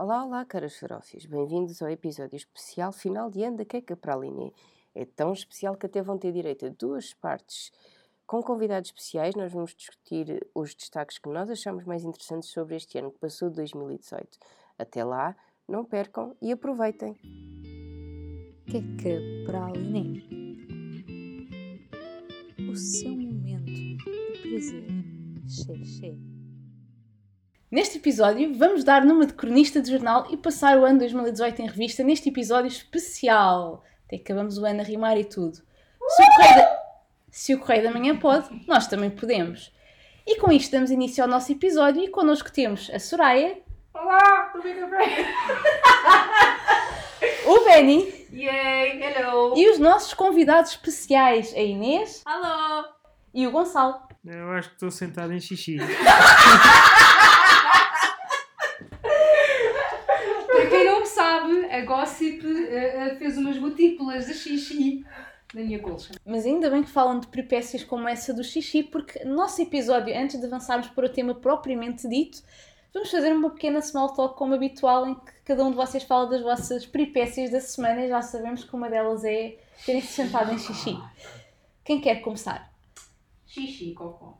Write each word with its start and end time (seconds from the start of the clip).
Olá, 0.00 0.24
olá, 0.24 0.44
caras 0.44 0.78
farófias. 0.78 1.26
Bem-vindos 1.26 1.82
ao 1.82 1.90
episódio 1.90 2.36
especial 2.36 2.92
final 2.92 3.28
de 3.28 3.42
ano 3.42 3.56
da 3.56 3.64
Queca 3.64 3.96
Praliné. 3.96 4.52
É 4.94 5.04
tão 5.04 5.32
especial 5.32 5.76
que 5.76 5.86
até 5.86 6.00
vão 6.00 6.16
ter 6.16 6.30
direito 6.30 6.66
a 6.66 6.68
duas 6.68 7.12
partes. 7.14 7.72
Com 8.24 8.40
convidados 8.40 8.90
especiais, 8.90 9.34
nós 9.34 9.52
vamos 9.52 9.74
discutir 9.74 10.46
os 10.54 10.72
destaques 10.72 11.18
que 11.18 11.28
nós 11.28 11.50
achamos 11.50 11.84
mais 11.84 12.04
interessantes 12.04 12.48
sobre 12.50 12.76
este 12.76 12.96
ano 12.96 13.10
que 13.10 13.18
passou 13.18 13.50
de 13.50 13.56
2018. 13.56 14.38
Até 14.78 15.02
lá, 15.02 15.34
não 15.66 15.84
percam 15.84 16.36
e 16.40 16.52
aproveitem! 16.52 17.14
Queca 18.66 19.18
Praliné 19.46 20.22
O 22.70 22.76
seu 22.76 23.10
momento 23.10 23.64
de 23.64 23.98
prazer. 24.42 24.86
Xé, 25.48 25.84
xé. 25.84 26.27
Neste 27.70 27.98
episódio, 27.98 28.54
vamos 28.56 28.82
dar 28.82 29.04
numa 29.04 29.26
de 29.26 29.34
cronista 29.34 29.82
de 29.82 29.90
jornal 29.90 30.26
e 30.30 30.38
passar 30.38 30.78
o 30.78 30.86
ano 30.86 31.00
2018 31.00 31.60
em 31.60 31.66
revista 31.66 32.02
neste 32.02 32.30
episódio 32.30 32.68
especial. 32.68 33.84
Até 34.06 34.16
que 34.16 34.22
acabamos 34.32 34.56
o 34.56 34.64
ano 34.64 34.80
a 34.80 34.84
rimar 34.84 35.18
e 35.18 35.24
tudo. 35.24 35.58
Se 36.08 36.22
o, 36.22 36.26
Correio 36.34 36.56
da... 36.56 36.78
Se 37.30 37.54
o 37.54 37.58
Correio 37.58 37.82
da 37.82 37.90
Manhã 37.90 38.16
pode, 38.16 38.48
nós 38.66 38.86
também 38.86 39.10
podemos. 39.10 39.70
E 40.26 40.36
com 40.36 40.50
isto 40.50 40.72
damos 40.72 40.90
início 40.90 41.22
ao 41.22 41.28
nosso 41.28 41.52
episódio 41.52 42.02
e 42.02 42.08
connosco 42.08 42.50
temos 42.50 42.90
a 42.90 42.98
Soraya, 42.98 43.58
Olá, 43.92 44.50
tudo 44.52 44.62
bem 44.62 45.26
o 47.46 47.64
Benny 47.64 48.26
Yay, 48.32 49.02
hello! 49.02 49.54
e 49.56 49.68
os 49.70 49.78
nossos 49.78 50.14
convidados 50.14 50.70
especiais, 50.72 51.52
a 51.54 51.60
Inês 51.60 52.22
Alô! 52.24 52.84
e 53.34 53.46
o 53.46 53.50
Gonçalo. 53.50 54.00
Eu 54.24 54.52
acho 54.52 54.68
que 54.68 54.74
estou 54.76 54.90
sentado 54.90 55.32
em 55.32 55.40
xixi. 55.40 55.78
Para 60.46 60.66
quem 60.68 60.84
não 60.84 61.06
sabe, 61.06 61.67
a 61.78 61.84
Gossip 61.84 62.44
eh, 62.46 63.16
fez 63.18 63.36
umas 63.38 63.58
gotículas 63.58 64.26
de 64.26 64.34
xixi 64.34 65.04
na 65.54 65.62
minha 65.62 65.78
colcha. 65.78 66.12
Mas 66.26 66.44
ainda 66.44 66.68
bem 66.70 66.82
que 66.82 66.90
falam 66.90 67.20
de 67.20 67.26
peripécias 67.26 67.82
como 67.84 68.06
essa 68.08 68.34
do 68.34 68.44
xixi, 68.44 68.82
porque 68.82 69.24
no 69.24 69.34
nosso 69.34 69.60
episódio, 69.62 70.16
antes 70.16 70.38
de 70.38 70.46
avançarmos 70.46 70.88
para 70.88 71.06
o 71.06 71.08
tema 71.08 71.34
propriamente 71.34 72.06
dito, 72.08 72.42
vamos 72.92 73.10
fazer 73.10 73.32
uma 73.32 73.50
pequena 73.50 73.80
small 73.80 74.12
talk 74.12 74.36
como 74.36 74.54
habitual, 74.54 75.06
em 75.08 75.14
que 75.14 75.32
cada 75.44 75.64
um 75.64 75.70
de 75.70 75.76
vocês 75.76 76.02
fala 76.04 76.26
das 76.28 76.42
vossas 76.42 76.86
peripécias 76.86 77.50
da 77.50 77.60
semana 77.60 78.04
e 78.04 78.08
já 78.08 78.20
sabemos 78.20 78.64
que 78.64 78.74
uma 78.76 78.90
delas 78.90 79.24
é 79.24 79.56
terem-se 79.86 80.08
sentado 80.08 80.52
em 80.52 80.58
xixi. 80.58 80.98
Quem 81.84 82.00
quer 82.00 82.16
começar? 82.20 82.70
Xixi, 83.46 83.94
cocó. 83.94 84.38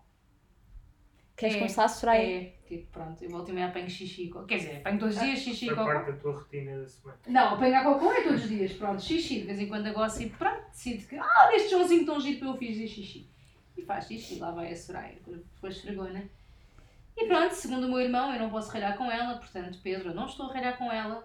Queres 1.34 1.54
É, 1.54 1.58
começar, 1.58 1.88
Soraya? 1.88 2.42
É, 2.42 2.52
tipo, 2.68 2.86
pronto, 2.92 3.22
eu 3.24 3.30
volto 3.30 3.48
e 3.48 3.52
meia 3.52 3.66
apanho 3.68 3.88
xixi, 3.90 4.28
cocó. 4.28 4.44
Quer 4.46 4.58
dizer, 4.58 4.76
apanho 4.76 4.98
todos 4.98 5.16
os 5.16 5.22
dias 5.22 5.38
xixi, 5.40 5.66
Foi 5.66 5.74
cocó. 5.76 5.86
parte 5.92 6.12
da 6.12 6.16
tua 6.18 6.32
rotina 6.32 6.78
da 6.80 6.86
semana. 6.86 7.18
Não, 7.26 7.54
apanhar 7.54 7.84
cocó 7.84 8.12
é 8.12 8.22
todos 8.22 8.42
os 8.44 8.48
dias, 8.48 8.72
pronto, 8.74 9.02
xixi. 9.02 9.40
De 9.40 9.46
vez 9.46 9.58
em 9.60 9.68
quando 9.68 9.86
a 9.86 9.92
Gossip, 9.92 10.36
pronto, 10.36 10.66
decide 10.70 11.06
que, 11.06 11.16
ah, 11.16 11.48
neste 11.50 11.70
Joãozinho 11.70 12.06
tão 12.06 12.20
giro 12.20 12.38
para 12.38 12.48
eu 12.48 12.56
fiz 12.56 12.76
de 12.76 12.86
xixi. 12.88 13.28
E 13.76 13.82
faz 13.82 14.06
xixi, 14.06 14.38
lá 14.38 14.50
vai 14.52 14.72
a 14.72 14.76
Soraya, 14.76 15.18
depois 15.26 15.76
esfregona. 15.76 16.28
E 17.16 17.26
pronto, 17.26 17.52
segundo 17.52 17.86
o 17.86 17.88
meu 17.90 18.00
irmão, 18.00 18.32
eu 18.32 18.38
não 18.40 18.50
posso 18.50 18.70
ralhar 18.70 18.96
com 18.96 19.10
ela, 19.10 19.36
portanto, 19.38 19.78
Pedro, 19.82 20.10
eu 20.10 20.14
não 20.14 20.26
estou 20.26 20.46
a 20.50 20.52
ralhar 20.54 20.76
com 20.78 20.90
ela. 20.92 21.24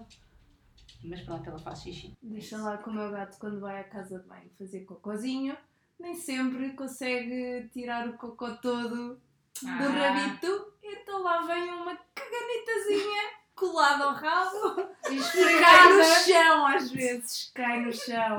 Mas 1.04 1.22
pronto, 1.22 1.48
ela 1.48 1.60
faz 1.60 1.82
xixi. 1.82 2.14
Deixa 2.22 2.58
lá 2.58 2.78
que 2.78 2.90
o 2.90 2.94
meu 2.94 3.12
gato, 3.12 3.38
quando 3.38 3.60
vai 3.60 3.80
à 3.80 3.84
casa 3.84 4.20
de 4.20 4.28
banho 4.28 4.50
fazer 4.58 4.82
cocôzinho, 4.86 5.56
nem 6.00 6.16
sempre 6.16 6.72
consegue 6.74 7.70
tirar 7.74 8.08
o 8.08 8.14
cocô 8.18 8.52
todo 8.56 9.16
do 9.62 9.68
Ah. 9.68 9.78
rabito. 9.78 10.73
Então 10.84 11.22
lá 11.24 11.42
vem 11.42 11.70
uma 11.72 11.98
caganitazinha 12.14 13.24
colada 13.56 14.04
ao 14.04 14.14
rabo. 14.14 14.88
Esfregada. 15.10 15.62
Cai 15.62 15.94
no 15.94 16.04
chão 16.04 16.68
às 16.68 16.92
vezes, 16.92 17.52
cai 17.54 17.80
no 17.86 17.94
chão. 17.94 18.38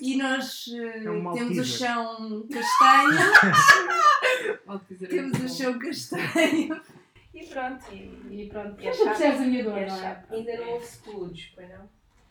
E 0.00 0.16
nós 0.16 0.66
eh, 0.72 1.04
É 1.04 1.10
um 1.10 1.32
temos 1.32 1.58
o 1.58 1.64
chão 1.64 2.46
castanho. 2.52 3.18
é 5.02 5.06
temos 5.06 5.38
o 5.40 5.48
chão 5.48 5.78
castanho. 5.78 6.80
E 7.34 7.46
pronto, 7.46 7.84
e, 7.92 8.42
e 8.42 8.48
pronto. 8.48 8.80
E 8.80 8.86
é 8.86 8.90
tu 8.92 8.96
chato. 8.98 9.06
percebes 9.08 9.40
a 9.40 9.44
minha 9.44 9.64
dor, 9.64 9.76
E 9.78 9.80
é 9.80 9.86
não 9.86 10.04
é? 10.04 10.24
Ainda 10.30 10.56
não 10.58 10.68
houve 10.70 10.84
spludes, 10.86 11.52
pois 11.54 11.68
não? 11.68 11.90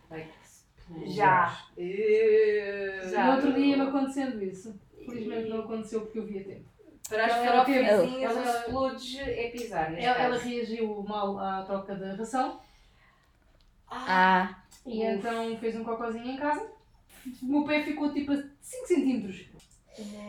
Like, 0.09 0.29
spludes. 0.45 1.13
Já. 1.13 1.57
Eh, 1.77 3.01
No 3.25 3.31
outro 3.35 3.53
dia 3.53 3.75
me 3.77 3.83
acontecendo 3.83 4.41
isso. 4.41 4.79
Felizmente 5.05 5.49
não 5.49 5.59
aconteceu 5.61 6.01
porque 6.01 6.19
eu 6.19 6.25
vi 6.25 6.39
a 6.39 6.43
tempo. 6.45 6.72
Para 7.09 7.25
as 7.25 7.31
Ela- 7.33 7.45
ela 7.45 7.65
teve- 7.65 7.85
farofinhas, 7.85 8.31
ela- 8.31 8.41
os 8.41 8.55
spludes 8.61 9.19
é 9.19 9.49
pisar, 9.49 9.91
neste 9.91 10.05
Ela, 10.05 10.17
ela 10.19 10.37
reagiu 10.37 11.03
mal 11.07 11.37
à 11.37 11.61
troca 11.63 11.95
da 11.95 12.15
ração 12.15 12.59
Ah, 13.89 14.55
e 14.85 15.03
então 15.03 15.55
fez 15.57 15.75
um 15.75 15.83
cocôzinho 15.83 16.25
em 16.31 16.37
casa. 16.37 16.65
O 17.41 17.45
meu 17.45 17.63
pé 17.65 17.83
ficou 17.83 18.11
tipo 18.11 18.31
a 18.33 18.43
5 18.61 18.87
centímetros. 18.87 19.45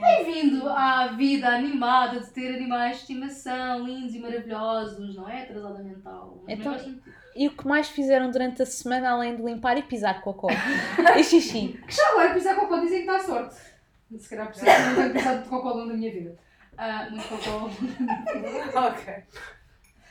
Bem-vindo 0.00 0.68
à 0.68 1.06
vida 1.08 1.48
animada 1.48 2.20
de 2.20 2.26
ter 2.30 2.54
animais 2.54 2.96
de 2.96 3.02
estimação, 3.02 3.86
lindos 3.86 4.14
e 4.14 4.18
maravilhosos, 4.18 5.16
não 5.16 5.26
é? 5.26 5.42
Atrasada 5.44 5.82
mental. 5.82 6.44
Então- 6.46 6.72
mesmo 6.72 6.74
assim, 6.74 7.00
e 7.34 7.48
o 7.48 7.56
que 7.56 7.66
mais 7.66 7.88
fizeram 7.88 8.30
durante 8.30 8.60
a 8.62 8.66
semana, 8.66 9.10
além 9.12 9.34
de 9.36 9.42
limpar 9.42 9.78
e 9.78 9.82
pisar 9.82 10.20
cocó? 10.20 10.48
e 11.18 11.24
xixi? 11.24 11.80
Que 11.86 11.94
já 11.94 12.06
agora 12.10 12.34
pisar 12.34 12.56
cocô 12.56 12.78
dizem 12.80 13.00
que 13.00 13.06
dá 13.06 13.18
sorte. 13.20 13.54
Se 14.18 14.28
calhar 14.28 14.46
por 14.48 14.54
isso 14.56 14.66
é 14.68 14.86
não 14.86 14.94
tenho 14.96 15.12
pisado 15.14 15.42
de 15.42 15.48
cocô 15.48 15.68
ao 15.68 15.76
longo 15.78 15.88
da 15.88 15.94
minha 15.96 16.12
vida. 16.12 16.36
Ah, 16.76 17.08
muito 17.10 17.28
cocô. 17.28 17.70
Ok. 18.78 19.24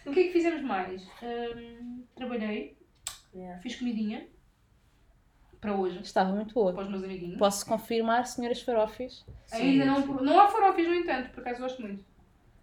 O 0.05 0.11
que 0.11 0.19
é 0.19 0.23
que 0.23 0.33
fizemos 0.33 0.61
mais? 0.63 1.01
Hum, 1.21 2.03
trabalhei, 2.15 2.77
Yeah. 3.33 3.59
fiz 3.61 3.75
comidinha 3.77 4.27
para 5.59 5.73
hoje, 5.75 5.99
Estava 6.01 6.31
muito 6.33 6.53
boa. 6.53 6.71
para 6.73 6.83
os 6.83 6.89
meus 6.89 7.03
amiguinhos. 7.03 7.37
Posso 7.39 7.65
confirmar, 7.65 8.27
senhoras 8.27 8.61
farófias? 8.61 9.25
Ainda 9.51 9.85
não. 9.85 10.01
sim. 10.03 10.23
Não 10.23 10.39
há 10.39 10.47
farofas, 10.49 10.85
no 10.85 10.93
entanto, 10.93 11.29
por 11.31 11.39
acaso 11.41 11.61
gosto 11.61 11.81
muito. 11.81 12.03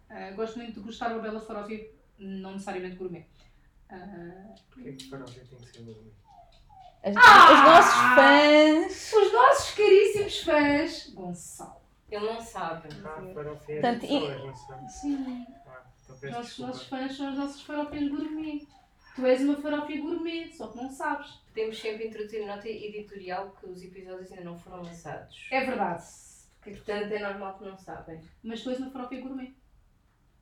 Ah, 0.09 0.31
gosto 0.31 0.57
muito 0.59 0.79
de 0.79 0.85
gostar 0.85 1.07
de 1.09 1.13
uma 1.15 1.21
bela 1.23 1.41
farofia, 1.41 1.89
não 2.19 2.53
necessariamente 2.53 2.95
gourmet. 2.95 3.25
Ah, 3.89 4.53
Porquê 4.69 4.93
que 4.93 5.09
farofa 5.09 5.33
tem 5.33 5.57
que 5.59 5.65
ser 5.71 5.83
gourmet? 5.83 6.11
As- 7.03 7.15
Ah! 7.17 7.53
Os 7.53 7.59
nossos 7.65 8.15
fãs. 8.15 9.13
os 9.13 9.33
nossos 9.33 9.71
caríssimos 9.75 10.43
fãs, 10.43 11.09
Gonçalo. 11.15 11.80
Ele 12.11 12.25
não 12.25 12.41
sabe. 12.41 12.89
Ah, 13.05 13.23
é 13.69 13.79
das 13.81 14.03
e- 14.03 14.19
não. 14.19 14.87
Sim, 14.89 15.45
Ah, 15.65 15.83
então 16.03 16.17
peço 16.19 16.33
nossos, 16.35 16.47
desculpa. 16.47 16.67
nossos 16.71 16.87
fãs 16.87 17.17
são 17.17 17.31
os 17.31 17.37
nossos 17.37 17.61
farofias 17.63 18.09
gourmet. 18.09 18.67
Tu 19.15 19.25
és 19.25 19.41
uma 19.41 19.55
farofia 19.61 20.01
gourmet, 20.01 20.51
só 20.53 20.67
que 20.67 20.77
não 20.77 20.89
sabes. 20.89 21.41
Temos 21.53 21.79
sempre 21.79 22.07
introduzir 22.07 22.45
nota 22.45 22.67
editorial 22.69 23.51
que 23.59 23.65
os 23.67 23.83
episódios 23.83 24.31
ainda 24.31 24.43
não 24.45 24.57
foram 24.57 24.83
lançados. 24.83 25.47
É 25.51 25.65
verdade. 25.65 26.03
Portanto, 26.63 27.11
é 27.11 27.19
normal 27.19 27.57
que 27.57 27.65
não 27.65 27.77
sabem. 27.77 28.21
Mas 28.43 28.61
tu 28.63 28.69
és 28.69 28.79
uma 28.79 28.91
farofia 28.91 29.21
gourmet. 29.21 29.53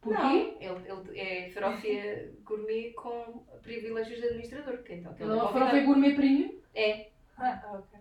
Porquê? 0.02 0.22
Não, 0.22 0.32
ele, 0.62 0.88
ele 0.88 1.20
é 1.20 1.50
farofia 1.52 2.34
gourmet 2.46 2.92
com 2.94 3.44
privilégios 3.62 4.20
de 4.20 4.26
administrador. 4.28 4.78
Que 4.84 4.94
então, 4.96 5.14
que 5.14 5.24
Ele 5.24 5.32
é 5.32 5.36
é 5.36 5.38
uma 5.38 5.52
farofia 5.52 5.86
convidado. 5.86 5.86
gourmet 5.88 6.16
premium. 6.16 6.60
É. 6.76 7.10
Ah, 7.38 7.62
ok. 7.74 8.00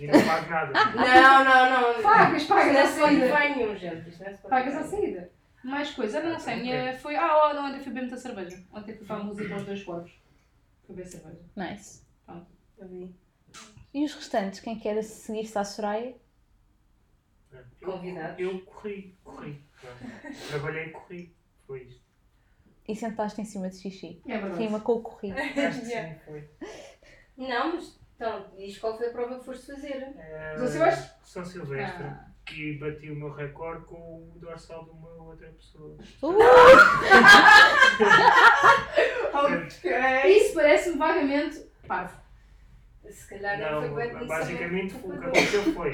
Não 0.00 0.26
pago 0.26 0.50
nada. 0.50 0.72
Não, 0.94 1.44
não, 1.44 1.94
não. 1.94 2.02
Pagas, 2.02 2.44
pagas 2.44 2.68
à 2.68 2.72
não 2.72 2.80
é 2.80 2.86
saída. 3.28 3.38
Nenhum, 3.56 3.76
gente. 3.76 4.08
Isto 4.08 4.24
não 4.24 4.30
é. 4.30 4.34
Pagas 4.34 4.74
à 4.76 4.82
saída. 4.84 5.30
Mais 5.62 5.90
coisa, 5.92 6.20
não 6.22 6.38
sei, 6.38 6.52
a 6.54 6.56
minha 6.56 6.98
foi. 6.98 7.16
Ah, 7.16 7.48
oh, 7.50 7.54
não, 7.54 7.66
ontem 7.68 7.78
fui 7.78 7.86
beber 7.92 8.02
muita 8.02 8.16
cerveja. 8.16 8.62
Ontem 8.72 8.94
fui 8.94 9.06
para 9.06 9.16
a 9.16 9.22
música 9.24 9.54
aos 9.54 9.64
dois 9.64 9.82
corpos. 9.82 10.12
Fui 10.86 10.94
beber 10.94 11.08
cerveja. 11.08 11.40
Nice. 11.56 12.02
Eu 12.76 12.88
vi. 12.88 13.14
E 13.94 14.04
os 14.04 14.14
restantes? 14.14 14.60
Quem 14.60 14.78
quer 14.78 15.00
seguir-se 15.02 15.56
à 15.56 15.64
Soraya? 15.64 16.14
Eu- 17.80 17.92
Convidados. 17.92 18.38
Eu 18.40 18.60
corri, 18.62 19.16
corri. 19.22 19.64
Pronto. 19.80 20.38
Trabalhei 20.48 20.86
e 20.86 20.90
corri. 20.90 21.36
Foi 21.66 21.82
isto. 21.84 22.02
E 22.86 22.94
sentaste 22.96 23.40
em 23.40 23.44
cima 23.44 23.70
de 23.70 23.76
xixi. 23.76 24.20
É 24.26 24.36
verdade. 24.38 24.62
Rima 24.62 24.80
com 24.80 24.92
o 24.94 25.02
corri. 25.02 25.32
Acho 25.32 25.80
que 25.80 25.86
sim, 25.86 26.14
foi. 26.26 26.48
Não, 27.38 27.76
mas 27.76 27.98
então, 28.16 28.46
diz 28.56 28.78
qual 28.78 28.96
foi 28.96 29.08
a 29.08 29.10
prova 29.10 29.38
que 29.38 29.44
foste 29.44 29.66
fazer. 29.66 30.14
Eh, 30.16 30.54
São 30.56 30.66
Silvestre? 30.68 31.10
São 31.24 31.44
Silvestre. 31.44 32.04
Ah. 32.04 32.30
E 32.52 32.78
bati 32.78 33.10
o 33.10 33.16
meu 33.16 33.32
recorde 33.32 33.84
com 33.86 33.96
o 33.96 34.38
dorsal 34.38 34.84
de 34.84 34.90
uma 34.90 35.08
outra 35.22 35.48
pessoa. 35.48 35.96
Uh! 36.22 36.38
Isso 40.28 40.54
parece-me 40.54 40.98
vagamente 40.98 41.58
parvo. 41.86 42.22
Se 43.10 43.28
calhar 43.28 43.58
não, 43.58 43.94
foi 43.94 44.12
bem 44.12 44.26
basicamente 44.26 44.94
o 44.94 44.98
que 45.00 45.12
aconteceu 45.16 45.62
foi. 45.74 45.92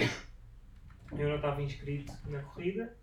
Eu 1.13 1.29
não 1.29 1.37
estava 1.37 1.63
inscrito 1.63 2.13
na 2.27 2.43
corrida 2.43 2.97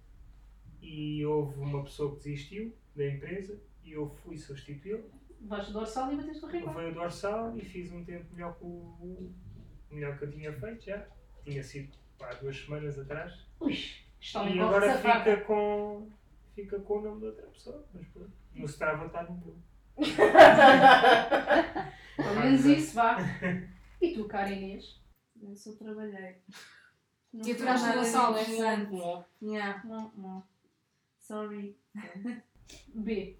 e 0.81 1.25
houve 1.25 1.59
uma 1.59 1.83
pessoa 1.83 2.15
que 2.15 2.23
desistiu 2.23 2.73
da 2.95 3.05
empresa 3.05 3.59
e 3.83 3.91
eu 3.93 4.09
fui 4.23 4.37
substituí-lo. 4.37 5.09
Vais 5.41 5.67
do 5.67 5.73
dorsal 5.73 6.11
e 6.11 6.15
bateste 6.17 6.43
o 6.43 6.47
recorde. 6.47 6.75
Levei 6.77 6.91
o 6.91 6.95
dorsal 6.95 7.55
e 7.57 7.61
fiz 7.63 7.91
um 7.91 8.03
tempo 8.03 8.25
melhor 8.33 8.55
que 8.57 8.63
o 8.65 9.31
melhor 9.91 10.17
que 10.17 10.25
eu 10.25 10.31
tinha 10.31 10.51
feito 10.53 10.83
já. 10.85 11.05
Tinha 11.43 11.63
sido 11.63 11.95
há 12.21 12.33
duas 12.35 12.57
semanas 12.57 12.97
atrás. 12.99 13.45
Ui, 13.59 13.73
estão 14.19 14.47
E 14.49 14.59
agora 14.59 14.97
fica 14.97 15.37
com, 15.41 16.09
fica 16.53 16.79
com 16.79 16.97
o 16.97 17.01
nome 17.01 17.19
de 17.21 17.25
outra 17.27 17.47
pessoa. 17.47 17.85
Mas 17.93 18.07
pronto, 18.07 18.31
no 18.53 18.65
Strava 18.65 19.05
está 19.05 19.23
no 19.23 19.37
meu. 19.37 19.57
menos 22.35 22.65
exato. 22.65 22.79
isso, 22.79 22.95
vá. 22.95 23.17
E 23.99 24.13
tu, 24.13 24.25
cara 24.25 24.51
Inês? 24.51 25.01
Eu 25.41 25.55
só 25.55 25.71
trabalhei. 25.73 26.37
Não 27.33 27.41
E 27.41 27.45
foi 27.45 27.53
aturaste 27.53 27.87
nada 27.87 27.97
na 27.97 28.03
sala, 28.03 28.39
interessante. 28.41 28.95
é? 28.95 29.25
Yeah. 29.41 29.83
Não, 29.85 30.11
não. 30.15 30.43
Sorry. 31.19 31.75
B. 32.93 33.39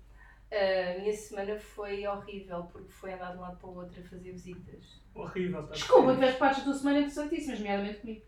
A 0.52 1.00
minha 1.00 1.14
semana 1.14 1.60
foi 1.60 2.08
horrível 2.08 2.64
porque 2.72 2.92
foi 2.92 3.14
andar 3.14 3.32
de 3.32 3.38
um 3.38 3.42
lado 3.42 3.58
para 3.58 3.70
o 3.70 3.76
outro 3.76 4.02
a 4.02 4.04
fazer 4.10 4.32
visitas. 4.32 5.02
Horrível. 5.14 5.64
tá 5.68 5.74
Desculpa, 5.74 6.08
bem. 6.08 6.16
tiveste 6.16 6.40
partes 6.40 6.60
da 6.60 6.64
tua 6.66 6.74
semana 6.74 7.00
interessantíssimas, 7.00 7.60
nomeadamente 7.60 8.00
comigo. 8.00 8.26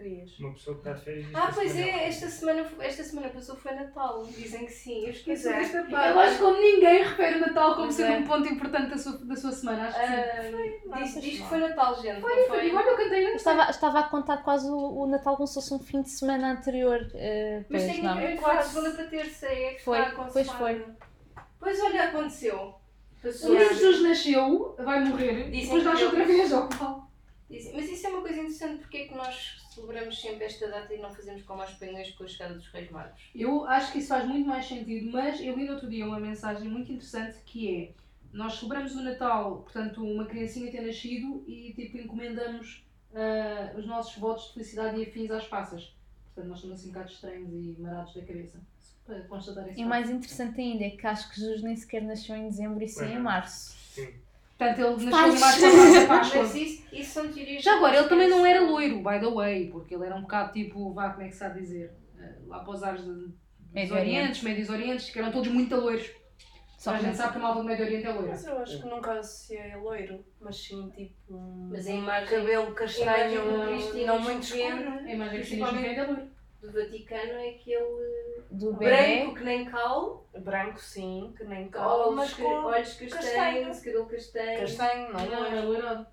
Querias? 0.00 0.38
Uma 0.38 0.52
pessoa 0.54 0.76
que 0.76 0.80
está 0.88 0.92
de 0.98 1.04
férias. 1.04 1.26
Ah, 1.34 1.46
que 1.48 1.54
pois 1.56 1.72
semana 1.72 1.90
é, 1.90 2.08
esta 2.08 2.28
semana, 2.28 2.70
esta 2.80 3.04
semana 3.04 3.28
passou 3.28 3.56
foi 3.56 3.72
Natal. 3.74 4.24
Dizem 4.26 4.64
que 4.64 4.72
sim. 4.72 5.04
Eu 5.04 5.10
esqueci 5.10 5.48
é. 5.48 5.52
desta 5.60 5.78
Eu 5.78 5.90
parte. 5.90 6.18
acho 6.18 6.32
que 6.36 6.42
como 6.42 6.60
ninguém 6.60 7.02
refere 7.04 7.36
o 7.36 7.40
Natal 7.40 7.70
como 7.74 7.82
Pois 7.84 7.94
sendo 7.96 8.12
é. 8.12 8.16
um 8.18 8.24
ponto 8.26 8.48
importante 8.48 8.90
da 8.90 8.96
sua, 8.96 9.18
da 9.18 9.36
sua 9.36 9.52
semana, 9.52 9.88
acho 9.88 10.00
que 10.00 10.06
sim. 10.06 10.12
Ah, 10.12 10.88
Não 10.96 11.02
diz, 11.02 11.20
diz 11.20 11.40
que 11.40 11.46
foi 11.48 11.58
Natal, 11.58 12.00
gente. 12.00 12.20
Foi, 12.22 12.46
foi. 12.46 12.66
Igual 12.68 12.84
eu 12.86 12.96
cantei 12.96 13.22
Eu 13.24 13.28
antes. 13.28 13.36
estava, 13.40 13.70
estava 13.70 13.98
a 14.00 14.02
contar 14.04 14.38
quase 14.38 14.70
o, 14.70 15.02
o 15.02 15.06
Natal 15.06 15.36
como 15.36 15.46
se 15.46 15.54
fosse 15.54 15.74
um 15.74 15.78
fim 15.78 16.00
de 16.00 16.08
semana 16.10 16.52
anterior. 16.52 17.06
eh, 17.14 17.62
Mas 17.68 17.84
tecnicamente 17.84 18.40
foi 18.40 18.56
de 18.56 18.64
segunda 18.64 18.90
para 18.92 19.04
terça. 19.04 19.46
É 19.46 19.74
que 19.74 19.82
Foi, 19.84 19.98
está 19.98 20.24
pois 20.32 20.46
consumado. 20.48 20.96
Pois 21.58 21.78
olha, 21.82 22.04
aconteceu. 22.04 22.74
Passou. 23.22 23.50
O 23.50 23.52
menino 23.52 23.68
Jesus 23.74 24.02
nasceu, 24.02 24.74
vai 24.78 25.04
morrer, 25.04 25.50
Dizem 25.50 25.64
depois 25.64 25.82
que 25.82 25.88
nasce 25.90 26.02
eu- 26.02 26.08
outra 26.08 26.24
vez, 26.24 26.50
qual? 26.78 27.10
Dizem- 27.50 27.72
Mas 27.76 27.90
isso 27.90 28.06
é 28.06 28.10
uma 28.10 28.20
coisa 28.22 28.36
interessante, 28.38 28.78
porque 28.78 28.96
é 28.96 29.06
que 29.08 29.14
nós 29.14 29.56
celebramos 29.80 30.20
sempre 30.20 30.44
esta 30.44 30.68
data 30.68 30.94
e 30.94 30.98
não 30.98 31.10
fazemos 31.10 31.42
como 31.42 31.62
aos 31.62 31.70
espanhóis 31.70 32.10
com 32.12 32.24
a 32.24 32.28
chegada 32.28 32.54
dos 32.54 32.68
Reis 32.68 32.90
Magos? 32.90 33.30
Eu 33.34 33.64
acho 33.66 33.92
que 33.92 33.98
isso 33.98 34.08
faz 34.08 34.26
muito 34.26 34.46
mais 34.46 34.66
sentido, 34.66 35.10
mas 35.10 35.40
eu 35.40 35.56
li 35.56 35.64
no 35.64 35.72
outro 35.72 35.88
dia 35.88 36.06
uma 36.06 36.20
mensagem 36.20 36.68
muito 36.68 36.92
interessante 36.92 37.38
que 37.44 37.74
é 37.74 37.92
nós 38.32 38.54
celebramos 38.54 38.94
o 38.94 39.02
Natal, 39.02 39.62
portanto, 39.62 40.04
uma 40.04 40.24
criancinha 40.24 40.70
ter 40.70 40.82
nascido 40.82 41.42
e 41.48 41.72
tipo 41.74 41.98
encomendamos 41.98 42.84
ah, 43.14 43.72
os 43.76 43.86
nossos 43.86 44.16
votos 44.16 44.48
de 44.48 44.54
felicidade 44.54 44.98
e 45.00 45.02
afins 45.02 45.30
às 45.30 45.46
passas. 45.46 45.92
Portanto, 46.26 46.48
nós 46.48 46.58
estamos 46.58 46.78
assim 46.78 46.90
um 46.90 46.92
bocado 46.92 47.10
estranhos 47.10 47.52
e 47.52 47.80
marados 47.80 48.14
da 48.14 48.20
cabeça. 48.22 48.60
Para 49.04 49.20
constatar 49.22 49.68
esse 49.68 49.80
E 49.80 49.84
o 49.84 49.88
mais 49.88 50.08
interessante 50.08 50.60
ainda 50.60 50.84
é 50.84 50.90
que 50.90 51.04
acho 51.06 51.30
que 51.30 51.40
Jesus 51.40 51.62
nem 51.62 51.74
sequer 51.74 52.02
nasceu 52.02 52.36
em 52.36 52.48
dezembro 52.48 52.82
e 52.84 52.88
sim 52.88 53.04
em 53.04 53.08
Pois. 53.08 53.22
março. 53.22 53.76
Sim. 53.92 54.14
Portanto, 54.60 54.78
ele 54.78 55.10
nasceu 55.10 55.34
em 55.36 55.40
março 55.40 55.60
da 55.60 55.68
Mas 55.72 56.06
Páscoa. 56.06 56.42
isso, 56.58 56.84
isso 56.92 57.10
são 57.12 57.32
teorias. 57.32 57.62
Já 57.64 57.76
agora, 57.76 57.96
ele 57.96 58.08
também 58.08 58.28
não 58.28 58.44
era 58.44 58.60
loiro. 58.60 58.96
by 58.98 59.18
the 59.18 59.30
way, 59.30 59.70
porque 59.70 59.94
ele 59.94 60.04
era 60.04 60.14
um 60.14 60.20
bocado 60.22 60.52
tipo, 60.52 60.92
vá, 60.92 61.08
como 61.10 61.22
é 61.22 61.26
que 61.28 61.32
se 61.32 61.38
sabe 61.38 61.60
dizer? 61.60 61.92
Ah, 62.18 62.28
lá 62.46 62.58
para 62.60 62.70
os 62.74 62.82
ares 62.82 63.02
de, 63.04 63.28
Médio 63.72 63.94
Orientes, 63.96 64.42
Médios 64.42 64.68
Orientes, 64.68 65.08
que 65.10 65.18
eram 65.18 65.32
todos 65.32 65.48
muito 65.50 65.74
loiros. 65.76 66.10
Só 66.76 66.94
a 66.94 66.98
que 66.98 67.04
gente 67.04 67.16
sabe 67.16 67.32
que 67.32 67.38
a 67.38 67.40
malta 67.42 67.58
do 67.60 67.64
Médio 67.64 67.84
Oriente 67.86 68.06
é 68.06 68.12
loira. 68.12 68.28
Mas 68.30 68.46
eu 68.46 68.58
acho 68.58 68.82
que 68.82 68.88
nunca 68.88 69.12
associei 69.12 69.72
a 69.72 69.76
loiro, 69.78 70.24
mas 70.40 70.56
sim 70.56 70.90
tipo 70.90 71.34
um 71.34 71.68
Mas 71.70 71.86
a 71.86 71.90
imagem- 71.92 72.28
cabelo 72.38 72.72
castanho, 72.74 73.44
não 74.06 74.20
muito 74.20 74.42
escuro. 74.42 74.90
A 75.06 75.12
imagem 75.12 75.40
que 75.40 75.46
se 75.46 75.62
é 75.62 76.04
loiro. 76.04 76.30
do 76.60 76.72
Vaticano 76.72 77.32
é 77.32 77.48
aquele 77.50 78.29
do 78.50 78.72
bebê. 78.74 79.18
branco 79.18 79.34
que 79.36 79.44
nem 79.44 79.64
cal, 79.64 80.24
Branco 80.38 80.78
sim, 80.80 81.34
que 81.36 81.44
nem 81.44 81.68
cal, 81.68 82.12
mas 82.12 82.32
ca- 82.34 82.42
com 82.42 82.48
olhos 82.64 82.92
castanhos, 82.94 83.14
castanho. 83.14 83.74
cabelo 83.84 84.06
castanho. 84.06 84.60
castanho, 84.60 85.12
não 85.12 85.26
Não, 85.26 85.44
é? 85.46 85.56
é 85.58 85.60
loirado. 85.60 86.06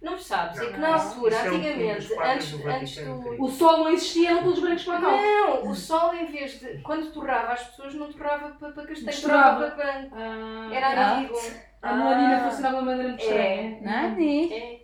Não 0.00 0.16
sabes, 0.16 0.60
é 0.60 0.66
que 0.72 0.76
na 0.78 0.94
altura, 0.94 1.34
é 1.34 1.50
um 1.50 1.56
antigamente, 1.56 2.14
antes, 2.22 2.50
do 2.52 2.68
antes 2.68 2.96
do. 3.04 3.20
que 3.20 3.42
O 3.42 3.48
sol 3.48 3.78
não 3.78 3.88
existia, 3.90 4.30
eram 4.30 4.44
todos 4.44 4.60
brancos 4.60 4.84
para 4.84 5.00
cá. 5.00 5.10
Não, 5.10 5.70
o 5.70 5.74
sol 5.74 6.14
em 6.14 6.26
vez 6.26 6.60
de. 6.60 6.78
Quando 6.82 7.10
torrava 7.10 7.52
as 7.54 7.64
pessoas, 7.64 7.94
não 7.94 8.12
torrava 8.12 8.50
para, 8.50 8.70
para 8.70 8.86
castanho, 8.86 9.20
torrava 9.22 9.70
para 9.70 9.74
branco. 9.76 10.14
Ah, 10.16 10.70
Era 10.72 10.86
Ah. 10.88 11.18
antigo. 11.18 11.34
A 11.82 11.92
melanina 11.94 12.40
funcionava 12.40 12.76
de 12.76 12.82
uma 12.82 12.86
maneira 12.90 13.08
muito 13.08 13.22
estranha. 13.22 13.78
Nani. 13.82 14.52
É. 14.52 14.80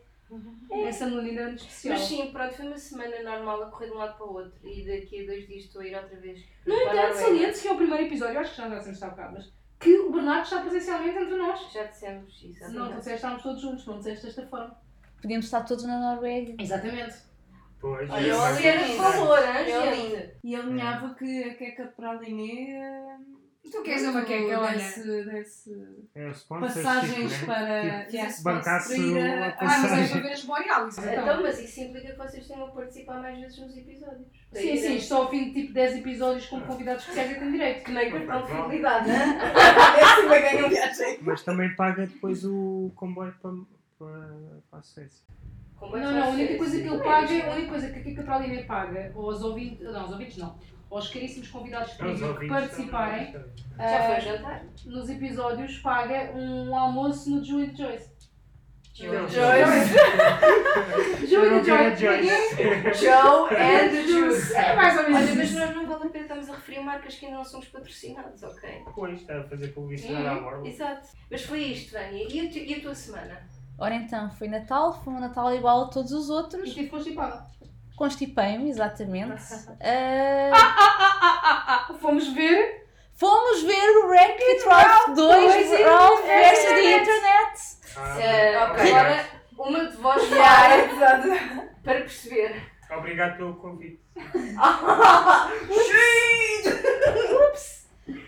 Essa 0.71 1.07
melanina 1.07 1.41
era 1.41 1.49
muito 1.51 1.61
especial. 1.61 1.95
Mas 1.95 2.07
sim, 2.07 2.33
pronto, 2.33 2.55
foi 2.55 2.67
uma 2.67 2.79
semana 2.79 3.23
normal 3.23 3.63
a 3.63 3.71
correr 3.71 3.87
de 3.87 3.93
um 3.93 3.99
lado 3.99 4.17
para 4.17 4.27
o 4.27 4.35
outro 4.35 4.53
e 4.63 4.87
daqui 4.87 5.23
a 5.23 5.27
dois 5.27 5.47
dias 5.47 5.65
estou 5.65 5.83
a 5.83 5.87
ir 5.87 5.95
outra 5.95 6.17
vez. 6.17 6.45
No 6.67 6.75
a 6.75 6.83
entanto, 6.83 7.17
saliente 7.17 7.61
que 7.61 7.69
é 7.69 7.73
o 7.73 7.77
primeiro 7.77 8.05
episódio, 8.05 8.39
acho 8.39 8.51
que 8.51 8.57
já 8.57 8.69
dissemos 8.69 9.03
há 9.03 9.09
bocado, 9.11 9.35
mas 9.35 9.53
que 9.79 9.99
o 9.99 10.13
Bernardo 10.13 10.45
está 10.45 10.61
presencialmente 10.61 11.19
entre 11.19 11.37
nós. 11.37 11.73
Já 11.73 11.85
dissemos 11.85 12.43
isso. 12.43 12.73
Não, 12.73 12.89
tu 12.89 12.99
disseste 12.99 13.17
estávamos 13.17 13.43
todos 13.43 13.61
juntos, 13.61 13.87
não 13.87 13.99
disseste 13.99 14.27
desta 14.27 14.47
forma. 14.47 14.77
Podíamos 15.21 15.45
estar 15.47 15.63
todos 15.63 15.85
na 15.85 15.99
Noruega. 15.99 16.55
Exatamente. 16.59 17.17
Pois. 17.81 18.09
Olha, 18.11 18.27
é 18.27 18.31
eu 18.31 18.41
Ser 18.57 18.79
de 18.79 18.85
Linda. 18.93 19.03
favor, 19.03 19.39
gente? 19.41 20.39
E 20.43 20.57
alinhava 20.57 21.15
que 21.15 21.45
a 21.45 21.55
queca 21.55 21.87
para 21.95 22.11
a 22.11 22.15
Liné. 22.15 23.19
Tu 23.71 23.83
queres 23.83 24.03
uma 24.05 24.23
queca, 24.25 24.61
olha. 24.61 24.73
Desse, 24.77 25.25
desse 25.25 25.87
É 26.15 26.31
passagens 26.49 27.41
né? 27.41 27.47
para. 27.47 28.05
Tipo, 28.05 28.17
yeah, 28.17 28.35
bancasse 28.43 28.93
sponsorir 28.95 29.17
o- 29.17 29.43
a- 29.43 29.47
Ah, 29.49 29.55
mas 29.59 29.93
é 29.93 30.09
para 30.13 30.21
ver 30.21 30.33
as 30.33 30.45
borealis. 30.45 30.99
Então, 30.99 31.13
Então. 31.13 31.43
mas 31.43 31.59
isso 31.59 31.81
implica 31.81 32.13
que 32.13 32.19
vocês 32.19 32.47
tenham 32.47 32.67
a 32.67 32.71
participar 32.71 33.21
mais 33.21 33.39
vezes 33.41 33.59
nos 33.59 33.77
episódios. 33.77 34.27
Sim, 34.53 34.61
irem- 34.61 34.77
sim, 34.77 34.97
estou 34.97 35.23
ao 35.23 35.31
fim 35.31 35.45
de 35.47 35.63
tipo 35.63 35.73
10 35.75 35.97
episódios 35.97 36.47
com 36.47 36.61
convidados 36.61 37.03
especiais 37.03 37.33
e 37.33 37.35
tenho 37.41 37.51
direito. 37.53 37.85
Que 37.85 37.93
nem 37.93 38.11
cartão 38.13 38.43
de 38.43 38.53
fidelidade, 38.63 39.09
né? 39.09 39.39
Esse 40.03 40.27
vai 40.29 40.43
ganhar 40.43 40.69
viagem. 40.69 41.19
Mas 41.23 41.43
também 41.43 41.75
paga 41.75 42.07
depois 42.07 42.45
o 42.45 42.93
comboio 42.95 43.35
para, 43.43 43.53
para, 43.99 44.29
para 44.71 44.79
a 44.79 44.83
Suécia. 44.83 45.25
É 45.83 45.87
Não, 45.87 45.91
que 45.91 45.99
não, 45.99 46.23
a 46.23 46.29
única 46.29 46.57
coisa 46.57 46.81
que 46.81 46.87
ele 46.87 46.95
é 46.97 47.03
paga, 47.03 47.33
isto. 47.35 47.47
a 47.49 47.53
única 47.55 47.69
coisa 47.69 47.91
que 47.91 47.99
a 47.99 48.03
Kika 48.03 48.23
Praline 48.23 48.65
paga, 48.65 49.13
ou 49.15 49.31
aos 49.31 49.43
ouvintes, 49.43 49.81
não, 49.81 50.01
aos 50.01 50.13
ouvintes 50.13 50.37
não, 50.39 50.59
aos 50.97 51.09
caríssimos 51.09 51.49
convidados 51.49 51.91
Os 51.93 51.97
premium 51.97 52.17
que 52.19 52.25
ouvintes 52.25 52.49
participarem 52.57 53.33
jantar? 54.21 54.65
nos 54.87 55.11
episódios, 55.11 55.79
paga 55.79 56.33
um 56.35 56.77
almoço 56.77 57.31
no 57.31 57.43
de 57.43 57.49
Joyce. 57.49 58.15
Não, 59.01 59.27
Joyce. 59.29 59.95
De 61.27 61.37
não 61.37 61.65
quero 61.65 61.97
Joyce. 61.97 62.55
Joe 63.05 63.51
and 63.57 64.07
Juice. 64.07 64.55
É 64.55 64.77
mais 64.77 64.95
ou 64.97 65.01
Olha, 65.05 65.11
menos 65.11 65.35
mas 65.37 65.51
isso. 65.51 65.59
nós 65.59 65.75
não 65.75 65.87
vale 65.89 66.05
a 66.05 66.09
pena 66.11 66.23
estarmos 66.25 66.49
a 66.49 66.55
referir 66.55 66.81
marcas 66.81 67.15
que 67.17 67.27
ainda 67.27 67.39
não 67.39 67.45
somos 67.45 67.67
patrocinados, 67.69 68.43
ok? 68.45 68.85
Pois, 68.95 69.21
está 69.21 69.41
a 69.41 69.45
fazer 69.45 69.69
publicidade 69.69 70.27
à 70.27 70.35
borda. 70.37 70.69
Exato. 70.69 71.09
Mas 71.29 71.43
foi 71.43 71.59
isto, 71.65 71.93
Vânia. 71.93 72.25
E 72.33 72.47
a, 72.47 72.51
tu- 72.51 72.59
e 72.59 72.75
a 72.75 72.81
tua 72.81 72.95
semana? 72.95 73.43
Ora 73.77 73.97
então, 73.97 74.31
foi 74.31 74.47
Natal, 74.47 75.03
foi 75.03 75.13
um 75.13 75.19
Natal 75.19 75.53
igual 75.53 75.83
a 75.83 75.89
todos 75.89 76.13
os 76.13 76.29
E 76.29 76.33
outros. 76.33 76.73
tive 76.73 76.89
constipada. 76.89 77.47
Constipei-me, 77.97 78.69
exatamente. 78.71 79.43
Ah, 79.81 80.51
Ah, 80.53 80.77
ah, 81.23 81.87
ah, 81.91 81.95
fomos 82.01 82.29
ver. 82.29 82.87
fomos 83.15 83.63
ver 83.63 83.89
o 84.05 84.09
Wreck-It 84.09 84.65
Ralph 84.67 85.07
2, 85.15 85.17
dois 85.17 85.73
e- 85.73 85.83
Ralph 85.85 86.21
vs. 86.21 86.65
The 86.65 86.81
internet. 86.81 87.03
Internet. 87.03 87.61
Ah, 87.97 88.73
ok. 88.73 88.95
Agora, 88.95 89.25
uma 89.57 89.85
de 89.89 89.97
vós 89.97 90.23
exato. 90.23 91.29
para 91.85 92.01
perceber. 92.01 92.63
Obrigado 92.91 93.37
pelo 93.37 93.55
convite. 93.57 94.01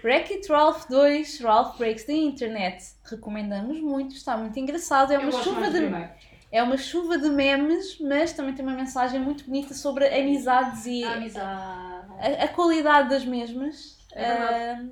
Wreck-It 0.02 0.49
Ralph 0.49 0.87
2, 0.88 1.40
Ralph 1.40 1.76
Breaks 1.78 2.04
the 2.04 2.12
Internet. 2.14 2.82
Recomendamos 3.04 3.80
muito, 3.80 4.14
está 4.14 4.37
muito 4.37 4.58
engraçado. 4.58 5.12
É 5.12 5.18
uma, 5.18 5.32
chuva 5.32 5.70
de, 5.70 5.78
primeiro. 5.80 6.08
É 6.50 6.62
uma 6.62 6.76
chuva 6.76 7.18
de 7.18 7.28
memes, 7.28 7.98
mas 8.00 8.32
também 8.32 8.54
tem 8.54 8.64
uma 8.64 8.74
mensagem 8.74 9.20
muito 9.20 9.44
bonita 9.44 9.74
sobre 9.74 10.06
amizades 10.06 10.86
e 10.86 11.04
A 11.04 11.14
amizade. 11.14 12.12
a, 12.18 12.44
a 12.44 12.48
qualidade 12.48 13.08
das 13.08 13.24
mesmas. 13.24 13.98
É. 14.12 14.24
Ah, 14.24 14.84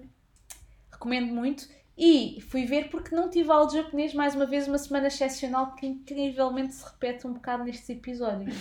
recomendo 0.92 1.32
muito. 1.32 1.68
E 1.96 2.42
fui 2.50 2.66
ver 2.66 2.88
porque 2.90 3.14
não 3.14 3.30
tive 3.30 3.52
aula 3.52 3.68
de 3.68 3.76
japonês, 3.76 4.12
mais 4.12 4.34
uma 4.34 4.46
vez, 4.46 4.66
uma 4.66 4.78
semana 4.78 5.06
excepcional 5.06 5.76
que 5.76 5.86
incrivelmente 5.86 6.74
se 6.74 6.84
repete 6.84 7.24
um 7.24 7.34
bocado 7.34 7.62
nestes 7.62 7.88
episódios. 7.88 8.52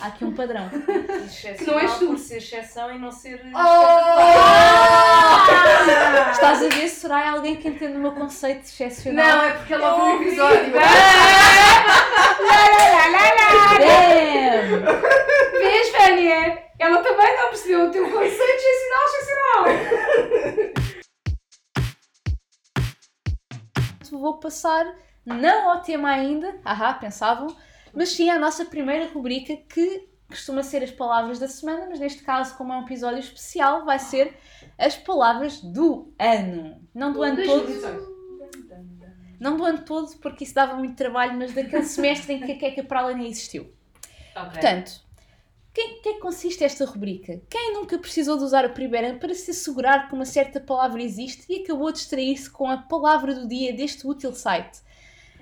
Há 0.00 0.08
aqui 0.08 0.24
um 0.24 0.34
padrão. 0.34 0.68
Que 0.68 1.64
não 1.64 1.78
és 1.78 1.96
tu. 1.98 2.06
por 2.08 2.18
ser 2.18 2.38
exceção 2.38 2.92
e 2.92 2.98
não 2.98 3.12
ser 3.12 3.40
Estás 6.32 6.62
a 6.62 6.68
ver 6.68 6.88
se 6.88 7.00
será 7.00 7.30
alguém 7.30 7.54
que 7.54 7.68
entende 7.68 7.96
o 7.96 8.00
meu 8.00 8.12
conceito 8.12 8.62
de 8.62 8.68
excepcional? 8.68 9.26
Não, 9.26 9.44
é 9.44 9.52
porque 9.52 9.74
ela 9.74 9.94
ouviu 9.94 10.18
o 10.18 10.22
episódio. 10.22 10.72
Damn! 13.78 14.82
Vês, 15.52 15.92
Vânia? 15.92 16.62
Ela 16.80 17.00
também 17.00 17.36
não 17.36 17.48
percebeu 17.48 17.86
o 17.86 17.90
teu 17.92 18.10
conceito 18.10 18.36
de 18.36 18.66
ensinar 18.66 19.04
excepcional. 19.06 20.82
Vou 24.18 24.38
passar 24.38 24.94
não 25.24 25.70
ao 25.70 25.80
tema 25.80 26.10
ainda, 26.10 26.58
ahá, 26.64 26.94
pensavam, 26.94 27.54
mas 27.94 28.10
sim 28.10 28.28
à 28.30 28.38
nossa 28.38 28.64
primeira 28.64 29.10
rubrica 29.12 29.56
que 29.56 30.08
costuma 30.28 30.62
ser 30.62 30.82
as 30.82 30.90
palavras 30.90 31.38
da 31.38 31.46
semana, 31.46 31.86
mas 31.88 32.00
neste 32.00 32.22
caso, 32.22 32.56
como 32.56 32.72
é 32.72 32.76
um 32.76 32.82
episódio 32.82 33.18
especial, 33.18 33.84
vai 33.84 33.98
ser 33.98 34.36
as 34.78 34.96
palavras 34.96 35.60
do 35.60 36.12
ano. 36.18 36.80
Não 36.94 37.12
do 37.12 37.22
ano 37.22 37.44
todo, 37.44 37.66
2018. 37.66 38.12
não 39.38 39.56
do 39.56 39.64
ano 39.64 39.84
todo, 39.84 40.16
porque 40.18 40.44
isso 40.44 40.54
dava 40.54 40.74
muito 40.74 40.96
trabalho, 40.96 41.36
mas 41.36 41.52
daquele 41.52 41.84
semestre 41.84 42.34
em 42.34 42.40
que 42.40 42.52
a 42.52 42.58
Queca 42.58 42.82
para 42.82 43.14
nem 43.14 43.28
existiu. 43.28 43.72
Portanto, 44.34 45.02
o 45.72 46.02
que, 46.02 46.08
é 46.10 46.12
que 46.12 46.20
consiste 46.20 46.62
esta 46.62 46.84
rubrica? 46.84 47.40
Quem 47.48 47.72
nunca 47.72 47.98
precisou 47.98 48.36
de 48.36 48.44
usar 48.44 48.66
o 48.66 48.74
primeiro 48.74 49.18
para 49.18 49.34
se 49.34 49.52
assegurar 49.52 50.06
que 50.06 50.14
uma 50.14 50.26
certa 50.26 50.60
palavra 50.60 51.02
existe 51.02 51.46
e 51.48 51.62
acabou 51.62 51.90
de 51.90 51.98
distrair-se 51.98 52.50
com 52.50 52.68
a 52.68 52.76
palavra 52.76 53.34
do 53.34 53.48
dia 53.48 53.72
deste 53.72 54.06
útil 54.06 54.34
site? 54.34 54.82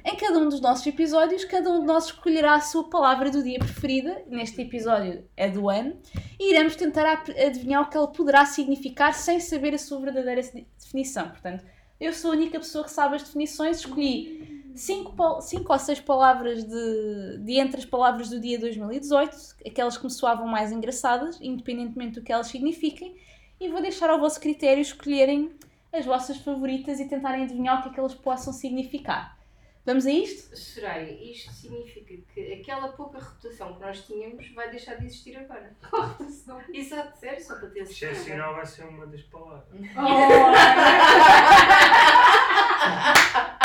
Em 0.05 0.17
cada 0.17 0.39
um 0.39 0.49
dos 0.49 0.61
nossos 0.61 0.87
episódios, 0.87 1.45
cada 1.45 1.69
um 1.69 1.81
de 1.81 1.87
nós 1.87 2.07
escolherá 2.07 2.55
a 2.55 2.61
sua 2.61 2.89
palavra 2.89 3.29
do 3.29 3.43
dia 3.43 3.59
preferida. 3.59 4.23
Neste 4.29 4.63
episódio 4.63 5.29
é 5.37 5.51
do 5.51 5.69
ano. 5.69 5.99
E 6.39 6.51
iremos 6.51 6.77
tentar 6.77 7.25
adivinhar 7.29 7.83
o 7.83 7.91
que 7.91 7.97
ela 7.97 8.09
poderá 8.09 8.47
significar 8.47 9.13
sem 9.13 9.41
saber 9.41 9.75
a 9.75 9.79
sua 9.79 10.01
verdadeira 10.01 10.41
definição. 10.79 11.29
Portanto, 11.29 11.65
eu 12.01 12.13
sou 12.15 12.31
a 12.31 12.35
única 12.35 12.59
pessoa 12.61 12.85
que 12.85 12.91
sabe 12.93 13.17
as 13.17 13.25
definições. 13.25 13.79
Escolhi 13.79 14.60
cinco, 14.77 15.13
pal- 15.15 15.41
cinco 15.41 15.73
ou 15.73 15.79
seis 15.79 16.01
palavras 16.01 16.65
de, 16.65 17.39
de 17.39 17.59
entre 17.59 17.79
as 17.79 17.85
palavras 17.85 18.29
do 18.31 18.41
dia 18.41 18.59
2018, 18.59 19.37
aquelas 19.67 19.97
que 19.97 20.05
me 20.05 20.11
soavam 20.11 20.47
mais 20.47 20.71
engraçadas, 20.73 21.39
independentemente 21.41 22.21
do 22.21 22.25
que 22.25 22.33
elas 22.33 22.47
signifiquem. 22.49 23.17
E 23.61 23.69
vou 23.69 23.81
deixar 23.83 24.09
ao 24.11 24.19
vosso 24.21 24.41
critério 24.41 24.81
escolherem 24.81 25.53
as 25.93 26.07
vossas 26.07 26.37
favoritas 26.39 27.01
e 27.01 27.09
tentarem 27.09 27.45
adivinhar 27.45 27.81
o 27.81 27.83
que 27.83 27.89
é 27.89 27.93
que 27.93 28.01
elas 28.01 28.15
possam 28.15 28.53
significar. 28.53 29.39
Vamos 29.85 30.07
a 30.07 30.11
isto? 30.11 30.57
Soraya, 30.57 31.11
isto 31.11 31.51
significa 31.53 32.15
que 32.35 32.53
aquela 32.53 32.89
pouca 32.89 33.19
reputação 33.19 33.75
que 33.75 33.81
nós 33.81 34.05
tínhamos 34.07 34.47
vai 34.55 34.71
deixar 34.71 34.95
de 34.97 35.07
existir 35.07 35.37
agora. 35.37 35.75
Exato, 36.73 37.19
sério, 37.19 37.43
só 37.43 37.55
para 37.57 37.71
ter 37.71 37.87
certeza. 37.87 38.13
Excepcional 38.13 38.55
vai 38.55 38.67
ser 38.67 38.85
uma 38.85 39.07
das 39.07 39.23
palavras. 39.23 39.65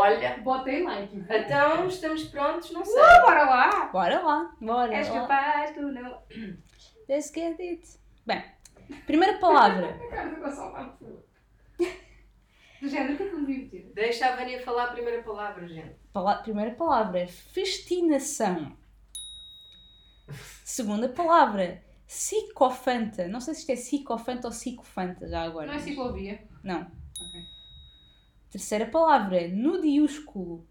Olha, 0.00 0.38
Botei 0.38 0.82
like. 0.82 1.16
então 1.28 1.86
estamos 1.86 2.24
prontos, 2.24 2.70
não 2.72 2.84
sei. 2.84 2.94
Bora 2.94 3.44
lá. 3.44 3.86
Bora 3.86 4.20
lá, 4.20 4.54
bora 4.60 4.94
És 4.94 5.08
lá. 5.08 5.20
capaz, 5.20 5.70
tu 5.74 5.82
não. 5.82 6.22
Let's 7.08 7.30
get 7.34 7.58
it. 7.60 7.86
Bem, 8.26 8.42
primeira 9.06 9.38
palavra. 9.38 9.98
Do 12.80 12.88
género, 12.88 13.12
o 13.12 13.16
que 13.18 13.22
é 13.24 13.28
que 13.28 13.34
eu 13.34 13.38
me 13.40 13.46
devia 13.46 13.64
meter? 13.64 13.92
Deixa 13.94 14.26
a 14.26 14.36
Vânia 14.36 14.62
falar 14.64 14.84
a 14.84 14.92
primeira 14.92 15.22
palavra, 15.22 15.68
gente. 15.68 15.96
Pala- 16.14 16.36
primeira 16.42 16.70
palavra, 16.74 17.26
festinação. 17.28 18.74
Segunda 20.64 21.08
palavra, 21.08 21.82
psicofanta. 22.06 23.28
Não 23.28 23.40
sei 23.40 23.52
se 23.54 23.60
isto 23.60 23.70
é 23.72 23.74
psicofanta 23.76 24.46
ou 24.48 24.52
psicofanta 24.52 25.28
já 25.28 25.42
agora. 25.42 25.66
Não 25.66 25.74
é 25.74 25.78
ciclovia? 25.78 26.40
Não. 26.64 26.90
Terceira 28.50 28.86
palavra, 28.86 29.46
nudiúsculo. 29.48 30.66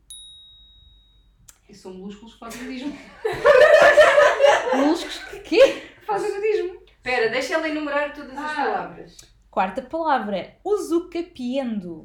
Isso 1.69 1.83
são 1.83 1.93
músculos 1.93 2.33
que 2.33 2.39
fazem 2.39 2.63
nudismo. 2.63 2.98
Músculos 4.86 5.17
que 5.29 5.39
quê? 5.39 5.83
Fazem 6.05 6.33
nudismo. 6.33 6.81
Espera, 6.88 7.29
deixa 7.29 7.53
ela 7.53 7.69
enumerar 7.69 8.13
todas 8.13 8.31
as 8.38 8.51
Ah. 8.51 8.55
palavras. 8.55 9.17
Quarta 9.50 9.81
palavra, 9.81 10.55
usucapiendo. 10.63 12.03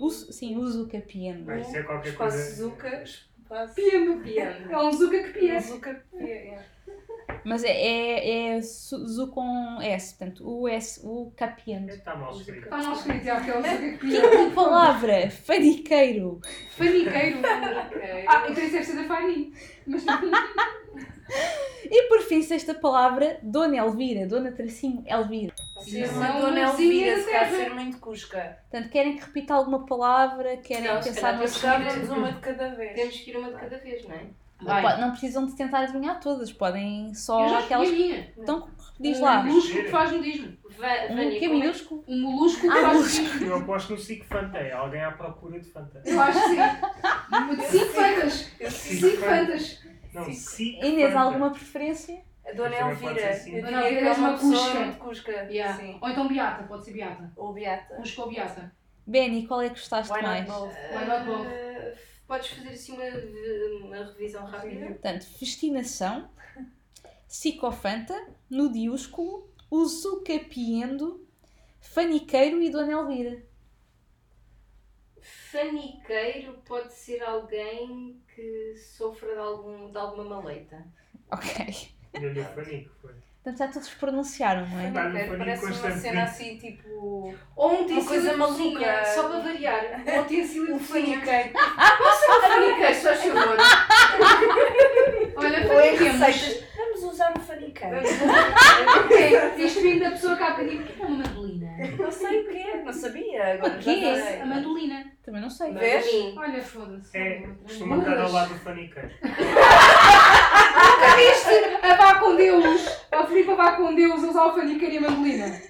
Us, 0.00 0.28
sim, 0.30 0.56
usucapiendo. 0.56 1.44
Vai 1.46 1.64
ser 1.64 1.84
qualquer 1.84 2.10
Espaço 2.12 2.36
coisa. 2.36 2.54
Zuca, 2.56 3.04
espaço 3.52 3.74
Piano. 3.74 4.20
piano. 4.20 4.72
É 4.72 4.78
um 4.78 4.92
zuca 4.92 5.22
que 5.22 5.38
pia. 5.38 5.60
Zuca, 5.60 6.04
piano. 6.16 6.62
Mas 7.44 7.64
é, 7.64 7.70
é, 7.70 8.56
é 8.56 8.62
su, 8.62 9.06
zu 9.06 9.28
com 9.28 9.80
S, 9.80 10.14
portanto, 10.14 10.48
o 10.48 10.68
S, 10.68 11.00
o 11.04 11.32
capiendo. 11.36 11.90
Está 11.90 12.14
mal 12.14 12.32
escrito. 12.32 12.64
Está 12.64 12.78
mal 12.78 12.92
escrito, 12.92 13.28
é 13.28 13.34
um 13.34 13.40
zuca 13.40 13.78
que 13.78 13.98
pia. 13.98 14.20
Quinta 14.20 14.54
palavra, 14.54 15.30
faniqueiro. 15.30 16.40
Faniqueiro. 16.70 17.38
Ok. 17.38 18.24
Ah, 18.28 18.46
então 18.48 18.64
isso 18.64 18.72
deve 18.72 18.84
ser 18.84 18.96
da 18.96 19.04
Fani. 19.04 19.52
Mas 19.86 20.04
E 21.84 22.08
por 22.08 22.20
fim, 22.22 22.42
sexta 22.42 22.72
palavra, 22.74 23.38
Dona 23.42 23.76
Elvira, 23.76 24.26
Dona 24.26 24.52
Tracinho 24.52 25.04
Elvira. 25.06 25.52
Ser 25.80 26.06
São 26.08 26.16
uma 26.18 26.40
dona 26.40 26.60
Elvira, 26.60 27.16
se 27.18 27.24
calhar 27.26 27.50
terra. 27.50 27.64
ser 27.64 27.74
muito 27.74 27.98
cusca. 27.98 28.58
Portanto, 28.70 28.90
querem 28.90 29.16
que 29.16 29.24
repita 29.24 29.52
alguma 29.54 29.84
palavra? 29.84 30.56
Querem 30.58 30.84
Não, 30.84 31.00
pensar 31.00 31.34
numa 31.34 31.90
temos 31.92 32.08
uma 32.10 32.32
de 32.32 32.40
cada 32.40 32.68
vez. 32.70 32.94
Temos 32.94 33.16
que 33.18 33.30
ir 33.30 33.36
uma 33.36 33.48
de 33.50 33.56
cada 33.56 33.76
vez, 33.78 34.04
não 34.08 34.14
é? 34.14 34.26
Vai. 34.62 34.80
Pode- 34.80 35.00
Não 35.00 35.10
precisam 35.10 35.44
de 35.44 35.56
tentar 35.56 35.80
adivinhar 35.80 36.20
todas, 36.20 36.52
podem 36.52 37.12
só 37.14 37.42
Eu 37.42 37.48
já 37.48 37.58
aquelas. 37.58 37.88
escolhi 37.88 38.04
a 38.04 38.14
minha. 38.14 38.32
Então, 38.38 38.68
diz 39.00 39.18
Um 39.18 39.24
lá. 39.24 39.42
molusco 39.42 39.72
que 39.72 39.88
faz 39.88 40.12
nudismo. 40.12 40.56
Um 40.64 40.70
Vânia, 41.16 41.38
que 41.38 41.44
é 41.44 41.48
é- 41.48 41.52
minúsculo? 41.52 42.04
Um 42.08 42.20
molusco 42.22 42.60
que 42.60 42.68
Ah, 42.68 42.72
faz 42.80 42.92
molusco. 42.94 43.22
nudismo. 43.24 43.46
Eu 43.48 43.56
aposto 43.56 43.90
no 43.92 43.98
Cic 43.98 44.24
Fanta. 44.24 44.58
É 44.58 44.72
alguém 44.72 45.02
à 45.02 45.10
procura 45.10 45.58
de 45.60 45.68
Fanta. 45.68 46.00
Eu 46.06 46.20
acho 46.20 46.40
que 46.40 46.48
sim. 46.48 46.56
Cinco 47.78 47.92
fantas. 47.92 48.50
Cinco 48.70 49.16
fantas. 49.18 49.82
Não, 50.12 50.24
Cic. 50.24 50.36
Cic 50.36 50.84
Inês, 50.84 51.14
alguma 51.16 51.50
preferência? 51.50 52.22
A 52.44 52.52
dona 52.52 52.76
pode 52.76 53.04
Elvira. 53.06 53.30
assim. 53.30 53.54
Eu 53.56 53.64
Dona 53.64 53.82
Elvira 53.82 54.00
é 54.00 54.08
és 54.08 54.18
uma 54.18 54.38
cusca. 54.38 54.80
muito 54.80 54.98
cusca. 54.98 55.32
Yeah. 55.44 55.78
Sim. 55.78 55.98
Ou 56.00 56.08
então 56.08 56.28
beata, 56.28 56.64
pode 56.64 56.84
ser 56.84 56.92
beata. 56.92 57.32
Ou 57.36 57.52
beata. 57.52 57.94
Cusco 57.94 58.22
ou 58.22 58.28
beata. 58.28 58.72
Benny, 59.06 59.46
qual 59.46 59.60
é 59.62 59.68
que 59.68 59.76
gostaste 59.76 60.12
Why 60.12 60.22
not 60.22 60.28
mais? 60.34 60.46
both? 60.48 60.74
Why 60.92 61.04
not 61.06 61.24
both? 61.24 61.46
Ah, 61.46 62.12
Podes 62.26 62.48
fazer 62.48 62.68
assim 62.70 62.92
uma, 62.92 63.86
uma 63.86 64.04
revisão 64.06 64.44
rápida? 64.44 64.86
Portanto, 64.86 65.24
festinação, 65.38 66.30
psicofanta, 67.28 68.14
nudiúsculo, 68.48 69.48
usucapiendo, 69.70 71.26
faniqueiro 71.80 72.62
e 72.62 72.70
Dona 72.70 72.92
Elvira. 72.92 73.42
Faniqueiro 75.52 76.54
pode 76.66 76.92
ser 76.94 77.22
alguém 77.22 78.18
que 78.34 78.74
sofra 78.96 79.32
de, 79.34 79.38
algum, 79.38 79.90
de 79.90 79.98
alguma 79.98 80.24
maleita. 80.24 80.82
Ok. 81.30 81.88
Deu-lhe 82.18 82.40
o 82.40 82.44
fanico, 82.44 82.90
foi. 83.02 83.12
Portanto, 83.44 83.58
já 83.58 83.68
todos 83.68 83.88
pronunciaram, 83.90 84.66
não 84.66 84.80
é? 84.80 84.90
Dá-lhe 84.90 85.30
o 85.34 85.36
Parece 85.36 85.66
uma 85.66 85.90
cena 85.90 86.22
assim, 86.24 86.56
tipo... 86.56 87.34
Ou 87.56 87.70
um 87.70 87.74
Uma 87.74 87.80
utensílio 87.82 88.06
coisa 88.06 88.30
de 88.30 88.36
cozinha, 88.38 88.80
maluca. 88.92 89.04
só 89.14 89.28
para 89.28 89.38
variar. 89.40 89.84
Um 90.06 90.20
utensílio 90.22 90.74
Um 90.74 90.78
de 90.78 90.86
cozinha. 90.86 91.20
faniqueiro. 91.20 91.52
Posso 91.98 92.20
ser 92.20 92.30
um 92.30 92.40
faniqueiro, 92.40 92.94
faz 92.94 93.20
favor? 93.22 93.56
Olha, 95.36 95.66
faniquemos. 95.68 96.20
receitas. 96.20 96.64
Vamos 96.76 97.02
usar 97.02 97.30
um 97.36 97.40
faniqueiro. 97.40 97.96
Ok, 99.04 99.64
Isto 99.66 99.80
vindo 99.82 100.00
da 100.04 100.10
pessoa 100.12 100.36
que 100.36 100.42
há 100.42 100.50
bocadinho. 100.50 100.80
O 100.80 100.84
que 100.86 101.02
é 101.02 101.04
uma 101.04 101.16
mandolina? 101.18 101.51
Não 101.98 102.10
sei 102.10 102.40
o 102.40 102.48
quê, 102.48 102.64
não 102.84 102.92
sabia. 102.92 103.54
Agora 103.54 103.72
O 103.78 103.80
já 103.80 103.94
quê? 103.94 104.00
sei. 104.22 104.40
A 104.40 104.46
mandolina. 104.46 105.04
Também 105.24 105.40
não 105.40 105.50
sei. 105.50 105.72
Vês? 105.72 106.04
Sim. 106.04 106.34
Olha, 106.36 106.62
foda-se. 106.62 107.16
É, 107.16 107.42
costuma 107.62 107.98
estar 107.98 108.18
ao 108.18 108.32
lado 108.32 108.52
do 108.54 108.60
faniqueiro. 108.60 109.10
Nunca 109.22 111.16
viste 111.16 111.54
a 111.82 111.94
vá 111.94 112.14
com 112.16 112.34
Deus? 112.36 112.98
A 113.12 113.24
Filipe 113.26 113.54
vá 113.54 113.72
com 113.72 113.94
Deus 113.94 114.24
a 114.24 114.28
usar 114.28 114.46
o 114.46 114.54
faniqueiro 114.54 114.94
e 114.94 114.98
a 114.98 115.00
mandolina. 115.02 115.46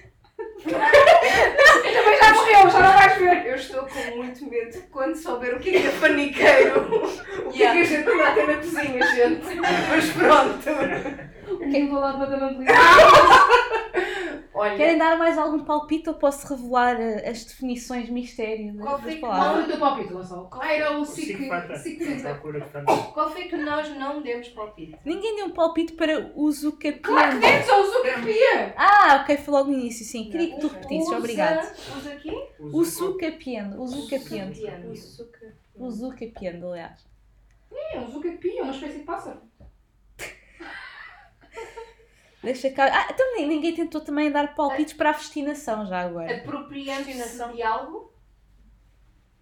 Também 0.63 2.17
já 2.19 2.33
morreu, 2.33 2.69
já 2.69 2.79
não 2.79 2.93
vais 2.93 3.17
ver. 3.17 3.45
Eu 3.47 3.55
estou 3.55 3.85
com 3.85 4.17
muito 4.17 4.49
medo 4.49 4.81
quando 4.91 5.15
souber 5.15 5.55
o 5.55 5.59
que 5.59 5.69
é 5.75 5.81
que 5.81 5.87
é 5.87 5.91
faniqueiro. 5.91 7.05
O 7.45 7.51
que 7.51 7.63
é 7.63 7.71
que 7.71 7.79
a 7.79 7.83
gente 7.83 8.09
anda 8.09 8.27
a 8.27 8.31
ter 8.33 8.47
na 8.47 8.55
cozinha, 8.57 9.07
gente. 9.15 9.45
Mas 9.89 10.09
pronto. 10.11 11.59
Quem 11.71 11.89
vou 11.89 11.99
lá 11.99 12.13
para 12.13 12.35
a 12.35 12.39
mandolina? 12.39 12.71
Olha, 14.55 14.77
Querem 14.77 14.97
dar 14.99 15.17
mais 15.17 15.37
algum 15.37 15.59
palpite 15.65 16.09
ou 16.09 16.15
posso 16.15 16.47
revelar 16.47 16.99
eh, 17.01 17.27
as 17.27 17.43
definições 17.43 18.07
mistério 18.09 18.75
Qual 18.77 18.93
das 18.95 19.01
foi 19.03 19.13
que- 19.15 19.19
Qual 19.19 19.31
palavras? 19.31 19.55
foi 19.55 19.63
o 19.63 19.67
teu 19.67 19.79
palpite, 19.79 20.13
Gonçalo? 20.13 20.47
Qual 20.49 20.63
era 20.63 20.97
o 20.97 21.01
O 21.01 21.05
SIC? 21.05 21.49
Qual 23.13 23.29
foi 23.31 23.43
que 23.45 23.57
nós 23.57 23.89
não 23.97 24.21
demos 24.21 24.49
palpite? 24.49 24.97
Ninguém 25.05 25.35
deu 25.37 25.45
um 25.47 25.51
palpite 25.51 25.93
para 25.93 26.13
Claro 26.13 26.33
que 26.33 26.39
usucapiendo. 26.39 27.39
dentro, 27.39 27.65
só 27.67 27.81
o 27.81 27.85
Zuca 27.85 28.13
que 28.13 28.21
pia. 28.33 28.73
Ah, 28.77 29.21
ok, 29.23 29.37
foi 29.37 29.53
logo 29.53 29.71
no 29.71 29.77
início, 29.79 30.05
sim. 30.05 30.29
Queria 30.29 30.53
que 30.55 30.59
tu 30.61 30.67
repetisses, 30.67 31.11
obrigado. 31.11 31.67
Usa 31.97 32.11
aqui? 32.13 32.47
Usucapiendo, 32.59 33.81
usucapiendo. 33.81 34.51
Usucapiendo. 34.51 35.53
Usucapiendo, 35.75 36.67
aliás. 36.71 37.05
É, 37.91 37.99
um 37.99 38.07
Zuca 38.11 38.29
que 38.29 38.37
pia, 38.37 38.61
uma 38.63 38.71
espécie 38.71 38.99
de 38.99 39.03
pássaro. 39.03 39.39
Deixa 42.43 42.69
cá. 42.71 42.85
Ah, 42.91 43.07
então 43.11 43.33
nem- 43.35 43.47
ninguém 43.47 43.73
tentou 43.73 44.01
também 44.01 44.29
dar 44.31 44.53
palpites 44.53 44.93
para 44.93 45.11
a 45.11 45.13
festinação 45.13 45.85
já 45.87 46.01
agora. 46.01 46.37
Apropriando-se 46.37 47.53
de 47.53 47.61
algo? 47.63 48.11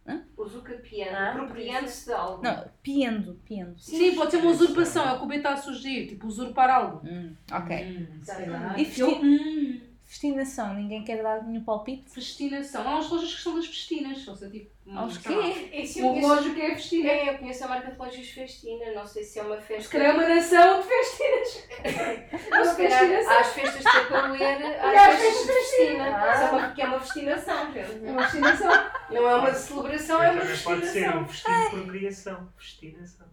Hã? 0.08 0.24
Usucapiando. 0.38 1.15
Ah, 1.15 1.31
Apropriando-se 1.31 2.05
de 2.05 2.13
algo. 2.13 2.43
Não, 2.43 2.65
piendo, 2.84 3.34
piendo. 3.46 3.77
Sim, 3.79 4.15
pode 4.15 4.31
ser 4.31 4.38
uma 4.38 4.51
usurpação, 4.51 5.08
é 5.08 5.13
o 5.13 5.17
que 5.20 5.24
o 5.24 5.27
B 5.27 5.36
está 5.38 5.53
a 5.53 5.58
sugerir, 5.58 6.08
tipo 6.08 6.27
usurpar 6.27 6.70
algo. 6.70 7.01
Hum, 7.08 7.36
ok. 7.51 7.86
Hum, 7.98 8.20
sei 8.24 8.46
lá. 8.50 8.74
E 8.77 8.86
festi- 8.86 9.01
Eu- 9.01 9.22
hum, 9.22 9.81
Festinação, 10.12 10.74
ninguém 10.74 11.06
quer 11.06 11.24
dar 11.24 11.41
nenhum 11.41 11.63
palpite? 11.63 12.12
Festinação. 12.12 12.86
Há 12.86 12.98
uns 12.98 13.08
relógios 13.08 13.34
que 13.36 13.41
são 13.44 13.56
das 13.56 13.65
festinas, 13.65 14.18
só 14.18 14.36
se 14.36 14.44
é 14.46 14.50
tipo. 14.50 14.70
Aos 14.94 15.18
quê? 15.18 15.30
Um 15.30 15.41
conheço, 15.41 16.13
relógio 16.13 16.53
que 16.53 16.62
é 16.62 16.70
festina. 16.75 17.10
é, 17.10 17.30
eu 17.30 17.38
conheço 17.38 17.63
a 17.63 17.68
marca 17.70 17.91
de 17.91 17.94
relógios 17.98 18.30
Festina. 18.30 18.91
Não 18.94 19.08
sei 19.08 19.24
se 19.24 19.39
é 19.39 19.44
uma 19.44 19.56
Se 19.56 19.68
festa. 19.68 19.89
calhar 19.89 20.10
é 20.10 20.13
uma 20.13 20.27
nação 20.27 20.82
de 20.82 20.88
festinas. 20.89 21.68
Não, 22.51 22.65
se 22.65 22.75
calhar 22.75 23.00
festinação. 23.00 23.32
há 23.32 23.39
as 23.39 23.48
festas 23.53 23.84
de 23.84 23.88
E 23.88 24.44
há 24.44 24.84
há 24.84 25.08
as 25.13 25.20
festas 25.22 25.48
de 25.48 25.53
festina. 25.53 26.18
Ah. 26.18 26.38
Só 26.50 26.58
uma- 26.58 26.72
que 26.74 26.82
é 26.82 26.86
uma 26.88 27.00
festinação, 27.00 27.72
gente. 27.72 28.06
É 28.06 28.12
uma 28.12 28.24
festinação. 28.24 28.91
Não 29.12 29.30
é 29.30 29.36
uma 29.36 29.53
celebração, 29.53 30.24
é 30.24 30.32
uma 30.32 30.41
Também 30.41 30.58
pode 30.58 30.86
ser 30.88 31.15
um 31.15 31.25
festinação. 31.25 31.25
vestido 31.25 31.70
de 31.70 31.70
procriação. 31.86 32.53
Festinação. 32.58 33.27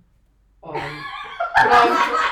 Olha. 0.62 0.80
Pronto. 1.60 2.28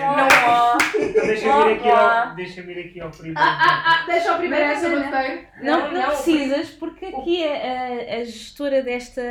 Não 0.00 0.28
há. 0.28 0.78
Então 0.98 1.26
deixa-me 1.26 1.70
ir 1.70 1.74
aqui 1.74 1.90
ao, 1.90 2.34
deixa-me 2.34 2.72
ir 2.72 2.86
aqui 2.88 3.00
ao 3.00 3.10
primeiro. 3.10 3.38
Ah, 3.40 3.82
ah, 3.86 4.06
deixa 4.06 4.34
o 4.34 4.38
primeiro 4.38 4.64
Não, 4.64 4.72
essa 4.72 4.88
não, 4.88 4.96
no 4.96 5.00
não. 5.02 5.10
roteiro. 5.10 5.46
Não, 5.62 5.92
Não, 5.92 6.06
precisas, 6.08 6.70
porque 6.70 7.06
aqui 7.06 7.44
a, 7.48 7.52
a, 7.52 8.16
a 8.20 8.24
gestora 8.24 8.82
desta 8.82 9.22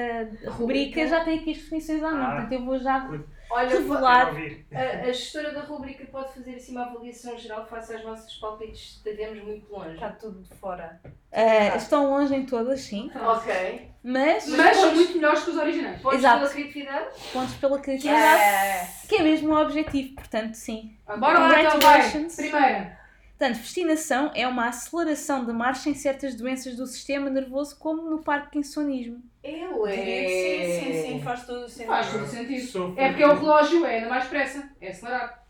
rubrica 0.48 1.08
já 1.08 1.24
tem 1.24 1.40
aqui 1.40 1.52
as 1.52 1.58
definições 1.58 2.04
à 2.04 2.12
mão, 2.12 2.22
Ah. 2.24 2.32
portanto 2.32 2.52
eu 2.54 2.66
vou 2.66 2.80
já 2.80 3.08
Olha, 3.54 3.70
revelar. 3.70 4.34
A, 4.74 4.80
a 5.08 5.12
gestora 5.12 5.52
da 5.54 5.62
rubrica 5.62 6.06
pode 6.12 6.34
fazer 6.34 6.56
assim 6.56 6.72
uma 6.72 6.86
avaliação 6.86 7.38
geral 7.38 7.66
face 7.68 7.94
aos 7.94 8.04
nossos 8.04 8.36
palpites. 8.38 8.98
Estivemos 8.98 9.44
muito 9.44 9.72
longe. 9.72 9.94
Está 9.94 10.10
tudo 10.10 10.42
de 10.42 10.50
fora. 10.56 11.00
Ah, 11.32 11.76
estão 11.78 12.10
longe 12.10 12.34
em 12.36 12.46
todas, 12.46 12.82
sim, 12.82 13.12
Ok. 13.16 13.92
mas 14.04 14.48
Mas 14.48 14.78
são 14.78 14.94
muito 14.96 15.14
melhores 15.16 15.44
que 15.44 15.50
os 15.52 15.58
originais. 15.58 16.02
Pontos 16.02 16.20
Exato. 16.20 16.40
pela 16.40 16.50
criatividade? 16.52 17.08
pontos 17.32 17.54
pela 17.56 17.80
criatividade, 17.80 18.42
É. 18.42 18.88
que 19.08 19.16
é 19.16 19.24
mesmo 19.24 19.54
o 19.54 19.62
objetivo, 19.62 20.16
portanto, 20.16 20.56
sim. 20.56 20.96
Bora 21.20 21.40
lá 21.40 21.62
então, 21.64 21.80
vai. 21.80 22.10
Primeira. 22.36 23.00
Portanto, 23.38 23.58
festinação 23.60 24.32
é 24.36 24.48
uma 24.48 24.68
aceleração 24.68 25.44
da 25.44 25.52
marcha 25.54 25.90
em 25.90 25.96
certas 25.96 26.36
doenças 26.36 26.76
do 26.76 26.86
sistema 26.88 27.30
nervoso, 27.30 27.78
como 27.80 28.04
no 28.10 28.24
parkinsonismo. 28.24 29.22
Eu 29.44 29.86
Diria 29.86 30.24
que 30.26 30.80
sim, 30.80 30.94
sim, 30.94 31.02
sim, 31.18 31.22
faz 31.22 31.46
todo 31.46 31.66
o 31.66 31.70
sentido. 31.70 31.88
Faz 31.88 32.12
todo 32.12 32.26
sentido. 32.26 32.66
Sou 32.66 32.94
É 32.98 33.10
porque 33.10 33.24
é 33.24 33.28
o 33.28 33.36
relógio, 33.36 33.86
é 33.86 33.96
ainda 33.98 34.10
mais 34.10 34.26
pressa. 34.28 34.70
É 34.80 34.90
acelerado. 34.90 35.44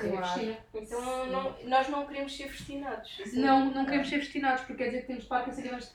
É 0.00 0.08
Claro. 0.10 0.56
Então 0.74 1.26
não- 1.26 1.56
nós 1.64 1.88
não 1.88 2.06
queremos 2.06 2.36
ser 2.36 2.48
festinados. 2.48 3.18
É- 3.20 3.36
Não, 3.38 3.64
não 3.72 3.84
queremos 3.84 4.08
ser 4.08 4.18
festinados 4.20 4.60
porque 4.60 4.74
quer 4.84 4.90
dizer 4.90 5.00
que 5.02 5.06
temos 5.08 5.24
Parkinson 5.24 5.60
e 5.60 5.68
vamos 5.68 5.94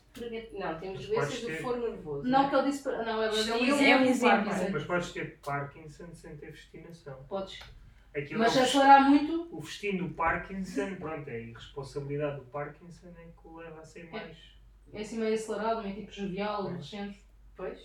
Não, 0.53 0.79
temos 0.79 1.07
doenças 1.07 1.41
do 1.41 1.51
foro 1.57 1.89
nervoso. 1.89 2.27
Não 2.27 2.49
que 2.49 2.55
ele 2.55 2.69
disse. 2.69 2.83
para- 2.83 3.03
Não, 3.05 3.23
ele 3.23 3.43
deu 3.43 3.55
um 3.55 3.59
exemplo. 3.59 3.85
É 3.85 3.97
um 3.97 4.03
exemplo. 4.03 4.71
Mas 4.73 4.83
podes 4.83 5.11
ter 5.13 5.39
Parkinson 5.43 6.07
sem 6.13 6.35
ter 6.35 6.51
festinação. 6.51 7.17
Podes. 7.29 7.59
Aquilo 8.15 8.39
Mas 8.41 8.55
é 8.57 8.59
o 8.59 8.63
acelerar 8.63 9.09
muito. 9.09 9.47
O 9.51 9.61
festim 9.61 9.97
do 9.97 10.09
Parkinson, 10.09 10.95
pronto, 10.95 11.27
é 11.29 11.33
a 11.35 11.39
irresponsabilidade 11.39 12.35
do 12.37 12.43
Parkinson 12.45 13.07
é 13.17 13.23
que 13.23 13.47
o 13.47 13.55
leva 13.57 13.79
a 13.79 13.85
ser 13.85 14.09
mais. 14.11 14.37
É 14.93 14.99
assim 15.01 15.17
meio 15.17 15.33
acelerado, 15.33 15.81
meio 15.81 15.95
tipo 15.95 16.11
jovial, 16.11 16.59
adolescente. 16.67 17.22
Pois, 17.55 17.79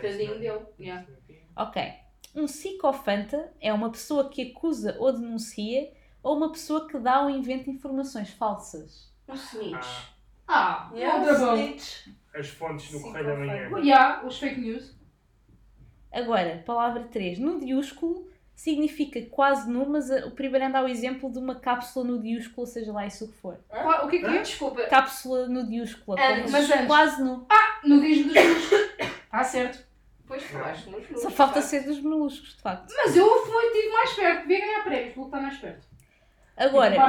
tadinho 0.00 0.38
dele. 0.38 0.60
Yeah. 0.78 1.06
Ok. 1.56 1.82
Um 2.34 2.46
psicofanta 2.46 3.52
é 3.60 3.72
uma 3.72 3.90
pessoa 3.90 4.28
que 4.28 4.50
acusa 4.50 4.96
ou 4.98 5.12
denuncia, 5.12 5.92
ou 6.22 6.36
uma 6.36 6.50
pessoa 6.50 6.88
que 6.88 6.98
dá 6.98 7.22
ou 7.22 7.30
inventa 7.30 7.70
informações 7.70 8.30
falsas. 8.30 9.12
Um 9.28 9.34
snitch. 9.34 9.74
Ah, 10.46 10.90
Ah, 10.90 10.90
Yeah, 10.94 11.18
outra 11.30 11.46
bom. 11.46 11.54
snitch. 11.56 12.08
as 12.34 12.48
fontes 12.48 12.90
Sim, 12.90 13.00
Correio 13.00 13.24
da. 13.26 13.36
Manhã. 13.36 13.78
Yeah, 13.78 14.26
os 14.26 14.38
fake 14.38 14.60
news. 14.60 14.94
Agora, 16.12 16.62
palavra 16.66 17.04
3. 17.04 17.38
Nudiúsculo 17.38 18.28
significa 18.54 19.20
quase 19.30 19.68
nu, 19.70 19.88
mas 19.88 20.10
a- 20.10 20.26
o 20.26 20.30
primeiro 20.32 20.66
anda 20.66 20.78
ao 20.78 20.88
exemplo 20.88 21.30
de 21.30 21.38
uma 21.38 21.54
cápsula 21.56 22.04
nudiúscula, 22.06 22.66
seja 22.66 22.92
lá 22.92 23.06
isso 23.06 23.24
o 23.24 23.28
que 23.28 23.34
for. 23.38 23.58
Qual- 23.68 24.06
O 24.06 24.08
que 24.08 24.16
é 24.16 24.20
que 24.20 24.26
é? 24.26 24.42
Desculpa, 24.42 24.82
Cápsula 24.86 25.48
nudiúscula, 25.48 26.20
Antes, 26.20 26.42
como 26.42 26.52
mas 26.52 26.70
antes. 26.70 26.86
quase 26.86 27.22
nu. 27.24 27.46
No 27.84 28.00
disco 28.00 28.28
dos 28.32 28.44
músculos. 28.44 29.13
Está 29.34 29.44
certo. 29.44 29.86
depois 30.20 30.42
falaste 30.44 30.88
nos 30.90 31.22
Só 31.22 31.30
falta 31.30 31.60
ser 31.60 31.84
dos 31.84 32.00
moluscos, 32.00 32.54
de 32.56 32.62
facto. 32.62 32.92
Mas 32.96 33.16
eu 33.16 33.46
fui, 33.46 33.64
estive 33.66 33.88
mais 33.92 34.12
perto. 34.12 34.40
Devia 34.42 34.60
ganhar 34.60 34.84
prémios 34.84 35.14
que 35.14 35.20
está 35.20 35.40
mais 35.40 35.58
perto. 35.58 35.86
Agora, 36.56 36.90
Tipo, 36.94 37.04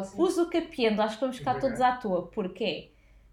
assim. 0.00 0.22
uso 0.22 0.48
capiendo, 0.48 1.02
acho 1.02 1.14
que 1.16 1.20
vamos 1.22 1.38
ficar 1.38 1.58
todos 1.58 1.80
à 1.80 1.96
toa, 1.96 2.28
porque 2.28 2.64
é 2.64 2.88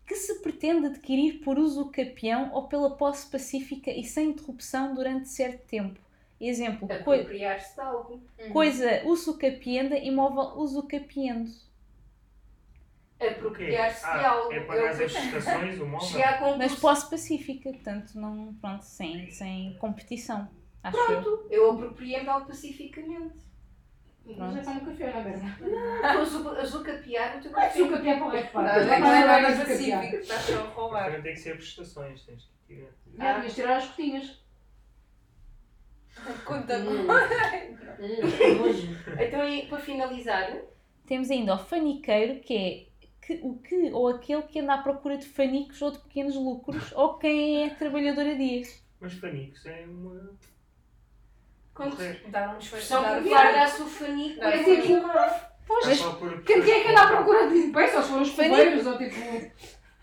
que 0.07 0.15
se 0.15 0.41
pretende 0.41 0.87
adquirir 0.87 1.39
por 1.43 1.57
uso 1.59 1.85
capião 1.91 2.51
ou 2.53 2.67
pela 2.67 2.89
posse 2.97 3.27
pacífica 3.29 3.91
e 3.91 4.03
sem 4.03 4.29
interrupção 4.29 4.93
durante 4.95 5.29
certo 5.29 5.63
tempo. 5.67 5.99
Exemplo, 6.41 6.87
coi- 7.05 7.23
algo. 7.77 8.19
coisa 8.51 9.01
uso 9.05 9.37
capienda, 9.37 9.95
imóvel 9.97 10.59
uso 10.59 10.83
capiendo. 10.87 11.49
Apropriar-se 13.29 13.99
de 14.01 14.05
Ah, 14.05 14.29
algo. 14.31 14.51
é 14.53 14.57
Eu 14.57 14.65
pagar 14.67 14.89
as 14.91 14.97
depois 14.97 15.13
prestações, 15.27 15.79
o 15.79 15.85
conclusão. 15.89 16.57
Mas 16.57 16.75
posse 16.75 17.09
pacífica, 17.09 17.69
portanto, 17.71 18.11
não, 18.15 18.53
pronto, 18.55 18.83
sem, 18.83 19.29
sem 19.31 19.75
competição. 19.79 20.47
Acho 20.83 20.97
eu. 20.97 21.05
Pronto, 21.21 21.47
eu 21.49 21.71
apropriei-me 21.71 22.23
de 22.23 22.29
algo 22.29 22.47
pacificamente. 22.47 23.43
Mas 24.25 24.55
é 24.55 24.61
para 24.61 24.71
um 24.71 24.79
café, 24.85 25.11
não 25.11 25.19
é 25.19 25.23
merda? 25.23 26.23
Estou 26.23 26.51
a 26.51 26.63
zucapiar 26.65 27.37
o 27.37 27.41
teu 27.41 27.51
café. 27.51 27.81
É 27.81 27.87
para 28.17 28.25
o 28.25 28.29
resto, 28.29 28.51
pá. 28.53 28.61
Vai 28.61 28.99
não 28.99 29.13
é 29.13 29.25
nada 29.25 29.65
pacífico, 29.65 30.15
estás 30.15 30.41
só 30.43 30.59
a 30.59 30.61
roubar. 30.69 31.05
Também 31.07 31.21
tem 31.23 31.33
que 31.33 31.39
ser 31.39 31.55
prestações, 31.57 32.23
tens 32.25 32.49
que 32.67 32.75
tirar. 32.75 32.89
Ah, 33.19 33.33
devias 33.33 33.55
tirar 33.55 33.77
as 33.77 33.87
gotinhas. 33.87 34.43
Conta 36.45 36.77
Hum. 36.77 37.07
Então, 39.19 39.47
e 39.47 39.67
para 39.67 39.79
finalizar, 39.79 40.57
Temos 41.05 41.29
ainda 41.29 41.55
o 41.55 41.57
faniqueiro, 41.57 42.39
que 42.41 42.53
é 42.55 42.92
que, 43.25 43.39
o 43.43 43.55
que 43.57 43.91
ou 43.91 44.07
aquele 44.07 44.41
que 44.43 44.59
anda 44.59 44.73
à 44.75 44.77
procura 44.79 45.17
de 45.17 45.25
fanicos 45.25 45.81
ou 45.81 45.91
de 45.91 45.99
pequenos 45.99 46.35
lucros, 46.35 46.91
ou 46.95 47.15
quem 47.15 47.65
é 47.65 47.69
trabalhador 47.69 48.25
a 48.25 48.33
dias. 48.33 48.83
Mas 48.99 49.13
fanicos 49.13 49.65
é 49.65 49.85
uma. 49.87 50.31
quando 51.73 51.95
Correr. 51.95 52.23
Dar 52.29 52.55
um 52.55 52.59
expressão 52.59 53.01
dar 53.01 53.17
popular 53.17 53.53
dá-se 53.53 53.81
o 53.81 53.85
fanico. 53.85 54.43
É 54.43 54.63
tipo, 54.63 55.01
Pois, 55.65 55.87
É 55.87 55.95
só 55.95 56.13
quem 56.45 56.57
é 56.61 56.83
que 56.83 56.89
anda 56.89 57.01
à 57.03 57.07
procura 57.07 57.47
de? 57.49 57.71
Ou 57.95 58.03
se 58.03 58.09
foram 58.09 58.21
os 58.21 58.29
Fanico. 58.31 58.55
coveiros, 58.55 58.85
ou 58.85 58.97
tipo... 58.97 59.51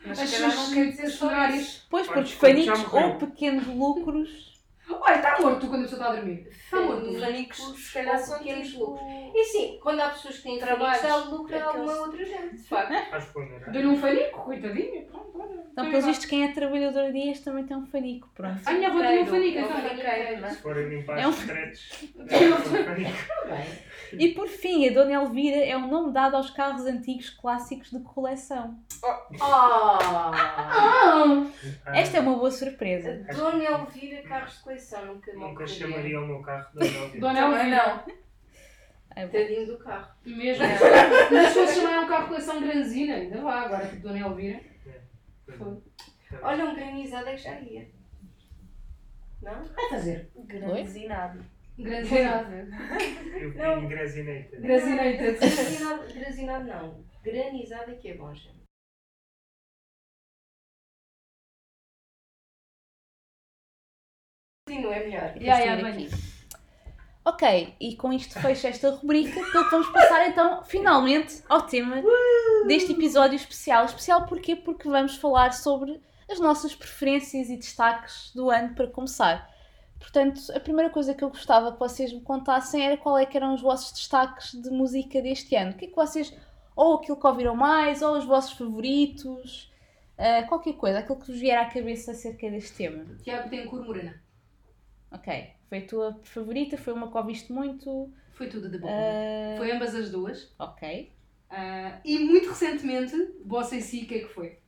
Mas 0.07 0.19
as 0.19 0.29
se 0.31 0.37
calhar 0.37 0.57
não 0.57 0.65
suas 0.65 0.75
quer 0.75 0.87
dizer 0.91 1.11
só 1.11 1.49
isso. 1.49 1.87
Pois, 1.91 2.07
porque 2.07 2.33
fanicos 2.33 2.93
ou 2.93 3.19
pequenos 3.19 3.67
lucros. 3.67 4.60
Olha, 5.01 5.17
está 5.17 5.39
morto 5.41 5.67
quando 5.69 5.81
a 5.81 5.85
pessoa 5.85 6.01
está 6.03 6.13
a 6.13 6.17
dormir. 6.17 6.49
Está 6.51 6.81
morto. 6.81 7.21
Fanicos, 7.21 7.59
se 7.79 7.93
calhar, 7.95 8.19
são 8.19 8.39
pequenos 8.39 8.69
pequenos 8.69 8.89
lucros. 8.89 9.33
E 9.35 9.45
sim, 9.45 9.79
quando 9.83 10.01
há 10.01 10.09
pessoas 10.11 10.37
que 10.39 10.43
têm 10.43 10.59
Trabalhos. 10.59 11.01
trabalhos, 11.01 11.25
dá 11.31 11.31
lucro 11.37 11.59
a 11.59 11.65
alguma 11.65 11.93
outra 12.01 12.25
gente, 12.25 12.57
de 12.57 12.63
facto. 12.63 13.71
Deu-lhe 13.71 13.87
um 13.89 13.97
fanico, 13.97 14.41
coitadinho. 14.43 15.05
Pronto, 15.07 15.31
olha. 15.41 15.61
Então, 15.73 15.89
pelos 15.91 16.05
vistos, 16.05 16.27
quem 16.27 16.45
é 16.45 16.53
trabalhador 16.53 17.05
a 17.05 17.11
dias 17.11 17.41
também 17.41 17.65
tem 17.65 17.77
um 17.77 17.87
fanico, 17.87 18.29
pronto. 18.35 18.61
A 18.67 18.73
minha 18.73 18.89
avó 18.89 19.01
tinha 19.01 19.23
um 19.23 19.27
fanico, 19.27 19.59
É 19.59 19.63
um 19.63 19.67
então. 19.67 20.47
é? 20.47 20.51
Se 20.51 20.57
forem 20.63 20.89
limpar 20.89 21.19
É 21.19 21.27
um- 21.27 21.31
os 21.31 21.37
secretos, 21.37 21.91
é 22.29 22.49
um 22.49 22.85
fanico. 22.85 23.19
E 24.13 24.29
por 24.35 24.49
fim, 24.49 24.89
a 24.89 24.93
Dona 24.93 25.13
Elvira 25.13 25.57
é 25.65 25.77
um 25.77 25.87
nome 25.89 26.13
dado 26.13 26.37
aos 26.37 26.51
carros 26.51 26.85
antigos 26.85 27.31
clássicos 27.31 27.91
de 27.91 28.01
coleção. 28.01 28.77
Ah! 29.03 29.99
Ah! 30.63 31.47
Esta 31.95 32.19
é 32.19 32.21
uma 32.21 32.35
boa 32.37 32.51
surpresa. 32.51 33.25
Dona 33.35 33.63
Elvira 33.65 34.23
Carros 34.23 34.57
de 34.57 34.61
Coleção, 34.65 34.80
nunca 35.07 35.33
me 35.33 35.39
Nunca 35.39 35.65
ocorreria. 35.65 35.77
chamaria 35.89 36.21
o 36.21 36.27
meu 36.27 36.41
carro 36.43 36.71
de 36.73 36.89
Dona 37.19 37.19
Dona 37.19 37.41
Também 37.41 37.61
Elvira. 37.61 37.87
não. 38.07 38.21
É 39.17 39.27
bom. 39.27 39.33
Tadinho 39.33 39.67
do 39.67 39.79
carro. 39.79 40.13
Mesmo. 40.25 40.65
Mas 41.33 41.49
se 41.49 41.55
fosse 41.55 41.81
chamar 41.81 42.01
um 42.05 42.09
carro 42.09 42.23
de 42.23 42.29
coleção 42.29 42.61
granzina, 42.61 43.15
ainda 43.15 43.41
vá. 43.41 43.61
Agora, 43.63 43.87
tipo 43.87 44.03
Dona 44.03 44.19
Elvira. 44.21 44.61
Olha, 46.43 46.65
um 46.65 46.75
granizado 46.77 47.29
é 47.29 47.33
que 47.35 47.43
já 47.43 47.59
ia. 47.61 47.89
Não? 49.43 49.65
Vai 49.65 49.89
fazer. 49.91 50.31
Granzinado. 50.47 51.45
Granzinado. 51.79 52.53
Eu 53.35 53.55
Não. 53.55 53.89
Granzinated. 53.89 54.61
Grazinado, 54.61 56.13
grazinado 56.15 56.65
não. 56.67 57.05
Granizado 57.25 57.91
é 57.91 57.95
que 57.95 58.09
é 58.11 58.15
bom, 58.15 58.33
gente. 58.35 58.60
Continua, 64.71 64.95
é 64.95 65.05
melhor. 65.05 65.33
Estou 65.37 65.43
venha. 65.43 65.89
aqui. 65.89 66.11
Ok, 67.25 67.75
e 67.81 67.97
com 67.97 68.13
isto 68.13 68.39
fecha 68.41 68.69
esta 68.69 68.91
rubrica, 68.91 69.35
pelo 69.51 69.65
que 69.65 69.71
vamos 69.71 69.89
passar 69.89 70.29
então, 70.29 70.63
finalmente, 70.65 71.43
ao 71.49 71.63
tema 71.63 72.01
deste 72.69 72.93
episódio 72.93 73.35
especial. 73.35 73.85
Especial 73.85 74.27
porquê? 74.27 74.55
Porque 74.55 74.89
vamos 74.89 75.17
falar 75.17 75.53
sobre 75.53 76.01
as 76.31 76.39
nossas 76.39 76.73
preferências 76.75 77.51
e 77.51 77.57
destaques 77.57 78.33
do 78.33 78.49
ano 78.49 78.75
para 78.77 78.87
começar. 78.87 79.51
Portanto, 79.99 80.41
a 80.55 80.61
primeira 80.61 80.89
coisa 80.89 81.15
que 81.15 81.25
eu 81.25 81.31
gostava 81.31 81.73
que 81.73 81.79
vocês 81.79 82.13
me 82.13 82.21
contassem 82.21 82.87
era 82.87 82.97
qual 82.97 83.19
é 83.19 83.27
que 83.27 83.37
eram 83.37 83.55
os 83.55 83.61
vossos 83.61 83.93
destaques 83.93 84.53
de 84.53 84.71
música 84.71 85.21
deste 85.21 85.57
ano. 85.57 85.73
O 85.73 85.75
que 85.75 85.87
é 85.87 85.89
que 85.89 85.97
vocês, 85.97 86.33
ou 86.77 86.95
aquilo 86.95 87.19
que 87.19 87.27
ouviram 87.27 87.57
mais, 87.57 88.03
ou 88.03 88.17
os 88.17 88.25
vossos 88.25 88.53
favoritos, 88.53 89.71
ah, 90.17 90.45
qualquer 90.45 90.75
coisa, 90.75 91.01
aquilo 91.01 91.19
que 91.19 91.27
vos 91.27 91.41
vier 91.41 91.59
à 91.59 91.65
cabeça 91.65 92.13
acerca 92.13 92.49
deste 92.51 92.77
tema. 92.77 93.05
Tiago 93.23 93.51
tem 93.51 93.67
cor 93.67 93.85
morena. 93.85 94.20
Ok, 95.11 95.51
foi 95.69 95.79
a 95.79 95.87
tua 95.87 96.21
favorita, 96.23 96.77
foi 96.79 96.93
uma 96.93 97.11
que 97.11 97.17
ouviste 97.17 97.53
muito. 97.53 98.13
Foi 98.33 98.49
tudo 98.49 98.71
de 98.71 98.79
bom. 98.79 98.89
ah, 98.89 99.57
Foi 99.59 99.71
ambas 99.73 99.95
as 99.95 100.11
duas. 100.11 100.55
Ok. 100.59 101.13
Ah, 101.51 102.01
e 102.05 102.19
muito 102.21 102.49
recentemente, 102.49 103.17
Bossa 103.45 103.77
e 103.77 103.83
Si, 103.83 104.05
o 104.05 104.07
que 104.07 104.15
é 104.15 104.19
que 104.21 104.29
foi? 104.29 104.59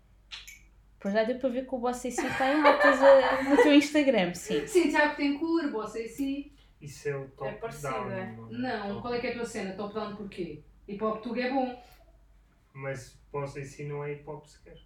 Pois 0.99 1.15
já 1.15 1.25
deu 1.25 1.39
para 1.39 1.49
ver 1.49 1.67
que 1.67 1.75
o 1.75 1.79
Bossa 1.79 2.09
e 2.09 2.13
Si 2.13 2.27
está 2.27 2.53
em 2.53 2.61
altas 2.61 3.01
ah, 3.03 3.43
no 3.49 3.57
teu 3.57 3.73
Instagram, 3.75 4.35
sim. 4.35 4.67
Sim, 4.67 4.89
Tiago 4.91 5.17
tem 5.17 5.39
cor, 5.39 5.71
Bossa 5.71 6.01
e 6.01 6.09
Si. 6.09 6.53
Isso 6.81 7.09
é 7.09 7.17
o 7.17 7.29
top 7.29 7.49
É 7.49 7.53
parecido, 7.55 7.93
down. 7.93 8.11
é? 8.11 8.37
Não, 8.51 8.89
Top. 8.89 9.03
qual 9.03 9.15
é 9.15 9.21
que 9.21 9.29
é 9.29 9.31
a 9.31 9.35
tua 9.35 9.45
cena? 9.45 9.73
Top 9.75 9.95
down 9.95 10.17
porquê? 10.17 10.63
Hip 10.89 11.03
Hop 11.05 11.23
Tuga 11.23 11.43
é 11.43 11.51
bom. 11.53 11.81
Mas 12.73 13.17
posso 13.31 13.61
em 13.61 13.65
si 13.65 13.85
não 13.85 14.03
é 14.03 14.15
hip 14.15 14.29
hop 14.29 14.45
sequer. 14.47 14.79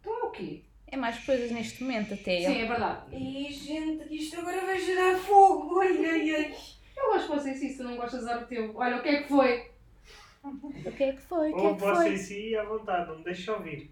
Então 0.00 0.18
é 0.20 0.22
o 0.24 0.30
quê? 0.30 0.64
É 0.94 0.96
mais 0.96 1.18
coisas 1.24 1.50
neste 1.50 1.82
momento 1.82 2.14
até. 2.14 2.38
Sim, 2.38 2.60
é 2.62 2.66
verdade. 2.66 3.16
E 3.16 3.52
gente, 3.52 4.04
que 4.06 4.14
isto 4.14 4.38
agora 4.38 4.64
vai 4.64 4.78
gerar 4.78 5.18
fogo. 5.18 5.80
Ai, 5.80 6.06
ai, 6.06 6.34
ai. 6.36 6.54
Eu 6.96 7.06
gosto 7.10 7.32
de 7.32 7.40
vocês 7.40 7.58
se 7.58 7.76
tu 7.76 7.82
não 7.82 7.96
gostas 7.96 8.20
de 8.20 8.26
usar 8.26 8.42
o 8.44 8.46
teu. 8.46 8.76
Olha, 8.76 8.98
o 8.98 9.02
que 9.02 9.08
é 9.08 9.22
que 9.24 9.28
foi? 9.28 9.70
O 10.44 10.92
que 10.92 11.02
é 11.02 11.12
que 11.14 11.22
foi? 11.22 11.50
O 11.50 11.56
que 11.56 11.60
é 11.60 11.64
Ou 11.66 11.74
que 11.74 11.80
você 11.80 11.94
foi? 11.96 12.14
em 12.14 12.16
si 12.16 12.56
à 12.56 12.62
vontade, 12.62 13.08
não 13.08 13.18
me 13.18 13.24
deixe 13.24 13.50
ouvir. 13.50 13.90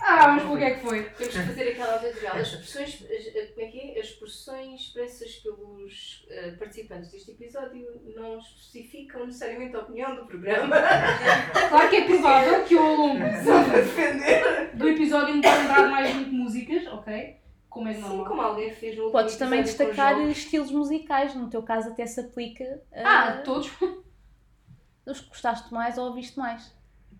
Ah, 0.00 0.36
para 0.38 0.50
o 0.50 0.56
que 0.58 0.64
é 0.64 0.70
que 0.74 0.80
foi. 0.80 1.02
Temos 1.10 1.34
que 1.34 1.42
fazer 1.42 1.68
aquela 1.68 1.94
audiovisual. 1.94 2.36
As 2.36 2.48
expressões, 2.48 2.88
as, 3.10 3.50
como 3.50 3.66
é 3.66 3.70
que 3.70 3.80
é? 3.80 4.00
As 4.00 4.06
expressões 4.06 4.80
expressas 4.80 5.34
pelos 5.36 6.26
eh, 6.28 6.50
participantes 6.58 7.10
deste 7.10 7.30
episódio 7.32 8.00
não 8.16 8.38
especificam 8.38 9.26
necessariamente 9.26 9.76
a 9.76 9.80
opinião 9.80 10.16
do 10.16 10.26
programa. 10.26 10.76
Claro 11.68 11.90
que 11.90 11.96
é 11.96 12.04
provável 12.04 12.64
que 12.64 12.74
eu 12.74 12.82
ao 12.82 12.96
longo 12.96 13.18
do 14.74 14.88
episódio 14.88 15.34
me 15.34 15.42
tenha 15.42 15.58
lembrado 15.58 15.90
mais 15.90 16.14
muito 16.14 16.32
músicas, 16.32 16.86
ok? 16.86 17.36
Como 17.68 17.88
é 17.88 17.94
Sim, 17.94 18.00
normal. 18.00 18.26
como 18.26 18.40
alguém 18.40 18.70
fez 18.72 18.96
no 18.96 19.10
Podes 19.10 19.36
também 19.36 19.62
destacar 19.62 20.18
estilos 20.28 20.70
musicais, 20.70 21.34
no 21.34 21.50
teu 21.50 21.62
caso 21.62 21.90
até 21.90 22.06
se 22.06 22.20
aplica 22.20 22.82
Ah, 22.94 23.28
a 23.28 23.32
todos. 23.42 23.70
os 25.06 25.20
que 25.20 25.28
gostaste 25.28 25.72
mais 25.72 25.98
ou 25.98 26.06
ouviste 26.06 26.38
mais. 26.38 26.74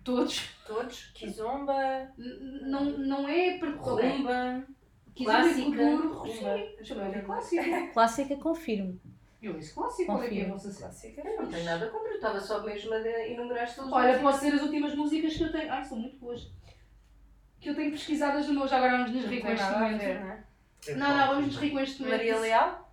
Todos. 0.07 0.49
Todos. 0.65 1.11
Kizomba, 1.13 2.11
N- 2.17 2.61
Não, 2.69 2.83
não 2.85 3.27
é 3.27 3.57
para 3.57 3.69
ok. 3.75 4.09
rumba, 4.09 4.63
Quiser 5.13 5.31
clássica. 5.31 5.53
Sim, 5.63 5.71
ver. 7.11 7.25
Clássica. 7.25 7.87
Clássica, 7.93 8.35
confirmo. 8.37 9.01
Eu 9.41 9.53
disse 9.53 9.73
clássico. 9.73 10.11
Qual 10.11 10.23
é 10.23 10.29
que 10.29 10.39
é 10.41 10.45
a 10.45 10.49
vossa? 10.49 10.73
Clássica. 10.73 11.21
Eu 11.27 11.41
não 11.43 11.49
tenho 11.49 11.65
nada 11.65 11.87
contra, 11.89 12.09
eu 12.09 12.15
estava 12.15 12.39
só 12.39 12.63
mesmo 12.63 12.93
a 12.93 13.27
enumerar 13.27 13.63
as 13.65 13.75
todas. 13.75 13.91
Olha, 13.91 14.19
pode 14.19 14.37
ser 14.37 14.53
as 14.53 14.61
últimas 14.61 14.95
músicas 14.95 15.35
que 15.35 15.43
eu 15.43 15.51
tenho. 15.51 15.71
Ai, 15.71 15.83
são 15.83 15.97
muito 15.99 16.17
boas. 16.17 16.49
Que 17.59 17.69
eu 17.69 17.75
tenho 17.75 17.91
pesquisadas 17.91 18.47
no 18.47 18.53
meu. 18.53 18.67
Já 18.67 18.77
agora 18.77 18.97
vamos 18.97 19.11
nos 19.11 19.25
rir 19.25 19.41
com 19.41 19.49
este 19.51 19.71
momento. 19.71 20.01
É 20.01 20.95
Não, 20.95 21.17
não, 21.17 21.27
vamos 21.27 21.45
nos 21.47 21.57
rir 21.57 21.71
com 21.71 21.79
este 21.79 22.01
momento. 22.01 22.17
Maria 22.17 22.39
Leal? 22.39 22.86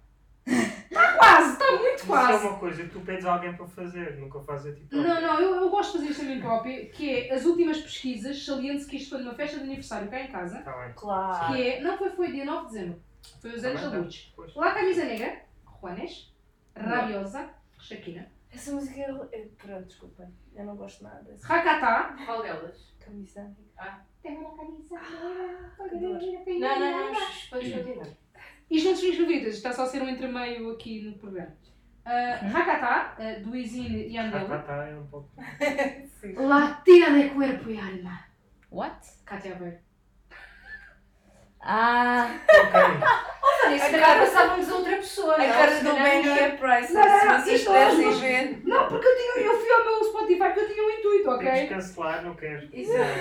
Quase, 1.19 1.53
está 1.53 1.71
muito 1.73 1.95
Isso 1.97 2.05
é 2.05 2.07
quase. 2.07 2.47
uma 2.47 2.59
coisa 2.59 2.83
que 2.85 2.89
tu 2.91 3.01
pedes 3.01 3.25
a 3.27 3.33
alguém 3.35 3.55
para 3.57 3.67
fazer, 3.67 4.17
nunca 4.19 4.41
fazes 4.41 4.73
a 4.73 4.75
ti 4.77 4.85
próprio. 4.85 5.03
Não, 5.15 5.21
não, 5.21 5.41
eu, 5.41 5.55
eu 5.57 5.71
gosto 5.71 5.93
de 5.93 5.99
fazer 5.99 6.11
isto 6.11 6.23
a 6.23 6.25
mim 6.25 6.41
própria, 6.41 6.87
que 6.91 7.11
é 7.29 7.35
as 7.35 7.45
últimas 7.45 7.79
pesquisas, 7.81 8.45
saliente 8.45 8.85
que 8.87 8.97
isto 8.97 9.11
foi 9.11 9.19
numa 9.21 9.35
festa 9.35 9.59
de 9.59 9.65
aniversário 9.65 10.09
cá 10.11 10.21
em 10.21 10.29
casa, 10.31 10.59
Está 10.59 10.73
bem. 10.85 10.93
Claro. 10.95 11.53
que 11.55 11.63
é, 11.69 11.81
não 11.81 11.97
foi, 11.99 12.11
foi 12.11 12.33
dia 12.33 12.45
9 12.45 12.67
de 12.67 12.73
dezembro, 12.73 13.03
foi 13.41 13.51
os 13.55 13.63
Tá 13.63 13.69
anos 13.69 13.81
bem, 13.81 13.91
da 13.91 13.97
tá. 13.97 14.03
luz. 14.03 14.33
Lá 14.57 14.75
camisa 14.75 15.05
negra, 15.05 15.43
Juanes, 15.81 16.35
Rabiosa, 16.77 17.51
Shakira, 17.79 18.31
Essa 18.53 18.73
música 18.73 19.01
é. 19.01 19.11
é- 19.33 19.49
Pronto, 19.59 19.85
desculpem. 19.87 20.27
Eu 20.55 20.65
não 20.65 20.77
gosto 20.77 21.03
nada 21.05 21.23
dessa. 21.23 21.47
Rakata, 21.47 22.25
Qual 22.25 22.43
delas? 22.43 22.95
Camisa. 23.01 23.53
Tenho 24.23 24.41
uma 24.41 24.57
camisa 24.57 24.95
negra, 24.95 26.79
Não, 26.79 26.81
não, 26.81 27.13
não. 27.13 27.15
shh, 27.15 27.51
Podes 27.51 27.73
continuar. 27.75 28.07
Isto 28.71 28.89
não 28.89 28.97
se 28.97 29.13
favoritas, 29.13 29.55
está 29.55 29.73
só 29.73 29.83
a 29.83 29.87
ser 29.87 30.03
um 30.03 30.09
entremeio 30.09 30.71
aqui 30.73 31.03
no 31.03 31.19
programa. 31.19 31.55
Uh, 32.05 32.53
Rakata, 32.53 33.23
uh, 33.23 33.43
do 33.43 33.57
Izine 33.57 34.09
e 34.09 34.19
Andela. 34.19 34.49
tá, 34.49 34.59
tá, 34.59 34.87
é 34.87 34.95
um 34.95 35.07
pouco. 35.07 35.31
Latina 36.37 37.19
de 37.19 37.31
cuerpo 37.31 37.71
e 37.71 37.79
alma. 37.79 38.25
What? 38.71 39.07
Cátia 39.25 39.55
Aveiro. 39.55 39.79
Ah, 41.61 42.29
Ok. 42.51 43.79
Se 43.79 43.91
calhar 43.91 44.19
passávamos 44.19 44.69
a 44.69 44.75
outra 44.75 44.97
pessoa. 44.97 45.35
A 45.35 45.39
não? 45.39 45.47
cara 45.47 45.81
do 45.83 45.95
Benny 45.95 46.27
não. 46.27 46.37
é 46.37 46.51
priceless, 46.51 46.93
Não, 46.93 47.03
não, 47.09 48.03
não, 48.13 48.21
ver. 48.21 48.61
Não, 48.65 48.89
porque 48.89 49.07
eu, 49.07 49.17
tinha, 49.17 49.47
eu 49.47 49.59
fui 49.59 49.73
ao 49.73 49.85
meu 49.85 50.05
Spotify 50.05 50.45
porque 50.45 50.61
eu 50.61 50.69
tinha 50.69 50.85
um 50.85 50.91
que 51.23 51.29
ok? 51.29 51.69
cancelar, 51.69 52.23
não 52.25 52.35
quero. 52.35 52.69
Exato. 52.73 53.21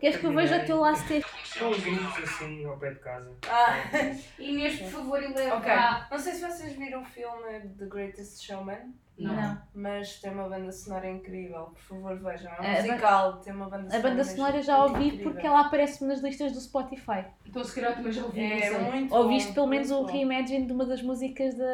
queres 0.00 0.16
que 0.18 0.26
eu 0.26 0.32
veja 0.34 0.62
o 0.62 0.66
teu 0.66 0.80
last 0.80 1.06
take? 1.08 1.26
São 1.44 1.70
grupos 1.70 2.24
assim 2.24 2.64
ao 2.64 2.76
pé 2.78 2.90
de 2.90 3.00
casa. 3.00 3.30
Ah, 3.48 3.74
Inês, 4.38 4.78
por 4.80 4.90
favor, 4.90 5.22
eleva. 5.22 5.56
ok. 5.56 5.70
Ah. 5.70 6.06
Não 6.10 6.18
sei 6.18 6.32
se 6.34 6.40
vocês 6.40 6.72
viram 6.72 7.02
o 7.02 7.04
filme 7.04 7.60
The 7.78 7.86
Greatest 7.86 8.44
Showman, 8.44 8.94
Não. 9.18 9.58
mas 9.74 10.20
tem 10.20 10.30
uma 10.32 10.48
banda 10.48 10.70
sonora 10.72 11.08
incrível. 11.10 11.64
Por 11.74 11.80
favor, 11.80 12.16
vejam. 12.18 12.52
É 12.52 12.60
um 12.60 12.64
A 12.64 12.74
ban- 12.74 12.82
musical, 12.82 13.32
tem 13.40 13.52
uma 13.52 13.64
banda 13.68 13.76
A 13.86 13.90
sonora. 13.90 14.02
banda 14.02 14.14
mesmo 14.16 14.36
sonora 14.36 14.56
eu 14.56 14.62
já 14.62 14.84
ouvi 14.84 15.06
incrível. 15.08 15.32
porque 15.32 15.46
ela 15.46 15.60
aparece-me 15.60 16.08
nas 16.10 16.20
listas 16.20 16.52
do 16.52 16.60
Spotify. 16.60 17.24
Então 17.46 17.64
se 17.64 17.74
calhar 17.74 17.94
também 17.96 18.12
já 18.12 18.22
ouvi, 18.24 18.40
não 18.46 18.56
É 18.56 18.60
sei. 18.60 18.78
muito 18.78 19.14
Ouviste 19.14 19.48
bom, 19.48 19.54
pelo 19.54 19.66
menos 19.68 19.90
o 19.90 20.04
reimagine 20.04 20.66
de 20.66 20.72
uma 20.72 20.84
das 20.84 21.02
músicas 21.02 21.54
da. 21.56 21.64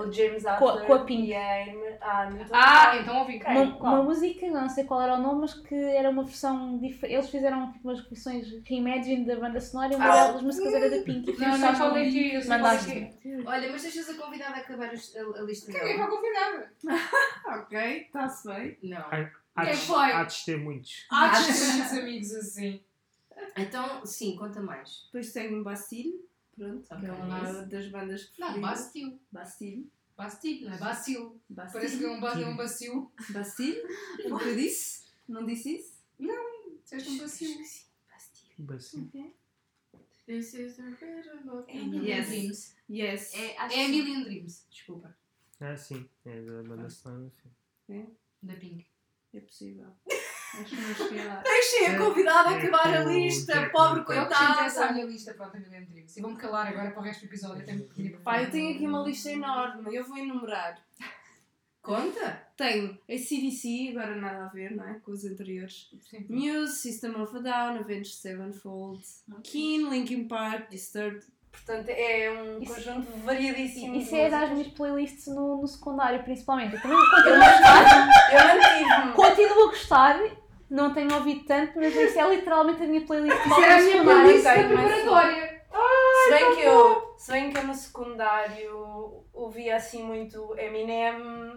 O 0.00 0.12
James 0.12 0.42
Com 0.42 0.48
a- 0.48 0.52
Arthur 0.72 0.86
com 0.86 0.94
a 0.94 0.98
Pink. 1.04 1.28
e 1.28 1.34
a 1.34 1.62
Amy. 1.62 1.96
Ah, 2.00 2.28
não 2.30 2.40
estou 2.42 2.56
Ah, 2.56 2.96
então 3.00 3.18
ouvi. 3.20 3.40
Uma, 3.46 3.62
uma 3.76 4.02
música, 4.02 4.46
não 4.48 4.68
sei 4.68 4.84
qual 4.84 5.00
era 5.02 5.14
o 5.14 5.18
nome, 5.22 5.40
mas 5.42 5.54
que 5.54 5.74
era 5.74 6.10
uma 6.10 6.24
versão 6.24 6.78
diferente. 6.78 7.14
Eles 7.14 7.30
fizeram 7.30 7.72
tipo, 7.72 7.88
umas 7.88 8.00
versões 8.08 8.46
reimagine 8.66 9.24
da 9.24 9.36
banda 9.36 9.60
sonora 9.60 9.92
e 9.92 9.96
uma 9.96 10.04
Ah. 10.06 10.32
das 10.32 10.42
músicas 10.42 10.72
era 10.74 10.90
da 10.90 11.02
Pink. 11.04 11.30
E 11.30 11.34
tu 11.34 11.40
Não, 11.40 11.48
não, 11.48 11.52
gostaste 11.58 11.76
qual 11.78 11.90
é 11.90 12.00
muito. 12.00 12.12
que 12.12 12.18
é? 12.32 12.36
Eu 12.36 12.40
sei 12.42 12.48
qual 12.48 12.58
é 12.58 12.62
Mandaste. 12.62 12.90
que 13.22 13.28
é. 13.30 13.42
Olha, 13.46 13.72
mas 13.72 13.82
deixas 13.82 14.10
a 14.10 14.14
convidada 14.22 14.56
acabar 14.56 14.92
os- 14.92 15.16
a, 15.16 15.20
a 15.40 15.42
lista 15.42 15.72
Caguei 15.72 15.96
dela. 15.96 16.06
para 16.08 16.16
Ok, 17.46 17.78
está-se 18.06 18.46
bem. 18.48 18.78
Não. 18.82 18.98
Há 19.54 19.64
Quem 19.64 19.74
de, 19.74 19.80
foi? 19.86 20.12
há 20.12 20.24
de 20.24 20.44
ter 20.44 20.56
muitos. 20.58 21.06
Ah, 21.10 21.40
muitos 21.40 21.92
amigos 21.92 22.34
assim. 22.34 22.80
Então, 23.56 24.04
sim, 24.06 24.36
conta 24.36 24.60
mais. 24.60 25.04
Depois 25.06 25.32
tenho 25.32 25.62
Bastille, 25.64 26.24
pronto, 26.56 26.86
que 26.86 27.06
é 27.06 27.12
uma 27.12 27.62
das 27.64 27.88
bandas 27.88 28.30
Não, 28.38 28.52
preferidas. 28.52 28.60
Bastil. 28.80 29.20
Bastille. 29.32 29.90
Bastil, 30.16 30.60
não 30.68 30.74
é 30.74 30.78
Bacil. 30.78 31.40
Bastille. 31.48 31.72
Parece 31.72 31.98
que 31.98 32.04
é 32.04 32.10
um, 32.10 32.20
ba- 32.20 32.40
é 32.40 32.46
um 32.46 32.56
bacil. 32.56 33.12
Bastille? 33.30 33.80
O 34.26 34.38
que 34.38 34.48
eu 34.48 34.54
disse? 34.56 35.04
Não 35.26 35.46
disse 35.46 35.76
isso? 35.76 35.98
Disseste 36.84 37.10
um 37.10 37.18
bacil. 37.18 37.60
Assim. 38.70 39.32
This 40.26 40.54
is 40.54 40.78
a 40.78 40.82
better 40.90 41.40
love. 41.44 41.64
É 41.68 41.74
Million 41.82 42.04
Yes. 42.04 42.28
Dreams. 42.28 42.76
Yes. 42.90 43.34
É, 43.34 43.56
É 43.56 43.68
que- 43.68 43.88
Million 43.88 44.22
Dreams, 44.24 44.66
desculpa. 44.70 45.16
Ah, 45.60 45.76
sim. 45.76 46.08
É 46.24 46.40
da 46.40 46.62
banda 46.62 46.88
sonora 46.88 47.30
filme. 47.86 48.08
Da 48.42 48.54
Pink. 48.54 48.86
É 49.34 49.40
possível. 49.40 49.86
Acho 50.54 50.64
que 50.74 50.80
não 50.80 50.94
cheguei 50.94 51.24
lá. 51.24 51.40
Deixem 51.42 51.86
a 51.86 51.98
convidada 51.98 52.50
É, 52.50 52.58
acabar 52.58 52.96
a 52.96 53.04
o 53.06 53.12
lista, 53.12 53.70
pobre. 53.70 54.00
Eu 54.16 54.22
acrescentei 54.22 54.64
essa 54.64 54.80
à 54.80 54.88
coitada. 54.88 54.92
minha 54.94 55.06
lista, 55.06 55.34
pronto, 55.34 55.56
a 55.56 55.60
Million 55.60 55.84
Dreams. 55.84 56.16
E 56.16 56.20
vou-me 56.22 56.36
calar 56.36 56.66
agora 56.66 56.90
para 56.90 57.00
o 57.00 57.02
resto 57.02 57.20
do 57.20 57.26
episódio. 57.26 57.64
Tenho 57.64 57.84
que 57.84 57.94
pedir 57.94 58.10
para 58.12 58.20
Pá, 58.20 58.42
eu 58.42 58.50
tenho 58.50 58.74
aqui 58.74 58.86
uma 58.86 59.02
lista 59.04 59.30
enorme, 59.30 59.94
eu 59.94 60.04
vou 60.04 60.16
enumerar. 60.18 60.82
Conta? 61.82 62.46
Tenho 62.56 62.98
a 63.08 63.16
CDC, 63.18 63.90
agora 63.96 64.14
nada 64.16 64.46
a 64.46 64.48
ver, 64.48 64.74
não 64.74 64.84
é? 64.84 64.94
Com 64.98 65.12
os 65.12 65.24
anteriores. 65.24 65.90
Muse, 66.28 66.76
System 66.76 67.14
of 67.22 67.36
a 67.36 67.40
Down, 67.40 67.78
Avenged 67.78 68.14
Sevenfold, 68.16 69.02
Keen, 69.44 69.88
Linkin 69.88 70.26
Park, 70.28 70.68
Disturbed. 70.70 71.24
Portanto, 71.52 71.88
é 71.88 72.30
um 72.30 72.62
Isso- 72.62 72.74
conjunto 72.74 73.12
variadíssimo. 73.24 73.94
Isso 73.96 74.14
é 74.16 74.28
das 74.30 74.50
minhas 74.50 74.68
playlists 74.68 75.26
no, 75.28 75.60
no 75.60 75.66
secundário, 75.66 76.22
principalmente. 76.22 76.74
Eu 76.76 76.82
também 76.82 76.98
continuo 76.98 77.42
a 77.42 77.50
gostar, 77.50 78.08
Eu 78.32 78.46
mantive-me. 78.46 79.12
continuo 79.12 79.62
a 79.64 79.66
gostar, 79.66 80.20
não 80.70 80.94
tenho 80.94 81.14
ouvido 81.14 81.44
tanto, 81.46 81.72
mas 81.76 81.94
isso 81.94 82.18
é 82.18 82.28
literalmente 82.34 82.82
a 82.82 82.86
minha 82.86 83.04
playlist 83.06 83.36
de 83.42 83.48
Isso 83.48 83.60
era 83.62 83.74
a 83.76 83.80
minha 83.80 84.02
playlist 84.02 84.44
da 84.44 84.52
preparatória. 84.54 85.60
Se 86.24 86.30
bem, 86.30 86.54
que 86.56 86.62
eu, 86.62 87.14
se 87.16 87.32
bem 87.32 87.50
que 87.50 87.58
eu 87.58 87.66
no 87.66 87.74
secundário 87.74 89.24
ouvia 89.32 89.76
assim 89.76 90.02
muito 90.02 90.54
Eminem, 90.58 91.14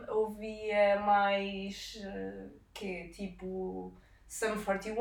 ouvia 0.09 0.99
mais 0.99 1.99
eh, 2.03 2.45
que 2.73 3.09
tipo 3.09 3.93
Sum 4.27 4.55
41. 4.63 4.95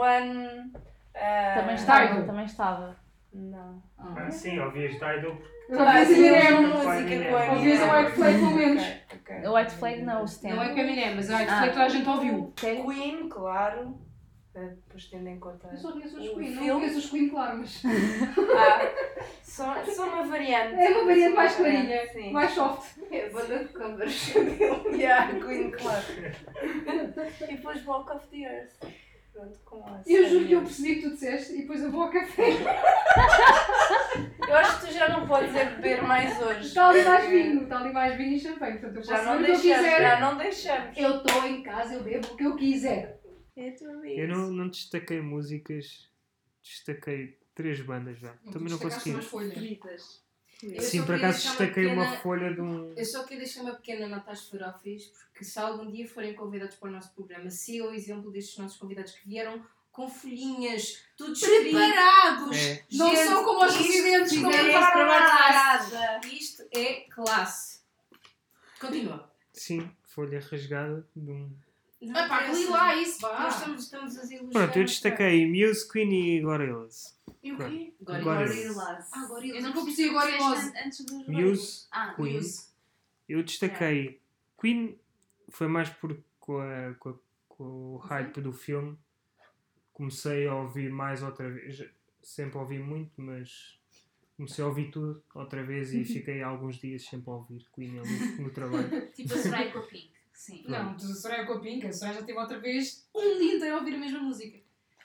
ah, 1.14 1.54
Também 1.56 1.74
estava, 1.74 2.22
também 2.24 2.44
estava. 2.44 2.96
Não. 3.32 3.82
Ah, 3.98 4.30
sim, 4.30 4.58
ouvias 4.58 4.92
Tidal. 4.94 5.36
Sim, 5.70 6.12
Eminem. 6.14 6.34
é 6.34 6.54
uma 6.54 6.68
música 6.68 7.30
com 7.30 7.36
a 7.36 7.52
Ouvias 7.54 7.80
o 7.80 7.84
White 7.96 8.10
Flag 8.12 8.38
pelo 8.38 8.50
menos. 8.54 8.82
O 9.46 9.54
White 9.56 9.70
Flag 9.72 10.02
não, 10.02 10.22
o 10.22 10.24
Stan. 10.26 10.48
Não 10.50 10.62
é 10.62 10.68
com 10.74 10.80
Eminem, 10.80 11.14
mas 11.16 11.30
o 11.30 11.32
White 11.32 11.50
Ah. 11.50 11.56
Flag 11.58 11.70
toda 11.72 11.84
a 11.84 11.88
gente 11.88 12.08
ouviu. 12.08 12.52
Queen, 12.56 13.28
claro. 13.30 13.98
Depois 14.54 15.06
tendo 15.06 15.28
em 15.30 15.38
conta. 15.40 15.66
Eu 15.72 15.78
só 15.78 15.92
conheço 15.92 16.18
os 16.20 16.28
Queen, 16.28 16.50
não 16.56 16.78
conheço 16.80 16.98
os 16.98 17.08
Queen, 17.10 17.28
claro, 17.30 17.56
mas 17.56 17.82
Ah, 18.54 18.92
só, 19.42 19.82
só 19.86 20.06
uma 20.08 20.24
variante. 20.24 20.74
é 20.74 20.88
uma 20.90 21.06
variante 21.06 21.34
mais 21.36 21.56
clarinha, 21.56 22.06
Sim. 22.12 22.32
mais 22.32 22.50
soft. 22.50 22.98
É 23.10 23.26
a 23.28 23.30
banda 23.30 23.58
de 23.64 23.72
covers. 23.72 24.34
Yeah, 24.92 25.32
Queen, 25.40 25.70
claro. 25.70 26.04
e 27.40 27.46
depois 27.56 27.86
Walk 27.86 28.12
of 28.14 28.26
the 28.28 28.36
Earth. 28.44 28.72
Pronto, 29.32 29.58
com 29.64 29.84
a 29.86 30.02
Eu 30.06 30.28
juro 30.28 30.46
que 30.46 30.52
eu 30.52 30.60
percebi 30.60 30.96
que 30.96 31.02
tu 31.02 31.10
disseste 31.10 31.54
e 31.54 31.62
depois 31.62 31.82
eu 31.82 31.90
vou 31.90 32.02
ao 32.02 32.10
café. 32.10 32.50
Eu 34.46 34.56
acho 34.56 34.80
que 34.80 34.86
tu 34.86 34.92
já 34.92 35.08
não 35.08 35.26
podes 35.26 35.54
é 35.54 35.64
beber 35.70 36.02
mais 36.02 36.38
hoje. 36.40 36.66
Está 36.68 36.88
ali 36.90 37.02
mais 37.02 37.30
vinho, 37.30 37.62
está 37.62 37.78
ali 37.78 37.92
mais 37.92 38.16
vinho 38.16 38.34
e 38.34 38.40
champanhe, 38.40 38.78
portanto 38.78 38.96
eu 38.96 39.02
Já 39.02 39.14
posso 39.14 39.24
não 39.26 39.38
beber 39.38 39.56
o 39.56 39.60
que 39.60 39.68
eu 39.68 39.74
deixamos, 39.74 39.94
quiser. 39.94 40.02
já 40.02 40.20
não 40.20 40.36
deixamos. 40.38 40.98
Eu 40.98 41.16
estou 41.16 41.46
em 41.46 41.62
casa, 41.62 41.94
eu 41.94 42.02
bebo 42.02 42.26
o 42.26 42.36
que 42.36 42.44
eu 42.44 42.56
quiser. 42.56 43.20
Eu 43.56 44.28
não, 44.28 44.50
não 44.50 44.68
destaquei 44.68 45.20
músicas, 45.20 46.10
destaquei 46.62 47.38
três 47.54 47.80
bandas 47.80 48.18
já. 48.18 48.34
Também 48.52 48.70
não 48.70 48.78
consegui. 48.78 49.20
Fritas. 49.22 50.22
Eu 50.62 50.80
Sim, 50.80 51.04
por 51.04 51.14
acaso 51.16 51.42
uma 51.42 51.50
destaquei 51.50 51.86
uma 51.86 52.04
pequena- 52.04 52.20
folha 52.22 52.54
de 52.54 52.60
um. 52.60 52.92
Eu 52.96 53.04
só 53.04 53.22
queria 53.24 53.38
deixar 53.44 53.62
uma 53.62 53.74
pequena 53.74 54.06
nota 54.08 54.30
às 54.30 54.48
farofis, 54.48 55.06
porque 55.32 55.44
se 55.44 55.58
algum 55.58 55.90
dia 55.90 56.08
forem 56.08 56.34
convidados 56.34 56.76
para 56.76 56.88
o 56.88 56.92
nosso 56.92 57.12
programa, 57.14 57.50
se 57.50 57.78
é 57.78 57.82
o 57.82 57.92
exemplo 57.92 58.30
destes 58.30 58.58
nossos 58.58 58.76
convidados 58.78 59.12
que 59.12 59.28
vieram 59.28 59.60
com 59.90 60.08
folhinhas, 60.08 61.02
tudo 61.16 61.38
Preparados! 61.38 62.56
É, 62.56 62.82
Não 62.92 63.10
Gente, 63.14 63.26
são 63.26 63.44
como 63.44 63.64
os 63.66 63.74
residentes 63.76 64.30
que 64.32 64.38
Fizeram 64.38 64.66
estão 64.66 64.82
esse 64.82 64.92
trabalho 64.92 65.24
de 65.24 65.30
preparados. 65.32 65.90
parada. 65.90 66.26
Isto 66.28 66.62
é 66.72 66.94
classe. 67.10 67.80
Continua. 68.80 69.30
sim, 69.52 69.90
folha 70.04 70.40
rasgada 70.40 71.06
de 71.14 71.30
um. 71.30 71.50
Não 72.00 72.20
Ah, 72.20 72.26
pá, 72.28 72.40
li 72.48 72.64
lá 72.66 72.96
isso, 72.96 73.20
vá. 73.20 73.40
Nós 73.40 73.54
estamos, 73.54 73.84
estamos 73.84 74.18
a 74.18 74.22
elogiar. 74.24 74.50
Pronto, 74.50 74.78
eu 74.78 74.84
destaquei 74.84 75.46
Muse, 75.46 75.88
Queen 75.88 76.12
e 76.36 76.40
Gorillaz. 76.40 77.16
E 77.42 77.52
o 77.52 77.56
quê? 77.56 77.92
Gorillaz. 78.00 79.10
Ah. 79.12 79.28
Eu 79.42 79.62
nunca 79.62 79.84
percebi 79.84 80.10
gorilas. 80.10 80.72
Antes 80.84 81.04
dos 81.04 81.26
Muse, 81.28 81.86
Ah, 81.90 82.14
Queen. 82.14 82.34
Muse. 82.36 82.68
Eu 83.28 83.42
destaquei 83.42 84.20
Queen, 84.60 84.98
foi 85.48 85.66
mais 85.68 85.88
por 85.90 86.16
com, 86.38 86.58
a- 86.60 86.94
com 86.98 87.08
a- 87.10 87.18
com 87.48 87.64
o 87.64 87.96
hype 87.98 88.40
do 88.40 88.52
filme. 88.52 88.96
Comecei 89.92 90.46
a 90.46 90.54
ouvir 90.54 90.90
mais 90.90 91.22
outra 91.22 91.50
vez. 91.50 91.84
Sempre 92.22 92.58
ouvi 92.58 92.78
muito, 92.78 93.20
mas 93.20 93.78
comecei 94.36 94.64
a 94.64 94.68
ouvir 94.68 94.90
tudo 94.90 95.22
outra 95.34 95.62
vez 95.64 95.92
e 95.92 96.04
fiquei 96.04 96.42
alguns 96.42 96.76
dias 96.78 97.04
sempre 97.04 97.30
a 97.30 97.34
ouvir 97.34 97.66
Queen 97.74 97.98
ali 97.98 98.40
no 98.40 98.50
trabalho. 98.50 98.88
Tipo 99.12 99.34
a 99.34 99.38
Soraya 99.38 99.72
com 99.72 99.78
a 99.80 99.82
Pink. 99.82 100.12
Sim. 100.32 100.64
Não, 100.68 100.96
tu 100.96 101.04
a 101.06 101.14
Soraya 101.14 101.46
com 101.46 101.52
a 101.54 101.60
Pink, 101.60 101.86
a 101.86 101.92
Soraya 101.92 102.20
já 102.20 102.24
teve 102.26 102.38
outra 102.38 102.58
vez 102.58 103.08
um 103.14 103.38
dia 103.38 103.56
inteiro 103.56 103.74
a 103.74 103.78
ouvir 103.78 103.94
a 103.94 103.98
mesma 103.98 104.20
música. 104.20 104.58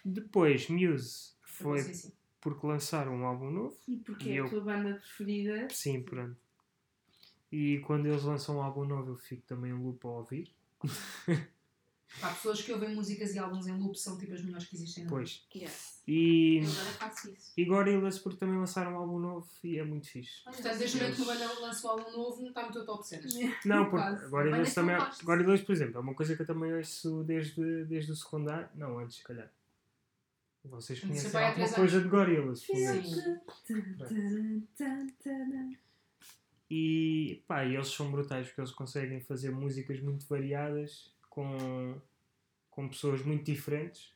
Depois, 0.06 0.70
Muse, 0.70 1.32
foi 1.42 1.80
Sim, 1.82 1.94
sim. 1.94 2.12
Porque 2.42 2.66
lançaram 2.68 3.14
um 3.16 3.26
álbum 3.26 3.50
novo. 3.52 3.76
E 3.88 3.98
porque 3.98 4.30
E 4.30 4.34
é 4.34 4.40
eu- 4.40 4.46
a 4.46 4.50
tua 4.50 4.62
banda 4.62 4.94
preferida? 4.96 5.68
Sim, 5.72 6.02
pronto. 6.04 6.38
E 7.52 7.80
quando 7.86 8.06
eles 8.08 8.24
lançam 8.24 8.58
um 8.58 8.62
álbum 8.62 8.84
novo, 8.86 9.12
eu 9.12 9.16
fico 9.18 9.42
também 9.48 9.72
em 9.72 9.76
loop 9.76 10.06
a 10.06 10.10
ouvir. 10.10 10.52
Há 12.22 12.30
pessoas 12.30 12.62
que 12.62 12.72
ouvem 12.72 12.96
músicas 12.96 13.36
e 13.36 13.40
álbuns 13.40 13.68
em 13.68 13.78
loop 13.78 13.94
são 13.96 14.18
tipo 14.18 14.34
as 14.34 14.42
melhores 14.42 14.66
que 14.66 14.76
existem. 14.76 15.04
mundo. 15.04 15.12
Pois. 15.12 15.46
Yes. 15.54 16.02
E, 16.08 16.60
Eu 16.64 16.70
agora 16.72 16.92
faço 16.94 17.30
isso. 17.32 17.52
e 17.58 17.66
Gorillaz, 17.66 18.18
porque 18.20 18.40
também 18.40 18.58
lançaram 18.58 18.94
um 18.94 18.96
álbum 18.96 19.20
novo 19.20 19.48
e 19.64 19.78
é 19.78 19.84
muito 19.84 20.08
fixe. 20.10 20.42
Portanto, 20.46 20.78
desde 20.80 20.98
o 20.98 21.02
momento 21.02 21.16
que 21.18 21.22
uma 21.22 21.34
banda 21.34 21.60
lançou 21.60 21.92
álbum 21.92 22.12
novo, 22.12 22.42
não 22.42 22.48
está 22.50 22.66
no 22.66 22.72
teu 22.72 22.86
top 22.86 23.06
cenas. 23.06 23.34
Não, 23.66 23.90
porque. 23.90 24.28
Gorillaz 24.30 24.74
também. 24.74 24.96
gosto. 24.98 25.26
Gorillaz, 25.26 25.62
por 25.62 25.72
exemplo, 25.74 25.98
é 25.98 26.00
uma 26.00 26.16
coisa 26.16 26.36
que 26.36 26.42
eu 26.42 26.46
também 26.48 26.74
ouço 26.74 27.24
desde, 27.26 27.84
desde 27.86 28.12
o 28.12 28.16
secundário. 28.16 28.70
Não, 28.74 28.98
antes, 29.00 29.18
se 29.18 29.24
calhar. 29.24 29.52
Vocês 30.70 31.00
Você 31.00 31.08
conhecem 31.08 31.40
há 31.40 31.48
alguma 31.50 31.74
coisa 31.74 32.02
de 32.02 32.08
Gorillaz, 32.08 32.66
pelo 32.66 32.80
Sim. 34.08 35.78
E 36.70 37.44
pá, 37.48 37.64
e 37.66 37.76
eles 37.76 37.88
são 37.88 38.12
brutais 38.12 38.48
porque 38.48 38.62
eles 38.62 38.72
conseguem 38.72 39.22
fazer 39.22 39.52
músicas 39.52 40.02
muito 40.02 40.28
variadas 40.28 41.14
com, 41.30 42.00
com 42.70 42.90
pessoas 42.90 43.22
muito 43.24 43.46
diferentes. 43.46 44.14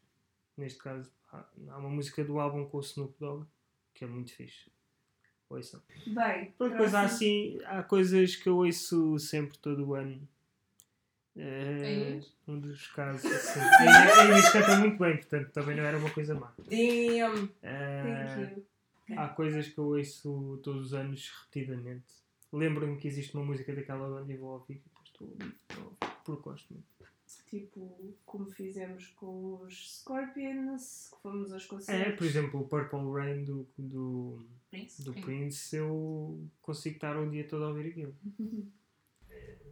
Neste 0.58 0.80
caso, 0.80 1.10
há, 1.32 1.46
há 1.70 1.78
uma 1.78 1.90
música 1.90 2.24
do 2.24 2.40
álbum 2.40 2.66
com 2.66 2.78
o 2.78 2.82
Snoop 2.82 3.16
Dogg 3.20 3.48
que 3.94 4.04
é 4.04 4.08
muito 4.08 4.34
fixe. 4.34 4.72
Ouçam. 5.50 5.82
Bem, 6.08 6.54
depois 6.58 6.94
há 6.96 7.02
assim, 7.02 7.60
há 7.66 7.84
coisas 7.84 8.36
que 8.36 8.48
eu 8.48 8.58
ouço 8.58 9.20
sempre 9.20 9.58
todo 9.58 9.86
o 9.86 9.94
ano. 9.94 10.28
É 11.38 12.20
um 12.48 12.60
dos 12.60 12.88
casos. 12.88 13.26
Assim. 13.26 13.60
A 13.60 14.26
Inês 14.26 14.50
canta 14.50 14.76
muito 14.78 14.98
bem, 15.00 15.16
portanto 15.18 15.50
também 15.52 15.76
não 15.78 15.84
era 15.84 15.98
uma 15.98 16.10
coisa 16.10 16.36
má. 16.36 16.54
Damn! 16.70 17.48
Thank 17.62 18.60
you. 19.08 19.18
Há 19.18 19.30
coisas 19.30 19.68
que 19.68 19.78
eu 19.78 19.86
ouço 19.86 20.60
todos 20.64 20.88
os 20.88 20.94
anos 20.94 21.32
repetidamente. 21.42 22.06
Lembro-me 22.52 22.98
que 22.98 23.08
existe 23.08 23.34
uma 23.36 23.46
música 23.46 23.74
daquela 23.74 24.08
banda 24.10 24.32
e 24.32 24.38
vou 24.38 24.52
ouvir 24.54 24.82
depois 24.84 25.08
estou 25.08 25.98
porque 26.26 26.42
gosto 26.50 26.74
muito. 26.74 26.92
Tipo, 27.50 28.14
como 28.26 28.50
fizemos 28.50 29.08
com 29.08 29.62
os 29.64 30.00
Scorpions, 30.00 31.10
que 31.14 31.22
fomos 31.22 31.52
aos 31.52 31.64
É, 31.64 31.68
concertos. 31.68 32.16
por 32.18 32.26
exemplo, 32.28 32.60
o 32.62 32.68
Purple 32.68 33.12
Rain 33.14 33.44
do, 33.44 33.68
do, 33.78 34.40
Prince? 34.70 35.04
do. 35.04 35.14
Prince, 35.14 35.76
eu 35.76 36.40
consigo 36.62 36.96
estar 36.96 37.18
o 37.18 37.30
dia 37.30 37.46
todo 37.46 37.66
a 37.66 37.68
ouvir 37.70 37.88
aquilo. 37.90 38.16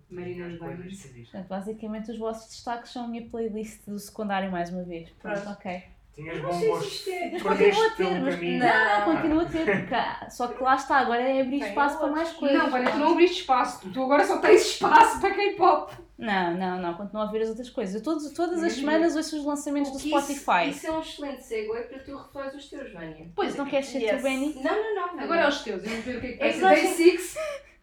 Marina 0.10 0.48
existe. 0.86 1.24
Portanto, 1.32 1.48
basicamente 1.48 2.12
os 2.12 2.18
vossos 2.18 2.50
destaques 2.50 2.92
são 2.92 3.06
a 3.06 3.08
minha 3.08 3.26
playlist 3.30 3.82
do 3.88 4.00
secundário 4.00 4.52
mais 4.52 4.70
uma 4.72 4.84
vez. 4.84 5.10
Pronto, 5.22 5.42
Pronto. 5.42 5.58
ok. 5.60 5.84
Tinhas 6.16 6.42
bom 6.42 6.60
gosto. 6.68 7.10
Mas 7.32 7.44
Perdeste 7.44 7.82
continua 7.82 7.88
a 7.88 7.96
ter, 7.96 8.20
mas 8.22 8.36
caminho. 8.36 8.60
não, 8.60 9.00
não, 9.00 9.16
continua 9.16 9.44
a 9.44 9.46
ter, 9.46 9.66
porque 9.66 10.32
só 10.32 10.48
que 10.48 10.62
lá 10.64 10.76
está, 10.76 10.98
agora 10.98 11.22
é 11.22 11.42
abrir 11.42 11.60
Tem 11.60 11.70
espaço 11.70 11.98
para 11.98 12.08
mais 12.08 12.32
coisas. 12.32 12.58
Não, 12.58 12.70
Vânia, 12.70 12.92
tu 12.92 12.98
não 12.98 13.12
abriste 13.14 13.42
espaço. 13.42 13.90
Tu- 13.90 14.04
agora 14.04 14.26
só 14.28 14.38
tens 14.40 14.62
espaço 14.66 15.22
para 15.22 15.34
K-pop. 15.34 15.94
Não, 16.18 16.58
não, 16.58 16.82
não, 16.82 16.94
continuo 16.96 17.22
a 17.22 17.26
ouvir 17.28 17.44
as 17.44 17.48
outras 17.50 17.70
coisas. 17.70 17.96
Eu 17.96 18.04
todos, 18.04 18.30
todas 18.34 18.58
as 18.58 18.64
Mesmo. 18.64 18.80
semanas 18.82 19.16
ouço 19.16 19.38
os 19.38 19.46
lançamentos 19.46 19.92
do 19.92 19.98
Isso- 19.98 20.10
Spotify. 20.10 20.70
Isso, 20.72 20.88
é 20.88 20.92
um 20.92 21.00
excelente 21.00 21.44
segue 21.46 21.70
para 21.84 22.00
tu 22.00 22.18
refores 22.18 22.54
os 22.56 22.70
teus, 22.70 22.92
Vânia. 22.92 23.28
Pois 23.34 23.56
não 23.56 23.66
queres 23.66 23.88
ser 23.88 24.00
Yes. 24.02 24.18
tu, 24.18 24.24
Benny? 24.24 24.54
Não, 24.62 24.96
não, 24.96 25.16
não. 25.16 25.24
Agora 25.24 25.42
é 25.44 25.48
os 25.48 25.62
teus. 25.64 25.82
Eu 25.86 25.90
vou 25.90 26.02
ver 26.02 26.18
o 26.18 26.20
que 26.22 26.28
é 26.28 26.32
que 26.34 26.44
É 26.44 26.52
vai 26.60 26.76
ser. 26.76 26.82
Day 26.82 26.94
Six. 26.96 27.38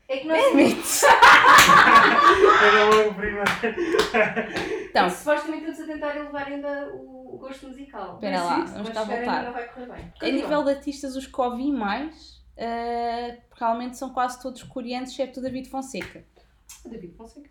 É 0.09 0.19
que 0.19 0.29
nós 0.29 0.53
Era 1.69 2.85
logo 2.85 3.15
prima. 3.15 3.45
Então, 4.91 5.11
supostamente 5.11 5.65
estamos 5.71 5.91
a 5.91 5.93
tentar 5.95 6.17
elevar 6.17 6.47
ainda 6.47 6.89
o, 6.95 7.35
o 7.35 7.39
gosto 7.39 7.69
musical. 7.69 8.15
Espera 8.15 8.39
Mas 8.39 8.45
lá, 8.47 8.67
sim, 8.67 8.73
vamos 8.73 8.89
cá 8.91 9.03
espera, 9.03 9.17
voltar. 9.17 9.33
ainda 9.39 9.45
Não 9.47 9.53
vai 9.53 9.69
correr 9.69 9.87
bem. 9.87 10.13
a 10.23 10.33
nível 10.33 10.65
de 10.65 10.71
artistas, 10.71 11.17
os 11.17 11.27
que 11.27 11.41
ouvi 11.41 11.71
mais, 11.73 12.43
eh, 12.57 13.39
realmente 13.55 13.97
são 13.97 14.11
quase 14.11 14.41
todos 14.41 14.63
coreanos, 14.63 15.11
exceto 15.11 15.41
o 15.41 15.43
David 15.43 15.69
Fonseca. 15.69 16.25
David 16.85 17.15
Fonseca. 17.17 17.51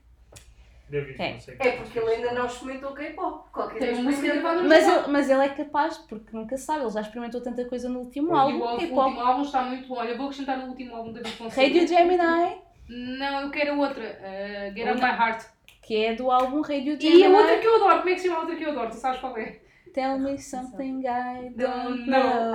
David, 0.88 1.16
É. 1.20 1.40
É 1.60 1.72
porque 1.78 1.98
ele 1.98 2.12
ainda 2.12 2.32
não 2.34 2.46
experimentou 2.46 2.92
K-pop. 2.94 3.50
Qualquer 3.52 3.80
Tem 3.80 4.04
música 4.04 4.36
Mas 4.68 4.88
ele, 4.88 5.08
mas 5.08 5.30
ele 5.32 5.44
é 5.44 5.50
capaz, 5.50 5.98
porque 5.98 6.36
nunca 6.36 6.58
sabe, 6.58 6.82
ele 6.84 6.92
já 6.92 7.02
experimentou 7.02 7.42
tanta 7.42 7.66
coisa 7.66 7.90
no 7.90 8.02
último 8.02 8.28
E 8.30 8.32
o, 8.32 8.36
álbum, 8.36 8.58
o 8.64 8.78
K-pop. 8.78 9.00
último 9.02 9.22
álbum 9.22 9.42
está 9.42 9.64
muito 9.64 9.88
bom. 9.88 9.96
Olha, 9.98 10.10
eu 10.10 10.18
vou 10.18 10.28
acrescentar 10.28 10.58
no 10.60 10.68
último 10.68 10.96
álbum 10.96 11.12
da 11.12 11.22
David 11.22 11.38
Fonseca. 11.38 11.62
Radio 11.62 11.88
Gemini, 11.88 12.58
Não, 12.88 13.42
eu 13.42 13.52
quero 13.52 13.78
outra. 13.80 14.04
Uh, 14.04 14.76
Get 14.76 14.88
Outra? 14.88 15.08
My 15.08 15.14
Heart. 15.20 15.46
que 15.82 16.06
é 16.06 16.16
do 16.16 16.32
álbum 16.32 16.62
Radio 16.62 16.98
E 17.00 17.24
a 17.24 17.30
outra 17.30 17.58
que 17.60 17.68
eu 17.68 17.76
adoro. 17.76 17.98
Como 18.00 18.10
é 18.10 18.14
que 18.14 18.20
se 18.20 18.28
chama 18.28 18.38
a 18.38 18.42
outra 18.42 18.56
que 18.56 18.64
eu 18.64 18.72
adoro? 18.72 18.90
Tu 18.90 18.96
sabes 18.96 19.20
qual 19.20 19.38
é? 19.38 19.60
Tell 19.94 20.20
me 20.20 20.38
something 20.38 21.04
I 21.06 21.50
don't 21.56 22.10
know. 22.10 22.54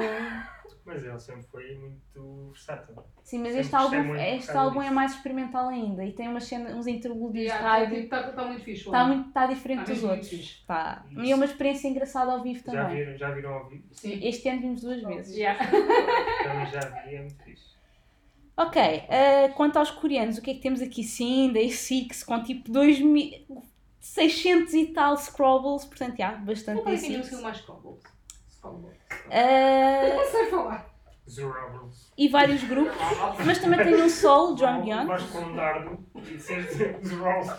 Mas 0.84 1.04
ele 1.04 1.18
sempre 1.20 1.42
foi 1.44 1.74
muito 1.76 2.50
versátil. 2.52 2.96
Sim, 3.22 3.38
mas 3.38 3.48
Sempre 3.52 3.60
este 3.60 3.76
álbum, 3.76 4.16
este 4.16 4.50
álbum 4.50 4.82
é 4.82 4.90
mais 4.90 5.12
experimental 5.14 5.68
ainda 5.68 6.04
e 6.04 6.12
tem 6.12 6.26
umas 6.26 6.44
cenas, 6.44 6.74
uns 6.74 6.86
interlúdios 6.88 7.44
de 7.44 7.50
Está 7.52 7.58
rádio. 7.60 8.08
tá, 8.08 8.32
tá 8.32 8.44
muito 8.44 8.64
fixe. 8.64 8.86
Está 8.86 9.04
muito 9.04 9.28
está 9.28 9.46
diferente 9.46 9.82
Está 9.82 9.92
dos 9.92 10.02
outros. 10.02 10.64
Tá. 10.66 11.04
Isso. 11.10 11.20
E 11.22 11.30
é 11.30 11.34
uma 11.36 11.44
experiência 11.44 11.86
engraçada 11.86 12.32
ao 12.32 12.42
vivo 12.42 12.60
Já 12.66 12.72
também. 12.72 12.96
viram, 12.96 13.16
já 13.16 13.30
viram 13.30 13.54
ao 13.54 13.68
vivo? 13.68 13.84
Sim. 13.92 14.18
Este 14.26 14.48
ano 14.48 14.60
vimos 14.62 14.80
duas 14.82 15.00
vezes. 15.02 15.36
Yeah. 15.36 15.64
Também 15.64 16.66
já 16.66 16.80
vi, 16.80 17.14
é 17.14 17.20
muito 17.20 17.42
fixe. 17.44 17.69
Ok, 18.62 18.80
eh, 19.08 19.48
quanto 19.56 19.78
aos 19.78 19.90
coreanos, 19.90 20.36
o 20.38 20.42
que 20.42 20.50
é 20.50 20.54
que 20.54 20.60
temos 20.60 20.82
aqui? 20.82 21.02
Sim, 21.02 21.50
Day 21.52 21.70
Six, 21.70 22.22
com 22.22 22.42
tipo 22.42 22.70
2600 22.70 24.74
e 24.74 24.86
tal 24.88 25.16
scrolls, 25.16 25.86
portanto, 25.86 26.16
já, 26.18 26.32
bastante 26.32 26.82
Qual 26.82 26.94
é 26.94 26.98
Day 26.98 27.08
que 27.08 27.14
é 27.14 27.18
a 27.18 27.22
Six. 27.22 27.30
música 27.32 27.42
mais 27.42 27.56
Scrabble? 27.58 27.96
Scrabble. 28.50 28.90
Eh, 29.30 30.14
Não 30.16 30.30
sei 30.30 30.46
falar. 30.46 30.90
Zerobbles. 31.28 32.10
e 32.18 32.28
vários 32.28 32.64
grupos, 32.64 32.96
mas 33.46 33.58
também 33.60 33.78
tem 33.84 34.02
um 34.02 34.08
solo, 34.08 34.56
Jonghyun, 34.58 35.06
Vais 35.06 35.22
com 35.30 35.38
um 35.38 35.54
dardo 35.54 36.04
e 36.16 36.20
disseste 36.22 36.74
Zerobbles. 37.06 37.52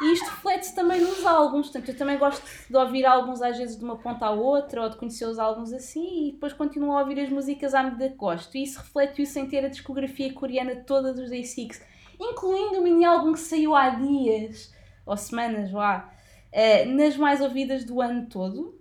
E 0.00 0.12
isto 0.12 0.26
reflete-se 0.26 0.74
também 0.74 1.00
nos 1.00 1.26
álbuns, 1.26 1.70
portanto, 1.70 1.88
eu 1.88 1.96
também 1.96 2.18
gosto 2.18 2.42
de 2.68 2.76
ouvir 2.76 3.04
álbuns 3.04 3.42
às 3.42 3.56
vezes 3.58 3.76
de 3.76 3.84
uma 3.84 3.96
ponta 3.96 4.26
à 4.26 4.30
outra, 4.30 4.82
ou 4.82 4.90
de 4.90 4.96
conhecer 4.96 5.26
os 5.26 5.38
álbuns 5.38 5.72
assim, 5.72 6.28
e 6.28 6.32
depois 6.32 6.52
continuo 6.52 6.92
a 6.92 7.00
ouvir 7.00 7.18
as 7.20 7.28
músicas 7.28 7.74
à 7.74 7.82
medida 7.82 8.08
que 8.08 8.14
gosto, 8.14 8.56
e 8.56 8.62
isso 8.62 8.78
reflete-o 8.78 9.26
sem 9.26 9.48
ter 9.48 9.64
a 9.64 9.68
discografia 9.68 10.32
coreana 10.32 10.76
toda 10.76 11.12
dos 11.12 11.30
Day 11.30 11.44
Six, 11.44 11.82
incluindo 12.20 12.78
o 12.80 12.82
mini 12.82 13.04
álbum 13.04 13.32
que 13.32 13.40
saiu 13.40 13.74
há 13.74 13.90
dias, 13.90 14.72
ou 15.04 15.16
semanas, 15.16 15.70
vá, 15.70 16.12
eh, 16.52 16.84
nas 16.84 17.16
mais 17.16 17.40
ouvidas 17.40 17.84
do 17.84 18.00
ano 18.00 18.26
todo. 18.26 18.78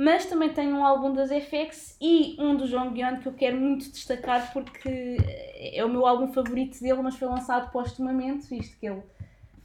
Mas 0.00 0.26
também 0.26 0.50
tenho 0.50 0.76
um 0.76 0.86
álbum 0.86 1.12
das 1.12 1.28
FX 1.28 1.96
e 2.00 2.36
um 2.38 2.56
do 2.56 2.68
Jonghyun 2.68 3.18
que 3.18 3.26
eu 3.26 3.32
quero 3.32 3.56
muito 3.56 3.90
destacar 3.90 4.52
porque 4.52 5.16
é 5.74 5.84
o 5.84 5.88
meu 5.88 6.06
álbum 6.06 6.32
favorito 6.32 6.78
dele, 6.80 7.02
mas 7.02 7.16
foi 7.16 7.26
lançado 7.26 7.72
postumamente, 7.72 8.46
visto 8.46 8.78
que 8.78 8.86
ele 8.86 9.02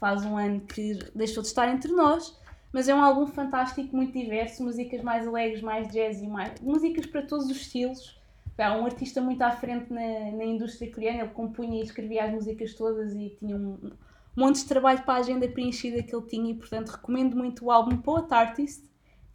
faz 0.03 0.25
um 0.25 0.37
ano 0.37 0.59
que 0.61 0.99
deixou 1.15 1.41
de 1.41 1.47
estar 1.47 1.67
entre 1.73 1.91
nós. 1.93 2.37
Mas 2.73 2.89
é 2.89 2.93
um 2.95 3.01
álbum 3.01 3.25
fantástico, 3.27 3.95
muito 3.95 4.11
diverso, 4.19 4.63
músicas 4.63 5.01
mais 5.01 5.25
alegres, 5.27 5.61
mais 5.61 5.87
jazzy, 5.93 6.27
mais... 6.27 6.59
músicas 6.59 7.05
para 7.05 7.21
todos 7.21 7.45
os 7.45 7.55
estilos. 7.55 8.19
É 8.57 8.69
um 8.71 8.85
artista 8.85 9.21
muito 9.21 9.41
à 9.43 9.51
frente 9.51 9.93
na, 9.93 10.31
na 10.39 10.43
indústria 10.43 10.91
coreana, 10.93 11.19
ele 11.23 11.29
compunha 11.29 11.79
e 11.79 11.83
escrevia 11.83 12.25
as 12.25 12.33
músicas 12.33 12.73
todas 12.73 13.13
e 13.15 13.29
tinha 13.39 13.55
um, 13.55 13.77
um 13.83 13.91
monte 14.35 14.57
de 14.61 14.65
trabalho 14.65 15.01
para 15.03 15.13
a 15.15 15.17
agenda 15.19 15.47
preenchida 15.47 16.03
que 16.03 16.13
ele 16.15 16.25
tinha 16.27 16.51
e 16.51 16.55
portanto 16.55 16.89
recomendo 16.89 17.35
muito 17.37 17.65
o 17.65 17.71
álbum 17.71 17.97
Poet 17.97 18.27
Artist, 18.33 18.83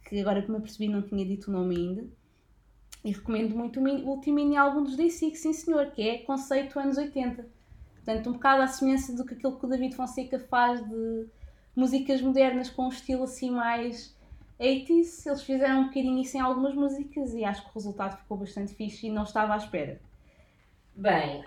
que 0.07 0.19
agora 0.19 0.41
que 0.43 0.51
me 0.51 0.57
apercebi 0.57 0.87
não 0.87 1.01
tinha 1.01 1.25
dito 1.25 1.49
o 1.49 1.53
nome 1.53 1.75
ainda. 1.75 2.07
E 3.03 3.11
recomendo 3.11 3.55
muito 3.55 3.79
o, 3.79 3.83
mini- 3.83 4.03
o 4.03 4.09
último 4.09 4.35
mini 4.35 4.55
álbum 4.57 4.83
dos 4.83 4.95
Day 4.95 5.09
Six, 5.09 5.39
sim 5.39 5.53
senhor, 5.53 5.91
que 5.91 6.01
é 6.01 6.17
Conceito 6.19 6.77
Anos 6.79 6.97
80. 6.97 7.45
Portanto, 8.03 8.29
um 8.29 8.33
bocado 8.33 8.61
à 8.61 8.67
semelhança 8.67 9.15
do 9.15 9.25
que 9.25 9.33
aquilo 9.33 9.57
que 9.57 9.65
o 9.65 9.69
David 9.69 9.95
Fonseca 9.95 10.39
faz 10.39 10.81
de 10.87 11.27
músicas 11.75 12.21
modernas 12.21 12.69
com 12.69 12.85
um 12.85 12.89
estilo 12.89 13.23
assim 13.23 13.51
mais 13.51 14.17
80s, 14.59 15.25
eles 15.25 15.43
fizeram 15.43 15.81
um 15.81 15.83
bocadinho 15.85 16.21
isso 16.21 16.35
em 16.35 16.41
algumas 16.41 16.73
músicas 16.73 17.33
e 17.33 17.45
acho 17.45 17.63
que 17.63 17.69
o 17.69 17.73
resultado 17.73 18.17
ficou 18.17 18.37
bastante 18.37 18.73
fixe 18.73 19.07
e 19.07 19.11
não 19.11 19.23
estava 19.23 19.53
à 19.53 19.57
espera. 19.57 20.01
Bem, 20.95 21.45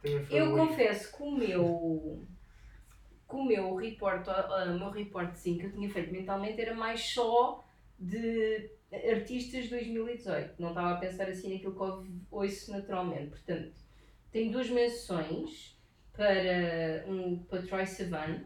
foi 0.00 0.26
eu 0.30 0.46
muito. 0.46 0.68
confesso 0.68 1.16
que 1.16 1.22
o 1.22 1.30
meu, 1.32 2.24
que 3.28 3.34
o 3.34 3.44
meu 3.44 3.74
report, 3.74 4.26
o 4.28 4.78
meu 4.78 4.90
reportezinho 4.90 5.58
que 5.58 5.66
eu 5.66 5.72
tinha 5.72 5.90
feito 5.90 6.12
mentalmente 6.12 6.60
era 6.60 6.74
mais 6.74 7.00
só 7.00 7.64
de 7.98 8.70
artistas 8.92 9.64
de 9.64 9.70
2018. 9.70 10.54
Não 10.60 10.68
estava 10.68 10.92
a 10.92 10.96
pensar 10.98 11.28
assim 11.28 11.52
naquilo 11.52 11.74
que 11.74 12.12
ouço 12.30 12.70
naturalmente. 12.70 13.30
Portanto, 13.30 13.72
tenho 14.30 14.52
duas 14.52 14.68
menções 14.68 15.76
para, 16.12 17.04
um, 17.06 17.38
para 17.38 17.62
Troy 17.62 17.86
Sivan 17.86 18.40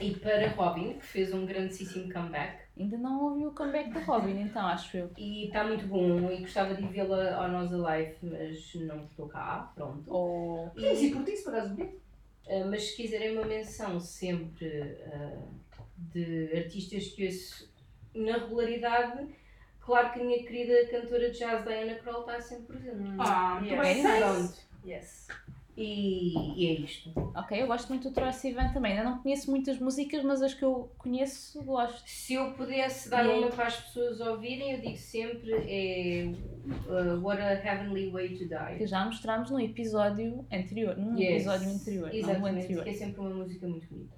e 0.00 0.14
para 0.14 0.48
Robin, 0.50 0.94
que 0.94 1.06
fez 1.06 1.32
um 1.34 1.44
grandíssimo 1.44 2.12
comeback. 2.12 2.62
Ainda 2.78 2.96
não 2.96 3.24
ouvi 3.24 3.46
o 3.46 3.52
comeback 3.52 3.90
da 3.90 4.00
Robin, 4.00 4.40
então 4.40 4.66
acho 4.66 4.96
eu. 4.96 5.10
E 5.18 5.46
está 5.46 5.64
muito 5.64 5.86
bom 5.86 6.30
e 6.30 6.38
gostava 6.38 6.74
de 6.74 6.86
vê-la 6.86 7.34
ao 7.34 7.48
Nós 7.50 7.72
Alive, 7.72 8.16
mas 8.22 8.74
não 8.76 9.04
estou 9.04 9.28
cá, 9.28 9.70
pronto. 9.74 10.10
Ou 10.10 10.72
Sim, 10.74 10.96
sim, 10.96 11.12
por 11.12 11.28
isso, 11.28 11.44
por 11.44 11.54
acaso. 11.54 11.74
Uh, 11.74 12.70
mas 12.70 12.82
se 12.84 12.96
quiserem 12.96 13.36
uma 13.36 13.44
menção 13.44 14.00
sempre 14.00 14.66
uh, 14.66 15.48
de 15.96 16.50
artistas 16.56 17.08
que 17.08 17.26
ouço 17.26 17.70
na 18.14 18.38
regularidade, 18.38 19.28
claro 19.84 20.12
que 20.12 20.20
a 20.20 20.24
minha 20.24 20.42
querida 20.44 20.86
cantora 20.90 21.30
de 21.30 21.38
jazz 21.38 21.64
Diana 21.64 21.94
Kroll 21.96 22.20
está 22.20 22.40
sempre 22.40 22.78
presente. 22.78 23.16
Ah, 23.18 23.58
muito 23.60 23.74
Yes. 23.74 24.02
bem. 24.02 24.18
Pronto. 24.20 24.54
Yes. 24.86 25.28
E, 25.74 26.34
e 26.62 26.66
é 26.66 26.72
isto. 26.80 27.10
Ok, 27.34 27.62
eu 27.62 27.66
gosto 27.66 27.88
muito 27.88 28.06
do 28.10 28.14
Troy 28.14 28.30
Sivan 28.30 28.70
também. 28.74 28.92
Ainda 28.92 29.04
não 29.08 29.22
conheço 29.22 29.50
muitas 29.50 29.78
músicas, 29.78 30.22
mas 30.22 30.42
as 30.42 30.52
que 30.52 30.62
eu 30.62 30.92
conheço 30.98 31.62
gosto. 31.64 32.02
Se 32.06 32.34
eu 32.34 32.52
pudesse 32.52 33.08
dar 33.08 33.26
uma 33.26 33.48
para 33.48 33.68
as 33.68 33.76
pessoas 33.80 34.20
ouvirem, 34.20 34.72
eu 34.72 34.80
digo 34.82 34.98
sempre 34.98 35.50
é 35.50 36.26
uh, 36.26 37.18
What 37.22 37.40
a 37.40 37.52
Heavenly 37.54 38.10
Way 38.10 38.36
to 38.36 38.44
Die. 38.48 38.76
Que 38.76 38.86
já 38.86 39.02
mostramos 39.06 39.50
no 39.50 39.58
episódio 39.58 40.44
anterior. 40.52 40.94
Num 40.98 41.16
Yes. 41.18 41.30
episódio 41.46 41.70
anterior. 41.70 42.08
Não, 42.08 42.14
Exatamente, 42.16 42.58
anterior. 42.64 42.84
que 42.84 42.90
é 42.90 42.94
sempre 42.94 43.20
uma 43.22 43.30
música 43.30 43.66
muito 43.66 43.86
bonita. 43.88 44.14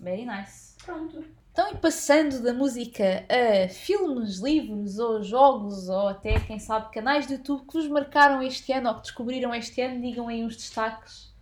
Very 0.00 0.26
nice. 0.26 0.76
Pronto. 0.84 1.24
Então, 1.54 1.70
e 1.70 1.76
passando 1.76 2.42
da 2.42 2.52
música 2.52 3.24
a 3.30 3.68
filmes, 3.68 4.40
livros 4.40 4.98
ou 4.98 5.22
jogos, 5.22 5.88
ou 5.88 6.08
até, 6.08 6.40
quem 6.40 6.58
sabe, 6.58 6.92
canais 6.92 7.28
de 7.28 7.34
YouTube 7.34 7.68
que 7.68 7.74
vos 7.74 7.86
marcaram 7.86 8.42
este 8.42 8.72
ano 8.72 8.88
ou 8.88 8.96
que 8.96 9.02
descobriram 9.02 9.54
este 9.54 9.80
ano, 9.80 10.00
digam 10.00 10.26
aí 10.26 10.44
uns 10.44 10.56
destaques 10.56 11.32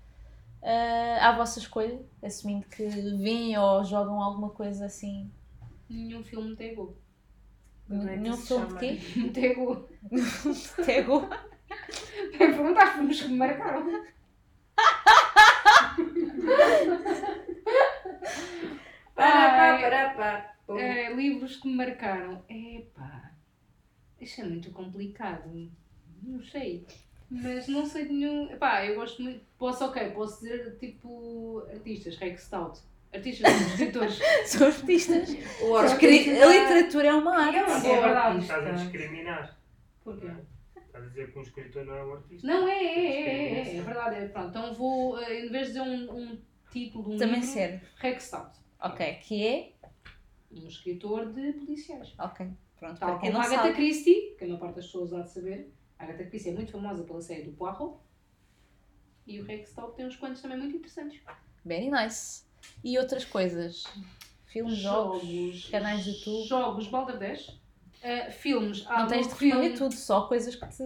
ah, 0.62 1.30
à 1.30 1.32
vossa 1.32 1.58
escolha, 1.58 1.98
assumindo 2.22 2.66
que 2.66 2.84
veem 2.84 3.56
ou 3.56 3.82
jogam 3.84 4.20
alguma 4.20 4.50
coisa 4.50 4.84
assim. 4.84 5.30
Nenhum 5.88 6.22
filme 6.22 6.50
me 6.50 6.56
pegou. 6.56 6.94
É 7.90 7.94
Nenhum 7.94 8.36
filme 8.36 8.66
de 8.66 8.74
quê? 8.74 9.00
Me 9.16 9.30
pegou. 9.30 9.88
Tego. 10.84 11.26
É 12.34 12.36
perguntar 12.36 12.84
os 12.84 12.92
filmes 12.92 13.22
que 13.22 13.28
me 13.28 13.38
marcaram. 13.38 13.86
Para, 19.14 19.72
Ai. 19.74 19.80
para, 19.80 20.10
para. 20.10 20.54
Pum. 20.66 20.78
Eh, 20.78 21.12
livros 21.14 21.56
que 21.56 21.68
me 21.68 21.74
marcaram. 21.74 22.42
Epá, 22.48 23.32
isto 24.20 24.40
é 24.40 24.44
muito 24.44 24.70
complicado. 24.70 25.70
Não 26.22 26.42
sei. 26.42 26.86
Mas 27.30 27.66
não 27.68 27.84
sei 27.86 28.06
de 28.06 28.12
nenhum. 28.12 28.50
Epá, 28.50 28.84
eu 28.86 28.94
gosto 28.96 29.22
muito. 29.22 29.44
Posso, 29.58 29.84
ok, 29.84 30.10
posso 30.10 30.40
dizer 30.42 30.76
tipo 30.78 31.64
artistas, 31.72 32.16
Rex 32.16 32.42
Stout. 32.44 32.80
Artistas, 33.12 33.52
não, 33.52 33.66
escritores. 33.68 34.18
São 34.46 34.66
artistas. 34.66 35.28
O 35.62 35.76
A 35.76 35.82
artista- 35.82 36.06
escri- 36.06 36.42
a 36.42 36.46
literatura 36.46 37.08
é 37.08 37.12
uma 37.14 37.36
arte. 37.36 37.56
É 37.58 37.64
uma 37.64 37.76
É 37.76 37.80
boa 37.80 38.00
verdade. 38.00 38.26
artista. 38.28 38.58
Estás 38.58 38.68
a 38.80 38.82
discriminar. 38.84 39.58
Porquê? 40.04 40.30
Estás 40.76 41.04
a 41.04 41.08
dizer 41.08 41.32
que 41.32 41.38
um 41.38 41.42
escritor 41.42 41.84
não 41.84 41.94
é 41.96 42.04
um 42.04 42.12
artista. 42.14 42.46
Não, 42.46 42.68
é, 42.68 42.72
é, 42.84 42.98
é, 42.98 43.28
é, 43.28 43.74
é, 43.74 43.76
é 43.76 43.80
verdade. 43.82 44.16
É, 44.16 44.28
pronto, 44.28 44.48
então 44.48 44.74
vou, 44.74 45.18
eh, 45.20 45.40
em 45.46 45.50
vez 45.50 45.68
de 45.68 45.72
dizer 45.74 45.80
um, 45.82 46.16
um 46.16 46.38
título 46.70 47.04
de 47.10 47.14
um 47.14 47.18
Também 47.18 47.40
livro, 47.40 47.48
serve. 47.54 47.80
Rex 47.96 48.24
Stout. 48.24 48.61
Ok, 48.82 49.14
que 49.22 49.46
é. 49.46 49.72
Um 50.50 50.66
escritor 50.66 51.32
de 51.32 51.52
policiais. 51.52 52.12
Ok, 52.18 52.46
pronto. 52.78 52.98
Tal 52.98 53.10
para 53.10 53.18
quem 53.20 53.30
como 53.32 53.42
Agatha 53.42 53.62
sabe. 53.62 53.74
Christie, 53.74 54.34
que 54.36 54.44
a 54.44 54.46
maior 54.48 54.60
parte 54.60 54.76
das 54.76 54.86
pessoas 54.86 55.12
há 55.12 55.22
de 55.22 55.30
saber. 55.30 55.72
A 55.98 56.04
Agatha 56.04 56.24
Christie 56.26 56.50
é 56.50 56.54
muito 56.54 56.72
famosa 56.72 57.04
pela 57.04 57.20
série 57.20 57.42
do 57.44 57.52
Poirot. 57.52 57.96
E 59.26 59.40
o 59.40 59.44
Rex 59.44 59.70
Stout 59.70 59.94
tem 59.96 60.06
uns 60.06 60.16
quantos 60.16 60.42
também 60.42 60.58
muito 60.58 60.76
interessantes. 60.76 61.20
Very 61.64 61.88
nice. 61.90 62.44
E 62.82 62.98
outras 62.98 63.24
coisas? 63.24 63.84
Filmes, 64.46 64.76
jogos, 64.78 65.68
canais 65.70 66.04
de 66.04 66.10
YouTube. 66.10 66.46
Jogos, 66.48 66.88
Balderdash. 66.88 67.48
Uh, 67.48 68.30
filmes. 68.32 68.84
Há 68.88 69.00
Não 69.02 69.06
tens 69.06 69.28
de 69.28 69.32
responder 69.32 69.62
filme- 69.62 69.78
tudo, 69.78 69.94
só 69.94 70.26
coisas 70.26 70.56
que 70.56 70.66
te. 70.68 70.82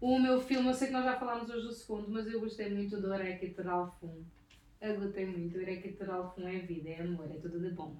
O 0.00 0.18
meu 0.18 0.38
filme, 0.40 0.68
eu 0.68 0.74
sei 0.74 0.88
que 0.88 0.92
nós 0.92 1.04
já 1.06 1.18
falámos 1.18 1.48
hoje 1.48 1.66
do 1.66 1.72
segundo, 1.72 2.10
mas 2.10 2.26
eu 2.26 2.38
gostei 2.38 2.68
muito 2.72 3.00
do 3.00 3.12
Erequiter 3.14 3.66
Alfum. 3.66 4.22
Gostei 4.82 5.26
muito. 5.26 5.58
O 5.58 5.60
Erequiter 5.60 6.10
Alfum 6.10 6.48
é 6.48 6.58
vida, 6.60 6.88
é 6.88 7.00
amor, 7.02 7.30
é 7.30 7.38
tudo 7.38 7.60
de 7.60 7.70
bom. 7.70 7.96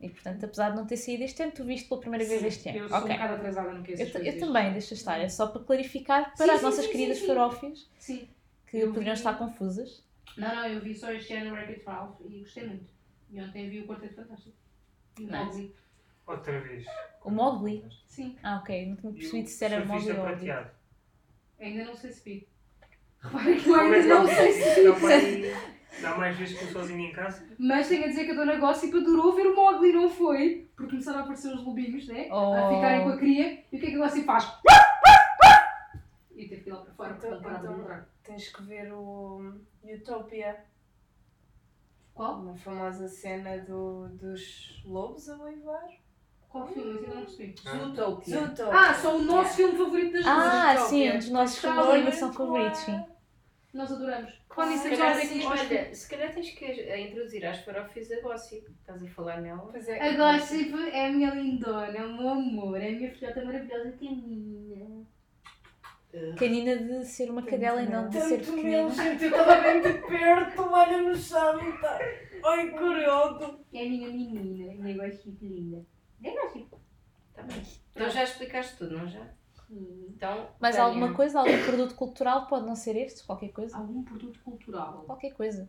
E 0.00 0.08
portanto, 0.10 0.44
apesar 0.44 0.70
de 0.70 0.76
não 0.76 0.86
ter 0.86 0.96
saído 0.96 1.24
este 1.24 1.42
ano, 1.42 1.52
tu 1.52 1.64
viste 1.64 1.88
pela 1.88 2.00
primeira 2.00 2.24
vez 2.24 2.42
este 2.42 2.68
ano. 2.68 2.78
Eu 2.78 2.88
sou 2.88 2.98
ok. 2.98 3.10
um 3.10 3.14
bocado 3.14 3.34
atrasada 3.34 3.72
no 3.72 3.82
que 3.82 3.92
Eu, 3.92 3.98
eu 4.06 4.38
também, 4.38 4.72
deixa 4.72 4.94
estar. 4.94 5.18
É 5.18 5.28
só 5.28 5.46
para 5.48 5.62
clarificar 5.62 6.34
para 6.36 6.46
Sim, 6.46 6.52
as 6.52 6.58
sim, 6.60 6.64
nossas 6.66 6.84
sim, 6.84 6.90
queridas 6.92 7.16
sim, 7.16 7.20
sim. 7.22 7.26
farófias 7.28 7.90
Sim. 7.98 8.28
que 8.66 8.76
Eu 8.78 8.88
poderiam 8.88 9.14
vi- 9.14 9.18
estar 9.20 9.34
confusas. 9.38 10.04
Não, 10.36 10.54
não, 10.54 10.66
eu 10.66 10.80
vi 10.80 10.94
só 10.94 11.10
este 11.12 11.32
ano 11.34 11.50
o 11.50 11.52
Wreck-It 11.54 11.84
Ralph 11.84 12.20
e 12.28 12.40
gostei 12.40 12.66
muito. 12.66 12.84
E 13.30 13.40
ontem 13.40 13.68
vi 13.70 13.80
o 13.80 13.86
Quarteto 13.86 14.14
Fantástico. 14.14 14.56
E 15.18 15.24
o. 15.24 15.30
Mowgli. 15.30 15.74
Outra 16.26 16.60
vez. 16.60 16.86
O 17.24 17.30
Mowgli. 17.30 17.84
Sim, 18.06 18.36
Ah, 18.42 18.58
ok. 18.58 18.86
Não 18.86 18.96
tinha 18.96 19.12
percebido 19.12 19.48
se 19.48 19.64
era 19.64 19.84
Mowgli 19.84 20.12
ou 20.12 20.26
ainda 21.60 21.84
não 21.84 21.96
sei 21.96 22.10
se 22.12 22.22
vi. 22.24 22.48
Repara 23.22 23.54
que 23.54 23.68
eu 23.68 23.76
é 23.76 23.80
ainda 23.80 24.00
que 24.02 24.06
não 24.08 24.24
não 24.24 24.34
sei 24.34 24.52
se. 24.52 24.82
Não 24.82 24.94
vai- 24.94 25.54
Dá 26.00 26.16
mais 26.16 26.36
vezes 26.36 26.58
que 26.58 26.64
eu 26.64 26.68
sozinho 26.72 27.00
em 27.00 27.12
casa? 27.12 27.46
Mas 27.58 27.86
tenho 27.88 28.04
a 28.04 28.08
dizer 28.08 28.24
que 28.24 28.32
a 28.32 28.34
Dona 28.34 28.56
Gossip 28.56 28.96
adorou 28.96 29.34
ver 29.36 29.46
o 29.46 29.54
Mowgli, 29.54 29.92
não 29.92 30.08
foi? 30.10 30.68
Porque 30.74 30.90
começaram 30.90 31.20
a 31.20 31.22
aparecer 31.22 31.54
os 31.54 31.62
lobinhos, 31.64 32.08
né? 32.08 32.28
Oh. 32.32 32.54
A 32.54 32.74
ficarem 32.74 33.04
com 33.04 33.10
a 33.10 33.16
cria. 33.16 33.62
E 33.70 33.76
o 33.76 33.80
que 33.80 33.86
é 33.86 33.90
que 33.90 33.96
a 33.96 33.98
Gossip 33.98 34.24
faz? 34.24 34.52
E 36.34 36.48
teve 36.48 36.62
que 36.62 36.70
ir 36.70 36.72
lá 36.72 36.80
para 36.80 36.92
fora 36.94 37.14
Então- 37.16 37.30
não 37.30 37.40
de 37.40 37.56
então- 37.58 37.76
mudar. 37.78 38.08
Tens 38.24 38.48
que 38.48 38.62
ver 38.64 38.92
o 38.92 39.52
Utopia. 39.84 40.56
Qual? 42.14 42.40
Uma 42.40 42.56
famosa 42.56 43.06
cena 43.08 43.58
do, 43.58 44.08
dos 44.08 44.82
lobos 44.84 45.28
a 45.28 45.36
uivar. 45.44 45.88
Qual 46.48 46.66
filme? 46.66 46.98
Ainda 46.98 47.14
não 47.14 47.22
percebi. 47.22 47.54
Ah. 47.66 47.70
Zootopia. 47.78 48.52
Ah, 48.72 48.94
só 48.94 49.16
o 49.16 49.22
nosso 49.22 49.56
filme 49.56 49.76
favorito 49.78 50.12
das 50.12 50.24
duas. 50.24 50.36
Ah, 50.36 50.74
Zootopia. 50.76 50.88
sim, 50.88 51.10
um 51.10 51.18
dos 51.18 51.30
nossos 51.30 51.62
bem, 51.62 51.70
animação 51.70 52.28
Com 52.28 52.34
favoritos, 52.36 52.80
sim. 52.80 53.04
Nós 53.72 53.90
adoramos. 53.90 54.30
É 54.30 54.76
Se 54.76 54.90
calhar, 54.90 55.18
que 55.18 55.26
sim, 55.26 55.42
nós 55.44 55.60
olha, 55.60 55.94
se 55.94 56.08
calhar 56.10 56.34
tens 56.34 56.50
que 56.50 56.64
a 56.64 57.00
introduzir 57.00 57.46
às 57.46 57.60
farófias 57.60 58.12
a 58.12 58.20
Gossip. 58.20 58.66
Estás 58.80 59.02
a 59.02 59.08
falar 59.08 59.40
nela? 59.40 59.66
Pois 59.70 59.88
é. 59.88 59.98
A 59.98 60.16
Gossip 60.16 60.74
é 60.92 61.06
a 61.06 61.12
minha 61.12 61.30
lindona, 61.34 61.96
é 61.96 62.04
o 62.04 62.16
meu 62.16 62.28
amor, 62.28 62.78
é 62.80 62.88
a 62.88 62.92
minha 62.92 63.10
filhota 63.10 63.42
maravilhosa 63.42 63.92
caninha. 63.92 65.06
Canina 66.38 66.76
de 66.76 67.06
ser 67.06 67.30
uma 67.30 67.42
cadela 67.42 67.82
e 67.82 67.88
não 67.88 68.10
de 68.10 68.20
ser 68.20 68.40
Tanto 68.40 68.50
pequenina. 68.52 68.84
mesmo, 68.84 69.02
gente, 69.02 69.24
eu 69.24 69.30
estava 69.30 69.60
bem 69.62 69.80
de 69.80 69.92
perto, 70.06 70.62
olha 70.70 71.00
no 71.00 71.16
chão 71.16 71.68
e 71.68 71.80
tá. 71.80 71.98
Ai, 72.44 72.70
curioso. 72.72 73.58
É 73.72 73.80
a 73.80 73.88
minha 73.88 74.08
menina, 74.08 74.72
a 74.72 74.74
minha 74.74 74.96
Gossip 74.98 75.38
linda. 75.40 75.86
É 76.22 76.30
Gossip. 76.30 76.68
Tá 77.32 77.42
bem. 77.42 77.62
Então 77.92 78.10
já 78.10 78.24
explicaste 78.24 78.76
tudo, 78.76 78.98
não 78.98 79.08
já? 79.08 79.26
Então, 79.72 80.50
Mais 80.60 80.76
Tânia, 80.76 80.88
alguma 80.88 81.14
coisa? 81.14 81.38
Algum 81.38 81.64
produto 81.64 81.94
cultural? 81.94 82.46
Pode 82.46 82.66
não 82.66 82.76
ser 82.76 82.94
este? 82.96 83.24
Qualquer 83.24 83.48
coisa? 83.48 83.76
Algum 83.76 84.02
produto 84.02 84.38
cultural? 84.44 85.02
Qualquer 85.06 85.32
coisa. 85.32 85.68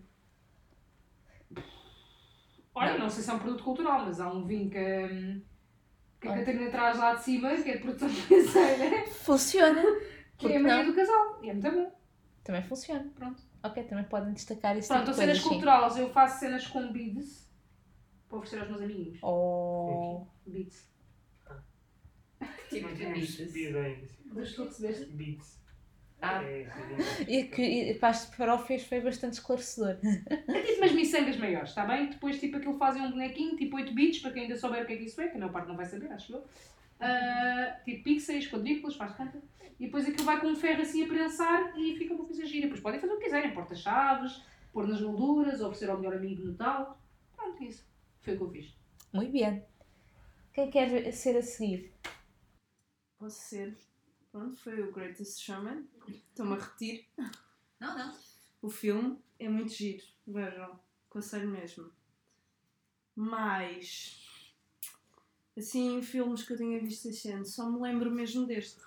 Olha, 2.76 2.98
não 2.98 3.10
sei 3.10 3.24
se 3.24 3.30
é 3.30 3.34
um 3.34 3.40
produto 3.40 3.64
cultural, 3.64 4.06
mas 4.06 4.20
há 4.20 4.32
um 4.32 4.46
vinho 4.46 4.70
que, 4.70 4.78
hum, 4.78 5.42
que 6.20 6.28
a. 6.28 6.38
Catarina 6.38 6.70
traz 6.70 6.98
lá 6.98 7.14
de 7.16 7.24
cima, 7.24 7.56
que 7.56 7.70
é 7.70 7.78
de 7.78 7.84
produção 7.84 8.10
financeira, 8.10 9.08
Funciona. 9.08 9.82
que 10.38 10.48
é 10.48 10.50
Porque 10.50 10.56
a 10.56 10.60
Maria 10.60 10.84
não? 10.84 10.92
do 10.92 10.96
Casal. 10.96 11.40
E 11.44 11.50
é 11.50 11.54
muito 11.54 11.72
bom. 11.72 11.92
Também 12.44 12.64
funciona. 12.64 13.10
Pronto. 13.16 13.42
Ok, 13.64 13.84
também 13.84 14.04
podem 14.06 14.34
destacar 14.34 14.78
esse 14.78 14.90
Pronto, 14.90 15.06
tipo 15.06 15.16
cenas 15.16 15.40
culturais, 15.40 15.98
eu 15.98 16.10
faço 16.10 16.40
cenas 16.40 16.68
com 16.68 16.92
beads 16.92 17.50
para 18.28 18.38
oferecer 18.40 18.60
aos 18.60 18.70
meus 18.70 18.82
amiguinhos. 18.82 19.20
Oh. 19.24 20.28
Beads. 20.46 20.93
Tipo 22.74 22.94
de 22.94 23.06
beats. 23.06 23.40
ainda. 23.76 23.98
Mas 24.26 24.54
tu 24.54 24.64
recebeste? 24.64 25.06
Beats. 25.06 25.64
Ah. 26.22 26.42
É, 26.42 26.66
sim. 26.66 27.26
E 27.28 27.44
que 27.44 27.62
e 27.62 27.94
para 27.96 28.10
as 28.10 28.34
farófias 28.34 28.84
foi 28.84 29.02
bastante 29.02 29.34
esclarecedor. 29.34 29.98
É 30.04 30.62
tipo 30.62 30.78
umas 30.78 30.94
miçangas 30.94 31.38
maiores, 31.38 31.70
está 31.70 31.86
bem? 31.86 32.10
Depois, 32.10 32.40
tipo, 32.40 32.58
aquilo 32.58 32.78
fazem 32.78 33.02
um 33.02 33.12
bonequinho, 33.12 33.58
tipo 33.58 33.76
8 33.76 33.94
bits, 33.94 34.20
para 34.20 34.32
quem 34.32 34.44
ainda 34.44 34.56
souber 34.56 34.84
o 34.84 34.86
que 34.86 34.94
é 34.94 34.98
que 34.98 35.04
isso 35.04 35.20
é, 35.20 35.28
que 35.28 35.36
a 35.36 35.40
maior 35.40 35.52
parte 35.52 35.68
não 35.68 35.76
vai 35.76 35.86
saber, 35.86 36.12
acho 36.12 36.34
eu. 36.34 36.44
Ah, 37.00 37.78
tipo 37.84 38.04
pixels, 38.04 38.48
quadrículas, 38.48 38.96
faz 38.96 39.18
tanta. 39.18 39.38
E 39.78 39.86
depois 39.88 40.08
aquilo 40.08 40.24
vai 40.24 40.40
com 40.40 40.48
um 40.48 40.56
ferro 40.56 40.82
assim 40.82 41.04
a 41.04 41.08
prensar 41.08 41.78
e 41.78 41.98
fica 41.98 42.14
uma 42.14 42.24
coisa 42.24 42.46
gira. 42.46 42.68
Depois 42.68 42.80
podem 42.80 43.02
fazer 43.02 43.12
o 43.12 43.18
que 43.18 43.26
quiserem, 43.26 43.54
porta-chaves, 43.54 44.42
pôr 44.72 44.88
nas 44.88 45.02
molduras, 45.02 45.60
oferecer 45.60 45.90
ao 45.90 45.98
melhor 45.98 46.16
amigo 46.16 46.46
no 46.46 46.54
tal. 46.54 46.98
Pronto, 47.36 47.62
isso. 47.62 47.86
Foi 48.22 48.36
o 48.36 48.38
que 48.38 48.44
eu 48.44 48.50
fiz. 48.50 48.74
Muito 49.12 49.32
bem. 49.34 49.62
Quem 50.54 50.70
quer 50.70 51.12
ser 51.12 51.36
a 51.36 51.42
seguir? 51.42 51.92
Posso 53.24 53.40
ser. 53.42 53.78
Pronto, 54.34 54.58
foi 54.58 54.82
o 54.82 54.92
Greatest 54.92 55.40
Showman. 55.42 55.88
Estou-me 56.10 56.56
a 56.56 56.60
repetir. 56.60 57.08
Não, 57.80 57.98
não. 57.98 58.18
O 58.62 58.70
filme 58.70 59.18
é 59.40 59.48
muito 59.48 59.72
giro. 59.72 60.04
Vejam. 60.28 60.78
Aconselho 61.10 61.48
mesmo. 61.50 61.90
Mas. 63.16 64.52
Assim, 65.58 66.02
filmes 66.02 66.44
que 66.44 66.52
eu 66.52 66.58
tenha 66.58 66.82
visto 66.82 67.08
este 67.08 67.30
ano, 67.32 67.46
só 67.46 67.70
me 67.70 67.80
lembro 67.80 68.12
mesmo 68.12 68.46
deste. 68.46 68.82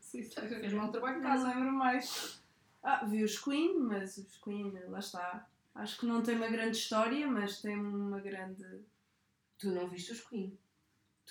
Sim. 0.00 0.24
Fez 0.24 0.72
mal 0.72 0.90
trabalho 0.90 1.18
de 1.18 1.22
Não 1.22 1.30
casa. 1.30 1.46
lembro 1.46 1.72
mais. 1.72 2.42
Ah, 2.82 3.04
vi 3.04 3.22
os 3.22 3.38
Queen, 3.38 3.78
mas 3.78 4.16
os 4.18 4.38
Queen, 4.38 4.72
lá 4.88 4.98
está. 4.98 5.48
Acho 5.72 6.00
que 6.00 6.06
não 6.06 6.20
tem 6.20 6.34
uma 6.34 6.48
grande 6.48 6.76
história, 6.78 7.28
mas 7.28 7.62
tem 7.62 7.78
uma 7.78 8.18
grande. 8.18 8.80
Tu 9.56 9.70
não 9.70 9.88
viste 9.88 10.10
os 10.10 10.20
Queen. 10.22 10.58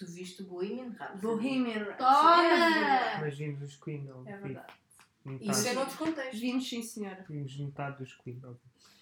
Tu 0.01 0.07
viste 0.07 0.41
o 0.41 0.45
Bohemian 0.47 0.89
Rhapsody. 0.97 1.21
Bohemian 1.21 1.83
Rhapsody. 1.83 1.97
Toma! 1.99 3.19
Mas 3.21 3.37
vimos 3.37 3.61
os 3.61 3.75
Queen, 3.77 4.03
não. 4.03 4.27
É 4.27 4.35
verdade. 4.35 4.73
Metade, 5.23 5.51
Isso 5.51 5.67
é 5.67 5.73
noutro 5.73 5.95
contexto. 5.97 6.39
Vimos, 6.39 6.67
sim, 6.67 6.81
senhora. 6.81 7.23
Vimos 7.29 7.55
metade 7.59 7.97
dos 7.99 8.15
Queen. 8.15 8.39
não. 8.41 8.59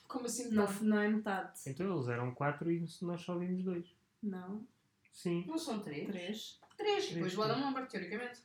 Como 0.09 0.25
assim? 0.25 0.49
Não, 0.49 0.65
Não, 0.65 0.81
não 0.81 0.99
é 0.99 1.07
metade. 1.07 1.57
Então 1.67 1.95
eles 1.95 2.09
eram 2.09 2.33
quatro 2.35 2.69
e 2.69 2.85
nós 3.01 3.21
só 3.21 3.37
vimos 3.37 3.63
dois. 3.63 3.95
Não, 4.21 4.67
Sim. 5.13 5.45
Não 5.47 5.57
são 5.57 5.79
três? 5.79 6.05
três. 6.07 6.59
Três. 6.75 7.03
Depois 7.09 7.33
Três, 7.33 7.37
o 7.37 7.43
Adam 7.43 7.61
Lambert, 7.61 7.87
teoricamente. 7.87 8.41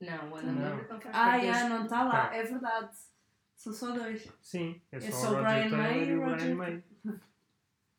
Não, 0.00 0.30
o 0.30 0.36
Ana 0.36 0.52
Não. 0.52 0.62
Lambert 0.70 0.88
não 0.88 1.00
faz 1.00 1.14
Ah, 1.14 1.24
parte 1.30 1.46
já, 1.46 1.52
deste- 1.52 1.68
não 1.68 1.84
está 1.84 2.04
lá, 2.04 2.28
Tá. 2.28 2.34
é 2.36 2.42
verdade. 2.42 2.96
São 3.54 3.72
só 3.74 3.90
dois. 3.92 4.28
Sim. 4.40 4.80
É 4.90 4.98
só, 5.00 5.06
É 5.06 5.10
o 5.10 5.12
só 5.12 5.30
o 5.32 5.34
Roger 5.34 5.44
Brian 5.68 5.76
May 5.76 5.98
e 6.04 6.08
e 6.08 6.14
o 6.14 6.16
o 6.16 6.24
Brian 6.24 6.30
Roger- 6.36 6.56
May. 6.56 6.84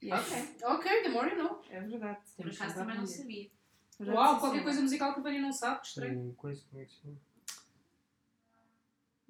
Yes. 0.01 0.31
Ok. 0.31 0.55
Ok, 0.63 1.03
the 1.03 1.09
more 1.09 1.29
you 1.29 1.37
know. 1.43 1.61
É 1.69 1.81
verdade. 1.81 2.19
Por 2.37 2.43
Temos 2.45 2.61
acaso 2.61 2.75
também 2.75 2.97
não 2.97 3.05
sabia. 3.05 3.51
Verdade, 3.99 4.17
Uau, 4.17 4.39
qualquer 4.39 4.63
coisa 4.63 4.81
musical 4.81 5.13
que 5.13 5.19
a 5.19 5.23
Vânia 5.23 5.41
não 5.41 5.51
sabe, 5.51 5.81
que 5.81 5.87
estranho. 5.87 6.29
O 6.29 6.33
coisa, 6.33 6.63
como 6.69 6.81
é 6.81 6.85
que 6.85 6.91
se 6.93 7.01
chama? 7.01 7.17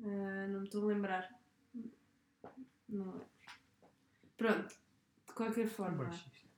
Ah, 0.03 0.47
não 0.47 0.59
me 0.61 0.65
estou 0.65 0.84
a 0.84 0.86
lembrar. 0.93 1.30
Não 2.88 3.05
lembro. 3.05 3.26
Pronto, 4.38 4.67
de 5.28 5.34
qualquer 5.34 5.67
forma. 5.67 6.09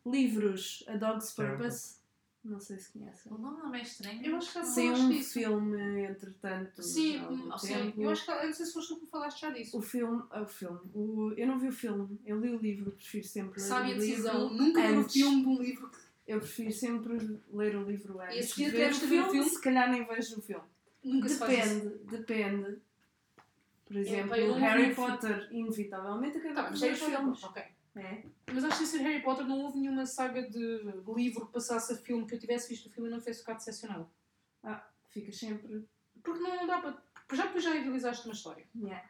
Livros, 0.06 0.84
A 0.88 0.98
Dog's 0.98 1.30
Certo. 1.30 1.58
Purpose. 1.58 2.02
Não 2.44 2.60
sei 2.60 2.80
se 2.80 2.92
conhecem. 2.92 3.32
O 3.32 3.38
nome 3.38 3.60
não 3.62 3.74
é 3.76 3.84
estranho. 3.84 4.26
Eu 4.26 4.36
acho 4.36 4.48
que 4.48 4.54
já 4.56 4.64
falaste 4.64 5.02
um 5.04 5.10
disso. 5.10 5.34
filme, 5.34 6.04
entretanto. 6.06 6.82
Sim, 6.82 7.22
sim. 7.60 7.94
Eu 7.96 8.10
acho 8.10 8.26
que 8.26 8.32
eu 8.32 8.46
não 8.48 8.54
sei 8.54 8.66
se 8.66 8.74
foste 8.74 8.96
tu 8.96 9.00
que 9.02 9.06
falaste 9.06 9.42
já 9.42 9.52
disso. 9.52 9.78
O 9.78 9.82
filme, 9.82 10.24
ah, 10.32 10.42
o 10.42 10.48
filme. 10.48 10.80
O, 10.96 11.34
eu 11.38 11.46
não 11.46 11.60
vi 11.60 11.68
o 11.68 11.72
filme, 11.72 12.20
eu 12.26 12.40
li 12.40 12.50
o 12.50 12.58
livro, 12.58 12.92
prefiro 12.94 13.28
sempre 13.28 13.60
Sabe 13.60 13.92
a 13.92 13.96
o 13.96 14.00
decisão. 14.00 14.50
livro. 14.50 14.56
Nunca 14.66 14.82
vi 14.82 14.94
um 14.94 15.00
antes. 15.02 15.14
filme 15.14 15.42
de 15.42 15.48
um 15.48 15.62
livro 15.62 15.90
que 15.92 16.00
Eu 16.32 16.40
prefiro 16.40 16.72
sempre 16.72 17.40
ler 17.52 17.76
o 17.76 17.84
livro 17.84 18.22
antes. 18.22 18.58
E 18.58 18.70
ver 18.70 18.92
o 18.92 18.96
filme, 18.96 19.30
filme? 19.32 19.50
se 19.50 19.62
calhar 19.62 19.90
nem 19.92 20.06
vejo 20.06 20.38
o 20.40 20.42
filme. 20.42 20.64
nunca 21.04 21.28
se 21.30 21.38
faz 21.38 21.52
isso. 21.72 21.90
Depende, 21.90 22.18
depende. 22.18 22.82
Por 23.86 23.98
exemplo, 23.98 24.36
eu 24.36 24.48
não 24.48 24.54
o 24.54 24.56
vi 24.60 24.62
Harry. 24.62 24.96
Potter, 24.96 25.48
inevitavelmente, 25.52 26.38
acabei 26.38 26.56
Tá, 26.56 26.64
por 26.64 26.72
mas 26.72 26.80
ver 26.80 26.94
os 26.94 27.00
Potter, 27.00 27.18
filmes. 27.18 27.44
ok. 27.44 27.64
É. 27.94 28.24
Mas 28.54 28.64
acho 28.64 28.80
que 28.80 28.86
sem 28.86 29.00
ser 29.00 29.04
Harry 29.04 29.22
Potter 29.22 29.46
não 29.46 29.60
houve 29.66 29.78
nenhuma 29.80 30.06
saga 30.06 30.42
de 30.50 30.82
livro 31.14 31.48
que 31.48 31.52
passasse 31.54 31.92
a 31.92 31.98
filme 31.98 32.26
que 32.26 32.36
eu 32.36 32.40
tivesse 32.40 32.70
visto 32.70 32.86
o 32.88 32.90
filme 32.90 33.10
e 33.10 33.12
não 33.12 33.20
tivesse 33.20 33.42
ficado 33.42 33.58
decepcionado. 33.58 34.10
Ah, 34.64 34.88
ficas 35.10 35.38
sempre. 35.38 35.86
Porque 36.24 36.40
não, 36.40 36.56
não 36.56 36.68
dá 36.68 36.80
para. 36.80 36.94
porque 36.94 37.36
Já 37.36 37.48
depois 37.48 37.64
já 37.64 37.76
idealizaste 37.76 38.26
uma 38.26 38.34
história. 38.34 38.66
Yeah. 38.74 39.10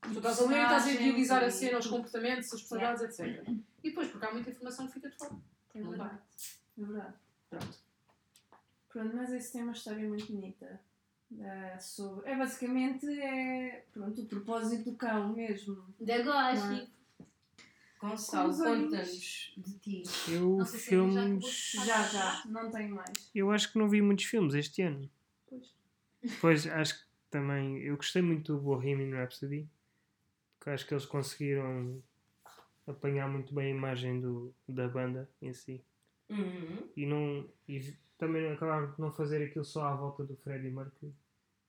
Tu 0.00 0.16
estás 0.16 0.40
a 0.40 0.46
ler 0.46 0.58
e 0.58 0.62
estás 0.62 0.86
a 0.86 0.92
idealizar 0.92 1.44
a 1.44 1.50
cena, 1.50 1.78
os 1.78 1.86
comportamentos, 1.86 2.52
as 2.54 2.60
personalidades, 2.62 3.02
etc. 3.20 3.46
E 3.84 3.88
depois, 3.90 4.08
porque 4.08 4.24
há 4.26 4.32
muita 4.32 4.48
informação 4.50 4.86
que 4.86 4.94
fica 4.94 5.10
de 5.10 5.16
fora. 5.18 5.36
É 5.74 5.80
Não 5.80 5.92
dá. 5.96 6.18
É 6.78 6.84
verdade. 6.84 7.14
Pronto. 7.50 7.78
Pronto, 8.88 9.16
mas 9.16 9.32
esse 9.32 9.52
tem 9.52 9.62
uma 9.62 9.72
história 9.72 10.06
muito 10.08 10.26
bonita. 10.32 10.80
É, 11.40 11.78
sobre... 11.78 12.28
é 12.30 12.36
basicamente 12.36 13.06
é, 13.06 13.86
pronto, 13.92 14.20
o 14.20 14.26
propósito 14.26 14.90
do 14.90 14.96
cão 14.96 15.32
mesmo. 15.32 15.82
Da 16.00 16.18
Goshi. 16.22 16.90
Gonçalo, 18.00 18.48
Com 18.48 18.50
os 18.54 18.60
olhos. 18.60 18.84
conta-nos 18.84 19.54
de 19.56 19.78
ti. 19.78 20.02
Eu, 20.32 20.56
Não 20.58 20.64
sei 20.66 20.80
se 20.80 20.86
filmes. 20.86 21.44
de 21.44 21.86
Já, 21.86 22.02
já, 22.08 22.42
não 22.46 22.70
tenho 22.70 22.94
mais. 22.94 23.30
Eu 23.34 23.50
acho 23.50 23.72
que 23.72 23.78
não 23.78 23.88
vi 23.88 24.02
muitos 24.02 24.24
filmes 24.24 24.54
este 24.54 24.82
ano. 24.82 25.08
Pois. 25.46 25.74
Pois, 26.40 26.66
acho 26.66 26.98
que 26.98 27.04
também. 27.30 27.78
Eu 27.78 27.96
gostei 27.96 28.20
muito 28.20 28.54
do 28.54 28.60
Bohemian 28.60 29.16
Rhapsody. 29.16 29.68
Porque 30.58 30.70
acho 30.70 30.86
que 30.86 30.94
eles 30.94 31.06
conseguiram 31.06 32.02
apanhar 32.86 33.28
muito 33.28 33.54
bem 33.54 33.72
a 33.72 33.76
imagem 33.76 34.20
do, 34.20 34.54
da 34.68 34.88
banda 34.88 35.30
em 35.40 35.52
si. 35.52 35.84
Uhum. 36.30 36.88
E, 36.96 37.06
não, 37.06 37.48
e 37.68 37.94
também 38.18 38.50
acabaram 38.50 38.92
por 38.92 39.00
não 39.00 39.12
fazer 39.12 39.44
aquilo 39.44 39.64
só 39.64 39.86
à 39.86 39.94
volta 39.94 40.24
do 40.24 40.36
Freddie 40.36 40.70
Mercury. 40.70 41.14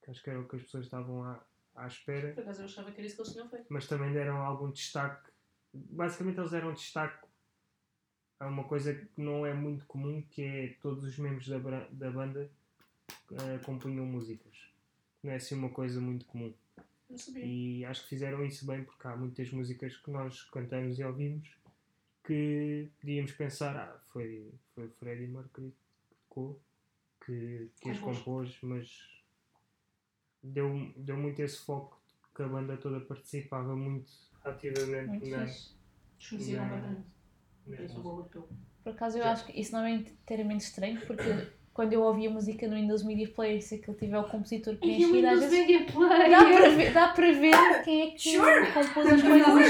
Que 0.02 0.10
acho 0.10 0.22
que 0.22 0.30
era 0.30 0.40
o 0.40 0.48
que 0.48 0.56
as 0.56 0.62
pessoas 0.62 0.84
estavam 0.84 1.22
à, 1.24 1.44
à 1.74 1.86
espera. 1.86 2.32
Por 2.32 2.42
acaso 2.42 2.62
eu 2.62 2.66
achava 2.66 2.92
que 2.92 3.00
era 3.00 3.06
isso 3.06 3.16
que 3.16 3.22
eles 3.22 3.32
tinham 3.32 3.48
feito. 3.48 3.66
mas 3.68 3.86
também 3.86 4.12
deram 4.12 4.36
algum 4.36 4.70
destaque. 4.70 5.30
Basicamente, 5.72 6.38
eles 6.38 6.50
deram 6.50 6.72
destaque 6.72 7.26
a 8.38 8.46
uma 8.46 8.64
coisa 8.64 8.94
que 8.94 9.08
não 9.16 9.46
é 9.46 9.54
muito 9.54 9.86
comum, 9.86 10.22
que 10.22 10.42
é 10.42 10.76
todos 10.80 11.04
os 11.04 11.18
membros 11.18 11.48
da, 11.48 11.58
da 11.90 12.10
banda 12.10 12.50
eh, 13.32 13.58
compunham 13.64 14.06
músicas. 14.06 14.54
Não 15.22 15.32
é 15.32 15.36
assim 15.36 15.54
uma 15.54 15.70
coisa 15.70 16.00
muito 16.00 16.26
comum. 16.26 16.52
E 17.36 17.84
acho 17.84 18.02
que 18.02 18.08
fizeram 18.08 18.44
isso 18.44 18.66
bem, 18.66 18.84
porque 18.84 19.06
há 19.06 19.16
muitas 19.16 19.50
músicas 19.50 19.96
que 19.96 20.10
nós 20.10 20.42
cantamos 20.50 20.98
e 20.98 21.04
ouvimos 21.04 21.48
que 22.24 22.90
podíamos 23.00 23.32
pensar, 23.32 23.76
ah, 23.76 24.00
foi, 24.12 24.52
foi 24.74 24.86
o 24.86 24.90
Freddie 24.92 25.26
Mercury 25.26 25.70
que 25.70 26.14
tocou, 26.16 26.60
que, 27.24 27.70
que 27.80 27.90
as 27.90 27.98
Compôs. 27.98 28.58
mas 28.62 29.22
deu, 30.42 30.92
deu 30.96 31.16
muito 31.16 31.40
esse 31.40 31.58
foco 31.58 32.00
que 32.34 32.42
a 32.42 32.48
banda 32.48 32.76
toda 32.76 33.00
participava 33.00 33.76
muito 33.76 34.10
ativamente 34.42 35.08
Muito 35.08 35.30
na, 35.30 35.46
na 37.66 38.02
lapel. 38.12 38.48
Por 38.82 38.92
acaso 38.92 39.18
eu 39.18 39.24
Já. 39.24 39.32
acho 39.32 39.46
que 39.46 39.58
isso 39.58 39.72
não 39.72 39.84
é 39.84 39.92
inteiramente 39.92 40.62
estranho, 40.62 41.00
porque 41.06 41.22
quando 41.74 41.92
eu 41.92 42.00
ouvi 42.02 42.26
a 42.26 42.30
música 42.30 42.66
no 42.68 42.74
Windows 42.76 43.02
Media 43.02 43.28
Player, 43.28 43.60
se 43.60 43.74
aquele 43.74 43.96
tiver 43.98 44.18
o 44.18 44.24
compositor 44.24 44.76
às 45.26 45.40
vezes 45.50 45.66
dá 46.30 46.38
para 46.44 46.70
ver, 46.70 46.92
dá 46.92 47.08
para 47.08 47.32
ver 47.32 47.82
quem 47.84 48.00
é 48.02 48.10
que 48.12 48.30
compôs 48.72 49.06
as 49.08 49.20
coisas 49.22 49.50
vê. 49.58 49.64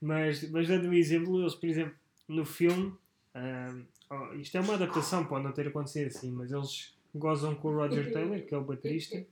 Mas, 0.00 0.50
mas 0.50 0.68
dando 0.68 0.88
um 0.88 0.92
exemplo, 0.92 1.40
eles, 1.40 1.54
por 1.54 1.68
exemplo, 1.68 1.94
no 2.26 2.44
filme, 2.44 2.92
ah, 3.34 3.74
oh, 4.10 4.34
isto 4.34 4.56
é 4.58 4.60
uma 4.60 4.74
adaptação, 4.74 5.24
pode 5.24 5.44
não 5.44 5.52
ter 5.52 5.68
acontecido 5.68 6.08
assim, 6.08 6.30
mas 6.32 6.50
eles 6.52 6.94
gozam 7.14 7.54
com 7.54 7.68
o 7.68 7.76
Roger 7.76 8.12
Taylor, 8.12 8.40
que 8.42 8.54
é 8.54 8.58
o 8.58 8.62
baterista, 8.64 9.24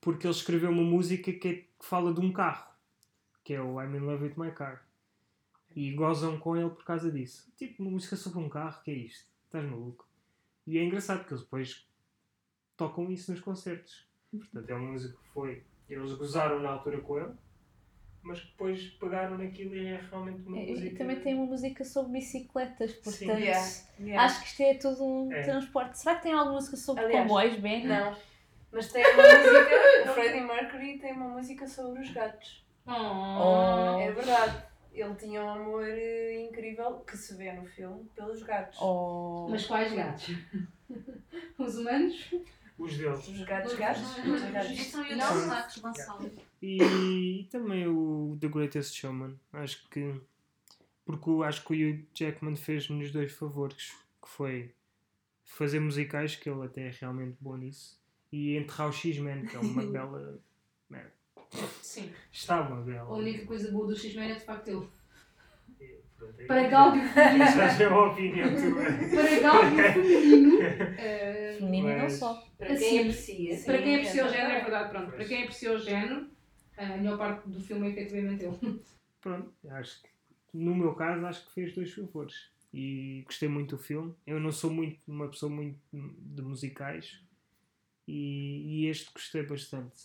porque 0.00 0.26
ele 0.26 0.34
escreveu 0.34 0.70
uma 0.70 0.82
música 0.82 1.30
que, 1.32 1.48
é- 1.48 1.54
que 1.54 1.66
fala 1.86 2.12
de 2.14 2.20
um 2.20 2.32
carro, 2.32 2.66
que 3.44 3.52
é 3.54 3.60
o 3.60 3.80
I'm 3.80 3.94
in 3.96 4.00
Love 4.00 4.24
with 4.24 4.34
My 4.38 4.50
Car. 4.52 4.82
E 5.76 5.92
gozam 5.92 6.38
com 6.38 6.56
ele 6.56 6.70
por 6.70 6.82
causa 6.82 7.10
disso. 7.12 7.46
Tipo, 7.56 7.82
uma 7.82 7.90
música 7.92 8.16
sobre 8.16 8.38
um 8.40 8.48
carro, 8.48 8.82
que 8.82 8.90
é 8.90 8.94
isto? 8.94 9.26
Estás 9.46 9.64
maluco? 9.64 10.07
E 10.68 10.78
é 10.78 10.84
engraçado 10.84 11.24
que 11.24 11.32
eles 11.32 11.42
depois 11.42 11.86
tocam 12.76 13.10
isso 13.10 13.30
nos 13.32 13.40
concertos. 13.40 14.06
Portanto, 14.30 14.68
é 14.68 14.74
uma 14.74 14.92
música 14.92 15.16
que 15.16 15.28
foi. 15.32 15.64
Eles 15.88 16.12
gozaram 16.12 16.60
na 16.60 16.68
altura 16.68 17.00
com 17.00 17.18
ele, 17.18 17.32
mas 18.22 18.40
que 18.40 18.48
depois 18.50 18.82
pegaram 19.00 19.38
naquilo 19.38 19.74
e 19.74 19.86
é 19.86 20.00
realmente 20.10 20.42
uma 20.46 20.58
E, 20.58 20.70
música. 20.70 20.86
e 20.88 20.94
também 20.96 21.20
tem 21.20 21.34
uma 21.34 21.46
música 21.46 21.82
sobre 21.84 22.12
bicicletas, 22.12 22.92
portanto 22.92 23.14
Sim. 23.14 23.30
Yeah, 23.30 23.68
yeah. 23.98 24.22
acho 24.24 24.40
que 24.42 24.46
isto 24.48 24.60
é 24.62 24.74
tudo 24.74 25.02
um 25.04 25.32
É. 25.32 25.42
transporte. 25.42 25.98
Será 25.98 26.16
que 26.16 26.24
tem 26.24 26.32
alguma 26.34 26.56
música 26.56 26.76
sobre 26.76 27.04
Aliás, 27.04 27.22
comboios, 27.26 27.56
Ben? 27.60 27.86
Não. 27.86 28.14
Mas 28.70 28.92
tem 28.92 29.02
uma 29.02 29.22
música, 29.22 30.10
o 30.10 30.12
Freddie 30.12 30.40
Mercury 30.42 30.98
tem 30.98 31.12
uma 31.14 31.28
música 31.28 31.66
sobre 31.66 32.02
os 32.02 32.10
gatos. 32.10 32.66
Oh. 32.86 33.98
É 34.00 34.12
verdade. 34.12 34.67
Ele 35.00 35.14
tinha 35.14 35.44
um 35.44 35.48
amor 35.48 35.84
eh, 35.86 36.40
incrível 36.48 37.00
que 37.00 37.16
se 37.16 37.34
vê 37.36 37.52
no 37.52 37.64
filme 37.66 38.04
pelos 38.14 38.42
gatos. 38.42 38.78
Oh. 38.80 39.46
Mas 39.50 39.66
quais 39.66 39.92
gatos? 39.92 40.34
Os 41.58 41.76
humanos? 41.76 42.30
Os 42.78 42.96
deles. 42.96 43.28
Os 43.28 43.44
gatos 43.44 43.74
gatos? 43.74 44.02
Os 44.18 44.50
gatos. 44.52 44.78
São 44.86 45.82
Gonçalo. 45.82 46.30
E, 46.62 46.78
e 46.82 47.44
também 47.50 47.86
o 47.88 48.36
The 48.40 48.48
Greatest 48.48 48.94
Showman. 48.94 49.38
Acho 49.52 49.88
que. 49.88 50.20
Porque 51.04 51.30
acho 51.44 51.64
que 51.64 51.72
o 51.72 51.76
Hugh 51.90 52.06
Jackman 52.14 52.56
fez-nos 52.56 53.10
dois 53.10 53.32
favores. 53.32 53.92
Que 54.22 54.28
foi 54.28 54.74
fazer 55.44 55.80
musicais, 55.80 56.36
que 56.36 56.48
ele 56.48 56.64
até 56.64 56.88
é 56.88 56.90
realmente 57.00 57.36
bom 57.40 57.56
nisso. 57.56 57.98
E 58.30 58.56
enterrar 58.56 58.88
o 58.88 58.92
X-Men, 58.92 59.46
que 59.46 59.56
é 59.56 59.58
uma 59.58 59.84
bela. 59.90 60.38
merda. 60.88 61.17
Sim. 61.82 62.10
Está 62.30 62.60
uma 62.62 62.78
A 62.78 62.82
bela. 62.82 63.10
única 63.16 63.44
coisa 63.46 63.70
boa 63.72 63.86
do 63.86 63.96
X-Men 63.96 64.30
é 64.32 64.34
de 64.34 64.40
facto 64.44 64.68
ele. 64.68 64.86
Pronto, 66.16 66.40
é 66.40 66.44
Para. 66.46 66.68
Gáudio 66.68 67.02
feminino. 67.08 67.44
Já 67.46 67.82
é 67.82 67.88
uma 67.88 68.12
opinião. 68.12 68.48
Para 69.14 69.40
Gáudio 69.40 69.92
feminino. 69.92 70.58
Feminino 71.58 71.90
e 71.90 71.96
não 71.96 72.10
só. 72.10 72.34
Para 72.56 72.72
Assim, 72.72 72.88
quem 72.88 73.00
aprecia. 73.00 73.60
para 73.64 73.78
quem 73.82 73.86
Sim, 73.86 73.94
aprecia 73.96 74.26
o 74.26 74.28
género, 74.28 74.52
é 74.52 74.60
verdade, 74.62 74.90
pronto. 74.90 75.10
Para 75.12 75.24
quem 75.24 75.42
aprecia 75.42 75.72
o 75.72 75.78
género, 75.78 76.28
a 76.76 76.86
melhor 76.96 77.18
parte 77.18 77.48
do 77.48 77.60
filme 77.60 77.88
é 77.88 77.90
efetivamente 77.90 78.44
ele. 78.44 78.80
Pronto, 79.20 79.52
acho 79.70 80.02
que. 80.02 80.08
No 80.54 80.74
meu 80.74 80.94
caso, 80.94 81.24
acho 81.26 81.46
que 81.46 81.52
fez 81.54 81.74
dois 81.74 81.92
favores. 81.92 82.50
e 82.72 83.22
gostei 83.24 83.48
muito 83.48 83.76
do 83.76 83.82
filme. 83.82 84.14
Eu 84.26 84.38
não 84.40 84.50
sou 84.52 84.70
muito 84.70 84.98
uma 85.06 85.28
pessoa 85.28 85.50
muito 85.50 85.78
de 85.92 86.42
musicais 86.42 87.20
e, 88.06 88.84
e 88.84 88.86
este 88.88 89.10
gostei 89.12 89.42
bastante. 89.44 89.96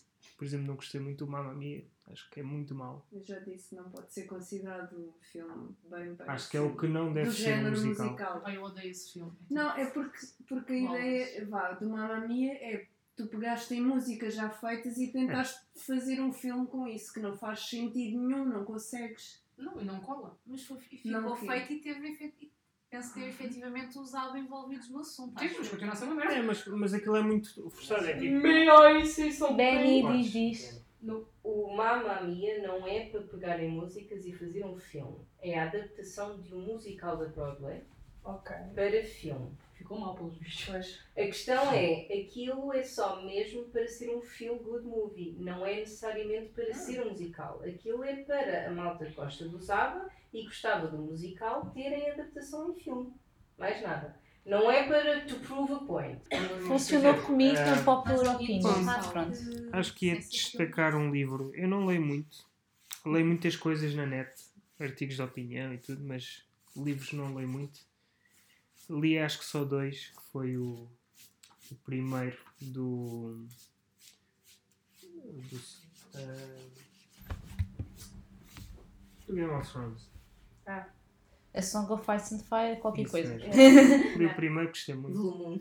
Por 0.43 0.47
exemplo, 0.47 0.67
não 0.67 0.75
gostei 0.75 0.99
muito 0.99 1.23
do 1.25 1.31
Mamma 1.31 1.53
Mia, 1.53 1.85
acho 2.11 2.29
que 2.29 2.41
é 2.41 2.43
muito 2.43 2.75
mau. 2.75 3.07
Eu 3.13 3.23
já 3.23 3.39
disse, 3.39 3.73
não 3.75 3.89
pode 3.89 4.11
ser 4.11 4.23
considerado 4.23 4.93
um 4.93 5.13
filme 5.21 5.73
bem 5.89 6.13
bem. 6.15 6.27
Acho 6.27 6.49
que 6.49 6.57
é 6.57 6.59
o 6.59 6.75
que 6.75 6.85
não 6.85 7.13
deve 7.13 7.29
do 7.29 7.33
ser 7.33 7.43
género 7.43 7.69
musical. 7.71 8.05
musical. 8.07 8.41
Ai, 8.43 8.57
eu 8.57 8.63
odeio 8.63 8.91
esse 8.91 9.13
filme. 9.13 9.31
Não, 9.49 9.71
é 9.77 9.85
porque, 9.85 10.17
porque 10.45 10.73
a 10.73 10.79
Bolas. 10.81 10.99
ideia 10.99 11.45
vá, 11.47 11.71
do 11.71 11.87
Mamma 11.89 12.27
Mia 12.27 12.51
é 12.55 12.87
tu 13.15 13.27
pegaste 13.27 13.73
em 13.73 13.81
músicas 13.81 14.35
já 14.35 14.49
feitas 14.49 14.97
e 14.97 15.13
tentaste 15.13 15.61
fazer 15.77 16.19
um 16.19 16.33
filme 16.33 16.67
com 16.67 16.85
isso, 16.89 17.13
que 17.13 17.21
não 17.21 17.37
faz 17.37 17.61
sentido 17.61 18.19
nenhum, 18.19 18.43
não 18.43 18.65
consegues. 18.65 19.41
Não, 19.57 19.79
e 19.79 19.85
não 19.85 20.01
cola. 20.01 20.37
Mas 20.45 20.65
foi, 20.65 20.77
Não, 21.05 21.21
ficou 21.21 21.33
ok. 21.35 21.47
feito 21.47 21.71
e 21.73 21.79
teve 21.79 22.09
efet- 22.09 22.51
penso 22.93 23.11
que 23.13 23.19
teve 23.19 23.29
efetivamente 23.31 23.97
os 23.97 24.13
álbuns 24.13 24.43
envolvidos 24.43 24.89
no 24.89 24.99
assunto. 24.99 25.33
Acho 25.43 25.57
mas 25.57 25.69
continua 25.69 25.93
a 25.93 25.95
ser 25.95 26.05
uma 26.05 26.15
merda. 26.15 26.35
É, 26.35 26.41
mas, 26.43 26.65
mas 26.67 26.93
aquilo 26.93 27.15
é 27.15 27.23
muito 27.23 27.69
forçado. 27.71 28.05
É 28.05 28.13
tipo. 28.13 28.39
Benny 29.55 30.01
Podes. 30.03 30.31
diz 30.31 30.31
diz. 30.31 30.83
No, 31.01 31.27
o 31.43 31.75
Mamma 31.75 32.21
Mia 32.21 32.65
não 32.65 32.87
é 32.87 33.07
para 33.07 33.21
pegarem 33.21 33.69
músicas 33.69 34.25
e 34.25 34.31
fazer 34.31 34.63
um 34.63 34.77
filme. 34.77 35.17
É 35.41 35.59
a 35.59 35.63
adaptação 35.63 36.39
de 36.39 36.53
um 36.53 36.61
musical 36.61 37.17
da 37.17 37.25
Broadway 37.25 37.81
Ok. 38.23 38.55
para 38.75 39.03
filme. 39.03 39.51
Ficou 39.73 39.99
mal 39.99 40.15
pelos 40.15 40.37
bichos. 40.37 40.65
Pois. 40.65 40.99
A 41.17 41.21
questão 41.27 41.71
é, 41.73 42.07
aquilo 42.21 42.71
é 42.73 42.83
só 42.83 43.21
mesmo 43.23 43.63
para 43.65 43.87
ser 43.87 44.15
um 44.15 44.21
feel 44.21 44.57
good 44.59 44.85
movie, 44.85 45.35
não 45.39 45.65
é 45.65 45.75
necessariamente 45.77 46.49
para 46.53 46.73
ser 46.73 47.05
um 47.05 47.09
musical. 47.09 47.61
Aquilo 47.65 48.03
é 48.03 48.17
para 48.23 48.67
a 48.69 48.71
malta 48.71 49.05
que 49.05 49.13
gosta 49.13 49.47
do 49.47 49.59
Zaba 49.59 50.09
e 50.33 50.43
gostava 50.43 50.87
do 50.87 50.97
musical 50.99 51.69
terem 51.73 52.09
adaptação 52.11 52.71
em 52.71 52.79
filme. 52.79 53.13
Mais 53.57 53.81
nada. 53.81 54.15
Não 54.45 54.69
é 54.69 54.85
para 54.87 55.21
to 55.25 55.35
prove 55.37 55.73
a 55.73 55.79
point. 55.79 56.19
Funcionou 56.67 57.13
comigo 57.21 57.57
Ah, 57.57 57.75
na 57.75 57.83
popular 57.83 58.17
Mas 58.25 58.35
opinion. 58.35 58.89
acho 58.89 59.11
Pronto. 59.11 59.31
que- 59.95 60.21
ser 60.21 60.29
destacar 60.29 60.95
um 60.95 61.11
livro. 61.11 61.51
Eu 61.55 61.67
não 61.67 61.85
leio 61.85 62.01
muito. 62.01 62.45
Leio 63.05 63.25
muitas 63.25 63.55
coisas 63.55 63.93
na 63.95 64.05
net, 64.05 64.31
artigos 64.79 65.15
de 65.15 65.21
opinião 65.21 65.73
e 65.73 65.77
tudo, 65.77 66.03
mas 66.03 66.45
livros 66.75 67.11
não 67.13 67.33
leio 67.35 67.47
muito. 67.47 67.79
Li 68.89 69.17
acho 69.17 69.39
que 69.39 69.45
só 69.45 69.63
dois, 69.63 70.07
que 70.07 70.21
foi 70.31 70.57
o, 70.57 70.87
o 71.71 71.75
primeiro 71.83 72.37
do. 72.61 73.45
do 75.13 75.61
ah, 76.15 76.59
do 79.27 79.33
Game 79.35 79.49
of 79.51 79.71
Thrones. 79.71 80.09
A 81.55 81.61
Song 81.61 81.91
of 81.93 82.03
Ice 82.15 82.33
and 82.35 82.39
Fire, 82.39 82.79
qualquer 82.81 83.03
Isso 83.03 83.11
coisa. 83.11 83.35
mesmo. 83.35 84.17
Li 84.17 84.25
o 84.25 84.35
primeiro, 84.35 84.69
gostei 84.69 84.95
muito. 84.95 85.17
Blue 85.17 85.37
Moon. 85.37 85.59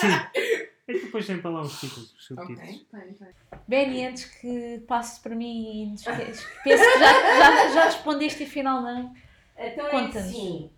Sim. 0.00 0.08
É 0.90 0.92
que 0.92 1.04
depois 1.04 1.24
tem 1.24 1.40
para 1.40 1.50
lá 1.52 1.60
uns 1.62 1.78
títulos, 1.78 2.12
os 2.14 2.24
subtítulos. 2.26 2.84
Tem, 2.90 3.14
tem. 3.14 3.28
Benny, 3.68 4.06
antes 4.06 4.24
que 4.24 4.82
passe 4.88 5.20
para 5.20 5.36
mim 5.36 5.94
e 5.94 6.04
penso 6.04 6.42
que 6.64 6.76
já, 6.76 7.38
já, 7.38 7.68
já 7.68 7.84
respondeste 7.84 8.42
e 8.42 8.46
afinal 8.46 8.82
não. 8.82 9.14
Então 9.56 9.86
é 9.86 9.90
Conta-nos. 9.90 10.16
assim, 10.28 10.68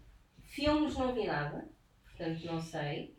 filmes 0.55 0.97
não 0.97 1.15
vi 1.15 1.27
nada, 1.27 1.69
portanto 2.05 2.45
não 2.47 2.61
sei. 2.61 3.15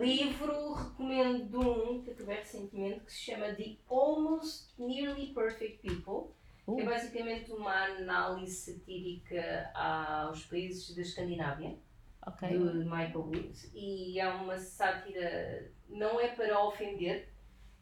Livro, 0.00 0.72
recomendo 0.74 1.60
um 1.60 2.02
que 2.02 2.10
acabei 2.10 2.36
recentemente 2.36 3.00
que 3.00 3.12
se 3.12 3.20
chama 3.32 3.54
The 3.54 3.76
Almost 3.88 4.74
Nearly 4.78 5.32
Perfect 5.32 5.78
People. 5.82 6.34
que 6.66 6.70
É 6.70 6.84
Uh. 6.84 6.84
basicamente 6.84 7.50
uma 7.50 7.72
análise 7.86 8.54
satírica 8.74 9.70
aos 9.72 10.44
países 10.44 10.94
da 10.94 11.00
Escandinávia, 11.00 11.78
Ok. 12.26 12.46
de 12.46 12.84
Michael 12.84 13.20
Wood. 13.20 13.70
E 13.74 14.20
é 14.20 14.28
uma 14.28 14.58
sátira, 14.58 15.72
não 15.88 16.20
é 16.20 16.28
para 16.28 16.62
ofender, 16.62 17.30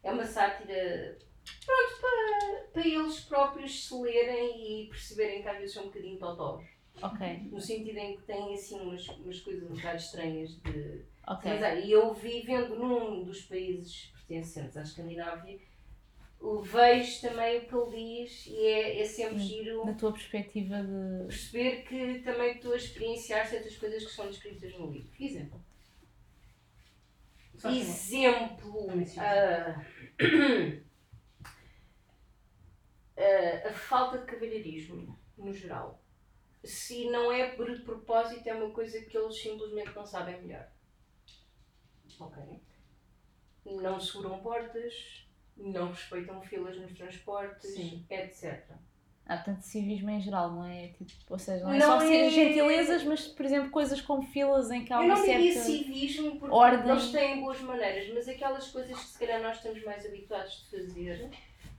é 0.05 0.13
uma 0.13 0.25
sátira, 0.25 1.19
pronto, 1.65 2.01
para, 2.01 2.65
para 2.73 2.87
eles 2.87 3.19
próprios 3.25 3.89
se 3.89 3.95
lerem 4.01 4.85
e 4.85 4.89
perceberem 4.89 5.43
que 5.43 5.49
às 5.49 5.59
vezes 5.59 5.75
são 5.75 5.83
um 5.83 5.87
bocadinho 5.87 6.19
totós. 6.21 6.65
Ok. 7.03 7.49
No 7.51 7.61
sentido 7.61 7.99
em 7.99 8.17
que 8.17 8.23
têm 8.23 8.55
assim 8.55 8.81
umas, 8.81 9.07
umas 9.09 9.41
coisas 9.41 9.71
um 9.71 9.75
bocado 9.75 9.97
estranhas 9.99 10.51
de. 10.63 11.03
Ok. 11.27 11.51
Mas, 11.51 11.63
olha, 11.63 11.81
E 11.81 11.93
eu 11.93 12.15
vivendo 12.15 12.77
num 12.77 13.23
dos 13.25 13.43
países 13.43 14.13
pertencentes 14.15 14.77
à 14.77 14.83
Escandinávia, 14.83 15.59
o 16.41 16.59
vejo 16.61 17.21
também 17.21 17.59
o 17.59 17.67
que 17.67 17.75
ele 17.75 18.25
diz 18.25 18.47
e 18.47 18.57
é, 18.67 19.01
é 19.01 19.05
sempre 19.05 19.37
Hum. 19.37 19.39
giro 19.41 19.85
Na 19.87 19.95
tua 19.95 20.13
perspectiva 20.13 20.77
de. 20.83 21.27
perceber 21.27 21.83
que 21.83 22.19
também 22.21 22.53
estou 22.57 22.73
a 22.73 22.77
experienciar 22.77 23.47
certas 23.47 23.77
coisas 23.77 24.05
que 24.05 24.13
são 24.13 24.27
descritas 24.29 24.73
no 24.79 24.91
livro. 24.91 25.11
Exemplo. 25.21 25.61
Só. 27.57 27.71
Exemplo, 27.71 29.07
sim. 29.07 29.19
ah, 29.19 29.83
ah, 33.17 33.69
a 33.69 33.73
falta 33.73 34.19
de 34.19 34.27
cavalheirismo, 34.27 35.19
no 35.39 35.53
geral. 35.53 36.03
Se 36.67 37.09
não 37.11 37.31
é 37.33 37.51
por 37.53 37.71
propósito, 37.83 38.47
é 38.47 38.55
uma 38.55 38.71
coisa 38.71 39.01
que 39.03 39.17
eles 39.17 39.37
simplesmente 39.41 39.95
não 39.95 40.05
sabem 40.07 40.41
melhor. 40.43 40.67
Ok. 42.21 42.43
Não 43.65 43.99
seguram 44.01 44.39
portas, 44.41 45.27
não 45.57 45.91
respeitam 45.91 46.41
filas 46.43 46.77
nos 46.79 46.93
transportes, 46.97 47.71
Sim. 47.75 48.05
etc. 48.09 48.65
Ah, 49.29 49.37
portanto, 49.39 49.63
civismo 49.63 50.09
em 50.09 50.21
geral, 50.21 50.53
não 50.53 50.65
é? 50.65 50.89
Tipo, 50.89 51.11
ou 51.31 51.39
seja, 51.39 51.65
não 51.65 51.73
é 51.73 51.79
Não 51.79 51.99
só 52.01 52.07
é- 52.07 52.31
gentilezas, 52.31 53.03
mas, 53.03 53.27
por 53.27 53.45
exemplo, 53.45 53.71
coisas 53.71 54.01
como 54.01 54.23
filas 54.23 54.71
em 54.71 54.85
que 54.85 54.93
há 54.93 54.99
Eu 54.99 55.03
uma 55.03 55.17
não 55.17 55.25
certa. 55.25 55.41
diria 55.43 55.61
civismo 55.61 56.39
porque 56.39 56.55
ordem. 56.55 56.91
eles 56.93 57.11
têm 57.11 57.41
boas 57.41 57.61
maneiras, 57.61 58.09
mas 58.15 58.29
aquelas 58.29 58.69
coisas 58.71 58.97
que 58.97 59.07
se 59.07 59.19
calhar 59.19 59.43
nós 59.43 59.57
estamos 59.57 59.83
mais 59.85 60.07
habituados 60.07 60.63
de 60.71 60.71
fazer, 60.79 61.29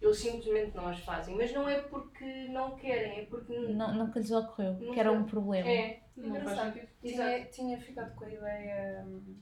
eles 0.02 0.20
simplesmente 0.20 0.76
não 0.76 0.88
as 0.88 1.00
fazem. 1.00 1.36
Mas 1.36 1.52
não 1.54 1.68
é 1.68 1.82
porque 1.82 2.48
não 2.50 2.76
querem, 2.76 3.20
é 3.20 3.26
porque. 3.26 3.54
Não, 3.54 3.94
nunca 3.94 4.20
lhes 4.20 4.32
ocorreu, 4.32 4.74
Nunca. 4.74 4.94
que 4.94 5.00
era 5.00 5.12
um 5.12 5.24
problema. 5.24 5.68
É, 5.68 6.02
Não 6.16 6.30
Engraçado. 6.30 6.80
Tinha, 7.02 7.46
tinha 7.46 7.80
ficado 7.80 8.16
com 8.16 8.26
a 8.26 8.30
ideia 8.30 9.04
hum, 9.08 9.38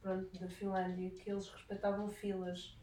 pronto, 0.00 0.38
da 0.38 0.48
Finlândia 0.48 1.10
que 1.10 1.30
eles 1.30 1.48
respeitavam 1.48 2.08
filas. 2.08 2.78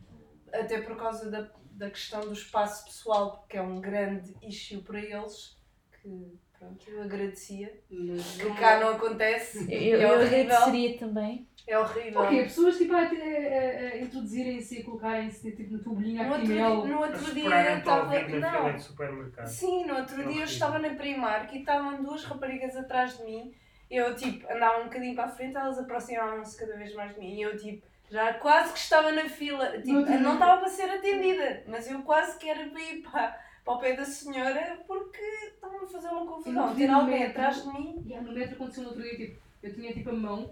Até 0.53 0.81
por 0.81 0.95
causa 0.95 1.29
da, 1.29 1.51
da 1.71 1.89
questão 1.89 2.21
do 2.21 2.33
espaço 2.33 2.85
pessoal, 2.85 3.39
porque 3.39 3.57
é 3.57 3.61
um 3.61 3.81
grande 3.81 4.35
issue 4.41 4.81
para 4.81 4.99
eles. 4.99 5.57
Que 6.01 6.39
pronto, 6.59 6.89
eu 6.89 7.01
agradecia. 7.03 7.73
mas 7.89 8.37
Que 8.37 8.49
cá 8.53 8.79
não 8.79 8.89
acontece. 8.89 9.59
Eu, 9.71 9.99
é 9.99 10.03
eu 10.05 10.09
horrível. 10.19 10.37
agradeceria 10.55 10.97
também. 10.97 11.47
É 11.67 11.77
horrível. 11.77 12.21
Ok, 12.21 12.43
pessoas 12.43 12.77
tipo 12.77 12.93
a, 12.95 12.99
a, 12.99 13.01
a, 13.01 13.07
a 13.07 13.97
introduzirem-se 13.99 14.79
e 14.79 14.83
colocarem-se 14.83 15.51
tipo, 15.51 15.73
na 15.73 15.79
tua 15.83 15.93
bolinha 15.95 16.23
No 16.23 16.33
aqui 16.35 16.41
outro, 16.43 16.55
mel. 16.55 16.85
no 16.87 16.99
outro 17.01 17.33
dia 17.33 17.49
eu 17.71 17.77
estava. 17.79 18.13
Não. 18.39 19.47
Sim, 19.47 19.85
no 19.85 19.95
outro 19.95 20.23
dia 20.27 20.41
eu 20.41 20.45
estava 20.45 20.79
na 20.79 20.89
Primark 20.95 21.53
e 21.53 21.59
estavam 21.59 22.01
duas 22.03 22.23
raparigas 22.23 22.75
atrás 22.77 23.17
de 23.17 23.23
mim. 23.25 23.53
Eu, 23.91 24.15
tipo, 24.15 24.49
andava 24.51 24.79
um 24.81 24.85
bocadinho 24.85 25.15
para 25.15 25.25
a 25.25 25.29
frente, 25.29 25.55
elas 25.57 25.77
aproximavam-se 25.79 26.57
cada 26.57 26.75
vez 26.77 26.93
mais 26.93 27.13
de 27.13 27.19
mim. 27.19 27.35
E 27.35 27.41
eu, 27.41 27.55
tipo, 27.57 27.85
já 28.09 28.33
quase 28.35 28.71
que 28.73 28.79
estava 28.79 29.11
na 29.11 29.27
fila. 29.29 29.79
Tipo, 29.81 29.91
não 30.19 30.33
estava 30.33 30.57
para 30.61 30.69
ser 30.69 30.89
atendida, 30.89 31.63
mas 31.67 31.89
eu 31.89 32.01
quase 32.03 32.37
que 32.37 32.49
era 32.49 32.65
para 32.69 32.81
ir 32.81 33.01
para, 33.01 33.37
para 33.67 33.75
o 33.75 33.79
pé 33.79 33.93
da 33.97 34.05
senhora 34.05 34.79
porque 34.87 35.21
estavam 35.21 35.83
a 35.83 35.87
fazer 35.87 36.07
uma 36.07 36.25
confusão. 36.25 36.53
não 36.53 36.75
Ter 36.75 36.89
alguém 36.89 37.25
atrás 37.25 37.61
de 37.63 37.67
mim. 37.67 38.01
E 38.07 38.15
no 38.15 38.31
metro 38.31 38.55
aconteceu 38.55 38.83
no 38.83 38.89
outro 38.89 39.03
dia, 39.03 39.17
tipo, 39.17 39.39
eu 39.61 39.73
tinha 39.73 39.91
tipo 39.93 40.09
a 40.09 40.13
mão 40.13 40.49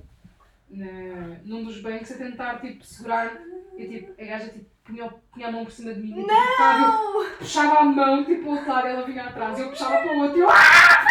na, 0.70 0.86
num 1.46 1.64
dos 1.64 1.80
bancos 1.82 2.12
a 2.12 2.18
tentar 2.18 2.60
tipo 2.60 2.84
segurar 2.84 3.38
e 3.78 3.88
tipo, 3.88 4.22
a 4.22 4.26
gaja 4.26 4.50
tipo, 4.50 4.66
punha, 4.84 5.10
punha 5.32 5.48
a 5.48 5.52
mão 5.52 5.64
por 5.64 5.72
cima 5.72 5.94
de 5.94 6.02
mim 6.02 6.12
e 6.12 6.24
tipo, 6.24 6.28
ficava- 6.30 7.04
eu 7.04 7.38
puxava 7.38 7.78
a 7.80 7.84
mão 7.86 8.26
tipo 8.26 8.50
ao 8.50 8.68
lado 8.68 8.88
ela 8.88 9.06
vinha 9.06 9.24
atrás, 9.26 9.60
eu 9.60 9.70
puxava 9.70 9.98
para 10.00 10.14
o 10.14 10.20
outro 10.22 10.38
e 10.38 10.42
eu 10.42 10.50
"Ah, 10.50 11.06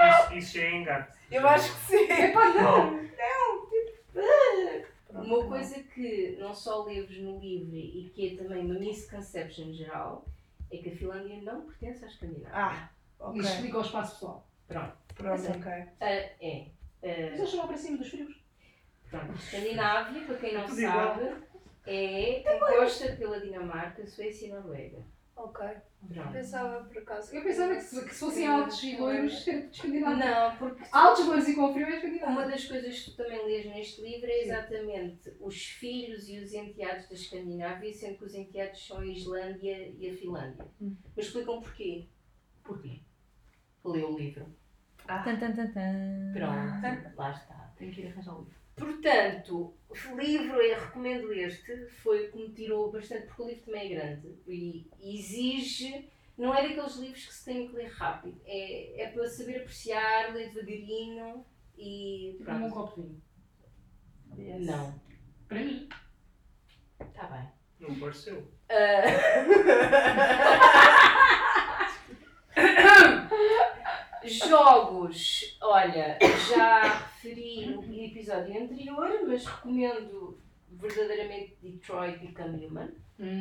Mas 0.00 0.36
isso, 0.40 0.56
isso, 0.56 0.58
é 0.58 0.76
engate. 0.76 1.12
Eu 1.30 1.46
acho 1.48 1.72
que 1.72 1.80
sim. 1.86 2.10
epá 2.12 2.48
não! 2.48 3.00
Uma 5.12 5.44
coisa 5.44 5.78
que 5.82 6.36
não 6.40 6.54
só 6.54 6.84
leves 6.84 7.18
no 7.18 7.38
livro 7.38 7.76
e 7.76 8.10
que 8.14 8.34
é 8.34 8.36
também 8.42 8.64
uma 8.64 8.74
misconception 8.78 9.72
geral 9.72 10.24
é 10.70 10.76
que 10.78 10.90
a 10.90 10.96
Finlândia 10.96 11.42
não 11.42 11.66
pertence 11.66 12.04
à 12.04 12.08
Escandinávia. 12.08 12.50
Ah, 12.52 12.90
ok. 13.18 13.40
explica 13.40 13.78
o 13.78 13.82
espaço 13.82 14.12
pessoal. 14.14 14.48
Pronto. 14.68 14.96
Pronto, 15.14 15.50
ok. 15.50 15.72
Ah, 16.00 16.06
é. 16.06 16.66
Ah, 17.02 17.28
Mas 17.30 17.38
eles 17.38 17.50
chamam 17.50 17.66
para 17.68 17.76
cima 17.76 17.98
dos 17.98 18.08
frios. 18.08 18.40
Pronto, 19.10 19.32
Escandinávia, 19.34 20.24
para 20.24 20.36
quem 20.36 20.54
não 20.54 20.68
sabe, 20.68 21.36
é 21.86 22.42
composta 22.42 23.16
pela 23.16 23.40
Dinamarca, 23.40 24.06
Suécia 24.06 24.46
e 24.46 24.50
Noruega. 24.50 25.04
Ok. 25.42 25.66
Pronto. 26.12 26.32
Pensava 26.32 26.84
por 26.84 26.98
acaso. 26.98 27.34
Eu 27.34 27.42
pensava 27.42 27.74
que 27.74 27.80
se, 27.82 28.04
que 28.04 28.14
se 28.14 28.20
fossem 28.20 28.46
altos 28.46 28.82
e 28.82 28.96
loiros, 28.96 29.46
escandinavo. 29.46 30.16
Não, 30.16 30.56
porque 30.56 30.82
Altos, 30.92 31.26
loiros 31.26 31.48
e 31.48 31.54
com 31.54 31.72
frio 31.72 31.86
é 31.86 31.88
uma 31.88 31.96
escandinavo. 31.96 32.50
das 32.50 32.64
coisas 32.66 32.98
que 33.00 33.10
tu 33.10 33.16
também 33.16 33.44
lês 33.46 33.66
neste 33.66 34.02
livro 34.02 34.26
é 34.26 34.42
exatamente 34.42 35.32
os 35.40 35.62
filhos 35.62 36.28
e 36.28 36.38
os 36.38 36.52
enteados 36.52 37.08
da 37.08 37.14
Escandinávia, 37.14 37.92
sendo 37.92 38.18
que 38.18 38.24
os 38.24 38.34
enteados 38.34 38.86
são 38.86 38.98
a 38.98 39.06
Islândia 39.06 39.94
e 39.98 40.10
a 40.10 40.14
Finlândia. 40.14 40.66
Hum. 40.80 40.94
Mas 41.16 41.26
explicam 41.26 41.60
porquê. 41.60 42.06
Porquê? 42.64 43.00
Lê 43.84 44.02
o 44.02 44.16
livro. 44.16 44.46
Ah, 45.08 45.22
Tan, 45.22 45.38
tan, 45.38 45.52
tan, 45.54 45.72
tan. 45.72 46.32
pronto, 46.34 47.16
lá 47.16 47.30
está. 47.32 47.72
Tenho 47.76 47.92
que 47.92 48.02
ir 48.02 48.08
arranjar 48.08 48.34
o 48.36 48.42
livro. 48.42 48.59
Portanto, 48.80 49.74
o 49.90 49.94
livro, 50.18 50.56
eu 50.56 50.80
recomendo 50.80 51.30
este, 51.34 51.86
foi 52.02 52.26
o 52.26 52.32
que 52.32 52.38
me 52.38 52.48
tirou 52.54 52.90
bastante, 52.90 53.26
porque 53.26 53.42
o 53.42 53.48
livro 53.48 53.64
também 53.66 53.92
é 53.92 53.94
grande 53.94 54.38
e 54.48 54.88
exige, 55.02 56.08
não 56.38 56.54
é 56.54 56.62
daqueles 56.66 56.96
livros 56.96 57.26
que 57.26 57.34
se 57.34 57.44
tem 57.44 57.68
que 57.68 57.76
ler 57.76 57.90
rápido, 57.90 58.40
é, 58.46 59.02
é 59.02 59.08
para 59.10 59.28
saber 59.28 59.58
apreciar, 59.58 60.32
ler 60.32 60.48
devagarinho 60.48 61.44
e 61.76 62.36
Tipo 62.38 62.44
como 62.50 62.66
um 62.66 62.70
copo 62.70 63.02
de 63.02 63.08
vinho. 64.42 64.60
Não, 64.60 64.98
Para 65.46 65.60
mim. 65.60 65.86
está 67.00 67.26
bem. 67.26 67.48
Não 67.80 68.00
pareceu. 68.00 68.50
Jogos, 74.22 75.56
olha, 75.60 76.18
já 76.48 77.09
referi 77.22 77.66
no 77.66 77.82
episódio 78.04 78.62
anterior, 78.62 79.10
mas 79.26 79.44
recomendo 79.44 80.38
verdadeiramente 80.70 81.56
Detroit 81.62 82.18
Become 82.18 82.66
Human 82.66 82.90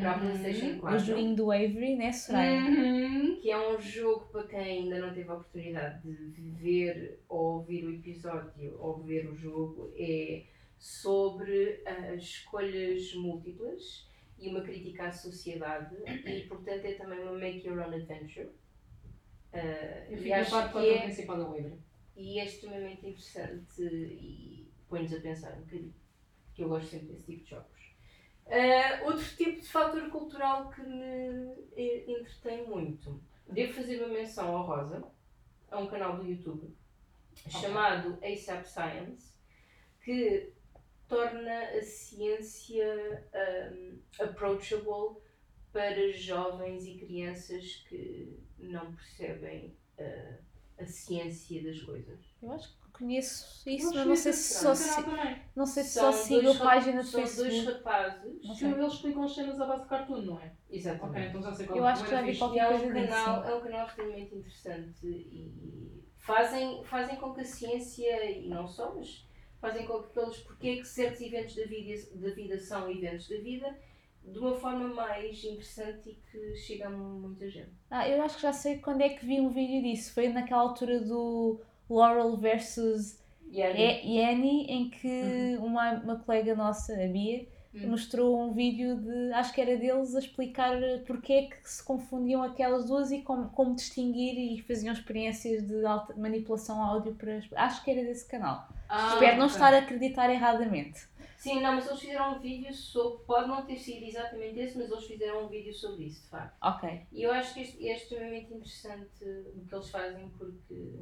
para 0.02 0.12
a 0.12 0.20
PlayStation 0.20 0.78
O 0.78 0.80
4. 0.82 1.00
joguinho 1.00 1.36
do 1.36 1.52
Avery, 1.52 1.96
né, 1.96 2.12
Soraya? 2.12 2.60
Uhum. 2.62 3.40
que 3.42 3.50
é 3.50 3.58
um 3.70 3.80
jogo 3.80 4.26
para 4.32 4.44
quem 4.48 4.60
ainda 4.60 5.00
não 5.00 5.14
teve 5.14 5.30
a 5.30 5.34
oportunidade 5.36 6.02
de 6.04 6.42
ver 6.42 7.20
ou 7.30 7.56
ouvir 7.58 7.86
o 7.86 7.94
episódio 7.94 8.76
ou 8.80 8.98
ver 9.02 9.30
o 9.30 9.36
jogo, 9.36 9.94
é 9.96 10.44
sobre 10.78 11.82
as 11.86 12.22
escolhas 12.24 13.14
múltiplas 13.16 14.08
e 14.38 14.50
uma 14.50 14.62
crítica 14.62 15.06
à 15.08 15.12
sociedade 15.12 15.96
e 16.26 16.42
portanto 16.48 16.86
é 16.86 16.94
também 16.94 17.20
uma 17.20 17.34
make 17.38 17.66
your 17.68 17.78
own 17.80 17.94
adventure. 17.94 18.50
Ah, 19.54 20.06
Eu 20.10 20.18
fico 20.18 20.34
a 20.34 20.38
acho 20.40 20.52
par 20.52 20.72
com 20.72 20.80
a 20.80 20.82
que 20.82 20.90
é, 20.90 21.02
principal 21.04 21.38
da 21.38 21.44
Waverly. 21.46 21.80
E 22.20 22.38
é 22.38 22.46
extremamente 22.46 23.08
interessante 23.08 23.82
e 23.82 24.70
põe-nos 24.90 25.14
a 25.14 25.22
pensar 25.22 25.54
um 25.54 25.62
bocadinho, 25.62 25.96
que 26.54 26.64
eu 26.64 26.68
gosto 26.68 26.90
sempre 26.90 27.08
desse 27.08 27.26
tipo 27.26 27.44
de 27.46 27.50
jogos. 27.50 27.96
Ah, 28.48 29.06
outro 29.06 29.24
tipo 29.38 29.62
de 29.62 29.68
fator 29.68 30.10
cultural 30.10 30.70
que 30.70 30.82
me 30.82 31.54
eh, 31.78 32.12
entretém 32.12 32.68
muito. 32.68 33.24
Devo 33.48 33.74
fazer 33.74 34.04
uma 34.04 34.14
menção 34.14 34.54
ao 34.54 34.66
Rosa, 34.66 35.02
a 35.72 35.80
um 35.80 35.88
canal 35.88 36.18
do 36.18 36.28
YouTube 36.28 36.76
chamado 37.48 38.20
ASAP 38.22 38.66
Science, 38.66 39.34
que 40.02 40.52
torna 41.08 41.70
a 41.70 41.82
ciência 41.82 43.28
um, 43.72 44.00
approachable 44.22 45.22
para 45.72 46.12
jovens 46.12 46.86
e 46.86 46.98
crianças 46.98 47.86
que 47.88 48.38
não 48.58 48.94
percebem 48.94 49.78
uh, 50.00 50.49
a 50.80 50.86
ciência 50.86 51.64
das 51.64 51.82
coisas. 51.82 52.20
Eu 52.42 52.52
acho 52.52 52.70
que 52.70 52.92
conheço 52.92 53.70
isso, 53.70 53.94
mas 53.94 54.06
não 54.08 54.16
sei 54.16 54.34
se 54.34 54.54
só, 54.56 55.02
também. 55.02 55.42
não 55.56 55.66
sei 55.66 55.84
se 55.84 56.00
só 56.00 56.12
sigo 56.12 56.52
a 56.52 56.56
página 56.56 57.02
de 57.02 57.08
São 57.08 57.22
dois 57.22 57.36
Facebook. 57.38 57.72
rapazes. 57.72 58.60
Que 58.60 58.66
eles 58.66 58.94
explicam 58.94 59.24
as 59.24 59.36
cenas 59.36 59.62
à 59.62 59.66
base 59.66 59.84
de 59.84 59.90
cartoon, 59.90 60.22
não 60.22 60.40
é? 60.40 60.52
Exatamente. 60.70 61.10
Ok, 61.10 61.30
então 61.30 61.42
já 61.42 61.54
sei 61.54 61.66
qual 61.66 61.78
Eu 61.78 61.86
é. 61.86 61.92
acho 61.92 62.04
que 62.04 62.12
já 62.12 62.22
vi 62.22 62.38
qualquer 62.38 62.60
é 62.60 62.68
coisa 62.70 62.86
um 62.86 62.94
disso, 62.94 63.14
é 63.14 63.56
um 63.56 63.62
canal 63.62 63.88
extremamente 63.88 64.36
interessante 64.36 65.08
e 65.08 66.04
fazem, 66.18 66.84
fazem 66.84 67.16
com 67.16 67.34
que 67.34 67.42
a 67.42 67.46
ciência, 67.46 68.32
e 68.32 68.48
não 68.48 68.68
só, 68.68 68.94
mas 68.96 69.28
fazem 69.60 69.86
com 69.86 70.02
que 70.04 70.20
aqueles 70.20 70.38
porquê 70.38 70.78
que 70.78 70.86
certos 70.86 71.22
eventos 71.22 71.56
da 71.56 71.66
vida, 71.66 72.16
da 72.16 72.30
vida 72.34 72.60
são 72.60 72.90
eventos 72.90 73.28
da 73.28 73.38
vida 73.38 73.78
de 74.24 74.38
uma 74.40 74.56
forma 74.56 74.88
mais 74.90 75.44
interessante 75.44 76.10
e 76.10 76.16
que 76.32 76.56
chega 76.56 76.88
a 76.88 76.90
muita 76.90 77.50
gente. 77.50 77.72
Ah, 77.90 78.08
eu 78.08 78.22
acho 78.22 78.36
que 78.36 78.42
já 78.44 78.54
sei 78.54 78.78
quando 78.80 79.02
é 79.02 79.10
que 79.10 79.26
vi 79.26 79.40
um 79.40 79.50
vídeo 79.50 79.82
disso. 79.82 80.14
Foi 80.14 80.30
naquela 80.30 80.62
altura 80.62 81.00
do 81.00 81.60
Laurel 81.90 82.38
versus 82.38 83.18
Yanni, 83.52 84.66
em 84.68 84.90
que 84.90 85.58
uma, 85.60 85.92
uma 85.94 86.16
colega 86.20 86.56
nossa, 86.56 86.94
a 86.94 87.08
Bia, 87.08 87.48
Hum. 87.72 87.90
mostrou 87.92 88.42
um 88.42 88.52
vídeo 88.52 88.96
de, 88.98 89.32
acho 89.32 89.54
que 89.54 89.62
era 89.62 89.78
deles, 89.78 90.16
a 90.16 90.20
explicar 90.20 90.76
porque 91.06 91.34
é 91.34 91.42
que 91.44 91.70
se 91.70 91.84
confundiam 91.84 92.42
aquelas 92.42 92.86
duas 92.88 93.12
e 93.12 93.22
como, 93.22 93.50
como 93.50 93.76
distinguir 93.76 94.36
e 94.40 94.60
faziam 94.64 94.92
experiências 94.92 95.62
de 95.68 95.86
alta- 95.86 96.16
manipulação 96.16 96.82
áudio 96.82 97.14
para. 97.14 97.40
Acho 97.56 97.84
que 97.84 97.92
era 97.92 98.02
desse 98.04 98.28
canal. 98.28 98.68
Ah, 98.90 99.10
Espero 99.14 99.38
não 99.38 99.46
ok. 99.46 99.54
estar 99.56 99.72
a 99.72 99.78
acreditar 99.78 100.32
erradamente. 100.32 101.08
Sim, 101.40 101.62
não, 101.62 101.76
mas 101.76 101.88
eles 101.88 102.02
fizeram 102.02 102.36
um 102.36 102.40
vídeo 102.40 102.74
sobre, 102.74 103.24
pode 103.24 103.48
não 103.48 103.66
ter 103.66 103.78
sido 103.78 104.04
exatamente 104.04 104.60
esse, 104.60 104.78
mas 104.78 104.92
eles 104.92 105.06
fizeram 105.06 105.46
um 105.46 105.48
vídeo 105.48 105.74
sobre 105.74 106.04
isso, 106.04 106.24
de 106.24 106.30
facto. 106.30 106.58
Ok. 106.62 107.08
E 107.14 107.24
eu 107.24 107.32
acho 107.32 107.54
que 107.54 107.62
este 107.62 107.88
é 107.88 107.96
extremamente 107.96 108.54
interessante 108.54 109.24
o 109.56 109.66
que 109.66 109.74
eles 109.74 109.90
fazem 109.90 110.30
porque 110.32 111.00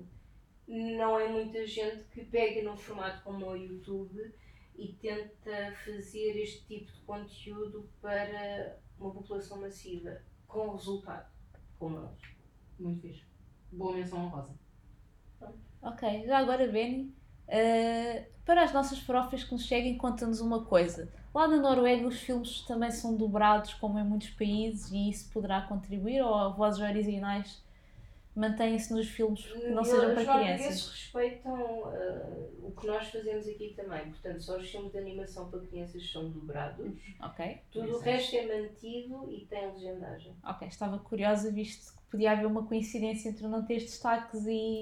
não 0.68 1.20
é 1.20 1.28
muita 1.28 1.66
gente 1.66 2.04
que 2.10 2.24
pega 2.26 2.62
num 2.62 2.78
formato 2.78 3.24
como 3.24 3.48
o 3.48 3.56
YouTube 3.58 4.32
e 4.76 4.94
tenta 5.02 5.76
fazer 5.84 6.40
este 6.40 6.68
tipo 6.68 6.92
de 6.92 7.02
conteúdo 7.02 7.90
para 8.00 8.80
uma 9.00 9.12
população 9.12 9.60
massiva 9.60 10.22
com 10.46 10.76
resultado, 10.76 11.32
como 11.80 12.00
nós. 12.00 12.22
Muito 12.80 13.02
fixe. 13.02 13.26
Boa 13.72 13.96
menção 13.96 14.24
honrosa. 14.24 14.54
Ok, 15.82 16.28
já 16.28 16.38
agora, 16.38 16.68
Benny, 16.68 17.12
eh, 17.48 18.28
para 18.46 18.64
as 18.64 18.74
nossas 18.74 19.00
farofas 19.00 19.44
que 19.44 19.54
nos 19.54 19.66
cheguem, 19.66 19.98
conta-nos 19.98 20.42
uma 20.42 20.64
coisa. 20.64 21.12
Lá 21.34 21.48
na 21.48 21.58
Noruega 21.58 22.08
os 22.08 22.20
filmes 22.20 22.62
também 22.62 22.92
são 22.92 23.16
dobrados, 23.16 23.74
como 23.76 24.00
em 24.00 24.04
muitos 24.04 24.30
países, 24.32 24.92
e 24.92 25.10
isso 25.10 25.30
poderá 25.32 25.62
contribuir 25.62 26.22
ou 26.22 26.54
vozes 26.54 26.82
originais 26.82 27.62
mantêm-se 28.38 28.94
nos 28.94 29.08
filmes 29.10 29.42
que 29.46 29.70
não 29.70 29.84
sejam 29.84 30.10
os 30.10 30.14
para 30.24 30.40
crianças? 30.40 30.90
respeitam 30.92 31.86
ah, 31.86 32.48
o 32.64 32.72
que 32.72 32.88
nós 32.88 33.08
fazemos 33.08 33.48
aqui 33.48 33.74
também. 33.76 34.10
Portanto, 34.12 34.42
só 34.42 34.58
os 34.58 34.70
filmes 34.70 34.92
de 34.92 34.98
animação 34.98 35.50
para 35.50 35.60
crianças 35.62 36.10
são 36.12 36.30
dobrados. 36.30 36.86
Ok, 37.22 37.58
Tudo 37.72 37.96
o 37.96 38.00
resto 38.00 38.36
é 38.36 38.46
mantido 38.46 39.30
e 39.32 39.46
tem 39.46 39.72
legendagem. 39.74 40.34
ok, 40.44 40.68
estava 40.68 41.00
curiosa, 41.00 41.52
visto 41.52 41.94
que 41.94 42.12
podia 42.12 42.32
haver 42.32 42.46
uma 42.46 42.66
coincidência 42.66 43.30
entre 43.30 43.46
não 43.48 43.66
ter 43.66 43.80
destaques 43.80 44.46
e 44.48 44.82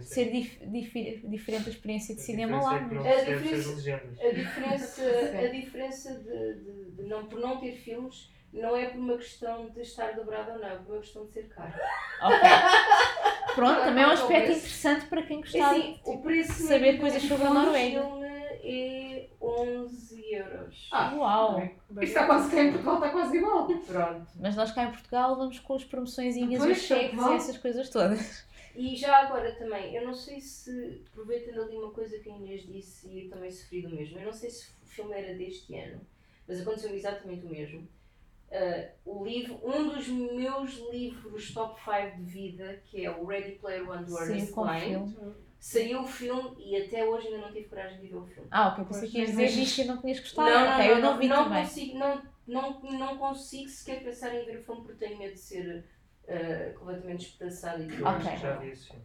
ser 0.00 0.32
dif- 0.32 0.66
difi- 0.66 1.22
diferente 1.28 1.68
a 1.68 1.70
experiência 1.72 2.14
de 2.14 2.20
a 2.20 2.24
cinema 2.24 2.58
diferença 2.58 2.70
lá. 2.70 2.84
é 2.84 2.88
que 2.88 2.94
não 2.94 3.02
A 3.06 3.14
diferença- 3.14 3.70
as 3.70 3.76
legendas. 3.76 4.20
A 4.20 4.30
diferença, 4.30 5.02
a 5.38 5.48
diferença 5.48 6.14
de, 6.18 6.54
de- 6.54 6.90
de 6.96 7.02
não, 7.04 7.26
por 7.26 7.38
não 7.38 7.58
ter 7.60 7.72
filmes 7.72 8.30
não 8.56 8.76
é 8.76 8.86
por 8.86 8.98
uma 8.98 9.16
questão 9.16 9.68
de 9.70 9.80
estar 9.82 10.12
dobrado 10.14 10.52
ou 10.52 10.58
não, 10.58 10.68
é 10.68 10.76
por 10.76 10.92
uma 10.94 11.00
questão 11.00 11.26
de 11.26 11.32
ser 11.32 11.48
caro. 11.48 11.72
Ok. 12.22 12.38
Pronto, 13.54 13.80
também 13.80 14.04
é 14.04 14.06
um 14.06 14.10
aspecto 14.10 14.50
interessante 14.52 15.06
para 15.06 15.22
quem 15.22 15.38
É 15.38 15.40
gostar. 15.40 15.70
assim, 15.70 16.00
o 16.04 16.18
preço 16.18 16.52
saber 16.52 16.80
médio 16.80 17.00
coisas 17.00 17.22
de 17.22 17.28
sobre 17.28 17.46
a 17.46 17.50
Noruega. 17.50 18.02
filme 18.02 18.26
é 18.68 19.28
11 19.40 20.34
euros. 20.34 20.88
Ah, 20.92 21.14
Uau! 21.14 21.62
Isto 21.62 22.02
está 22.02 22.26
quase 22.26 22.50
cá 22.50 22.62
em 22.62 22.70
Portugal, 22.72 22.94
está 22.96 23.08
quase 23.10 23.36
igual. 23.36 23.66
Pronto. 23.66 24.26
Mas 24.40 24.56
nós 24.56 24.72
cá 24.72 24.84
em 24.84 24.90
Portugal 24.90 25.36
vamos 25.36 25.58
com 25.60 25.74
as 25.74 25.84
promoções 25.84 26.36
e 26.36 26.44
os 26.44 26.78
cheques 26.82 27.18
e 27.20 27.32
essas 27.34 27.56
coisas 27.58 27.88
todas. 27.88 28.44
E 28.74 28.94
já 28.94 29.22
agora 29.22 29.52
também, 29.52 29.94
eu 29.96 30.04
não 30.04 30.12
sei 30.12 30.38
se, 30.38 31.02
aproveitando 31.10 31.62
ali 31.62 31.76
uma 31.78 31.92
coisa 31.92 32.18
que 32.18 32.28
a 32.28 32.36
Inês 32.36 32.66
disse 32.66 33.08
e 33.08 33.24
eu 33.24 33.30
também 33.30 33.50
sofri 33.50 33.80
do 33.80 33.88
mesmo, 33.88 34.18
eu 34.18 34.26
não 34.26 34.32
sei 34.34 34.50
se 34.50 34.68
o 34.82 34.86
filme 34.86 35.14
era 35.14 35.34
deste 35.34 35.74
ano, 35.74 36.02
mas 36.46 36.60
aconteceu 36.60 36.94
exatamente 36.94 37.46
o 37.46 37.48
mesmo. 37.48 37.88
Ah, 38.50 38.88
o 39.04 39.24
livro, 39.24 39.60
um 39.64 39.88
dos 39.88 40.06
meus 40.08 40.74
livros 40.92 41.52
top 41.52 41.80
5 41.84 42.16
de 42.16 42.22
vida, 42.22 42.80
que 42.84 43.04
é 43.04 43.10
o 43.10 43.24
Ready 43.26 43.52
Player 43.58 43.88
One 43.88 44.04
do 44.04 44.16
Ernest 44.18 44.52
filme. 44.54 45.16
saiu 45.58 46.02
o 46.02 46.06
filme 46.06 46.54
e 46.58 46.76
até 46.76 47.04
hoje 47.04 47.26
ainda 47.26 47.38
não 47.38 47.52
tive 47.52 47.68
coragem 47.68 48.00
de 48.00 48.06
ver 48.06 48.16
o 48.16 48.26
filme. 48.26 48.48
Ah, 48.50 48.68
ok, 48.68 48.84
pensei 48.84 49.08
que 49.08 49.18
ias 49.18 49.30
dizer 49.30 49.46
isto 49.62 49.80
e 49.80 49.84
não 49.84 50.00
tinhas 50.00 50.20
gostado. 50.20 50.72
ok, 50.74 50.90
eu 50.92 50.98
não 51.00 51.18
vi 51.18 51.26
não 51.28 51.44
também. 51.44 51.64
Consigo, 51.64 51.98
não, 51.98 52.22
não, 52.46 52.80
não 52.82 53.18
consigo 53.18 53.68
sequer 53.68 54.04
pensar 54.04 54.34
em 54.34 54.44
ver 54.44 54.58
o 54.58 54.62
filme 54.62 54.82
porque 54.82 55.04
tenho 55.04 55.18
medo 55.18 55.34
de 55.34 55.40
ser 55.40 55.84
ah, 56.28 56.78
completamente 56.78 57.18
despedaçado 57.26 57.82
e 57.82 57.86
tudo. 57.88 58.00
Eu 58.00 58.06
acho 58.08 58.26
Ok. 58.26 58.32
que 58.36 58.42
já 58.42 58.56
vi 58.58 58.70
esse 58.70 58.86
filme. 58.86 59.04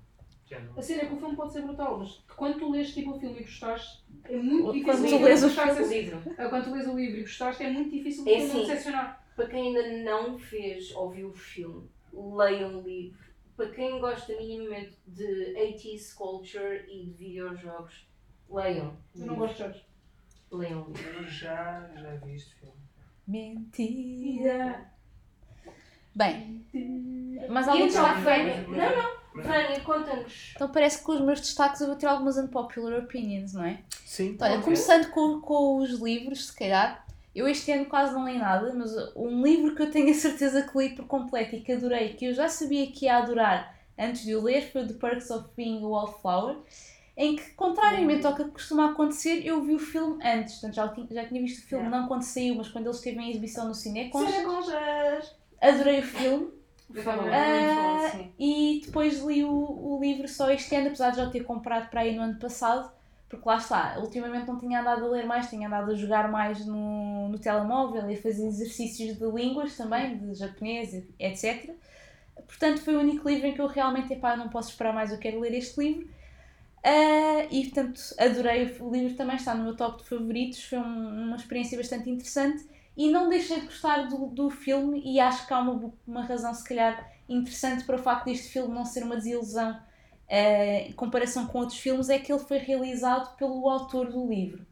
Não. 0.52 0.78
A 0.78 0.82
cena 0.82 1.04
é 1.04 1.06
que 1.06 1.14
o 1.14 1.18
filme 1.18 1.36
pode 1.36 1.54
ser 1.54 1.62
brutal, 1.62 1.98
mas 1.98 2.22
quando 2.36 2.60
tu 2.60 2.70
lês 2.72 2.94
tipo, 2.94 3.12
o 3.12 3.20
filme 3.20 3.38
e 3.40 3.44
gostaste, 3.44 4.04
é 4.26 4.36
muito 4.36 4.66
Quando 4.84 4.98
difícil. 4.98 5.10
tu 5.10 5.18
de 5.18 5.24
lês 5.24 5.44
o 5.44 5.48
O 5.48 5.88
livro. 5.88 6.22
Ah, 6.38 6.50
Quando 6.50 6.64
tu 6.66 6.72
lês 6.74 6.88
o 6.88 6.94
livro 6.96 7.18
e 7.20 7.22
gostaste, 7.22 7.64
é 7.64 7.70
muito 7.70 7.90
difícil 7.90 8.26
de 8.26 8.32
É 8.32 8.36
tu 8.36 8.40
não 8.42 8.50
assim. 8.50 8.62
decepcionar. 8.68 9.21
Para 9.36 9.48
quem 9.48 9.68
ainda 9.78 10.04
não 10.04 10.38
fez 10.38 10.94
ou 10.96 11.10
viu 11.10 11.30
o 11.30 11.34
filme, 11.34 11.90
leiam 12.14 12.80
o 12.80 12.82
livro. 12.82 13.20
Para 13.56 13.70
quem 13.70 14.00
gosta 14.00 14.36
minimamente 14.36 14.98
de 15.06 15.54
80s 15.56 16.14
culture 16.16 16.86
e 16.90 17.06
de 17.06 17.14
videojogos, 17.14 18.08
leiam. 18.50 18.98
Eu 19.16 19.26
não 19.26 19.36
gosto 19.36 19.54
de 19.54 19.60
jogos. 19.60 19.86
Leiam 20.52 20.84
o 20.84 20.88
livro. 20.88 21.10
Eu 21.10 21.28
já, 21.28 21.90
já 21.96 22.16
vi 22.16 22.36
este 22.36 22.56
filme. 22.56 22.76
Mentira. 23.28 24.92
Bem, 26.14 26.66
mas 27.50 27.68
E 27.68 27.70
algum 27.70 27.86
então? 27.86 28.22
Vânia, 28.22 28.68
não, 28.68 28.76
não, 29.36 29.44
Vânia, 29.44 29.80
conta-nos. 29.80 30.52
Então 30.56 30.70
parece 30.70 30.98
que 30.98 31.04
com 31.06 31.14
os 31.14 31.22
meus 31.22 31.40
destaques 31.40 31.80
eu 31.80 31.88
vou 31.88 31.96
ter 31.96 32.06
algumas 32.08 32.38
unpopular 32.38 33.00
opinions, 33.00 33.54
não 33.54 33.64
é? 33.64 33.82
Sim. 34.06 34.38
Olha, 34.42 34.56
ok. 34.56 34.64
começando 34.64 35.10
com, 35.12 35.40
com 35.40 35.78
os 35.78 35.92
livros, 35.92 36.48
se 36.48 36.56
calhar. 36.56 37.06
Eu 37.34 37.48
este 37.48 37.72
ano 37.72 37.86
quase 37.86 38.14
não 38.14 38.28
li 38.28 38.38
nada, 38.38 38.74
mas 38.74 38.94
um 39.16 39.42
livro 39.42 39.74
que 39.76 39.82
eu 39.82 39.90
tenho 39.92 40.10
a 40.12 40.14
certeza 40.14 40.64
que 40.64 40.78
li 40.78 40.90
por 40.96 41.06
completo 41.06 41.56
e 41.56 41.62
que 41.62 41.72
adorei, 41.72 42.14
que 42.14 42.26
eu 42.26 42.34
já 42.34 42.50
sabia 42.50 42.92
que 42.92 43.06
ia 43.06 43.18
adorar 43.18 43.74
antes 43.98 44.24
de 44.24 44.36
o 44.36 44.42
ler 44.44 44.70
foi 44.72 44.86
The 44.86 44.94
Perks 44.96 45.30
of 45.32 45.48
Being 45.56 45.84
a 45.84 45.88
Wallflower, 45.88 46.58
em 47.16 47.36
que, 47.36 47.52
contrariamente 47.52 48.26
ao 48.26 48.36
que 48.36 48.44
costuma 48.46 48.92
acontecer, 48.92 49.46
eu 49.46 49.62
vi 49.62 49.76
o 49.76 49.80
filme 49.80 50.22
antes. 50.26 50.56
Portanto, 50.56 50.74
já, 50.76 50.88
tinha- 50.90 51.08
já 51.12 51.26
tinha 51.28 51.42
visto 51.42 51.60
o 51.60 51.68
filme, 51.68 51.86
não 51.90 52.08
quando 52.08 52.24
saiu, 52.24 52.56
mas 52.56 52.68
quando 52.70 52.86
ele 52.88 52.96
esteve 52.96 53.20
em 53.20 53.30
exibição 53.30 53.68
no 53.68 53.76
Cineconcha. 53.76 54.32
Cena 54.32 54.44
conchas! 54.46 55.36
Adorei 55.62 56.00
o 56.00 56.04
filme. 56.04 56.52
Sim. 58.12 58.34
E 58.40 58.82
depois 58.86 59.20
li 59.24 59.44
o, 59.46 59.52
o 59.52 60.00
livro 60.02 60.28
só 60.28 60.50
este 60.52 60.74
ano, 60.76 60.88
apesar 60.88 61.12
de 61.12 61.18
já 61.18 61.24
o 61.28 61.32
ter 61.32 61.44
comprado 61.44 61.90
para 61.90 62.02
aí 62.02 62.16
no 62.16 62.22
ano 62.24 62.40
passado, 62.40 62.92
porque 63.32 63.48
lá 63.50 63.58
está, 63.58 63.98
ultimamente 64.00 64.48
não 64.48 64.60
tinha 64.60 64.82
andado 64.82 65.06
a 65.06 65.10
ler 65.10 65.26
mais, 65.26 65.50
tinha 65.50 65.68
andado 65.68 65.92
a 65.92 65.96
jogar 65.96 66.32
mais 66.32 66.66
no, 66.68 67.30
no 67.30 67.40
telemóvel 67.40 68.12
e 68.12 68.16
a 68.16 68.22
fazer 68.22 68.48
exercícios 68.48 69.18
de 69.18 69.26
línguas 69.26 69.78
também, 69.78 70.18
de 70.20 70.36
japonês, 70.36 70.94
etc. 71.20 71.76
Portanto, 72.48 72.82
foi 72.82 72.96
o 72.98 73.00
único 73.02 73.28
livro 73.30 73.48
em 73.48 73.54
que 73.56 73.62
eu 73.62 73.68
realmente, 73.68 74.14
epá, 74.14 74.36
não 74.38 74.50
posso 74.50 74.72
esperar 74.72 74.94
mais, 74.94 75.12
eu 75.12 75.20
quero 75.20 75.40
ler 75.40 75.54
este 75.56 75.80
livro. 75.82 76.08
Ah, 76.84 77.46
e 77.52 77.66
portanto, 77.66 78.02
adorei 78.20 78.78
o 78.80 78.92
livro, 78.92 79.16
também 79.16 79.36
está 79.36 79.54
no 79.56 79.64
meu 79.64 79.76
top 79.78 80.04
de 80.04 80.10
favoritos, 80.10 80.64
foi 80.66 80.80
um- 80.80 81.26
uma 81.28 81.36
experiência 81.38 81.78
bastante 81.78 82.10
interessante 82.10 82.66
e 82.98 83.10
não 83.12 83.30
deixei 83.30 83.62
de 83.62 83.68
gostar 83.68 84.08
do, 84.08 84.28
do 84.28 84.50
filme 84.50 85.02
e 85.06 85.20
acho 85.20 85.48
que 85.48 85.54
há 85.54 85.60
uma, 85.60 85.94
uma 86.08 86.24
razão 86.24 86.54
se 86.54 86.64
calhar 86.64 87.12
interessante 87.30 87.84
para 87.86 87.96
o 87.96 88.00
facto 88.00 88.26
deste 88.26 88.50
filme 88.50 88.74
não 88.74 88.84
ser 88.86 89.04
uma 89.04 89.16
desilusão 89.16 89.80
eh, 90.32 90.88
em 90.88 90.94
comparação 90.94 91.46
com 91.46 91.60
outros 91.60 91.78
filmes 91.78 92.10
é 92.10 92.18
que 92.18 92.32
ele 92.32 92.42
foi 92.42 92.58
realizado 92.58 93.36
pelo 93.36 93.68
autor 93.70 94.10
do 94.10 94.26
livro 94.28 94.66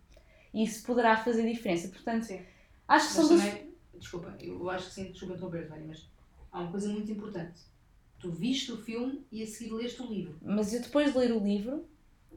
e 0.53 0.63
isso 0.63 0.85
poderá 0.85 1.17
fazer 1.17 1.45
diferença 1.45 1.89
portanto 1.89 2.23
Sim. 2.23 2.39
acho 2.87 3.09
que 3.11 3.17
Mas 3.17 3.27
são 3.27 3.37
também, 3.37 3.73
desculpa, 3.99 4.35
eu 4.39 4.69
acho 4.69 4.87
que 4.87 4.93
sim, 4.93 5.11
desculpa 5.11 5.33
interromper, 5.35 5.67
Vânia, 5.67 5.87
mas 5.87 6.09
há 6.49 6.61
uma 6.61 6.71
coisa 6.71 6.87
muito 6.89 7.11
importante. 7.11 7.59
Tu 8.19 8.31
viste 8.31 8.71
o 8.71 8.77
filme 8.77 9.25
e 9.31 9.43
a 9.43 9.47
seguir 9.47 9.73
leste 9.73 10.01
o 10.01 10.07
livro, 10.07 10.37
mas 10.41 10.73
eu 10.73 10.81
depois 10.81 11.11
de 11.11 11.17
ler 11.17 11.31
o 11.33 11.39
livro 11.39 11.85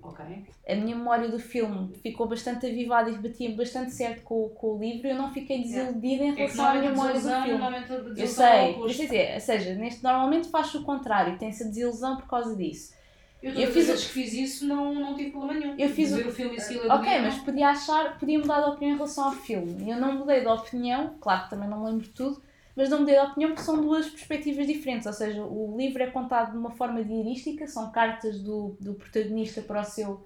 ok? 0.00 0.44
a 0.68 0.74
minha 0.74 0.96
memória 0.96 1.28
do 1.28 1.38
filme 1.38 1.94
ficou 2.02 2.26
bastante 2.28 2.66
avivada 2.66 3.10
e 3.10 3.18
batia 3.18 3.54
bastante 3.54 3.92
certo 3.92 4.22
com, 4.22 4.48
com 4.48 4.76
o 4.76 4.78
livro 4.80 5.06
eu 5.06 5.14
não 5.14 5.32
fiquei 5.32 5.62
desiludida 5.62 6.24
em 6.24 6.30
É 6.30 6.34
relação 6.34 6.66
à 6.66 6.74
normalmente 6.74 6.86
a 6.86 6.90
memória 6.90 7.20
do 7.20 7.22
desilusão, 7.22 7.44
filme 7.44 8.18
Eu 8.18 8.24
é 8.24 8.26
sei, 8.26 9.06
dizer, 9.06 9.34
ou 9.34 9.40
seja, 9.40 9.74
neste, 9.74 10.02
normalmente 10.02 10.48
faz 10.48 10.74
o 10.74 10.82
contrário, 10.82 11.38
tem-se 11.38 11.62
a 11.62 11.66
desilusão 11.66 12.16
por 12.16 12.26
causa 12.26 12.56
disso. 12.56 12.94
Eu, 13.42 13.52
Eu 13.52 13.72
fiz 13.72 13.86
que 13.88 14.12
fiz 14.12 14.32
isso 14.32 14.66
não, 14.66 14.94
não 14.94 15.14
tive 15.16 15.30
problema 15.30 15.58
nenhum. 15.58 15.74
Eu 15.78 15.88
fiz 15.88 16.12
o- 16.12 16.16
ver 16.16 16.26
o 16.28 16.30
filme 16.32 16.52
Ok, 16.88 17.20
mas 17.22 17.38
podia 17.38 17.68
achar, 17.70 18.18
podia 18.18 18.38
mudar 18.38 18.60
de 18.62 18.70
opinião 18.70 18.92
em 18.92 18.96
relação 18.96 19.24
ao 19.24 19.32
filme. 19.32 19.90
Eu 19.90 19.98
não 19.98 20.12
mudei 20.18 20.40
de 20.40 20.46
opinião, 20.46 21.16
claro 21.20 21.44
que 21.44 21.50
também 21.50 21.68
não 21.68 21.80
me 21.80 21.86
lembro 21.90 22.02
de 22.04 22.10
tudo, 22.10 22.42
mas 22.76 22.88
não 22.88 23.00
mudei 23.00 23.14
de 23.14 23.20
opinião 23.20 23.50
porque 23.50 23.64
são 23.64 23.80
duas 23.82 24.08
perspectivas 24.08 24.66
diferentes. 24.66 25.06
Ou 25.06 25.12
seja, 25.12 25.42
o 25.44 25.76
livro 25.76 26.02
é 26.02 26.06
contado 26.10 26.52
de 26.52 26.58
uma 26.58 26.70
forma 26.70 27.02
diarística, 27.04 27.66
são 27.66 27.90
cartas 27.90 28.38
do, 28.40 28.76
do 28.80 28.94
protagonista 28.94 29.60
para 29.62 29.80
o 29.80 29.84
seu 29.84 30.24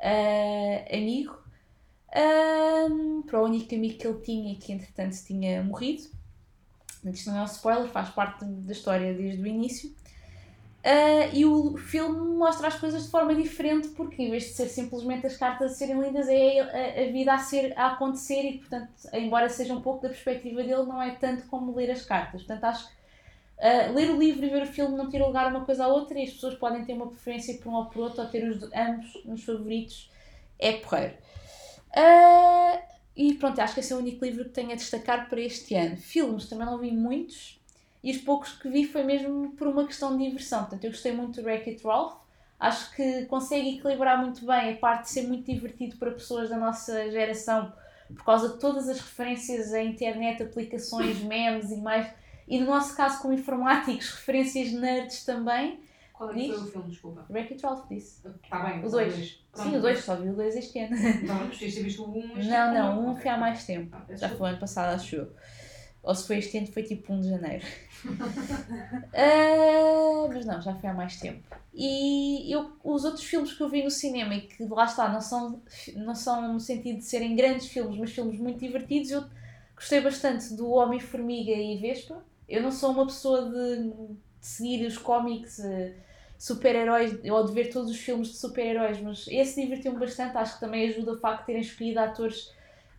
ah, 0.00 0.84
amigo, 0.96 1.38
ahm, 2.14 3.22
para 3.22 3.40
o 3.40 3.44
único 3.44 3.74
amigo 3.74 3.98
que 3.98 4.06
ele 4.06 4.20
tinha 4.20 4.52
e 4.52 4.56
que 4.56 4.72
entretanto 4.72 5.16
tinha 5.24 5.62
morrido. 5.62 6.04
Isto 7.04 7.30
não 7.30 7.38
é 7.38 7.42
um 7.42 7.44
spoiler, 7.46 7.88
faz 7.88 8.10
parte 8.10 8.44
da 8.44 8.72
história 8.72 9.14
desde 9.14 9.42
o 9.42 9.46
início. 9.46 9.94
Ah, 10.90 11.26
e 11.34 11.44
o 11.44 11.76
filme 11.76 12.18
mostra 12.38 12.66
as 12.66 12.76
coisas 12.80 13.04
de 13.04 13.10
forma 13.10 13.34
diferente 13.34 13.88
porque 13.88 14.22
em 14.22 14.30
vez 14.30 14.44
de 14.44 14.50
ser 14.54 14.68
simplesmente 14.68 15.26
as 15.26 15.36
cartas 15.36 15.72
a 15.72 15.74
serem 15.74 16.00
lidas 16.00 16.26
é 16.30 16.60
a, 16.60 17.02
a 17.02 17.12
vida 17.12 17.34
a, 17.34 17.38
ser, 17.38 17.78
a 17.78 17.88
acontecer 17.88 18.40
e 18.42 18.58
portanto 18.58 18.88
embora 19.12 19.50
seja 19.50 19.74
um 19.74 19.82
pouco 19.82 20.00
da 20.00 20.08
perspectiva 20.08 20.62
dele 20.62 20.84
não 20.84 21.02
é 21.02 21.10
tanto 21.10 21.46
como 21.48 21.74
ler 21.74 21.90
as 21.90 22.06
cartas. 22.06 22.42
Portanto 22.42 22.64
acho 22.64 22.88
que 22.88 22.94
ah, 23.60 23.90
ler 23.92 24.08
o 24.08 24.18
livro 24.18 24.46
e 24.46 24.48
ver 24.48 24.62
o 24.62 24.66
filme 24.66 24.96
não 24.96 25.10
tira 25.10 25.26
lugar 25.26 25.50
uma 25.50 25.62
coisa 25.66 25.84
à 25.84 25.88
outra 25.88 26.18
e 26.18 26.24
as 26.24 26.30
pessoas 26.30 26.54
podem 26.54 26.82
ter 26.82 26.94
uma 26.94 27.08
preferência 27.08 27.58
por 27.58 27.68
um 27.68 27.74
ou 27.74 27.84
por 27.84 28.04
outro 28.04 28.22
ou 28.22 28.28
ter 28.28 28.48
os 28.48 28.62
ambos 28.72 29.22
nos 29.26 29.44
favoritos 29.44 30.10
é 30.58 30.72
porreiro. 30.72 31.14
Ah, 31.94 32.80
e 33.14 33.34
pronto, 33.34 33.60
acho 33.60 33.74
que 33.74 33.80
esse 33.80 33.92
é 33.92 33.96
o 33.96 33.98
único 33.98 34.24
livro 34.24 34.44
que 34.44 34.50
tenho 34.52 34.72
a 34.72 34.74
destacar 34.74 35.28
para 35.28 35.40
este 35.40 35.74
ano. 35.74 35.98
Filmes 35.98 36.48
também 36.48 36.64
não 36.64 36.78
vi 36.78 36.92
muitos 36.92 37.57
e 38.02 38.10
os 38.10 38.18
poucos 38.18 38.52
que 38.52 38.68
vi 38.68 38.84
foi 38.84 39.02
mesmo 39.02 39.50
por 39.52 39.66
uma 39.66 39.86
questão 39.86 40.16
de 40.16 40.24
diversão. 40.24 40.60
Portanto, 40.60 40.84
eu 40.84 40.90
gostei 40.90 41.12
muito 41.12 41.40
do 41.40 41.46
Wreck-It 41.46 41.82
Ralph. 41.84 42.14
Acho 42.58 42.94
que 42.94 43.26
consegue 43.26 43.76
equilibrar 43.76 44.20
muito 44.20 44.44
bem 44.44 44.72
a 44.72 44.76
parte 44.76 45.04
de 45.04 45.10
ser 45.10 45.28
muito 45.28 45.50
divertido 45.52 45.96
para 45.96 46.10
pessoas 46.10 46.48
da 46.48 46.56
nossa 46.56 47.10
geração 47.10 47.72
por 48.08 48.24
causa 48.24 48.48
de 48.50 48.58
todas 48.58 48.88
as 48.88 48.98
referências 48.98 49.72
à 49.72 49.82
internet, 49.82 50.42
aplicações, 50.42 51.20
memes 51.22 51.70
e 51.70 51.76
mais. 51.76 52.08
E 52.46 52.58
no 52.58 52.66
nosso 52.66 52.96
caso, 52.96 53.20
como 53.20 53.34
informáticos, 53.34 54.10
referências 54.10 54.72
nerds 54.72 55.24
também. 55.24 55.80
Qual 56.12 56.30
é 56.30 56.34
que 56.34 56.48
foi 56.48 56.56
o 56.56 56.66
filme, 56.66 56.88
desculpa? 56.90 57.26
Wreck-It 57.30 57.62
Ralph 57.62 57.88
disse. 57.88 58.26
Está 58.26 58.58
bem, 58.60 58.84
O 58.84 58.88
dois. 58.88 59.38
Sim, 59.54 59.76
o 59.76 59.80
2, 59.80 60.04
só 60.04 60.14
vi 60.14 60.28
o 60.28 60.34
2 60.34 60.56
este 60.56 60.78
ano. 60.78 60.96
Não, 61.26 61.48
tens 61.48 61.58
de 61.58 61.72
ter 61.72 61.82
visto 61.82 62.04
o 62.04 62.16
1, 62.16 62.34
mas... 62.34 62.46
Não, 62.46 62.74
não, 62.74 63.08
um 63.08 63.16
foi 63.16 63.28
há 63.30 63.36
mais 63.36 63.64
tempo. 63.64 63.96
Ah, 63.96 64.14
Já 64.14 64.28
foi 64.28 64.50
ano 64.50 64.58
passado, 64.58 64.94
acho 64.94 65.16
eu. 65.16 65.32
Ou 66.08 66.14
se 66.14 66.26
foi 66.26 66.38
este 66.38 66.56
ano, 66.56 66.66
foi 66.68 66.82
tipo 66.84 67.12
1 67.12 67.20
de 67.20 67.28
janeiro. 67.28 67.66
Ah, 69.12 70.28
mas 70.32 70.46
não, 70.46 70.60
já 70.62 70.74
foi 70.74 70.88
há 70.88 70.94
mais 70.94 71.18
tempo. 71.18 71.42
E 71.74 72.50
eu, 72.50 72.72
os 72.82 73.04
outros 73.04 73.24
filmes 73.24 73.52
que 73.52 73.60
eu 73.62 73.68
vi 73.68 73.82
no 73.82 73.90
cinema 73.90 74.34
e 74.34 74.42
que 74.42 74.64
lá 74.64 74.84
está, 74.84 75.08
não 75.08 75.20
são, 75.20 75.60
não 75.96 76.14
são 76.14 76.54
no 76.54 76.60
sentido 76.60 76.98
de 76.98 77.04
serem 77.04 77.36
grandes 77.36 77.66
filmes, 77.66 77.98
mas 77.98 78.12
filmes 78.12 78.38
muito 78.38 78.58
divertidos, 78.58 79.10
eu 79.10 79.24
gostei 79.74 80.00
bastante 80.00 80.54
do 80.54 80.70
Homem-Formiga 80.70 81.52
e 81.52 81.76
Vespa. 81.78 82.24
Eu 82.48 82.62
não 82.62 82.70
sou 82.70 82.92
uma 82.92 83.06
pessoa 83.06 83.50
de, 83.50 83.90
de 83.90 84.16
seguir 84.40 84.86
os 84.86 84.96
cómics, 84.96 85.58
eh, 85.60 85.94
super-heróis, 86.38 87.18
ou 87.24 87.44
de 87.44 87.52
ver 87.52 87.70
todos 87.70 87.90
os 87.90 87.98
filmes 87.98 88.28
de 88.28 88.36
super-heróis, 88.38 88.98
mas 89.02 89.26
esse 89.28 89.60
divertiu-me 89.60 89.98
bastante. 89.98 90.38
Acho 90.38 90.54
que 90.54 90.60
também 90.60 90.88
ajuda 90.88 91.12
o 91.12 91.18
facto 91.18 91.40
de 91.40 91.46
terem 91.46 91.60
escolhido 91.60 92.00
atores 92.00 92.50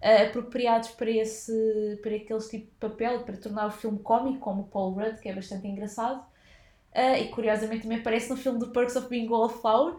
eh, 0.01 0.23
apropriados 0.23 0.89
para, 0.91 1.09
esse, 1.11 1.99
para 2.01 2.15
aquele 2.15 2.39
tipo 2.39 2.65
de 2.65 2.77
papel, 2.79 3.19
para 3.23 3.37
tornar 3.37 3.67
o 3.67 3.71
filme 3.71 3.99
cómico, 3.99 4.39
como 4.39 4.61
o 4.61 4.67
Paul 4.67 4.93
Rudd, 4.93 5.19
que 5.19 5.29
é 5.29 5.33
bastante 5.33 5.67
engraçado. 5.67 6.23
Eh, 6.93 7.21
e 7.23 7.27
curiosamente 7.29 7.83
também 7.83 7.99
aparece 7.99 8.29
no 8.29 8.37
filme 8.37 8.59
do 8.59 8.69
Perks 8.71 8.95
of 8.95 9.07
Being 9.09 9.27
a 9.27 9.31
Wallflower. 9.31 9.95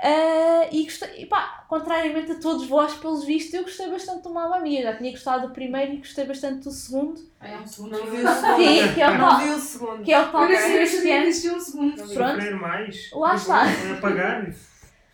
Eh, 0.00 0.68
e 0.76 0.84
gostei, 0.84 1.22
e 1.22 1.26
pá, 1.26 1.64
contrariamente 1.68 2.30
a 2.30 2.36
todos 2.36 2.68
vós, 2.68 2.94
pelos 2.94 3.24
vistos, 3.24 3.52
eu 3.54 3.64
gostei 3.64 3.90
bastante 3.90 4.22
do 4.22 4.30
Mamma 4.30 4.60
Mia. 4.60 4.82
Já 4.82 4.96
tinha 4.96 5.10
gostado 5.10 5.48
do 5.48 5.52
primeiro 5.52 5.94
e 5.94 5.96
gostei 5.96 6.24
bastante 6.24 6.62
do 6.64 6.70
segundo. 6.70 7.20
Ah, 7.40 7.48
é 7.48 7.56
um 7.58 7.66
segundo. 7.66 7.90
Não 7.92 7.98
eu- 7.98 8.10
vi 8.12 8.22
o 8.22 8.28
segundo. 8.28 8.56
Sim, 8.56 8.94
que 8.94 9.00
é 9.02 9.08
o 9.08 9.18
Não 9.18 9.28
tal, 9.28 9.38
vi 9.40 9.48
o 9.50 9.58
segundo. 9.58 10.02
que 10.04 10.12
é 10.12 10.20
o 10.20 10.30
tal 10.30 10.44
Eu 10.44 10.82
este 10.82 11.02
que 11.02 11.10
ano. 11.10 11.26
existia 11.26 11.52
um 11.52 11.60
segundo. 11.60 11.96
Se 11.96 12.02
eu 12.02 12.08
Pronto. 12.24 12.56
mais, 12.60 13.10
Lá 13.12 13.30
eu 13.30 13.36
está. 13.36 13.62
apagar. 13.98 14.54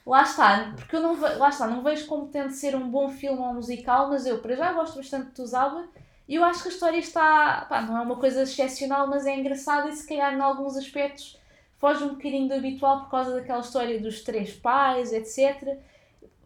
Lá 0.06 0.22
está, 0.22 0.74
porque 0.76 0.96
eu 0.96 1.00
não, 1.00 1.18
lá 1.18 1.48
está, 1.48 1.66
não 1.66 1.82
vejo 1.82 2.06
como 2.06 2.28
tendo 2.28 2.48
de 2.48 2.56
ser 2.56 2.76
um 2.76 2.90
bom 2.90 3.08
filme 3.08 3.38
ou 3.38 3.46
um 3.46 3.54
musical, 3.54 4.10
mas 4.10 4.26
eu 4.26 4.38
para 4.38 4.54
já 4.54 4.72
gosto 4.72 4.96
bastante 4.96 5.30
do 5.30 5.46
Zaba 5.46 5.88
e 6.28 6.34
eu 6.34 6.44
acho 6.44 6.62
que 6.62 6.68
a 6.68 6.72
história 6.72 6.98
está, 6.98 7.66
pá, 7.68 7.80
não 7.80 7.96
é 7.96 8.00
uma 8.02 8.16
coisa 8.16 8.42
excepcional, 8.42 9.06
mas 9.06 9.26
é 9.26 9.34
engraçada 9.34 9.88
e 9.88 9.96
se 9.96 10.06
calhar 10.06 10.34
em 10.34 10.40
alguns 10.40 10.76
aspectos 10.76 11.38
foge 11.78 12.04
um 12.04 12.10
bocadinho 12.10 12.48
do 12.48 12.54
habitual 12.54 13.00
por 13.00 13.10
causa 13.10 13.34
daquela 13.34 13.60
história 13.60 14.00
dos 14.00 14.22
três 14.22 14.52
pais, 14.54 15.12
etc. 15.12 15.78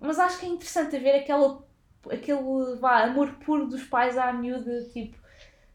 Mas 0.01 0.19
acho 0.19 0.39
que 0.39 0.47
é 0.47 0.49
interessante 0.49 0.99
ver 0.99 1.17
aquela, 1.17 1.63
aquele 2.11 2.77
vá, 2.81 3.05
amor 3.05 3.35
puro 3.45 3.67
dos 3.67 3.85
pais 3.85 4.17
à 4.19 4.33
miúda, 4.33 4.89
tipo, 4.93 5.17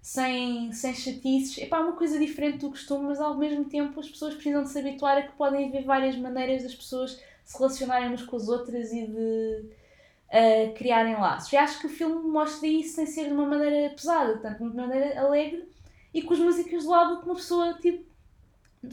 sem, 0.02 0.72
sem 0.74 0.94
chatices. 0.94 1.58
É 1.60 1.76
uma 1.76 1.94
coisa 1.94 2.20
diferente 2.20 2.58
do 2.58 2.70
costume, 2.70 3.06
mas 3.08 3.22
ao 3.22 3.38
mesmo 3.38 3.66
tempo 3.66 4.00
as 4.00 4.10
pessoas 4.10 4.34
precisam 4.34 4.64
de 4.64 4.70
se 4.70 4.80
habituar 4.80 5.18
a 5.18 5.22
que 5.22 5.32
podem 5.34 5.68
haver 5.68 5.86
várias 5.86 6.18
maneiras 6.18 6.64
das 6.64 6.76
pessoas 6.76 7.22
se 7.44 7.58
relacionarem 7.58 8.08
umas 8.10 8.24
com 8.24 8.36
as 8.36 8.48
outras 8.48 8.92
e 8.92 9.06
de 9.08 9.66
eh, 10.30 10.74
criarem 10.76 11.16
laços. 11.16 11.52
E 11.54 11.58
acho 11.58 11.80
que 11.80 11.88
o 11.88 11.90
filme 11.90 12.28
mostra 12.28 12.68
isso 12.68 12.96
sem 12.96 13.06
ser 13.06 13.26
de 13.26 13.34
uma 13.34 13.46
maneira 13.46 13.94
pesada, 13.94 14.38
tanto 14.40 14.58
de 14.58 14.64
uma 14.64 14.88
maneira 14.88 15.20
alegre 15.20 15.68
e 16.14 16.22
com 16.22 16.34
as 16.34 16.40
músicas 16.40 16.84
do 16.84 16.90
lado 16.90 17.20
que 17.20 17.26
uma 17.26 17.36
pessoa 17.36 17.74
tipo, 17.76 18.04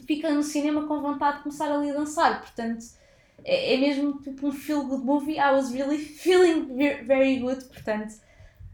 fica 0.05 0.31
no 0.31 0.43
cinema 0.43 0.87
com 0.87 1.01
vontade 1.01 1.37
de 1.37 1.43
começar 1.43 1.71
ali 1.71 1.89
a 1.89 1.93
dançar. 1.93 2.41
Portanto, 2.41 2.85
é, 3.43 3.73
é 3.73 3.77
mesmo 3.77 4.21
tipo 4.21 4.47
um 4.47 4.51
feel 4.51 4.85
good 4.85 5.03
movie. 5.03 5.37
I 5.37 5.51
was 5.51 5.71
really 5.71 5.97
feeling 5.99 6.75
ve- 6.75 7.03
very 7.03 7.39
good, 7.39 7.63
portanto, 7.65 8.13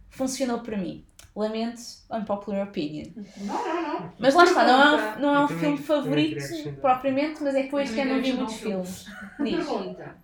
funcionou 0.09 0.59
para 0.59 0.77
mim. 0.77 1.06
Lamento, 1.37 1.79
unpopular 2.11 2.67
opinion. 2.67 3.11
Não, 3.37 3.67
não, 3.67 3.99
não. 3.99 4.13
Mas 4.19 4.33
lá 4.33 4.43
está, 4.43 4.65
não 4.65 4.81
é 4.81 4.91
um, 5.17 5.19
não 5.21 5.35
é 5.35 5.43
um 5.45 5.47
filme 5.47 5.77
favorito 5.77 6.43
propriamente, 6.81 7.43
mas 7.43 7.53
é 7.55 7.63
que 7.67 7.75
eu 7.75 7.79
este 7.79 7.99
ano 8.01 8.15
não 8.15 8.21
vi 8.21 8.33
muitos 8.33 8.55
filmes. 8.55 9.05
Pergunta: 9.37 10.17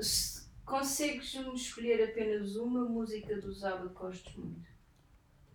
se 0.00 0.48
consegues-me 0.64 1.54
escolher 1.54 2.02
apenas 2.10 2.56
uma 2.56 2.84
música 2.86 3.38
do 3.40 3.52
Zaba 3.52 3.88
que 3.88 3.94
gostes 3.94 4.34
muito? 4.36 4.66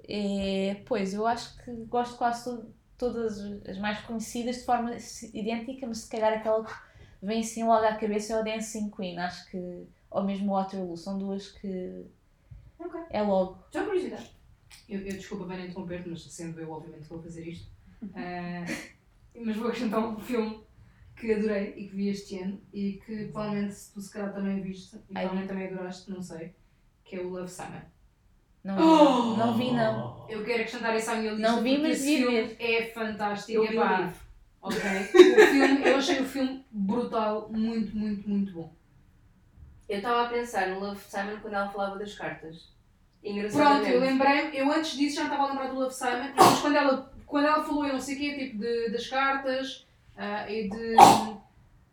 É, 0.08 0.84
pois, 0.86 1.14
eu 1.14 1.26
acho 1.26 1.58
que 1.64 1.72
gosto 1.86 2.16
quase 2.18 2.44
to- 2.44 2.74
todas 2.98 3.40
as 3.68 3.78
mais 3.80 4.00
conhecidas 4.02 4.58
de 4.58 4.66
forma 4.66 4.96
idêntica, 5.34 5.88
mas 5.88 6.00
se 6.00 6.10
calhar 6.10 6.34
aquela 6.34 6.64
que 6.64 6.72
vem 7.24 7.40
assim 7.42 7.64
logo 7.64 7.86
à 7.86 7.96
cabeça 7.96 8.34
é 8.34 8.40
o 8.40 8.44
Dancing 8.44 8.90
Queen, 8.92 9.18
acho 9.20 9.50
que, 9.50 9.88
ou 10.12 10.24
mesmo 10.24 10.52
Waterloo, 10.54 10.98
são 10.98 11.18
duas 11.18 11.50
que 11.52 12.06
Ok. 12.80 13.00
é 13.10 13.22
logo. 13.22 13.64
Já 13.72 13.84
curiosidade. 13.84 14.30
Eu, 14.90 15.00
eu 15.02 15.14
desculpa 15.14 15.46
bem 15.46 15.66
interromper-te, 15.68 16.10
mas 16.10 16.24
sendo 16.24 16.60
eu, 16.60 16.72
obviamente, 16.72 17.08
vou 17.08 17.22
fazer 17.22 17.48
isto. 17.48 17.70
Ah, 18.16 18.66
mas 19.36 19.56
vou 19.56 19.68
acrescentar 19.68 20.00
um 20.00 20.20
filme 20.20 20.64
que 21.16 21.34
adorei 21.34 21.74
e 21.78 21.88
que 21.88 21.96
vi 21.96 22.10
este 22.10 22.40
ano 22.40 22.60
e 22.74 22.94
que 23.06 23.26
provavelmente 23.26 23.76
tu 23.94 24.02
se 24.02 24.12
calhar 24.12 24.34
também 24.34 24.62
viste 24.62 24.96
e 25.10 25.14
provavelmente 25.14 25.48
também 25.48 25.68
adoraste, 25.68 26.10
não 26.10 26.22
sei, 26.22 26.54
que 27.06 27.16
é 27.16 27.22
o 27.22 27.30
Love 27.30 27.50
Simon. 27.50 27.82
Não 28.64 28.76
vi, 28.76 29.38
não. 29.38 29.58
vi, 29.58 29.72
não. 29.72 30.30
Eu 30.30 30.44
quero 30.44 30.62
acrescentar 30.62 30.96
isso 30.96 31.10
à 31.10 31.16
minha 31.16 31.32
lista 31.34 31.52
Não 31.52 31.64
vi, 31.64 31.78
mas 31.80 31.92
esse 31.98 32.06
devia 32.06 32.28
filme 32.28 32.44
ver. 32.44 32.58
é 32.60 32.86
fantástico. 32.92 33.52
Eu 33.64 33.66
Epá, 33.72 34.00
livro. 34.02 34.16
Ok. 34.62 34.80
O 34.80 35.48
filme, 35.52 35.88
eu 35.90 35.96
achei 35.96 36.22
o 36.22 36.26
filme 36.26 36.66
brutal, 36.72 37.50
muito, 37.52 37.96
muito, 37.98 38.30
muito 38.30 38.54
bom. 38.54 38.74
Eu 39.90 39.98
estava 39.98 40.28
a 40.28 40.30
pensar 40.30 40.70
no 40.70 40.80
Love 40.80 41.02
Simon 41.02 41.38
quando 41.42 41.56
ela 41.56 41.70
falava 41.70 41.98
das 41.98 42.14
cartas. 42.14 42.70
Pronto, 43.22 43.86
eu 43.88 44.00
lembrei, 44.00 44.50
eu 44.54 44.72
antes 44.72 44.98
disso 44.98 45.18
já 45.18 45.24
estava 45.24 45.44
a 45.44 45.48
lembrar 45.50 45.68
do 45.68 45.76
Love 45.80 45.94
Simon, 45.94 46.34
mas 46.36 46.60
quando 46.60 46.76
ela, 46.76 47.14
quando 47.28 47.46
ela 47.46 47.64
falou 47.64 47.86
eu 47.86 47.94
não 47.94 48.00
sei 48.02 48.16
o 48.16 48.20
quê, 48.20 48.36
tipo 48.38 48.58
de, 48.58 48.90
das 48.90 49.08
cartas 49.08 49.88
ah, 50.18 50.50
e 50.50 50.68
de, 50.70 50.96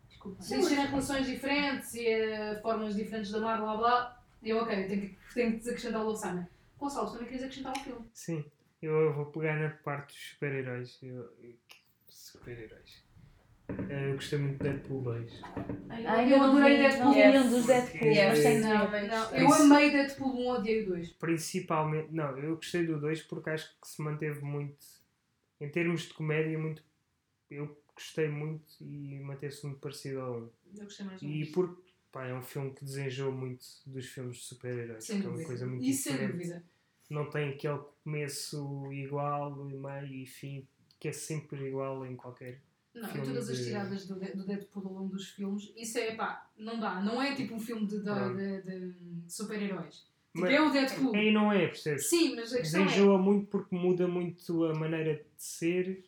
Desculpa. 0.09 0.41
de 0.43 0.53
existirem 0.55 0.85
relações 0.87 1.27
diferentes 1.27 1.93
e 1.93 2.07
eh, 2.07 2.59
formas 2.61 2.95
diferentes 2.95 3.29
de 3.29 3.37
amar, 3.37 3.59
blá 3.61 3.77
blá, 3.77 4.23
eu 4.43 4.57
ok, 4.57 4.87
tenho 4.87 5.01
que, 5.01 5.17
tenho 5.33 5.51
que 5.51 5.57
desacrescentar 5.59 6.01
o 6.01 6.05
Love 6.05 6.19
Simon. 6.19 6.45
Gonçalo, 6.79 7.11
também 7.11 7.25
querias 7.27 7.43
acrescentar 7.43 7.73
um 7.77 7.83
filme? 7.83 8.05
Sim, 8.13 8.45
eu 8.81 9.13
vou 9.13 9.25
pegar 9.27 9.55
na 9.57 9.69
parte 9.69 10.13
dos 10.15 10.29
super-heróis. 10.31 10.97
Eu- 11.03 11.29
eu- 11.43 11.53
Super-heróis. 12.07 13.03
Eh, 13.89 14.09
Eu 14.09 14.13
gostei 14.15 14.39
muito 14.39 14.57
de 14.57 14.63
Deadpool 14.63 15.01
2. 15.03 15.41
Ai, 15.89 16.33
eu 16.33 16.37
não 16.39 16.45
adorei 16.51 16.77
Deadpool. 16.77 17.05
Não 17.05 17.13
vi 17.13 17.19
Yes. 17.19 17.45
um 17.45 17.49
dos 17.49 17.65
Deadpool, 17.67 17.99
tenho 17.99 18.61
de 18.61 18.67
Não, 18.67 18.91
mas- 18.91 19.07
Não, 19.07 19.35
eu 19.35 19.53
amei 19.53 19.91
Deadpool 19.91 20.35
1, 20.35 20.49
odiei 20.49 20.83
o 20.83 20.87
2. 20.87 21.09
Principalmente, 21.13 22.11
não, 22.11 22.37
eu 22.37 22.55
gostei 22.55 22.85
do 22.85 22.99
2 22.99 23.21
porque 23.23 23.49
acho 23.49 23.69
que 23.79 23.87
se 23.87 24.01
manteve 24.01 24.41
muito, 24.41 24.77
em 25.61 25.69
termos 25.69 26.03
de 26.03 26.13
comédia, 26.13 26.57
muito. 26.57 26.83
Eu 27.49 27.79
gostei 27.95 28.27
muito 28.27 28.65
e 28.81 29.19
manteve-se 29.19 29.65
muito 29.65 29.79
parecido 29.79 30.21
ao 30.21 30.33
1. 30.39 30.49
Eu 30.77 30.83
gostei 30.85 31.05
mais 31.05 31.21
do 31.21 31.27
E 31.27 31.45
porque 31.51 31.81
pá, 32.11 32.25
é 32.27 32.33
um 32.33 32.41
filme 32.41 32.71
que 32.73 32.83
desenjou 32.83 33.31
muito 33.31 33.63
dos 33.85 34.05
filmes 34.07 34.37
de 34.37 34.43
super-heróis. 34.43 35.03
Sem 35.05 35.21
é 35.23 35.27
uma 35.27 35.43
coisa 35.43 35.65
muito 35.67 35.83
Isso 35.83 36.03
sem 36.03 36.13
diferente. 36.13 36.31
dúvida. 36.37 36.63
Não 37.09 37.29
tem 37.29 37.49
aquele 37.49 37.79
começo 38.03 38.91
igual, 38.93 39.55
meio 39.65 40.05
e 40.13 40.25
fim, 40.27 40.67
que 40.99 41.07
é 41.07 41.11
sempre 41.11 41.67
igual 41.67 42.05
em 42.05 42.15
qualquer. 42.15 42.61
Não, 43.01 43.09
filme 43.09 43.27
todas 43.27 43.49
as 43.49 43.57
de- 43.57 43.63
tiradas 43.65 44.05
do, 44.07 44.19
De- 44.19 44.33
do 44.33 44.45
Deadpool 44.45 44.87
ao 44.87 44.93
longo 44.93 45.09
dos 45.15 45.29
filmes, 45.29 45.71
isso 45.75 45.97
é 45.97 46.15
pá, 46.15 46.49
não 46.57 46.79
dá. 46.79 47.01
Não 47.01 47.21
é 47.21 47.35
tipo 47.35 47.55
um 47.55 47.59
filme 47.59 47.85
de, 47.87 47.97
de, 47.99 48.03
Pronto. 48.03 48.35
de- 48.37 48.61
de 48.61 49.31
super-heróis. 49.33 49.95
Tipo, 50.31 50.41
Mas- 50.41 50.51
é 50.51 50.61
o 50.61 50.69
Deadpool. 50.71 51.15
É 51.15 51.25
e 51.25 51.31
não 51.31 51.51
é, 51.51 51.67
percebes? 51.67 52.07
Sim, 52.07 52.35
mas 52.35 52.53
a 52.53 52.57
questão 52.59 52.81
é. 52.81 52.85
Desenjoa 52.85 53.17
muito 53.17 53.47
porque 53.47 53.75
muda 53.75 54.07
muito 54.07 54.63
a 54.65 54.73
maneira 54.75 55.15
de 55.15 55.23
ser, 55.43 56.05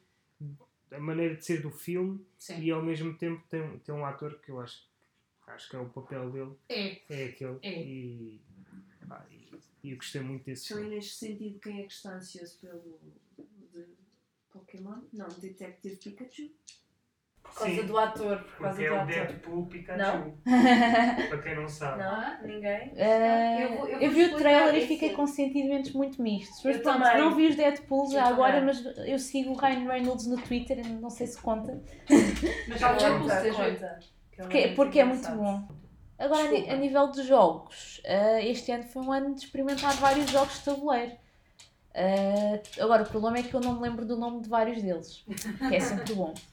a 0.91 0.99
maneira 0.99 1.35
de 1.35 1.43
ser 1.45 1.61
do 1.61 1.71
filme 1.71 2.23
Sim. 2.37 2.61
e 2.61 2.69
ao 2.71 2.83
mesmo 2.83 3.15
tempo 3.17 3.41
tem, 3.49 3.79
tem 3.79 3.95
um 3.95 4.05
ator 4.05 4.39
que 4.39 4.49
eu 4.51 4.59
acho, 4.59 4.85
acho 5.47 5.69
que 5.69 5.75
é 5.75 5.79
o 5.79 5.89
papel 5.89 6.29
dele, 6.31 6.51
É. 6.69 7.01
é 7.09 7.25
aquele. 7.25 7.57
É. 7.63 7.81
E, 7.83 8.41
pá, 9.07 9.25
e, 9.31 9.49
e 9.83 9.91
eu 9.91 9.97
gostei 9.97 10.21
muito 10.21 10.43
desse 10.45 10.65
Então, 10.65 10.77
e 10.77 10.81
filme. 10.81 10.95
neste 10.95 11.15
sentido, 11.15 11.59
quem 11.59 11.79
é 11.81 11.83
que 11.87 11.93
está 11.93 12.13
ansioso 12.15 12.59
pelo 12.59 12.99
de 13.73 13.85
Pokémon? 14.51 15.01
Não, 15.13 15.27
Detective 15.29 15.95
Pikachu. 15.95 16.51
Por 17.43 17.53
causa 17.55 17.75
Sim, 17.81 17.85
do 17.85 17.97
ator. 17.97 18.37
Por 18.37 18.57
causa 18.61 18.77
Porque 18.77 18.85
é 18.85 18.89
do 18.89 18.93
o 18.95 18.99
ator. 18.99 19.13
Deadpool 19.13 19.65
Pikachu. 19.67 19.99
Não? 19.99 20.31
Para 21.29 21.37
quem 21.39 21.55
não 21.55 21.67
sabe. 21.67 21.99
Não? 21.99 22.41
Ninguém? 22.47 22.93
Ah, 22.97 23.61
Eu 23.61 23.69
vou- 23.77 23.87
eu 23.87 23.99
eu, 23.99 23.99
vou 23.99 24.09
vi 24.11 24.23
o 24.33 24.37
trailer 24.37 24.75
e 24.75 24.87
fiquei 24.87 25.09
com 25.13 25.27
sentimentos 25.27 25.91
muito 25.91 26.21
mistos. 26.21 26.63
Mas 26.63 26.77
Eu 26.77 26.81
pronto, 26.81 27.03
também. 27.03 27.17
não 27.21 27.35
vi 27.35 27.47
os 27.47 27.55
Deadpool 27.55 28.09
já 28.11 28.21
Eu 28.21 28.33
agora, 28.33 28.59
também. 28.61 28.65
mas 28.83 29.07
eu 29.07 29.19
sigo 29.19 29.51
o 29.51 29.55
Ryan 29.57 29.87
Reynolds 29.87 30.27
no 30.27 30.37
Twitter, 30.41 30.87
não 30.99 31.09
sei 31.09 31.27
se 31.27 31.37
conta. 31.41 31.81
Mas 32.67 32.79
já 32.79 32.93
Deadpool 32.93 33.29
seja. 33.29 33.63
é 33.65 33.99
Porque, 34.37 34.57
momento 34.59 34.75
porque 34.75 34.99
é 34.99 35.03
muito 35.03 35.31
bom. 35.31 35.67
Agora, 36.17 36.47
Desculpa. 36.47 36.73
a 36.73 36.75
nível 36.77 37.07
de 37.11 37.23
jogos, 37.23 38.01
ah, 38.05 38.41
este 38.41 38.71
ano 38.71 38.83
foi 38.83 39.01
um 39.03 39.11
ano 39.11 39.35
de 39.35 39.41
experimentar 39.45 39.93
vários 39.95 40.29
jogos 40.29 40.59
de 40.59 40.65
tabuleiro. 40.65 41.11
Ah, 41.93 42.59
agora, 42.79 43.03
o 43.03 43.05
problema 43.07 43.39
é 43.39 43.43
que 43.43 43.53
eu 43.53 43.59
não 43.59 43.73
me 43.75 43.81
lembro 43.81 44.05
do 44.05 44.15
nome 44.15 44.41
de 44.41 44.47
vários 44.49 44.81
deles, 44.81 45.25
que 45.67 45.75
é 45.75 45.79
sempre 45.79 46.13
bom. 46.13 46.33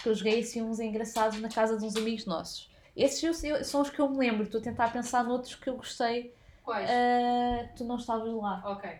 Porque 0.00 0.08
eu 0.08 0.14
joguei 0.14 0.40
assim 0.40 0.62
uns 0.62 0.80
engraçados 0.80 1.38
na 1.40 1.48
casa 1.50 1.76
de 1.78 1.84
uns 1.84 1.94
amigos 1.94 2.24
nossos. 2.24 2.70
Esses 2.96 3.22
eu- 3.44 3.50
eu- 3.50 3.64
são 3.64 3.82
os 3.82 3.90
que 3.90 4.00
eu 4.00 4.08
me 4.08 4.16
lembro, 4.16 4.44
estou 4.44 4.58
a 4.60 4.64
tentar 4.64 4.90
pensar 4.92 5.22
noutros 5.24 5.54
que 5.54 5.68
eu 5.68 5.76
gostei. 5.76 6.34
Quais? 6.64 6.88
Ah, 6.90 7.68
tu 7.76 7.84
não 7.84 7.96
estavas 7.96 8.32
lá. 8.34 8.62
Ok. 8.64 8.90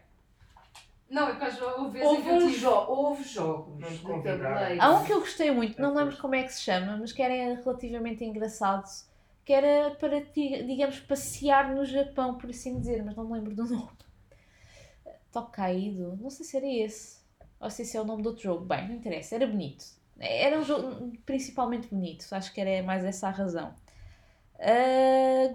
Não, 1.09 1.29
é 1.29 1.37
que 1.37 1.45
às 1.45 1.55
vezes 1.55 1.77
houve 1.77 2.01
Houve, 2.05 2.23
que 2.23 2.29
eu 2.29 2.35
um 2.35 2.49
jo 2.51 2.71
houve 2.71 3.25
jogos. 3.25 3.85
Há 4.79 4.91
um 4.91 5.05
que 5.05 5.13
eu 5.13 5.21
gostei 5.21 5.51
muito, 5.51 5.81
não 5.81 5.95
lembro 5.95 6.17
como 6.19 6.35
é 6.35 6.43
que 6.43 6.53
se 6.53 6.61
chama, 6.63 6.97
mas 6.99 7.13
que 7.13 7.23
era 7.23 7.55
relativamente 7.61 8.25
engraçado. 8.25 8.85
Que 9.45 9.53
era 9.55 9.91
para, 9.97 10.21
ti- 10.21 10.63
digamos, 10.65 11.01
passear 11.01 11.75
no 11.75 11.85
Japão, 11.85 12.37
por 12.39 12.51
assim 12.51 12.79
dizer, 12.79 13.03
mas 13.03 13.17
não 13.17 13.25
me 13.25 13.33
lembro 13.33 13.55
do 13.55 13.65
nome. 13.67 13.89
Tokaido, 15.33 16.17
não 16.21 16.31
sei 16.31 16.45
se 16.45 16.57
era 16.57 16.67
esse. 16.67 17.21
Ou 17.61 17.71
se 17.71 17.83
esse 17.83 17.97
é 17.97 18.01
o 18.01 18.05
nome 18.05 18.23
do 18.23 18.29
outro 18.31 18.43
jogo. 18.45 18.65
Bem, 18.65 18.89
não 18.89 18.95
interessa, 18.97 19.35
era 19.35 19.47
bonito. 19.47 19.85
Era 20.21 20.59
um 20.59 20.63
jogo 20.65 21.13
principalmente 21.25 21.89
bonito, 21.89 22.27
acho 22.33 22.53
que 22.53 22.61
era 22.61 22.83
mais 22.85 23.05
essa 23.05 23.29
a 23.29 23.31
razão. 23.31 23.75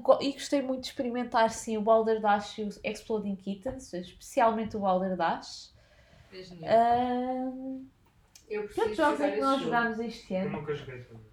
Go- 0.02 0.20
e 0.22 0.34
gostei 0.34 0.62
muito 0.62 0.82
de 0.82 0.88
experimentar 0.88 1.50
sim 1.52 1.78
o 1.78 1.82
Balderdash 1.82 2.58
e 2.58 2.64
o 2.64 2.70
Exploding 2.84 3.36
Kittens, 3.36 3.94
especialmente 3.94 4.76
o 4.76 4.80
Balderdash. 4.80 5.74
Genial. 6.32 6.74
Ah, 6.74 7.52
Eu 8.50 8.64
que 8.64 8.68
preciso 8.74 8.80
outros 8.82 8.98
jogos 8.98 9.22
é 9.22 9.32
que 9.32 9.40
nós 9.40 9.62
jogámos 9.62 10.00
este 10.00 10.34
Eu 10.34 10.42
ano? 10.42 10.50
nunca 10.58 10.74
joguei 10.76 11.00
também. 11.04 11.26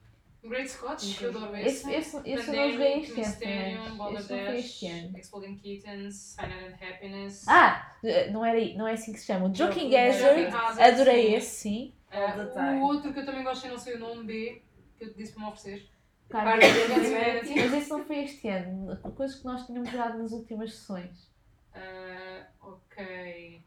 Great 0.44 0.68
Scotch, 0.70 1.20
eu 1.22 1.28
adoro 1.30 1.56
Esse, 1.56 1.88
esse. 1.90 1.92
esse, 1.92 2.16
esse 2.30 2.50
eu 2.50 2.54
não 2.56 2.70
joguei 2.72 2.98
este 2.98 3.20
ano 3.20 4.04
foi 4.26 4.38
Dash. 4.38 4.82
Exploding 5.16 5.56
Kittens, 5.56 6.14
Silent 6.16 6.72
and 6.72 6.86
Happiness. 6.86 7.44
Ah, 7.48 7.96
não, 8.32 8.44
era, 8.44 8.74
não 8.74 8.86
é 8.86 8.92
assim 8.92 9.12
que 9.12 9.20
se 9.20 9.26
chama. 9.26 9.48
O 9.48 9.54
Joking 9.54 9.96
Hazard, 9.96 10.48
adorei 10.80 11.26
sim. 11.28 11.34
esse, 11.34 11.56
sim. 11.60 11.94
Ah, 12.12 12.72
o 12.76 12.82
outro 12.82 13.12
que 13.12 13.20
eu 13.20 13.24
também 13.26 13.42
gosto, 13.42 13.64
eu 13.66 13.70
não 13.72 13.78
sei 13.78 13.94
o 13.96 13.98
nome 13.98 14.24
B, 14.24 14.62
que 14.98 15.04
eu 15.04 15.12
te 15.12 15.16
disse 15.16 15.32
para 15.32 15.42
me 15.44 15.48
oferecer. 15.48 15.88
Mas 16.30 17.72
esse 17.74 17.90
não 17.90 18.04
foi 18.04 18.18
este 18.24 18.48
ano. 18.48 18.96
Coisas 19.14 19.38
que 19.38 19.44
nós 19.44 19.66
tínhamos 19.66 19.90
jogado 19.90 20.18
nas 20.18 20.32
últimas 20.32 20.72
sessões. 20.74 21.30
Ah, 21.74 22.46
ok. 22.60 23.62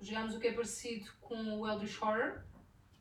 Jogámos 0.00 0.34
o 0.36 0.40
que 0.40 0.48
é 0.48 0.52
parecido 0.52 1.10
com 1.20 1.34
o 1.60 1.68
Eldritch 1.68 2.00
Horror. 2.02 2.40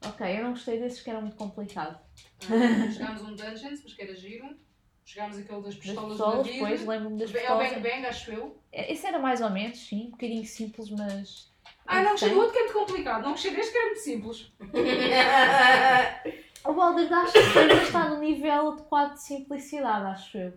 Ok, 0.06 0.26
eu 0.38 0.44
não 0.44 0.52
gostei 0.52 0.80
desses 0.80 1.02
que 1.02 1.10
era 1.10 1.22
muito 1.22 1.36
complicado. 1.36 2.00
Ah, 2.44 2.88
jogámos 2.92 3.22
um 3.22 3.36
Dungeons, 3.36 3.82
mas 3.84 3.94
que 3.94 4.02
era 4.02 4.16
giro. 4.16 4.58
Jogámos 5.06 5.38
aquele 5.38 5.62
das 5.62 5.76
Das 5.76 5.84
pistolas, 5.84 6.12
pistolas, 6.12 6.46
da 6.48 6.52
depois 6.54 6.80
vida. 6.80 6.92
lembro-me 6.92 7.18
das 7.20 7.30
É 7.30 7.34
o 7.34 7.38
pistolas. 7.38 7.70
Bang 7.72 7.82
Bang, 7.82 8.06
acho 8.06 8.32
eu. 8.32 8.62
Esse 8.72 9.08
era 9.08 9.20
mais 9.20 9.42
ou 9.42 9.50
menos, 9.50 9.80
sim, 9.80 10.08
um 10.08 10.12
bocadinho 10.12 10.46
simples, 10.46 10.90
mas. 10.90 11.51
Ah, 11.86 12.02
não 12.02 12.12
gostei 12.12 12.30
do 12.30 12.38
outro 12.38 12.54
que 12.54 12.60
é 12.60 12.62
muito 12.64 12.74
complicado. 12.80 13.24
Não 13.24 13.32
gostei 13.32 13.54
deste 13.56 13.72
que 13.72 13.78
era 13.78 13.88
muito 13.88 14.02
simples. 14.02 14.52
O 16.64 16.74
Balderdash 16.74 17.34
ainda 17.58 17.74
está 17.82 18.08
no 18.10 18.20
nível 18.20 18.74
adequado 18.74 19.14
de 19.14 19.24
simplicidade, 19.24 20.06
acho 20.06 20.38
eu. 20.38 20.54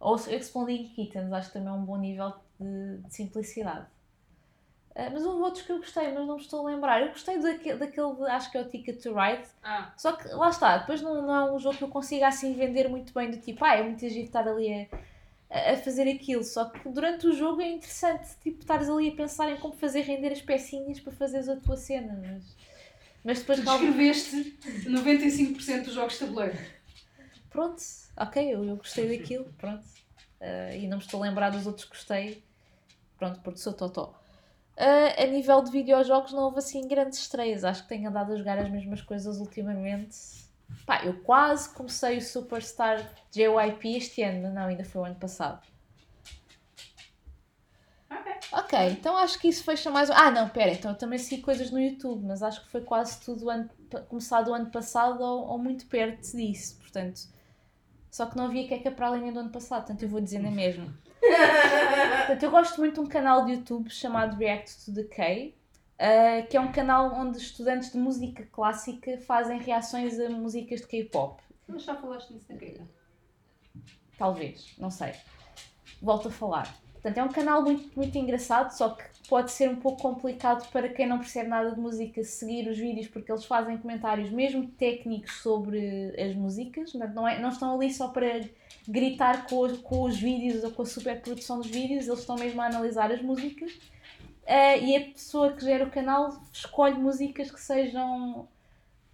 Ou 0.00 0.14
o 0.14 0.30
Exploding 0.30 0.84
Kittens, 0.88 1.30
acho 1.32 1.48
que 1.48 1.52
também 1.58 1.68
é 1.68 1.72
um 1.72 1.84
bom 1.84 1.98
nível 1.98 2.32
de, 2.58 2.96
de 2.98 3.14
simplicidade. 3.14 3.86
Ah, 4.96 5.10
mas 5.12 5.22
houve 5.26 5.42
outros 5.42 5.62
que 5.62 5.70
eu 5.72 5.76
gostei, 5.78 6.12
mas 6.12 6.26
não 6.26 6.36
me 6.36 6.40
estou 6.40 6.66
a 6.66 6.70
lembrar. 6.70 7.02
Eu 7.02 7.08
gostei 7.08 7.38
daquele, 7.38 7.76
daquele 7.78 8.14
de- 8.14 8.22
acho 8.26 8.50
que 8.50 8.56
é 8.56 8.60
o 8.62 8.68
Ticket 8.68 9.02
to 9.02 9.12
Ride. 9.14 9.44
Ah, 9.62 9.92
Só 9.98 10.12
que 10.12 10.26
lá 10.28 10.48
está, 10.48 10.78
depois 10.78 11.02
não, 11.02 11.20
não 11.20 11.34
é 11.34 11.52
um 11.52 11.58
jogo 11.58 11.76
que 11.76 11.84
eu 11.84 11.88
consiga 11.88 12.28
assim 12.28 12.54
vender 12.54 12.88
muito 12.88 13.12
bem, 13.12 13.30
do 13.30 13.36
tipo, 13.36 13.62
ah, 13.66 13.74
é 13.76 13.82
muito 13.82 14.02
agir 14.06 14.22
estar 14.24 14.48
ali 14.48 14.88
a, 14.92 14.96
a- 15.54 15.76
fazer 15.76 16.08
aquilo. 16.08 16.42
Só 16.44 16.66
que 16.70 16.88
durante 16.88 17.26
o 17.26 17.32
jogo 17.32 17.60
é 17.60 17.70
interessante, 17.70 18.28
tipo, 18.42 18.60
estares 18.60 18.88
ali 18.88 19.10
a 19.10 19.16
pensar 19.16 19.50
em 19.50 19.56
como 19.56 19.74
fazer 19.74 20.02
render 20.02 20.32
as 20.32 20.42
pecinhas 20.42 21.00
para 21.00 21.12
fazeres 21.12 21.48
a 21.48 21.56
tua 21.56 21.76
cena. 21.76 22.18
Mas, 22.22 22.56
mas 23.24 23.38
depois 23.40 23.58
tu 23.60 23.64
descreveste 23.64 24.58
95% 24.88 25.84
dos 25.84 25.94
jogos 25.94 26.14
de 26.14 26.18
tabuleiro. 26.20 26.58
Pronto, 27.50 27.82
ok, 28.16 28.54
eu, 28.54 28.64
eu 28.64 28.76
gostei 28.76 29.16
daquilo, 29.16 29.44
pronto. 29.58 29.84
Ah, 30.40 30.74
e 30.74 30.86
não 30.88 30.98
me 30.98 31.04
estou 31.04 31.22
a 31.22 31.26
lembrar 31.26 31.50
dos 31.50 31.66
outros 31.66 31.84
que 31.84 31.90
gostei. 31.96 32.42
Pronto, 33.16 33.40
porque 33.40 33.60
sou 33.60 33.72
totó. 33.72 34.14
Ah, 34.76 35.22
a 35.22 35.26
nível 35.26 35.62
de 35.62 35.70
videojogos 35.70 36.32
não 36.32 36.42
houve 36.44 36.58
assim 36.58 36.86
grandes 36.88 37.20
estreias. 37.20 37.64
Acho 37.64 37.82
que 37.84 37.88
tenho 37.88 38.08
andado 38.08 38.32
a 38.32 38.36
jogar 38.36 38.58
as 38.58 38.68
mesmas 38.68 39.00
coisas 39.02 39.38
ultimamente. 39.38 40.16
Pá, 40.86 41.04
eu 41.04 41.20
quase 41.22 41.68
comecei 41.74 42.18
o 42.18 42.22
Superstar 42.22 42.98
JYP 43.30 43.96
este 43.96 44.22
ano, 44.22 44.42
mas 44.42 44.54
não, 44.54 44.66
ainda 44.66 44.84
foi 44.84 45.02
o 45.02 45.04
ano 45.04 45.16
passado. 45.16 45.66
Ok. 48.52 48.78
Então 48.90 49.16
acho 49.16 49.38
que 49.38 49.48
isso 49.48 49.64
fecha 49.64 49.90
mais. 49.90 50.10
Ah, 50.10 50.30
não, 50.30 50.48
pera, 50.48 50.72
então 50.72 50.92
eu 50.92 50.98
também 50.98 51.18
segui 51.18 51.42
coisas 51.42 51.70
no 51.70 51.80
YouTube, 51.80 52.24
mas 52.24 52.42
acho 52.42 52.62
que 52.62 52.70
foi 52.70 52.82
quase 52.82 53.20
tudo 53.20 53.50
ano... 53.50 53.68
começado 54.08 54.48
o 54.48 54.54
ano 54.54 54.70
passado 54.70 55.20
ou, 55.22 55.48
ou 55.48 55.58
muito 55.58 55.86
perto 55.86 56.36
disso, 56.36 56.78
portanto. 56.78 57.20
Só 58.10 58.26
que 58.26 58.36
não 58.36 58.44
havia 58.44 58.68
queca 58.68 58.92
para 58.92 59.08
a 59.08 59.16
linha 59.16 59.32
do 59.32 59.40
ano 59.40 59.50
passado, 59.50 59.80
portanto 59.80 60.02
eu 60.02 60.08
vou 60.08 60.20
dizer 60.20 60.38
na 60.38 60.50
mesma. 60.50 60.86
Portanto, 62.26 62.42
eu 62.42 62.50
gosto 62.50 62.78
muito 62.78 62.94
de 62.94 63.00
um 63.00 63.06
canal 63.06 63.44
de 63.44 63.52
YouTube 63.52 63.90
chamado 63.90 64.36
React 64.36 64.84
to 64.84 64.92
Decay, 64.92 65.56
uh, 65.94 66.46
que 66.48 66.56
é 66.56 66.60
um 66.60 66.72
canal 66.72 67.14
onde 67.14 67.38
estudantes 67.38 67.92
de 67.92 67.98
música 67.98 68.46
clássica 68.50 69.18
fazem 69.18 69.58
reações 69.60 70.18
a 70.18 70.28
músicas 70.28 70.80
de 70.80 70.86
K-pop. 70.86 71.42
Mas 71.66 71.82
já 71.84 71.94
falaste 71.94 72.32
nisso 72.32 72.46
na. 72.52 72.86
Talvez, 74.18 74.74
não 74.78 74.90
sei. 74.90 75.12
Volto 76.00 76.28
a 76.28 76.30
falar. 76.30 76.84
Portanto, 76.94 77.18
é 77.18 77.22
um 77.22 77.28
canal 77.28 77.62
muito, 77.62 77.94
muito 77.94 78.16
engraçado, 78.16 78.70
só 78.70 78.90
que 78.90 79.04
pode 79.28 79.52
ser 79.52 79.68
um 79.68 79.76
pouco 79.76 80.00
complicado 80.00 80.66
para 80.70 80.88
quem 80.88 81.06
não 81.06 81.18
percebe 81.18 81.50
nada 81.50 81.72
de 81.72 81.78
música 81.78 82.24
seguir 82.24 82.66
os 82.66 82.78
vídeos, 82.78 83.08
porque 83.08 83.30
eles 83.30 83.44
fazem 83.44 83.76
comentários 83.76 84.30
mesmo 84.30 84.68
técnicos 84.68 85.42
sobre 85.42 86.14
as 86.18 86.34
músicas. 86.34 86.92
Portanto, 86.92 87.14
não, 87.14 87.28
é, 87.28 87.38
não 87.38 87.50
estão 87.50 87.74
ali 87.74 87.92
só 87.92 88.08
para 88.08 88.48
gritar 88.88 89.46
com 89.46 89.60
os, 89.60 89.78
com 89.78 90.02
os 90.04 90.18
vídeos 90.18 90.64
ou 90.64 90.70
com 90.70 90.80
a 90.80 90.86
superprodução 90.86 91.58
dos 91.58 91.68
vídeos, 91.68 92.06
eles 92.06 92.20
estão 92.20 92.36
mesmo 92.36 92.62
a 92.62 92.66
analisar 92.66 93.12
as 93.12 93.20
músicas. 93.20 93.72
Uh, 94.44 94.84
e 94.84 94.96
a 94.96 95.00
pessoa 95.12 95.52
que 95.52 95.64
gera 95.64 95.84
o 95.84 95.90
canal 95.90 96.38
escolhe 96.52 96.94
músicas 96.94 97.50
que 97.50 97.60
sejam 97.60 98.46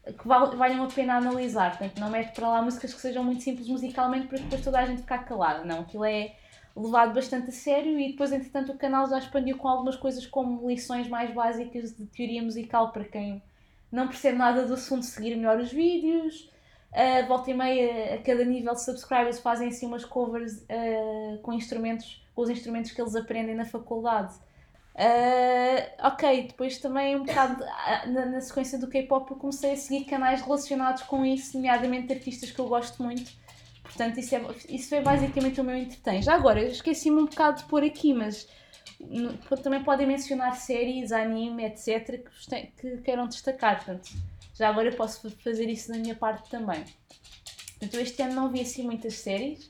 que 0.05 0.27
val, 0.27 0.57
valham 0.57 0.85
a 0.85 0.89
pena 0.89 1.17
analisar. 1.17 1.77
Portanto, 1.77 2.01
não 2.01 2.11
mete 2.11 2.35
para 2.35 2.49
lá 2.49 2.63
músicas 2.63 2.93
que 2.93 3.01
sejam 3.01 3.23
muito 3.23 3.43
simples 3.43 3.69
musicalmente 3.69 4.27
para 4.27 4.39
depois 4.39 4.63
toda 4.63 4.79
a 4.79 4.87
gente 4.87 5.03
ficar 5.03 5.25
calada. 5.25 5.65
Não, 5.65 5.81
aquilo 5.81 6.05
é 6.05 6.35
levado 6.77 7.15
bastante 7.15 7.51
a 7.51 7.53
sério 7.53 7.99
e 7.99 8.13
depois, 8.13 8.33
entretanto, 8.33 8.73
o 8.73 8.79
canal 8.79 9.09
já 9.09 9.19
expandiu 9.19 9.57
com 9.57 9.69
algumas 9.69 9.97
coisas 9.97 10.27
como 10.27 10.69
lições 10.69 11.09
mais 11.09 11.33
básicas 11.33 11.97
de 11.97 12.07
teoria 12.07 12.43
musical 12.43 12.91
para 12.93 13.05
quem 13.05 13.43
não 13.91 14.07
percebe 14.07 14.39
nada 14.39 14.67
do 14.67 14.75
assunto, 14.75 15.05
seguir 15.05 15.37
melhor 15.37 15.59
os 15.59 15.73
vídeos. 15.73 16.51
Uh, 16.93 17.27
volta 17.29 17.51
e 17.51 17.55
meia, 17.55 18.15
a 18.15 18.19
cada 18.19 18.45
nível 18.45 18.75
de 18.75 18.83
subscribers 18.83 19.39
fazem 19.39 19.69
assim 19.69 19.87
umas 19.87 20.05
covers 20.05 20.63
uh, 20.63 21.39
com 21.43 21.53
instrumentos, 21.53 22.25
com 22.35 22.43
os 22.43 22.51
instrumentos 22.51 22.91
que 22.91 23.01
eles 23.01 23.15
aprendem 23.15 23.55
na 23.55 23.65
faculdade. 23.65 24.35
Uh, 25.01 26.07
ok, 26.09 26.49
depois 26.49 26.77
também 26.77 27.17
um 27.17 27.25
bocado 27.25 27.65
na, 28.09 28.27
na 28.27 28.41
sequência 28.43 28.79
do 28.79 28.87
K-pop 28.87 29.31
eu 29.31 29.37
comecei 29.39 29.73
a 29.73 29.77
seguir 29.77 30.05
canais 30.05 30.43
relacionados 30.43 31.05
com 31.05 31.25
isso, 31.25 31.57
nomeadamente 31.57 32.13
artistas 32.13 32.51
que 32.51 32.59
eu 32.59 32.69
gosto 32.69 33.03
muito. 33.03 33.33
Portanto, 33.83 34.21
isso, 34.21 34.35
é, 34.35 34.43
isso 34.69 34.91
foi 34.91 35.01
basicamente 35.01 35.59
o 35.59 35.65
meu 35.65 35.75
entretém. 35.75 36.21
Já 36.21 36.35
agora, 36.35 36.63
esqueci-me 36.63 37.17
um 37.17 37.25
bocado 37.25 37.63
de 37.63 37.65
pôr 37.65 37.83
aqui, 37.83 38.13
mas 38.13 38.47
também 39.63 39.83
podem 39.83 40.07
mencionar 40.07 40.55
séries, 40.57 41.13
anime, 41.13 41.65
etc., 41.65 42.23
que, 42.23 42.67
que 42.77 42.99
queiram 42.99 43.27
destacar. 43.27 43.83
Portanto, 43.83 44.11
já 44.55 44.69
agora 44.69 44.89
eu 44.91 44.97
posso 44.97 45.31
fazer 45.43 45.67
isso 45.71 45.91
da 45.91 45.99
minha 45.99 46.15
parte 46.15 46.51
também. 46.51 46.85
Portanto, 47.79 47.95
este 48.03 48.21
ano 48.21 48.35
não 48.35 48.51
vi 48.51 48.61
assim 48.61 48.83
muitas 48.83 49.15
séries, 49.15 49.70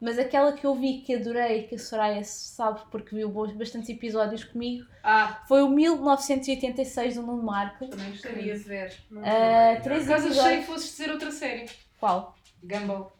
mas 0.00 0.18
aquela 0.18 0.52
que 0.52 0.64
eu 0.64 0.74
vi 0.74 1.00
que 1.00 1.14
adorei, 1.14 1.64
que 1.64 1.74
a 1.74 1.78
Soraya 1.78 2.22
sabe 2.24 2.80
porque 2.90 3.16
viu 3.16 3.28
bastantes 3.30 3.88
episódios 3.88 4.44
comigo, 4.44 4.86
ah. 5.02 5.42
foi 5.48 5.62
o 5.62 5.68
1986 5.68 7.16
do 7.16 7.22
Nuno 7.22 7.42
Marco. 7.42 7.88
Também 7.88 8.10
gostaria 8.10 8.56
de 8.56 8.64
ver. 8.64 8.96
Uh, 9.10 9.82
três 9.82 10.04
Por 10.04 10.12
acaso 10.12 10.26
episódios. 10.26 10.38
achei 10.38 10.58
que 10.58 10.66
fosses 10.66 10.90
dizer 10.90 11.10
outra 11.10 11.30
série. 11.32 11.66
Qual? 11.98 12.36
Gumball. 12.62 13.12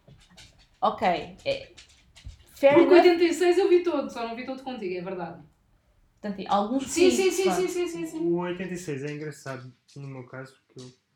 Ok. 0.81 1.09
É... 1.45 1.69
Fair 2.55 2.75
Porque 2.75 2.95
enough. 2.95 3.07
86 3.07 3.59
eu 3.59 3.69
vi 3.69 3.83
todo, 3.83 4.11
só 4.11 4.27
não 4.27 4.37
vi 4.37 4.47
todo 4.47 4.63
contigo, 4.63 4.97
é 4.97 5.01
verdade. 5.01 5.43
Portanto, 6.21 6.45
alguns 6.49 6.87
Sim, 6.89 7.11
sim, 7.11 7.31
sim, 7.31 7.45
pronto. 7.45 7.61
sim, 7.61 7.69
sim, 7.69 7.89
sim, 7.89 8.07
sim. 8.07 8.19
O 8.19 8.39
86 8.39 9.05
é 9.05 9.13
engraçado 9.13 9.73
no 9.97 10.09
meu 10.09 10.25
caso, 10.27 10.55
porque 10.67 10.81
eu. 10.81 11.08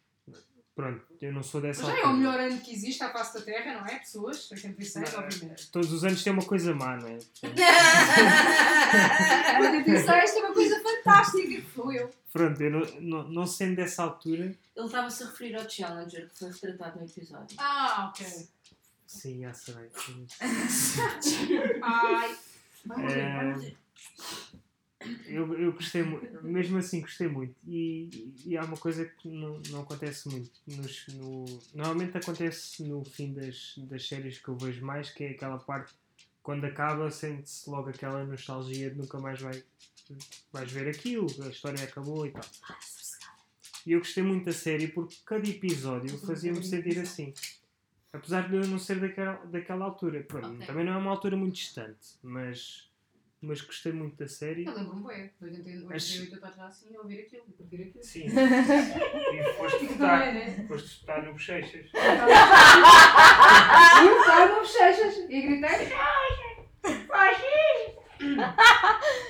Pronto, 0.75 1.05
eu 1.21 1.33
não 1.33 1.43
sou 1.43 1.61
dessa 1.61 1.85
Já 1.85 1.99
é 1.99 2.05
o 2.05 2.15
melhor 2.15 2.41
ano 2.41 2.59
que 2.59 2.73
existe 2.73 3.05
à 3.05 3.11
face 3.11 3.35
da 3.35 3.43
Terra, 3.43 3.75
não 3.79 3.87
é? 3.87 3.99
Pessoas, 3.99 4.51
86, 4.51 5.15
obviamente. 5.15 5.71
Todos 5.71 5.93
os 5.93 6.03
anos 6.03 6.25
tem 6.25 6.33
uma 6.33 6.45
coisa 6.45 6.75
má, 6.75 6.97
não 6.97 7.09
é? 7.09 7.19
Portanto, 7.41 7.61
86 9.61 10.31
tem 10.33 10.43
uma 10.43 10.55
coisa 10.55 10.81
fantástica 10.83 11.49
que 11.49 11.61
foi 11.61 11.97
eu. 12.01 12.11
Pronto, 12.33 12.63
eu 12.63 12.71
não, 12.71 12.81
não, 13.01 13.29
não 13.29 13.47
sendo 13.47 13.77
dessa 13.77 14.03
altura, 14.03 14.57
Ele 14.75 14.87
estava-se 14.87 15.23
a 15.23 15.27
referir 15.27 15.55
ao 15.57 15.69
Challenger 15.69 16.29
que 16.31 16.39
foi 16.39 16.51
retratado 16.51 16.99
no 17.01 17.05
episódio. 17.07 17.55
Ah, 17.59 18.09
ok. 18.09 18.27
sim, 19.07 19.41
já 19.43 19.53
sei. 19.53 19.75
Ai. 21.83 22.37
Vai 22.87 22.97
morrer, 22.99 23.15
vai 23.15 23.21
É, 23.21 23.45
morrer. 23.55 23.77
Eu, 25.27 25.53
eu 25.59 25.73
gostei 25.73 26.03
muito, 26.03 26.45
mesmo 26.45 26.79
assim 26.79 27.01
gostei 27.01 27.29
muito. 27.29 27.55
E, 27.67 28.35
e 28.45 28.57
há 28.57 28.65
uma 28.65 28.77
coisa 28.77 29.05
que 29.05 29.29
não, 29.29 29.61
não 29.71 29.81
acontece 29.83 30.29
muito. 30.29 30.51
Nos, 30.67 31.07
no, 31.09 31.45
normalmente 31.75 32.17
acontece 32.17 32.83
no 32.85 33.05
fim 33.05 33.33
das, 33.33 33.75
das 33.79 34.07
séries 34.07 34.39
que 34.39 34.49
eu 34.49 34.57
vejo 34.57 34.85
mais, 34.85 35.11
que 35.11 35.25
é 35.25 35.31
aquela 35.31 35.59
parte 35.59 35.95
quando 36.43 36.65
acaba, 36.65 37.11
sente-se 37.11 37.71
logo 37.71 37.89
aquela 37.89 38.25
nostalgia 38.25 38.91
de 38.91 38.97
nunca 38.97 39.19
mais 39.19 39.41
vai, 39.41 39.63
vais 40.53 40.71
ver 40.73 40.89
aquilo, 40.89 41.27
a 41.45 41.49
história 41.49 41.83
acabou 41.85 42.27
e 42.27 42.31
tal. 42.31 42.43
E 43.87 43.93
eu 43.93 43.99
gostei 43.99 44.23
muito 44.23 44.45
da 44.45 44.53
série 44.53 44.89
porque 44.89 45.17
cada 45.25 45.49
episódio 45.49 46.17
fazia-me 46.19 46.65
sentir 46.65 46.99
assim. 46.99 47.33
Apesar 48.13 48.49
de 48.49 48.57
eu 48.57 48.67
não 48.67 48.79
ser 48.79 49.01
daquela, 49.01 49.37
daquela 49.47 49.85
altura. 49.87 50.23
Pronto, 50.23 50.55
Ok. 50.55 50.67
Também 50.67 50.85
não 50.85 50.93
é 50.93 50.97
uma 50.97 51.11
altura 51.11 51.37
muito 51.37 51.55
distante, 51.55 52.19
mas, 52.23 52.91
mas 53.43 53.61
gostei 53.61 53.93
muito 53.93 54.17
da 54.17 54.27
série. 54.29 54.65
Eu 54.65 54.73
lembro-me 54.75 55.07
bem, 55.07 55.31
de 55.39 55.45
88 55.45 55.87
Mas- 55.89 56.17
eu 56.17 56.25
estava 56.25 56.53
já 56.55 56.67
assim 56.67 56.95
a 56.97 57.01
ouvir 57.01 57.21
aquilo, 57.23 57.45
a 57.49 57.53
curtir 57.57 57.83
aquilo. 57.83 58.05
Sim. 58.05 58.27
e 58.29 59.53
foste 59.55 59.85
E 59.85 59.89
votar, 59.89 60.21
também, 60.25 60.35
né? 60.35 60.65
foste 60.69 61.01
votar 61.01 61.23
no 61.25 61.33
Bochechas. 61.33 61.91
E 61.93 61.97
eu 64.07 64.19
estava 64.21 64.47
no 64.47 64.55
bochechas 64.61 65.17
e 65.29 65.43
gritei. 65.43 65.93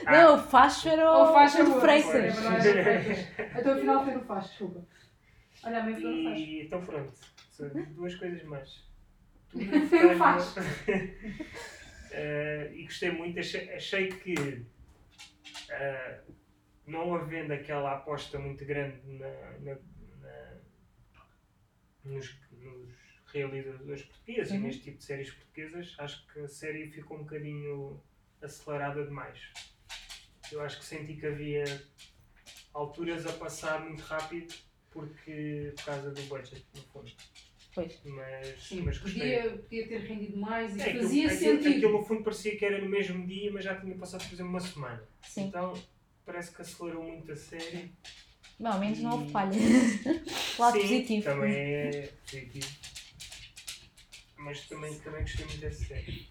Não, 0.05 0.37
o 0.37 0.43
Facho 0.43 0.89
era 0.89 1.11
o, 1.11 1.15
Ou 1.27 1.33
faz 1.33 1.55
o 1.55 1.57
de 1.59 1.63
favor. 1.65 1.81
Freitas. 1.81 2.15
É 2.15 2.31
verdade, 2.31 2.69
é. 2.69 3.53
Então 3.59 3.73
afinal 3.75 4.05
foi 4.05 4.15
no 4.15 4.25
faz, 4.25 4.47
desculpa. 4.49 4.87
Olha, 5.65 5.79
a 5.79 5.83
foi 5.85 5.93
no 5.95 6.25
faz. 6.25 6.41
E 6.41 6.61
então 6.63 6.81
pronto. 6.85 7.13
São 7.51 7.69
duas 7.95 8.15
coisas 8.17 8.43
mais. 8.45 8.69
Tu 9.51 9.59
Foi 9.89 10.15
o 10.15 10.19
faz. 10.19 10.55
Eh, 12.15 12.71
e 12.75 12.83
gostei 12.85 13.11
muito, 13.11 13.41
achei, 13.41 13.73
achei 13.73 14.09
que 14.09 14.35
eh, 15.71 16.21
não 16.87 17.15
havendo 17.15 17.53
aquela 17.53 17.93
aposta 17.95 18.39
muito 18.39 18.65
grande 18.67 19.01
na, 19.07 19.29
na- 19.61 19.79
na- 20.21 20.59
nos, 22.05 22.37
nos 22.51 22.93
realizadores 23.33 24.03
portugueses 24.03 24.53
e 24.53 24.57
Uhum. 24.57 24.63
neste 24.65 24.83
tipo 24.83 24.99
de 24.99 25.05
séries 25.05 25.31
portuguesas, 25.31 25.95
acho 25.99 26.27
que 26.33 26.41
a 26.41 26.49
série 26.49 26.91
ficou 26.91 27.17
um 27.19 27.23
bocadinho 27.23 28.03
acelerada 28.43 29.05
demais. 29.07 29.41
Eu 30.51 30.61
acho 30.61 30.79
que 30.81 30.85
senti 30.85 31.17
que 31.17 31.27
havia 31.27 31.65
alturas 32.75 33.25
a 33.27 33.33
passar 33.33 33.81
muito 33.81 34.03
rápido 34.03 34.55
porque 34.91 35.73
por 35.77 35.85
causa 35.87 36.11
do 36.11 36.23
budget, 36.25 36.67
no 36.75 36.83
fundo. 36.83 37.11
Pois. 37.75 37.99
Mas, 38.05 38.63
Sim, 38.63 38.83
mas 38.83 38.99
podia, 38.99 39.51
podia 39.51 39.89
ter 39.89 39.99
rendido 40.01 40.37
mais 40.37 40.77
e 40.77 40.81
É, 40.81 40.85
aquilo, 40.85 41.03
fazia 41.05 41.27
aquilo, 41.33 41.41
sentido. 41.63 41.69
aquilo 41.87 41.93
no 41.99 42.05
fundo 42.05 42.23
parecia 42.23 42.57
que 42.57 42.65
era 42.65 42.79
no 42.79 42.89
mesmo 42.89 43.27
dia, 43.27 43.51
mas 43.51 43.65
já 43.65 43.81
tinha 43.81 43.95
passado, 43.97 44.23
por 44.27 44.35
exemplo, 44.35 44.51
uma 44.51 44.61
semana. 44.61 45.03
Sim. 45.27 45.45
Então 45.47 45.73
parece 46.27 46.55
que 46.55 46.61
acelerou 46.63 47.03
muito 47.03 47.33
a 47.33 47.37
série. 47.37 47.91
Bom, 48.61 48.69
ao 48.69 48.79
menos 48.79 48.99
não 49.01 49.13
houve 49.13 49.27
E- 49.27 49.31
falha. 49.31 49.53
Lado 50.59 50.75
Sim, 50.77 50.81
positivo. 50.83 51.25
Também 51.25 51.53
é 51.57 52.13
positivo. 52.25 52.69
Mas 54.37 54.67
também, 54.69 54.99
também 54.99 55.21
gostei 55.23 55.47
muito 55.47 55.61
dessa 55.61 55.85
série. 55.85 56.29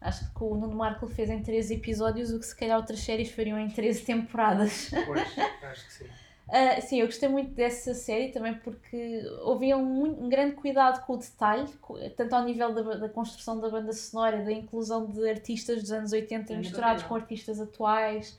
Acho 0.00 0.32
que 0.32 0.42
o 0.42 0.54
Nuno 0.54 0.74
Marco 0.74 1.06
fez 1.08 1.28
em 1.28 1.42
13 1.42 1.74
episódios 1.74 2.30
o 2.32 2.38
que 2.40 2.46
se 2.46 2.56
calhar 2.56 2.78
outras 2.78 3.00
séries 3.00 3.30
fariam 3.32 3.58
em 3.58 3.68
13 3.68 4.00
temporadas. 4.02 4.90
Pois, 5.04 5.20
acho 5.62 5.86
que 5.86 5.92
sim. 5.92 6.06
Ah, 6.52 6.80
sim, 6.80 7.00
eu 7.00 7.06
gostei 7.06 7.28
muito 7.28 7.52
dessa 7.54 7.94
série 7.94 8.32
também 8.32 8.54
porque 8.54 9.22
havia 9.48 9.76
um, 9.76 10.24
um 10.24 10.28
grande 10.28 10.56
cuidado 10.56 11.04
com 11.06 11.12
o 11.14 11.16
detalhe, 11.16 11.68
tanto 12.16 12.34
ao 12.34 12.44
nível 12.44 12.74
da, 12.74 12.82
da 12.96 13.08
construção 13.08 13.60
da 13.60 13.68
banda 13.68 13.92
sonora, 13.92 14.44
da 14.44 14.50
inclusão 14.50 15.06
de 15.06 15.28
artistas 15.30 15.80
dos 15.80 15.92
anos 15.92 16.12
80 16.12 16.52
É 16.52 16.56
misturados 16.56 17.04
com 17.04 17.14
artistas 17.14 17.60
atuais, 17.60 18.36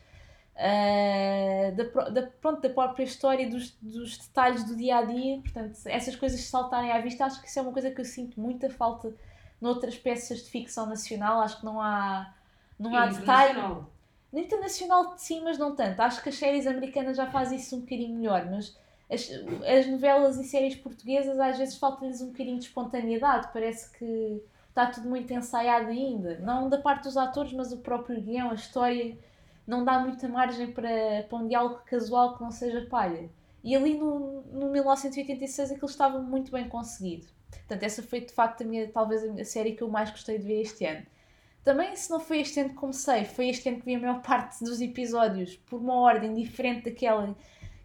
ah, 0.58 1.72
da, 1.72 2.10
da, 2.10 2.28
pronto, 2.42 2.62
da 2.62 2.70
própria 2.70 3.04
história 3.06 3.50
dos, 3.50 3.72
dos 3.82 4.18
detalhes 4.18 4.66
do 4.66 4.76
dia 4.76 4.98
a 4.98 5.04
dia. 5.04 5.40
Portanto, 5.40 5.80
essas 5.86 6.16
coisas 6.16 6.42
saltarem 6.42 6.92
à 6.92 7.00
vista, 7.00 7.26
acho 7.26 7.42
que 7.42 7.48
isso 7.48 7.60
é 7.60 7.62
uma 7.62 7.72
coisa 7.72 7.92
que 7.92 8.02
eu 8.02 8.06
sinto 8.06 8.40
muita 8.40 8.70
falta 8.70 9.14
noutras 9.62 9.98
peças 9.98 10.44
de 10.44 10.50
ficção 10.50 10.86
nacional. 10.86 11.40
Acho 11.40 11.60
que 11.60 11.66
não 11.66 11.80
há, 11.82 12.34
não 12.78 12.94
há 12.96 13.06
detalhe. 13.06 13.62
No 14.32 14.40
internacional 14.40 15.14
sim, 15.18 15.42
mas 15.44 15.58
não 15.58 15.76
tanto. 15.76 16.00
Acho 16.00 16.24
que 16.24 16.30
as 16.30 16.36
séries 16.36 16.66
americanas 16.66 17.18
já 17.18 17.30
fazem 17.30 17.58
isso 17.58 17.76
um 17.76 17.82
bocadinho 17.82 18.18
melhor, 18.18 18.50
mas 18.50 18.78
as, 19.12 19.30
as 19.66 19.88
novelas 19.88 20.38
e 20.38 20.44
séries 20.46 20.76
portuguesas 20.76 21.40
às 21.40 21.58
vezes 21.58 21.76
falta-lhes 21.78 22.22
um 22.22 22.28
bocadinho 22.28 22.58
de 22.58 22.66
espontaneidade. 22.66 23.50
Parece 23.52 23.92
que 23.98 24.42
está 24.70 24.86
tudo 24.88 25.10
muito 25.10 25.32
ensaiado 25.34 25.90
ainda. 25.90 26.40
Não 26.40 26.70
da 26.70 26.78
parte 26.78 27.04
dos 27.04 27.18
atores, 27.18 27.52
mas 27.54 27.74
o 27.74 27.78
próprio 27.80 28.22
guião, 28.22 28.52
a 28.52 28.56
história, 28.56 29.18
não 29.68 29.84
dá 29.84 30.00
muita 30.00 30.28
margem 30.30 30.72
para, 30.72 31.24
para 31.30 31.38
um 31.38 31.48
diálogo 31.48 31.82
casual 31.86 32.38
que 32.38 32.44
não 32.44 32.52
seja 32.52 32.88
palha. 32.90 33.30
E 33.64 33.76
ali 33.76 33.98
no, 33.98 34.42
no 34.44 34.72
1986 34.72 35.72
aquilo 35.72 35.88
estava 35.88 36.20
muito 36.20 36.52
bem 36.52 36.68
conseguido. 36.68 37.28
Portanto, 37.50 37.84
essa 37.84 38.02
foi 38.02 38.22
de 38.22 38.34
facto 38.34 38.64
a 38.64 38.66
minha, 38.66 38.88
talvez 38.90 39.24
a 39.24 39.46
série 39.46 39.74
que 39.74 39.84
eu 39.84 39.90
mais 39.90 40.10
gostei 40.10 40.40
de 40.40 40.46
ver 40.46 40.62
este 40.62 40.86
ano. 40.86 41.06
Também 41.64 41.96
se 41.96 42.10
não 42.10 42.20
foi 42.20 42.40
este 42.42 42.60
ano 42.60 42.70
que 42.70 42.76
comecei, 42.76 43.26
foi 43.26 43.50
este 43.50 43.70
ano 43.70 43.80
que 43.80 43.86
vi 43.86 43.96
a 43.96 44.00
maior 44.00 44.22
parte 44.22 44.64
dos 44.64 44.82
episódios 44.82 45.56
por 45.56 45.80
uma 45.80 45.96
ordem 45.96 46.34
diferente 46.34 46.86
daquela 46.90 47.36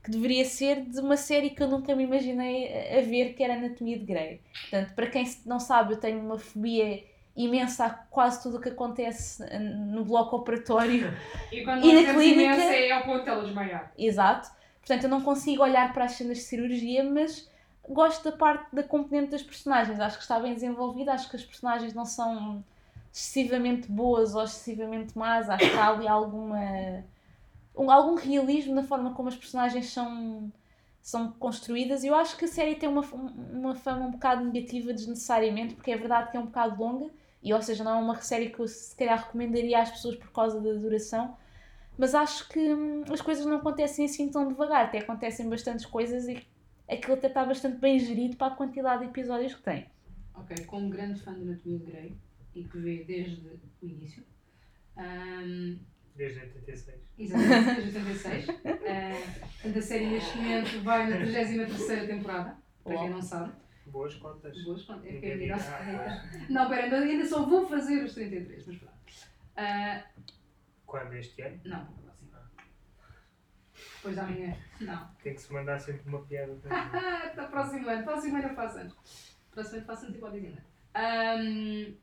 que 0.02 0.10
deveria 0.10 0.44
ser 0.44 0.82
de 0.82 1.00
uma 1.00 1.16
série 1.16 1.50
que 1.50 1.62
eu 1.62 1.68
nunca 1.68 1.94
me 1.96 2.04
imaginei 2.04 2.96
a 2.96 3.00
ver, 3.02 3.34
que 3.34 3.42
era 3.42 3.54
Anatomia 3.54 3.98
de 3.98 4.04
Grey. 4.04 4.40
Portanto, 4.62 4.94
para 4.94 5.06
quem 5.08 5.24
não 5.44 5.58
sabe, 5.58 5.94
eu 5.94 5.98
tenho 6.00 6.20
uma 6.20 6.38
fobia 6.38 7.02
imensa 7.36 7.84
a 7.86 7.90
quase 7.90 8.40
tudo 8.42 8.56
o 8.56 8.60
que 8.60 8.68
acontece 8.68 9.42
no 9.58 10.04
bloco 10.04 10.36
operatório 10.36 11.12
E 11.52 11.62
quando 11.64 11.84
E 11.84 11.92
na 12.06 12.14
clínica- 12.14 12.42
imensa 12.54 12.62
é 12.76 12.90
ao 12.92 13.02
ponto 13.02 13.24
dela 13.24 13.42
desmaiar. 13.44 13.92
Exato. 13.98 14.48
Portanto, 14.78 15.02
eu 15.04 15.10
não 15.10 15.20
consigo 15.20 15.62
olhar 15.64 15.92
para 15.92 16.04
as 16.04 16.12
cenas 16.12 16.38
de 16.38 16.44
cirurgia, 16.44 17.02
mas 17.02 17.50
gosto 17.86 18.30
da 18.30 18.32
parte 18.36 18.74
da 18.74 18.84
componente 18.84 19.32
das 19.32 19.42
personagens. 19.42 19.98
Acho 19.98 20.16
que 20.16 20.22
está 20.22 20.38
bem 20.38 20.54
desenvolvida, 20.54 21.12
acho 21.12 21.28
que 21.28 21.34
as 21.36 21.44
personagens 21.44 21.92
não 21.92 22.04
são 22.04 22.64
excessivamente 23.16 23.90
boas 23.90 24.34
ou 24.34 24.44
excessivamente 24.44 25.16
más. 25.16 25.48
Acho 25.48 25.70
que 25.70 25.76
há 25.76 25.88
ali 25.88 26.06
alguma, 26.06 26.58
um- 27.76 27.90
algum 27.90 28.14
realismo 28.14 28.74
na 28.74 28.82
forma 28.82 29.14
como 29.14 29.28
as 29.28 29.36
personagens 29.36 29.90
são, 29.90 30.52
são 31.02 31.32
construídas. 31.32 32.04
Eu 32.04 32.14
acho 32.14 32.36
que 32.36 32.44
a 32.44 32.48
série 32.48 32.76
tem 32.76 32.88
uma, 32.88 33.02
uma 33.02 33.74
fama 33.74 34.06
um 34.06 34.10
bocado 34.12 34.44
negativa 34.44 34.92
desnecessariamente, 34.92 35.74
porque 35.74 35.90
é 35.90 35.96
verdade 35.96 36.30
que 36.30 36.36
é 36.36 36.40
um 36.40 36.46
bocado 36.46 36.82
longa. 36.82 37.10
E, 37.42 37.52
ou 37.54 37.62
seja, 37.62 37.84
não 37.84 37.92
é 37.92 38.02
uma 38.02 38.20
série 38.20 38.50
que 38.50 38.60
eu 38.60 38.66
se 38.68 38.94
calhar 38.96 39.18
recomendaria 39.24 39.80
às 39.80 39.90
pessoas 39.90 40.16
por 40.16 40.30
causa 40.32 40.60
da 40.60 40.72
duração 40.72 41.36
mas 41.98 42.14
acho 42.14 42.48
que 42.48 42.58
hum, 42.74 43.04
as 43.10 43.20
coisas 43.22 43.46
não 43.46 43.56
acontecem 43.56 44.04
assim 44.04 44.30
tão 44.30 44.48
devagar, 44.48 44.84
até 44.86 44.98
acontecem 44.98 45.48
bastantes 45.48 45.86
coisas 45.86 46.28
e 46.28 46.46
aquilo 46.88 47.14
até 47.14 47.28
está 47.28 47.44
bastante 47.44 47.78
bem 47.78 47.98
gerido 47.98 48.36
para 48.36 48.52
a 48.52 48.56
quantidade 48.56 49.02
de 49.02 49.08
episódios 49.10 49.54
que 49.54 49.62
tem. 49.62 49.86
Ok, 50.34 50.64
como 50.66 50.90
grande 50.90 51.20
fã 51.20 51.34
de 51.34 51.42
Anatomia 51.42 51.78
Grey 51.78 52.16
e 52.56 52.64
que 52.64 52.78
vê 52.78 53.04
desde 53.04 53.46
o 53.82 53.86
início. 53.86 54.24
ahm, 54.96 55.76
Desde 56.16 56.40
86. 56.40 56.98
exatamente, 57.18 57.80
desde 57.82 57.98
86. 57.98 58.48
ah, 58.48 59.48
portanto, 59.62 59.78
a 59.78 59.82
série 59.82 60.06
neste 60.06 60.36
momento 60.38 60.82
vai 60.82 61.10
na 61.10 61.16
33 61.18 62.06
temporada, 62.08 62.56
para 62.82 62.96
quem 62.96 63.10
não 63.10 63.20
sabe. 63.22 63.52
Boas 63.86 64.14
contas. 64.14 64.64
Boas 64.64 64.82
contas. 64.82 65.04
É 65.04 65.44
é 65.44 65.46
nossa- 65.46 65.76
ah, 65.76 66.24
Não, 66.50 66.68
pera, 66.68 66.84
ainda- 66.84 66.98
ainda 67.00 67.26
só 67.26 67.44
vou 67.46 67.68
fazer 67.68 68.02
os 68.02 68.14
33, 68.14 68.66
mas 68.66 68.78
pronto. 68.78 68.94
Ah, 69.56 70.02
Quando 70.86 71.12
este 71.14 71.42
ano? 71.42 71.60
não, 71.64 71.84
para 71.84 71.94
a 71.94 72.02
próxima. 72.02 72.50
Depois 73.96 74.14
de 74.14 74.20
amanhã. 74.20 74.56
Não. 74.80 75.10
Tem 75.22 75.34
que 75.34 75.40
se 75.42 75.52
mandar 75.52 75.78
sempre 75.78 76.08
uma 76.08 76.22
piada 76.24 76.54
também. 76.56 76.78
Ah, 76.78 77.32
tá 77.36 77.46
próximo 77.48 77.88
ano. 77.88 78.04
Próximo 78.04 78.36
ano 78.38 78.48
eu 78.48 78.54
faço 78.54 78.78
antes. 78.78 79.36
Próximo 79.50 79.76
ano 79.76 79.86
faço 79.86 80.04
antes 80.06 80.16
e 80.16 80.20
pode 80.20 80.40
dizer 80.40 80.64
Ahm, 80.94 81.94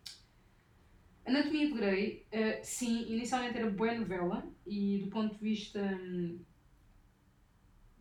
Anatomia 1.25 1.67
de 1.67 1.73
Grey, 1.73 2.25
eh, 2.31 2.61
sim, 2.63 3.03
inicialmente 3.09 3.57
era 3.57 3.69
boa 3.69 3.93
novela 3.93 4.45
e 4.67 4.99
do 4.99 5.09
ponto 5.09 5.35
de 5.35 5.41
vista 5.41 5.79
hum, 5.79 6.39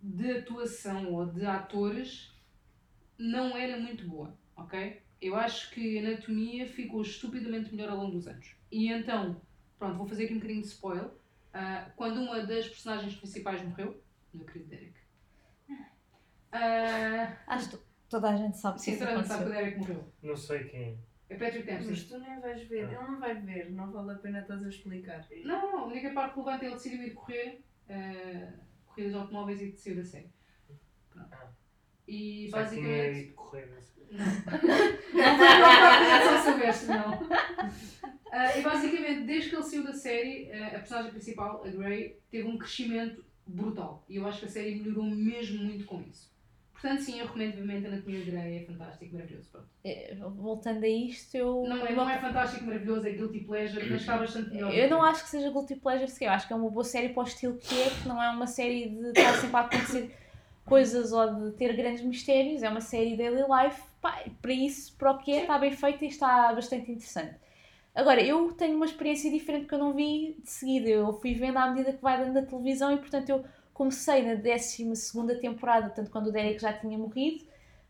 de 0.02 0.38
atuação 0.38 1.12
ou 1.12 1.26
de 1.26 1.46
atores 1.46 2.32
não 3.16 3.56
era 3.56 3.78
muito 3.78 4.08
boa, 4.08 4.36
ok? 4.56 5.00
Eu 5.20 5.36
acho 5.36 5.70
que 5.70 6.00
Anatomia 6.00 6.66
ficou 6.66 7.00
estupidamente 7.02 7.72
melhor 7.72 7.90
ao 7.90 7.98
longo 7.98 8.16
dos 8.16 8.26
anos. 8.26 8.56
E 8.72 8.92
então, 8.92 9.40
pronto, 9.78 9.98
vou 9.98 10.08
fazer 10.08 10.24
aqui 10.24 10.32
um 10.32 10.38
bocadinho 10.38 10.62
de 10.62 10.66
spoiler. 10.66 11.10
Ah, 11.54 11.92
quando 11.94 12.20
uma 12.20 12.44
das 12.44 12.66
personagens 12.66 13.14
principais 13.14 13.62
morreu, 13.62 14.02
meu 14.34 14.44
querido 14.44 14.68
Derek, 14.68 14.94
ah, 16.50 17.36
Acho 17.46 17.70
que 17.70 17.78
toda 18.08 18.30
a 18.30 18.36
gente 18.36 18.58
sabe 18.58 18.82
sim, 18.82 18.98
toda 18.98 19.12
a 19.12 19.16
gente 19.16 19.28
sabe 19.28 19.44
que 19.44 19.50
o 19.50 19.52
Derek 19.52 19.78
morreu. 19.78 20.12
Não 20.20 20.36
sei 20.36 20.64
quem 20.64 20.98
É 21.32 21.36
Patrick 21.36 21.72
Mas 21.88 22.04
tu 22.04 22.18
nem 22.18 22.40
vais 22.40 22.62
ver, 22.68 22.84
ele 22.84 22.94
não 22.94 23.18
vai 23.18 23.34
ver, 23.34 23.70
não 23.70 23.90
vale 23.90 24.12
a 24.12 24.14
pena 24.16 24.40
estás 24.40 24.62
a 24.62 24.68
explicar. 24.68 25.26
Não, 25.44 25.72
não, 25.72 25.78
a 25.80 25.86
única 25.86 26.10
parte 26.12 26.34
relevante 26.34 26.64
é 26.64 26.68
ele 26.68 26.74
decidiu 26.74 27.02
ir 27.02 27.14
correr 27.14 27.62
ah, 27.88 28.52
corridas 28.86 29.12
de 29.12 29.18
automóveis 29.18 29.62
e 29.62 29.72
saiu 29.76 29.96
da 29.96 30.04
série. 30.04 30.30
Pronto. 31.10 31.28
Ah. 31.32 31.48
E 32.06 32.48
tinha 32.48 32.50
basicamente. 32.50 33.18
ido 33.20 33.34
correr. 33.34 33.66
Não. 33.66 33.82
Não 35.22 35.38
foi 35.38 35.46
não, 36.08 36.42
São 36.42 36.42
Silvestre, 36.44 36.88
não. 36.88 37.28
Ah, 38.30 38.58
e 38.58 38.62
basicamente, 38.62 39.24
desde 39.24 39.50
que 39.50 39.56
ele 39.56 39.62
saiu 39.62 39.84
da 39.84 39.92
série, 39.92 40.52
ah, 40.52 40.68
a 40.68 40.78
personagem 40.80 41.12
principal, 41.12 41.64
a 41.64 41.70
Grey, 41.70 42.18
teve 42.30 42.48
um 42.48 42.58
crescimento 42.58 43.24
brutal. 43.46 44.04
E 44.08 44.16
eu 44.16 44.26
acho 44.26 44.40
que 44.40 44.46
a 44.46 44.50
série 44.50 44.74
melhorou 44.74 45.04
mesmo 45.04 45.64
muito 45.64 45.84
com 45.86 46.02
isso. 46.02 46.31
Portanto, 46.82 47.00
sim, 47.00 47.20
eu 47.20 47.26
recomendo 47.26 47.52
vivamente 47.52 47.86
a 47.86 47.90
Anatomia 47.90 48.24
de 48.24 48.36
é 48.36 48.64
fantástico, 48.66 49.14
maravilhoso. 49.14 49.48
Pronto. 49.52 49.68
Eh, 49.84 50.16
Voltando 50.18 50.82
a 50.82 50.88
isto, 50.88 51.36
eu. 51.36 51.62
Não 51.64 51.86
é, 51.86 51.92
não 51.94 52.10
é 52.10 52.18
fantástico, 52.18 52.64
maravilhoso, 52.64 53.06
é 53.06 53.12
guilty 53.12 53.38
pleasure, 53.38 53.88
mas 53.88 54.00
está 54.00 54.18
bastante 54.18 54.50
melhor. 54.50 54.74
Eu 54.74 54.90
não 54.90 55.00
acho 55.00 55.22
que 55.22 55.30
seja 55.30 55.48
Guilty 55.52 55.76
Pleasure 55.76 56.10
sequer, 56.10 56.26
eu 56.26 56.32
acho 56.32 56.48
que 56.48 56.52
é 56.52 56.56
uma 56.56 56.68
boa 56.68 56.82
série 56.82 57.10
para 57.10 57.22
o 57.22 57.26
estilo 57.26 57.56
que 57.56 57.80
é, 57.80 57.88
que 57.88 58.08
não 58.08 58.20
é 58.20 58.28
uma 58.30 58.48
série 58.48 58.88
de 58.88 59.10
estar 59.10 59.34
sempre 59.34 59.56
a 59.56 59.60
acontecer 59.60 60.12
coisas 60.64 61.12
ou 61.12 61.50
de 61.50 61.56
ter 61.56 61.72
grandes 61.76 62.02
mistérios, 62.02 62.64
é 62.64 62.68
uma 62.68 62.80
série 62.80 63.16
daily 63.16 63.42
life, 63.42 63.80
pá, 64.00 64.24
para 64.40 64.52
isso, 64.52 64.96
para 64.96 65.12
o 65.12 65.18
que 65.18 65.30
é, 65.30 65.42
está 65.42 65.56
bem 65.60 65.70
feita 65.70 66.04
e 66.04 66.08
está 66.08 66.52
bastante 66.52 66.90
interessante. 66.90 67.36
Agora, 67.94 68.20
eu 68.20 68.52
tenho 68.54 68.74
uma 68.74 68.86
experiência 68.86 69.30
diferente 69.30 69.66
que 69.66 69.74
eu 69.74 69.78
não 69.78 69.92
vi 69.92 70.36
de 70.42 70.50
seguida, 70.50 70.88
eu 70.88 71.12
fui 71.12 71.34
vendo 71.34 71.58
à 71.58 71.70
medida 71.70 71.92
que 71.92 72.02
vai 72.02 72.18
dando 72.18 72.32
na 72.32 72.42
televisão 72.42 72.90
e 72.92 72.96
portanto 72.96 73.28
eu 73.28 73.44
comecei 73.72 74.22
na 74.22 74.34
12 74.34 75.40
temporada, 75.40 75.90
tanto 75.90 76.10
quando 76.10 76.28
o 76.28 76.32
Derek 76.32 76.60
já 76.60 76.72
tinha 76.72 76.98
morrido, 76.98 77.44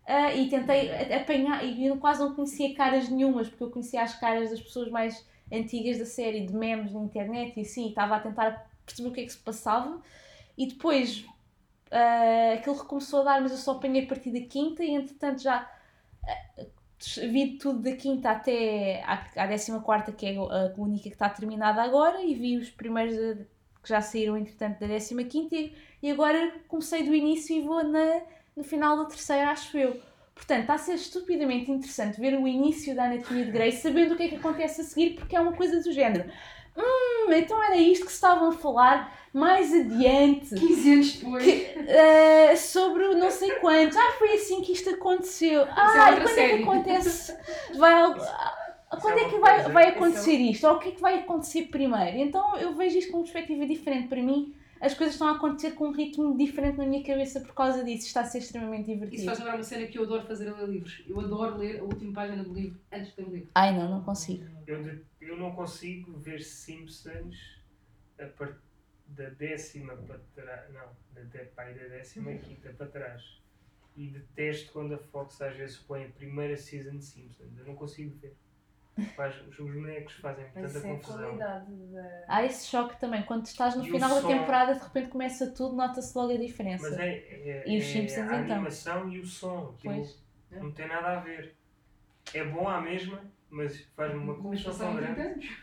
ah, 0.07 0.33
e 0.33 0.49
tentei 0.49 0.91
apanhar, 1.15 1.65
e 1.65 1.87
eu 1.87 1.97
quase 1.99 2.21
não 2.21 2.35
conhecia 2.35 2.75
caras 2.75 3.09
nenhumas, 3.09 3.49
porque 3.49 3.65
eu 3.65 3.71
conhecia 3.71 4.03
as 4.03 4.19
caras 4.19 4.51
das 4.51 4.61
pessoas 4.61 4.91
mais 4.91 5.27
antigas 5.51 5.99
da 5.99 6.07
série, 6.07 6.47
de 6.47 6.55
memes 6.55 6.93
na 6.93 7.01
internet 7.01 7.57
e 7.57 7.61
assim, 7.61 7.89
estava 7.89 8.17
a 8.17 8.21
tentar 8.21 8.71
perceber 8.85 9.09
o 9.09 9.13
que 9.13 9.21
é 9.21 9.25
que 9.25 9.33
se 9.33 9.39
passava. 9.39 10.01
E 10.57 10.67
depois 10.67 11.25
ah, 11.91 12.55
aquilo 12.55 12.77
recomeçou 12.77 13.21
a 13.21 13.25
dar, 13.25 13.41
mas 13.43 13.53
eu 13.53 13.59
só 13.59 13.73
apanhei 13.73 14.05
a 14.05 14.07
partir 14.09 14.31
da 14.33 14.41
quinta, 14.41 14.83
e 14.85 14.91
entretanto 14.95 15.43
já 15.43 15.71
ah, 16.27 16.65
vi 17.31 17.59
tudo 17.59 17.81
da 17.81 17.97
quinta 17.97 18.31
até 18.31 19.03
à, 19.05 19.25
à 19.37 19.47
décima 19.47 19.81
quarta, 19.81 20.13
que 20.13 20.27
é 20.27 20.37
a 20.37 20.73
única 20.77 21.05
que 21.05 21.09
está 21.11 21.29
terminada 21.29 21.83
agora, 21.83 22.23
e 22.23 22.35
vi 22.35 22.57
os 22.57 22.71
primeiros 22.71 23.47
que 23.83 23.89
já 23.89 24.01
saíram 24.01 24.37
entretanto 24.37 24.79
da 24.81 24.87
décima 24.87 25.25
quinta, 25.25 25.57
e, 25.57 26.11
agora 26.11 26.53
comecei 26.69 27.03
do 27.03 27.15
início 27.15 27.55
e 27.57 27.61
vou 27.63 27.83
na, 27.85 28.21
no 28.57 28.63
final 28.65 28.97
da 28.97 29.05
terceira, 29.07 29.51
acho 29.51 29.77
eu. 29.77 30.01
Portanto, 30.35 30.61
está 30.63 30.75
a 30.75 30.79
ser 30.79 30.95
estupidamente 30.95 31.71
interessante 31.71 32.19
ver 32.21 32.35
o 32.39 32.47
início 32.49 32.95
da 32.95 33.05
Anatomia 33.05 33.45
de 33.45 33.51
Grey, 33.51 33.73
sabendo 33.73 34.15
o 34.15 34.17
que 34.17 34.23
é 34.25 34.29
que 34.29 34.37
acontece 34.37 34.81
a 34.81 34.85
seguir, 34.85 35.15
porque 35.15 35.37
é 35.37 35.41
uma 35.41 35.53
coisa 35.53 35.81
do 35.81 35.93
género. 35.93 36.31
Hum, 36.77 37.31
então 37.33 37.63
era 37.63 37.77
isto 37.77 38.07
que 38.07 38.11
se 38.11 38.17
estavam 38.17 38.49
a 38.49 38.53
falar 38.53 39.15
mais 39.33 39.73
adiante 39.75 40.55
15 40.55 40.93
anos 40.93 41.13
depois. 41.17 41.47
eh, 41.87 42.57
sobre 42.57 43.05
o 43.05 43.15
não 43.19 43.31
sei 43.31 43.51
quantos. 43.57 43.97
Ah, 43.97 44.13
foi 44.19 44.33
assim 44.35 44.63
que 44.63 44.73
isto 44.73 44.89
aconteceu. 44.91 45.65
Ah, 45.69 46.13
e 46.13 46.21
quando 46.23 46.29
é 46.31 46.35
série. 46.35 46.57
que 46.57 46.63
acontece? 46.63 47.37
Vai, 47.77 47.93
al- 47.93 48.17
ah, 48.21 48.59
quando 49.01 49.19
é 49.19 49.23
é 49.23 49.29
que 49.31 49.39
vai, 49.39 49.55
coisa- 49.55 49.69
vai 49.71 49.83
isso 49.85 49.93
é 49.93 49.97
acontecer 49.97 50.33
isto? 50.37 50.67
Ou 50.67 50.75
o 50.77 50.79
que 50.79 50.89
é 50.89 50.93
que 50.93 51.01
vai 51.01 51.19
acontecer 51.21 51.67
primeiro? 51.69 52.17
Então 52.19 52.57
eu 52.57 52.75
vejo 52.75 52.99
isto 52.99 53.11
com 53.11 53.19
uma 53.19 53.23
perspectiva 53.25 53.67
diferente. 53.67 54.09
Para 54.09 54.23
mim, 54.23 54.55
as 54.81 54.95
coisas 54.95 55.15
estão 55.15 55.29
a 55.29 55.37
acontecer 55.37 55.73
com 55.73 55.89
um 55.89 55.93
ritmo 55.93 56.37
diferente 56.37 56.77
na 56.79 56.85
minha 56.87 57.05
cabeça 57.05 57.41
por 57.41 57.55
causa 57.55 57.85
disso. 57.85 58.07
Está 58.07 58.23
a 58.23 58.25
ser 58.25 58.39
extremamente 58.39 58.83
Isso 58.91 58.95
divertido. 58.95 59.25
faz 59.27 59.39
lembrar 59.39 59.55
uma 59.55 59.63
cena 59.63 59.87
que 59.87 59.97
eu 59.99 60.03
adoro 60.03 60.27
fazer 60.27 60.49
a 60.49 60.57
ler 60.57 60.69
livros. 60.69 61.03
Eu 61.07 61.21
adoro 61.21 61.57
ler 61.59 61.81
a 61.81 61.85
última 61.85 62.13
página 62.13 62.43
do 62.43 62.53
livro 62.53 62.81
antes 62.91 63.15
de 63.15 63.21
ler 63.23 63.29
o 63.29 63.33
livro. 63.33 63.51
Ai, 63.55 63.77
não, 63.79 63.89
não 63.89 64.03
consigo. 64.03 64.45
Eu, 64.67 65.01
eu 65.21 65.37
não 65.37 65.53
consigo 65.53 66.13
ver 66.19 66.41
Simpsons 66.43 67.37
a 68.19 68.27
par, 68.27 68.59
da 69.07 69.29
décima 69.31 69.95
para 69.97 70.19
trás. 70.35 70.73
Não, 70.73 70.89
da, 71.15 71.21
de, 71.23 71.45
pai, 71.51 71.75
da 71.75 71.87
décima 71.89 72.33
quinta 72.35 72.71
para 72.77 72.87
trás. 72.87 73.41
E 73.97 74.09
detesto 74.09 74.73
quando 74.73 74.95
a 74.95 74.99
Fox 74.99 75.41
às 75.43 75.55
vezes 75.57 75.77
põe 75.77 76.05
a 76.05 76.09
primeira 76.09 76.57
season 76.57 76.97
de 76.97 77.05
Simpsons. 77.05 77.57
Eu 77.59 77.67
não 77.67 77.75
consigo 77.75 78.17
ver. 78.21 78.35
Faz, 79.17 79.35
os, 79.49 79.59
os 79.59 79.73
bonecos 79.73 80.13
fazem 80.15 80.45
tanta 80.53 80.67
Essa 80.67 80.79
é 80.79 80.91
a 80.91 80.95
confusão. 80.95 81.19
qualidade 81.19 81.73
da. 81.93 82.25
Há 82.29 82.45
esse 82.45 82.67
choque 82.69 83.01
também. 83.01 83.23
Quando 83.23 83.47
estás 83.47 83.75
no 83.75 83.85
E 83.87 83.91
final 83.91 84.11
da 84.15 84.21
som? 84.21 84.29
temporada, 84.29 84.75
de 84.75 84.81
repente 84.83 85.09
começa 85.09 85.51
tudo, 85.51 85.75
nota-se 85.75 86.17
logo 86.17 86.33
a 86.33 86.37
diferença. 86.37 86.91
Mas 86.91 86.99
é, 86.99 87.09
é, 87.09 87.65
E 87.67 87.79
os 87.79 87.85
é 87.85 87.87
Simpsons, 87.89 88.19
a 88.31 88.41
então? 88.41 88.55
animação 88.57 89.09
e 89.11 89.19
o 89.21 89.27
som. 89.27 89.75
Aquilo 89.79 89.95
Pois. 89.95 90.19
não 90.51 90.71
tem 90.73 90.89
nada 90.89 91.09
a 91.19 91.21
ver. 91.21 91.55
É 92.35 92.45
bom 92.45 92.69
à 92.69 92.81
mesma, 92.81 93.21
mas 93.51 93.81
faz-me 93.97 94.19
uma 94.19 94.35
confusão 94.35 94.73
passaram 94.73 94.93
tão 94.95 95.03
30 95.03 95.15
grande. 95.15 95.59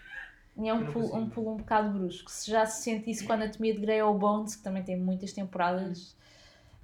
E 0.57 0.67
é 0.67 0.73
um 0.73 0.91
pulo, 0.91 1.15
um 1.15 1.29
pulo 1.29 1.53
um 1.53 1.57
bocado 1.57 1.97
brusco. 1.97 2.29
Se 2.29 2.49
já 2.51 2.65
se 2.65 2.83
sente 2.83 3.09
isso 3.09 3.25
com 3.25 3.31
a 3.31 3.35
Anatomia 3.35 3.73
de 3.73 3.79
Grey 3.79 4.01
ou 4.01 4.17
Bones, 4.17 4.55
que 4.55 4.63
também 4.63 4.83
tem 4.83 4.97
muitas 4.97 5.31
temporadas. 5.31 6.17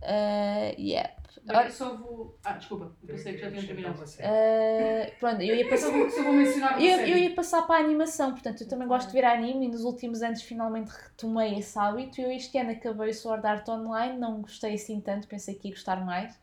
Uh, 0.01 0.79
yeah. 0.79 1.11
Olha, 1.47 1.71
só 1.71 1.95
vou. 1.95 2.37
Ah, 2.43 2.53
desculpa, 2.53 2.95
eu 3.01 3.07
pensei 3.07 3.33
que 3.33 3.39
já 3.39 3.49
tinha 3.49 3.61
Acrescentar 3.61 3.95
terminado. 3.95 5.13
Uh, 5.15 5.19
pronto, 5.19 5.41
eu 5.41 5.55
ia 5.55 5.69
passar. 5.69 5.91
vou, 5.91 6.09
só 6.09 6.23
vou 6.23 6.33
mencionar 6.33 6.81
Eu, 6.81 6.99
eu 6.99 7.17
ia 7.17 7.33
passar 7.35 7.61
para 7.63 7.75
a 7.81 7.83
animação, 7.83 8.31
portanto, 8.31 8.61
eu 8.61 8.67
também 8.67 8.87
gosto 8.87 9.07
de 9.07 9.13
ver 9.13 9.25
anime 9.25 9.65
e 9.65 9.69
nos 9.69 9.83
últimos 9.83 10.21
anos 10.21 10.41
finalmente 10.41 10.89
retomei 10.89 11.57
esse 11.59 11.77
hábito. 11.77 12.21
Eu 12.21 12.31
este 12.31 12.57
ano 12.57 12.71
acabei 12.71 13.09
o 13.09 13.13
Sword 13.13 13.45
Art 13.45 13.67
Online, 13.67 14.17
não 14.17 14.41
gostei 14.41 14.73
assim 14.75 14.99
tanto, 15.01 15.27
pensei 15.27 15.55
que 15.55 15.67
ia 15.69 15.73
gostar 15.73 16.03
mais. 16.05 16.37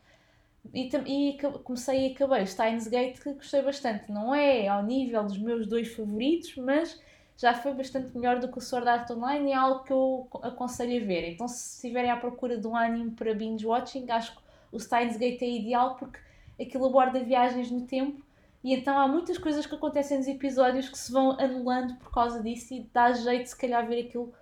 e, 0.73 0.89
e 1.07 1.37
comecei 1.63 2.09
e 2.09 2.13
acabei 2.13 2.45
Steins 2.45 2.87
Gate 2.87 3.19
que 3.21 3.33
gostei 3.33 3.61
bastante. 3.61 4.11
Não 4.11 4.33
é 4.33 4.67
ao 4.67 4.83
nível 4.83 5.23
dos 5.23 5.37
meus 5.37 5.67
dois 5.67 5.93
favoritos, 5.93 6.55
mas 6.57 6.99
já 7.37 7.53
foi 7.53 7.73
bastante 7.73 8.15
melhor 8.15 8.39
do 8.39 8.51
que 8.51 8.57
o 8.57 8.61
Sword 8.61 8.87
Art 8.87 9.09
Online 9.11 9.49
e 9.49 9.53
é 9.53 9.55
algo 9.55 9.83
que 9.83 9.91
eu 9.91 10.29
aconselho 10.43 11.03
a 11.03 11.05
ver. 11.05 11.31
Então 11.33 11.47
se 11.47 11.75
estiverem 11.75 12.11
à 12.11 12.17
procura 12.17 12.57
de 12.57 12.67
um 12.67 12.75
anime 12.75 13.11
para 13.11 13.33
binge 13.33 13.65
watching, 13.65 14.09
acho 14.09 14.35
que 14.35 14.43
o 14.73 14.79
Steins 14.79 15.15
Gate 15.15 15.41
é 15.41 15.49
ideal 15.49 15.95
porque 15.95 16.19
aquilo 16.59 16.85
aborda 16.85 17.23
viagens 17.23 17.71
no 17.71 17.81
tempo 17.81 18.21
e 18.63 18.73
então 18.73 18.97
há 18.97 19.07
muitas 19.07 19.37
coisas 19.37 19.65
que 19.65 19.75
acontecem 19.75 20.17
nos 20.17 20.27
episódios 20.27 20.89
que 20.89 20.97
se 20.97 21.11
vão 21.11 21.31
anulando 21.39 21.95
por 21.95 22.11
causa 22.11 22.41
disso 22.41 22.73
e 22.73 22.89
dá 22.93 23.11
jeito 23.13 23.47
se 23.47 23.55
calhar 23.55 23.87
ver 23.87 24.05
aquilo 24.05 24.33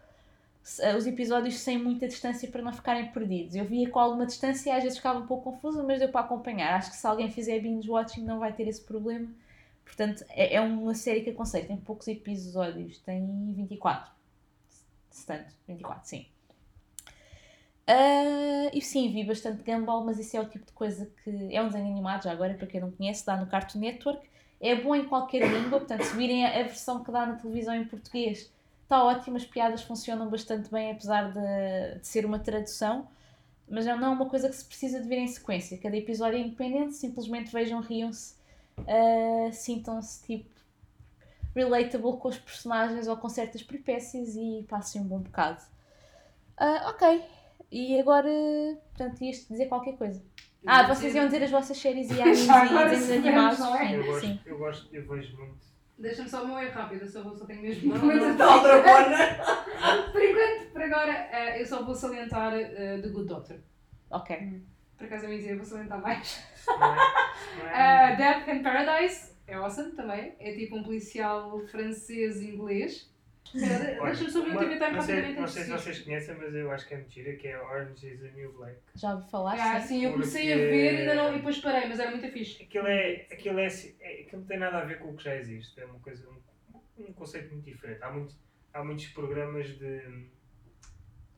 eh, 0.79 0.95
os 0.95 1.07
episódios 1.07 1.55
sem 1.57 1.77
muita 1.77 2.07
distância 2.07 2.47
para 2.49 2.61
não 2.61 2.71
ficarem 2.71 3.11
perdidos. 3.11 3.55
Eu 3.55 3.65
via 3.65 3.89
com 3.89 3.99
alguma 3.99 4.25
distância 4.25 4.69
e 4.69 4.73
às 4.73 4.83
vezes 4.83 4.97
ficava 4.97 5.19
um 5.19 5.25
pouco 5.25 5.51
confusa, 5.51 5.83
mas 5.83 5.99
deu 5.99 6.09
para 6.09 6.21
acompanhar. 6.21 6.75
Acho 6.75 6.91
que 6.91 6.97
se 6.97 7.07
alguém 7.07 7.31
fizer 7.31 7.59
binge 7.59 7.89
watching 7.89 8.23
não 8.23 8.39
vai 8.39 8.53
ter 8.53 8.67
esse 8.67 8.81
problema. 8.81 9.27
Portanto, 9.83 10.23
é, 10.29 10.55
é 10.55 10.61
uma 10.61 10.93
série 10.93 11.21
que 11.21 11.31
aconselho. 11.31 11.67
Tem 11.67 11.77
poucos 11.77 12.07
episódios, 12.07 12.99
tem 12.99 13.53
24. 13.53 14.11
Se 15.09 15.25
tanto, 15.25 15.51
24, 15.67 16.07
sim. 16.07 16.25
Ah, 17.87 18.69
e 18.73 18.81
sim, 18.81 19.11
vi 19.11 19.23
bastante 19.23 19.63
Gumball, 19.63 20.03
mas 20.05 20.19
isso 20.19 20.37
é 20.37 20.41
o 20.41 20.45
tipo 20.45 20.65
de 20.65 20.71
coisa 20.73 21.09
que. 21.23 21.53
É 21.53 21.61
um 21.61 21.67
desenho 21.67 21.87
animado, 21.87 22.23
já 22.23 22.31
agora, 22.31 22.53
para 22.53 22.67
quem 22.67 22.79
não 22.81 22.91
conhece, 22.91 23.25
dá 23.25 23.35
no 23.37 23.47
Cartoon 23.47 23.79
Network. 23.79 24.29
É 24.59 24.75
bom 24.75 24.95
em 24.95 25.05
qualquer 25.05 25.47
língua, 25.47 25.79
portanto, 25.79 26.03
se 26.03 26.15
virem 26.15 26.45
a, 26.45 26.63
versão 26.63 27.03
que 27.03 27.11
dá 27.11 27.25
na 27.25 27.35
televisão 27.35 27.73
em 27.73 27.85
português, 27.85 28.51
está 28.83 29.03
ótimo, 29.03 29.37
as 29.37 29.45
piadas 29.45 29.81
funcionam 29.81 30.29
bastante 30.29 30.69
bem, 30.71 30.91
apesar 30.91 31.31
de, 31.31 31.99
de 31.99 32.07
ser 32.07 32.25
uma 32.25 32.39
tradução. 32.39 33.07
Mas 33.67 33.85
não 33.85 33.93
é 33.93 34.09
uma 34.09 34.29
coisa 34.29 34.49
que 34.49 34.55
se 34.55 34.65
precisa 34.65 35.01
de 35.01 35.07
ver 35.07 35.17
em 35.17 35.27
sequência. 35.27 35.77
Cada 35.77 35.95
episódio 35.97 36.37
é 36.37 36.41
independente, 36.41 36.93
simplesmente 36.95 37.51
vejam, 37.51 37.79
riam-se, 37.81 38.35
ah, 38.79 39.51
sintam-se 39.51 40.23
tipo 40.25 40.49
relatable 41.55 42.17
com 42.17 42.27
os 42.29 42.37
personagens 42.37 43.07
ou 43.07 43.17
com 43.17 43.29
certas 43.29 43.63
peripécias 43.63 44.35
e 44.35 44.65
passem 44.69 45.01
um 45.01 45.05
bom 45.05 45.19
bocado. 45.19 45.61
Ah, 46.57 46.89
ok. 46.89 47.40
E 47.71 47.99
agora, 47.99 48.27
portanto, 48.95 49.21
ias 49.23 49.47
dizer 49.47 49.67
qualquer 49.67 49.95
coisa. 49.97 50.21
Ah, 50.65 50.83
vocês 50.87 51.15
iam 51.15 51.25
dizer 51.25 51.43
as 51.43 51.51
vossas 51.51 51.77
séries 51.77 52.09
e 52.11 52.19
animes 52.21 52.47
e 52.47 52.49
desenhos 52.49 53.05
sim, 53.05 53.27
animados. 53.29 53.59
não 53.59 53.75
é? 53.77 53.95
Eu 53.95 54.03
Sim, 54.03 54.07
gosto, 54.09 54.21
sim. 54.27 54.39
eu 54.45 54.57
gosto, 54.57 54.95
eu 54.95 55.07
vejo 55.07 55.37
muito. 55.37 55.71
Deixa-me 55.97 56.29
só 56.29 56.43
o 56.43 56.47
meu 56.47 56.59
erro 56.59 56.71
rápido, 56.73 57.01
eu 57.03 57.07
só, 57.07 57.21
vou- 57.23 57.35
só 57.35 57.45
tenho 57.45 57.61
mesmo 57.61 57.93
Não, 57.93 58.01
momentos 58.01 58.27
não, 58.27 58.33
a 58.33 58.37
Tal 58.37 58.59
dizer. 58.59 58.83
dragona. 58.83 59.17
Por 60.11 60.23
enquanto, 60.23 60.71
por 60.73 60.81
agora, 60.81 61.11
eh, 61.31 61.61
eu 61.61 61.65
só 61.65 61.83
vou 61.83 61.93
salientar 61.95 62.53
eh, 62.53 62.99
The 63.01 63.07
Good 63.09 63.27
Doctor. 63.27 63.57
Ok. 64.09 64.61
Por 64.97 65.05
acaso 65.05 65.25
a 65.25 65.29
mim 65.29 65.37
dizer, 65.37 65.51
eu 65.51 65.57
vou 65.57 65.65
salientar 65.65 66.01
mais. 66.01 66.43
É, 66.67 68.11
é 68.11 68.13
Uh, 68.13 68.17
Death 68.17 68.47
in 68.49 68.61
Paradise 68.63 69.31
é 69.47 69.55
awesome 69.55 69.91
também. 69.93 70.33
É 70.39 70.53
tipo 70.55 70.75
um 70.75 70.83
policial 70.83 71.59
francês-inglês. 71.67 73.10
Deixa-me 73.53 74.29
só 74.31 74.43
ver 74.43 74.55
o 74.55 74.59
TV 74.59 74.77
Time 74.77 74.91
não 74.91 75.01
sei, 75.01 75.15
rapidamente 75.15 75.39
não 75.41 75.47
sei 75.47 75.63
se 75.63 75.69
vocês 75.71 75.99
conhecem, 76.01 76.35
mas 76.37 76.55
eu 76.55 76.71
acho 76.71 76.87
que 76.87 76.93
é 76.93 76.97
mentira, 76.97 77.35
que 77.35 77.47
é 77.47 77.61
Orange 77.61 78.07
is 78.13 78.19
the 78.21 78.31
New 78.31 78.53
Black. 78.53 78.79
Já 78.95 79.13
ouvi 79.15 79.29
falar, 79.29 79.55
Ah, 79.59 79.79
sim. 79.81 79.87
sim, 79.87 80.05
eu 80.05 80.11
comecei 80.13 80.53
a 80.53 80.55
ver 80.55 80.93
e 80.93 80.97
ainda 80.99 81.15
não, 81.15 81.33
e 81.33 81.37
depois 81.37 81.57
parei, 81.59 81.87
mas 81.89 81.99
era 81.99 82.11
muito 82.11 82.27
fixe. 82.31 82.63
Aquilo, 82.63 82.87
é, 82.87 83.27
aquilo, 83.31 83.59
é, 83.59 83.67
é, 83.67 84.21
aquilo 84.21 84.41
não 84.41 84.47
tem 84.47 84.57
nada 84.59 84.77
a 84.77 84.85
ver 84.85 84.99
com 84.99 85.09
o 85.09 85.17
que 85.17 85.23
já 85.23 85.35
existe, 85.35 85.79
é 85.81 85.85
uma 85.85 85.99
coisa, 85.99 86.27
um, 86.29 87.03
um 87.03 87.13
conceito 87.13 87.51
muito 87.51 87.65
diferente. 87.65 88.01
Há, 88.01 88.09
muitos 88.11 88.39
há 88.73 88.83
muitos 88.83 89.07
programas 89.07 89.67
de. 89.77 90.29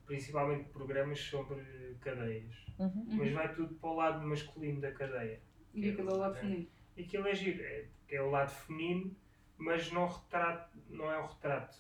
principalmente 0.05 0.69
programas 0.69 1.19
sobre 1.19 1.61
cadeias, 2.01 2.53
Uhum. 2.77 3.05
mas 3.07 3.31
vai 3.31 3.53
tudo 3.55 3.73
para 3.75 3.89
o 3.89 3.95
lado 3.95 4.27
masculino 4.27 4.81
da 4.81 4.91
cadeia. 4.91 5.39
E 5.73 5.89
aquilo 5.89 6.09
é 6.09 6.13
o 6.13 6.17
lado 6.17 6.35
feminino. 6.35 6.67
E 6.97 7.03
aquilo 7.03 7.27
é 7.27 7.34
giro, 7.34 7.63
é, 7.63 7.85
que 8.07 8.15
é 8.15 8.21
o 8.21 8.30
lado 8.30 8.49
feminino, 8.51 9.15
mas 9.57 9.91
não, 9.91 10.05
retrato, 10.07 10.77
não 10.89 11.11
é 11.11 11.17
o 11.17 11.25
retrato. 11.27 11.77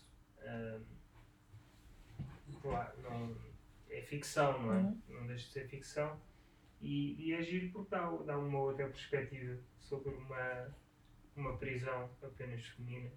Claro, 2.61 3.01
não, 3.01 3.35
é 3.89 4.01
ficção, 4.01 4.61
não 4.61 4.73
é? 4.73 4.77
Uhum. 4.77 5.01
Não 5.09 5.27
deixa 5.27 5.47
de 5.47 5.53
ser 5.53 5.67
ficção. 5.67 6.19
E, 6.81 7.15
e 7.19 7.33
é 7.33 7.41
giro 7.41 7.71
porque 7.71 7.89
dá, 7.91 8.09
dá 8.09 8.37
uma 8.37 8.59
outra 8.59 8.87
perspectiva 8.87 9.57
sobre 9.79 10.13
uma, 10.13 10.75
uma 11.35 11.57
prisão 11.57 12.09
apenas 12.21 12.65
feminina. 12.65 13.11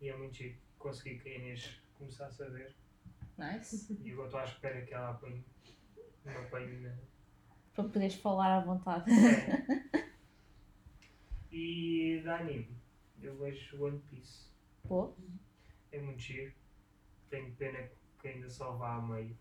E 0.00 0.08
é 0.08 0.16
muito 0.16 0.34
giro. 0.36 0.56
Consegui 0.78 1.18
que 1.18 1.28
a 1.28 1.34
Inês 1.36 1.80
começasse 1.96 2.42
a 2.42 2.48
ver. 2.48 2.74
Nice. 3.38 3.96
E 4.02 4.12
agora 4.12 4.26
estou 4.26 4.40
à 4.40 4.44
espera 4.44 4.82
que 4.84 4.92
ela 4.94 5.10
apanhe. 5.10 5.44
Não 6.24 6.40
apanhe 6.42 6.80
na, 6.80 6.94
Para 7.74 7.84
poderes 7.84 8.14
falar 8.16 8.58
à 8.58 8.60
vontade. 8.60 9.10
é. 9.10 10.02
E 11.54 12.22
da 12.24 12.38
anime, 12.38 12.74
eu 13.20 13.36
vejo 13.36 13.84
One 13.84 14.00
Piece. 14.08 14.48
Pô. 14.88 15.12
É 15.92 16.00
muito 16.00 16.18
giro. 16.18 16.50
Tenho 17.32 17.50
pena 17.52 17.78
que 18.20 18.28
ainda 18.28 18.50
só 18.50 18.72
vá 18.72 18.96
a 18.96 19.00
meio. 19.00 19.34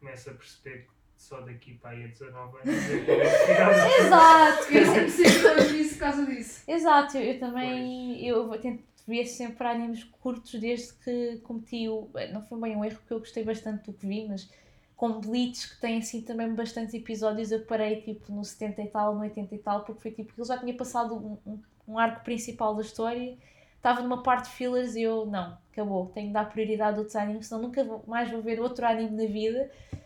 Começo 0.00 0.30
a 0.30 0.34
perceber 0.34 0.78
que 0.82 0.90
só 1.16 1.40
daqui 1.42 1.74
para 1.74 1.90
aí 1.90 2.06
a 2.06 2.08
19 2.08 2.58
anos 2.58 2.68
é 2.68 4.02
Exato! 4.02 4.72
Eu 4.72 4.86
sempre 4.86 5.42
todos 5.42 5.70
isso 5.70 5.94
por 5.94 6.00
causa 6.00 6.26
disso. 6.26 6.64
Exato, 6.66 7.18
eu, 7.18 7.34
eu 7.34 7.38
também 7.38 8.26
eu 8.26 8.50
tento 8.58 8.82
ver 9.06 9.26
sempre 9.26 9.64
animes 9.68 10.02
curtos 10.02 10.60
desde 10.60 10.92
que 10.94 11.38
cometi 11.44 11.88
o. 11.88 12.10
Não 12.32 12.42
foi 12.42 12.60
bem 12.62 12.76
um 12.76 12.84
erro 12.84 12.96
porque 12.96 13.12
eu 13.12 13.20
gostei 13.20 13.44
bastante 13.44 13.84
do 13.84 13.92
que 13.92 14.04
vi, 14.04 14.26
mas 14.26 14.50
com 14.96 15.20
Bleach 15.20 15.68
que 15.68 15.80
tem 15.80 15.98
assim 15.98 16.22
também 16.22 16.52
bastantes 16.52 16.94
episódios, 16.94 17.52
eu 17.52 17.64
parei 17.64 18.02
tipo 18.02 18.32
no 18.32 18.44
70 18.44 18.82
e 18.82 18.88
tal, 18.88 19.14
no 19.14 19.20
80 19.20 19.54
e 19.54 19.58
tal, 19.58 19.84
porque 19.84 20.02
foi 20.02 20.10
tipo 20.10 20.32
ele 20.36 20.48
já 20.48 20.58
tinha 20.58 20.74
passado 20.74 21.14
um, 21.14 21.38
um, 21.46 21.62
um 21.86 21.96
arco 21.96 22.24
principal 22.24 22.74
da 22.74 22.82
história, 22.82 23.38
estava 23.78 24.02
numa 24.02 24.22
parte 24.22 24.50
de 24.50 24.56
fillers 24.56 24.94
e 24.94 25.02
eu 25.02 25.24
não, 25.24 25.58
acabou, 25.72 26.06
tenho 26.10 26.26
de 26.28 26.32
dar 26.34 26.48
prioridade 26.50 26.96
a 26.96 26.98
outros 26.98 27.16
animes, 27.16 27.46
senão 27.46 27.62
nunca 27.62 27.84
mais 28.06 28.30
vou 28.30 28.42
ver 28.42 28.60
outro 28.60 28.84
anime 28.86 29.16
na 29.16 29.30
vida. 29.32 29.70
Uh, 29.92 29.98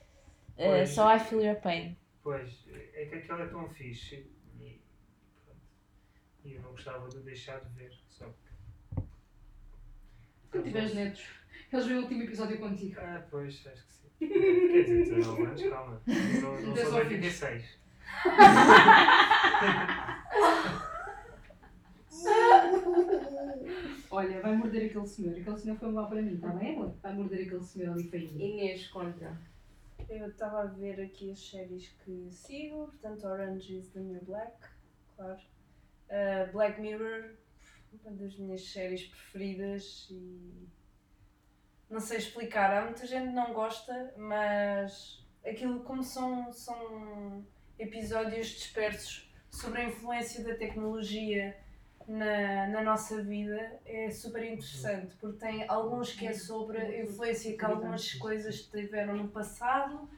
Pois. 0.54 0.90
só 0.90 1.16
I 1.16 1.18
feel 1.18 1.42
your 1.42 1.56
pain. 1.56 1.96
Pois, 2.22 2.64
é 2.94 3.06
que 3.06 3.14
aquele 3.16 3.42
é 3.42 3.46
tão 3.46 3.68
fixe. 3.70 4.30
E, 4.60 4.80
pronto. 5.44 5.60
E 6.44 6.54
eu 6.54 6.62
não 6.62 6.70
gostava 6.70 7.08
de 7.08 7.18
deixar 7.20 7.58
de 7.60 7.68
ver. 7.70 7.92
Só 8.10 8.26
que. 8.26 9.02
Tu 10.52 10.62
tiveres 10.62 10.94
netos, 10.94 11.26
eles 11.72 11.86
veem 11.86 11.98
o 11.98 12.02
último 12.02 12.22
episódio 12.22 12.58
contigo. 12.58 13.00
Ah, 13.00 13.24
pois, 13.30 13.66
acho 13.66 13.86
que 13.86 13.92
sim. 13.92 14.08
Quer 14.18 14.82
dizer, 14.84 15.04
19 15.06 15.42
anos, 15.42 15.62
calma. 15.62 16.02
Eu 16.06 16.42
não, 16.42 16.60
não 16.60 16.76
sou 16.76 16.86
só 16.86 17.02
de 17.02 17.14
86. 17.14 17.78
Olha, 24.10 24.40
vai 24.40 24.56
morder 24.56 24.86
aquele 24.86 25.06
senhor. 25.06 25.38
Aquele 25.38 25.58
senhor 25.58 25.76
foi 25.78 25.90
mal 25.90 26.08
para 26.08 26.22
mim, 26.22 26.34
está 26.34 26.48
bem, 26.48 26.74
amor? 26.76 26.94
Vai 27.02 27.14
morder 27.14 27.46
aquele 27.46 27.64
senhor 27.64 27.92
ali 27.92 28.04
feinho. 28.08 28.40
Inês 28.40 28.88
contra. 28.88 29.36
Eu 30.08 30.28
estava 30.28 30.62
a 30.62 30.66
ver 30.66 31.00
aqui 31.00 31.30
as 31.30 31.38
séries 31.38 31.88
que 32.04 32.28
sigo, 32.30 32.88
portanto 32.88 33.24
Orange 33.24 33.78
is 33.78 33.88
the 33.88 34.00
New 34.00 34.20
Black, 34.24 34.52
claro. 35.16 35.40
Uh, 36.08 36.52
Black 36.52 36.80
Mirror, 36.80 37.30
uma 38.04 38.14
das 38.16 38.36
minhas 38.36 38.62
séries 38.70 39.06
preferidas 39.06 40.08
e 40.10 40.68
não 41.92 42.00
sei 42.00 42.18
explicar, 42.18 42.74
há 42.74 42.84
muita 42.84 43.06
gente 43.06 43.28
que 43.28 43.34
não 43.34 43.52
gosta, 43.52 44.14
mas 44.16 45.22
aquilo 45.44 45.80
como 45.80 46.02
são, 46.02 46.50
são 46.50 47.46
episódios 47.78 48.48
dispersos 48.48 49.30
sobre 49.50 49.82
a 49.82 49.84
influência 49.84 50.42
da 50.42 50.54
tecnologia 50.54 51.54
na, 52.08 52.68
na 52.68 52.82
nossa 52.82 53.22
vida 53.22 53.80
é 53.84 54.10
super 54.10 54.44
interessante, 54.44 55.14
porque 55.20 55.38
tem 55.38 55.68
alguns 55.68 56.12
que 56.12 56.26
é 56.26 56.32
sobre 56.32 56.78
a 56.78 57.02
influência 57.02 57.56
que 57.56 57.64
algumas 57.64 58.14
coisas 58.14 58.62
tiveram 58.62 59.16
no 59.16 59.28
passado 59.28 60.08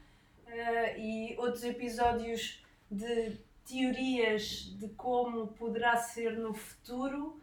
eh, 0.47 0.99
e 0.99 1.37
outros 1.37 1.63
episódios 1.63 2.63
de 2.89 3.37
teorias 3.65 4.75
de 4.79 4.89
como 4.89 5.47
poderá 5.47 5.97
ser 5.97 6.37
no 6.37 6.53
futuro. 6.53 7.39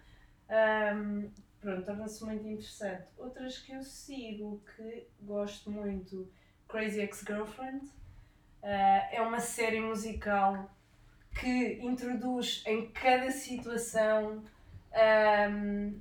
Ahm, 0.49 1.31
pronto, 1.61 1.85
torna-se 1.85 2.25
muito 2.25 2.47
interessante. 2.47 3.07
Outras 3.19 3.59
que 3.59 3.73
eu 3.73 3.83
sigo, 3.83 4.63
que 4.77 5.07
gosto 5.21 5.71
muito, 5.71 6.31
Crazy 6.69 7.01
Ex-Girlfriend, 7.01 7.91
ah, 8.63 9.09
é 9.11 9.21
uma 9.21 9.41
série 9.41 9.81
musical 9.81 10.71
que 11.39 11.79
introduz 11.83 12.63
em 12.67 12.89
cada 12.91 13.31
situação. 13.31 14.43
ahm, 14.95 15.93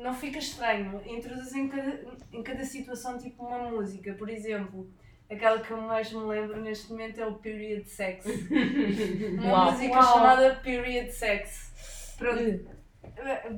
não 0.00 0.14
fica 0.14 0.38
estranho, 0.38 1.02
introduz 1.06 1.52
em 1.54 1.68
cada, 1.68 2.00
em 2.32 2.42
cada 2.42 2.64
situação 2.64 3.18
tipo 3.18 3.44
uma 3.44 3.68
música. 3.70 4.14
Por 4.14 4.28
exemplo, 4.30 4.88
aquela 5.30 5.58
que 5.60 5.70
eu 5.72 5.80
mais 5.80 6.12
me 6.12 6.20
lembro 6.24 6.60
neste 6.60 6.90
momento 6.90 7.20
é 7.20 7.26
o 7.26 7.34
Period 7.34 7.84
Sex. 7.86 8.24
Uma 9.42 9.52
Uau. 9.52 9.72
música 9.72 9.94
Uau. 9.94 10.12
chamada 10.14 10.54
Period 10.62 11.10
Sex. 11.10 12.14
Pronto. 12.16 12.78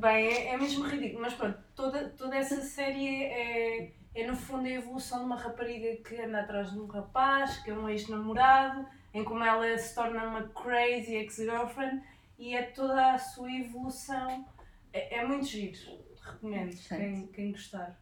Bem, 0.01 0.27
é, 0.29 0.55
é 0.55 0.57
mesmo 0.57 0.85
ridículo, 0.87 1.21
mas 1.23 1.35
pronto, 1.35 1.59
toda, 1.77 2.09
toda 2.11 2.35
essa 2.35 2.63
série 2.63 3.25
é, 3.25 3.93
é 4.15 4.27
no 4.27 4.35
fundo 4.35 4.67
a 4.67 4.71
evolução 4.71 5.19
de 5.19 5.25
uma 5.27 5.37
rapariga 5.37 5.97
que 6.03 6.19
anda 6.21 6.41
atrás 6.41 6.73
de 6.73 6.79
um 6.79 6.87
rapaz, 6.87 7.59
que 7.59 7.71
é 7.71 7.75
um 7.75 7.87
ex-namorado, 7.87 8.87
em 9.13 9.25
como 9.25 9.43
ela 9.45 9.77
se 9.79 9.95
torna 9.95 10.25
uma 10.25 10.49
crazy 10.49 11.15
ex-girlfriend 11.17 12.03
e 12.39 12.55
é 12.55 12.63
toda 12.63 13.13
a 13.15 13.19
sua 13.19 13.51
evolução. 13.53 14.47
É, 14.93 15.19
é 15.19 15.25
muito 15.27 15.47
giro, 15.47 15.79
recomendo, 16.23 16.77
quem, 16.89 17.27
quem 17.29 17.53
gostar. 17.53 17.99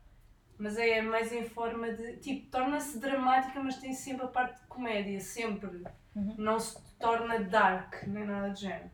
Mas 0.59 0.76
é 0.76 1.01
mais 1.01 1.32
em 1.32 1.44
forma 1.44 1.93
de. 1.93 2.16
Tipo, 2.16 2.51
torna-se 2.51 2.98
dramática, 2.98 3.62
mas 3.62 3.76
tem 3.78 3.93
sempre 3.93 4.24
a 4.24 4.28
parte 4.28 4.60
de 4.60 4.66
comédia, 4.66 5.20
sempre. 5.20 5.85
Uhum. 6.16 6.35
Não 6.36 6.59
se 6.59 6.76
torna 6.98 7.39
dark, 7.40 8.02
nem 8.09 8.24
nada 8.24 8.51
de 8.51 8.62
género. 8.62 8.90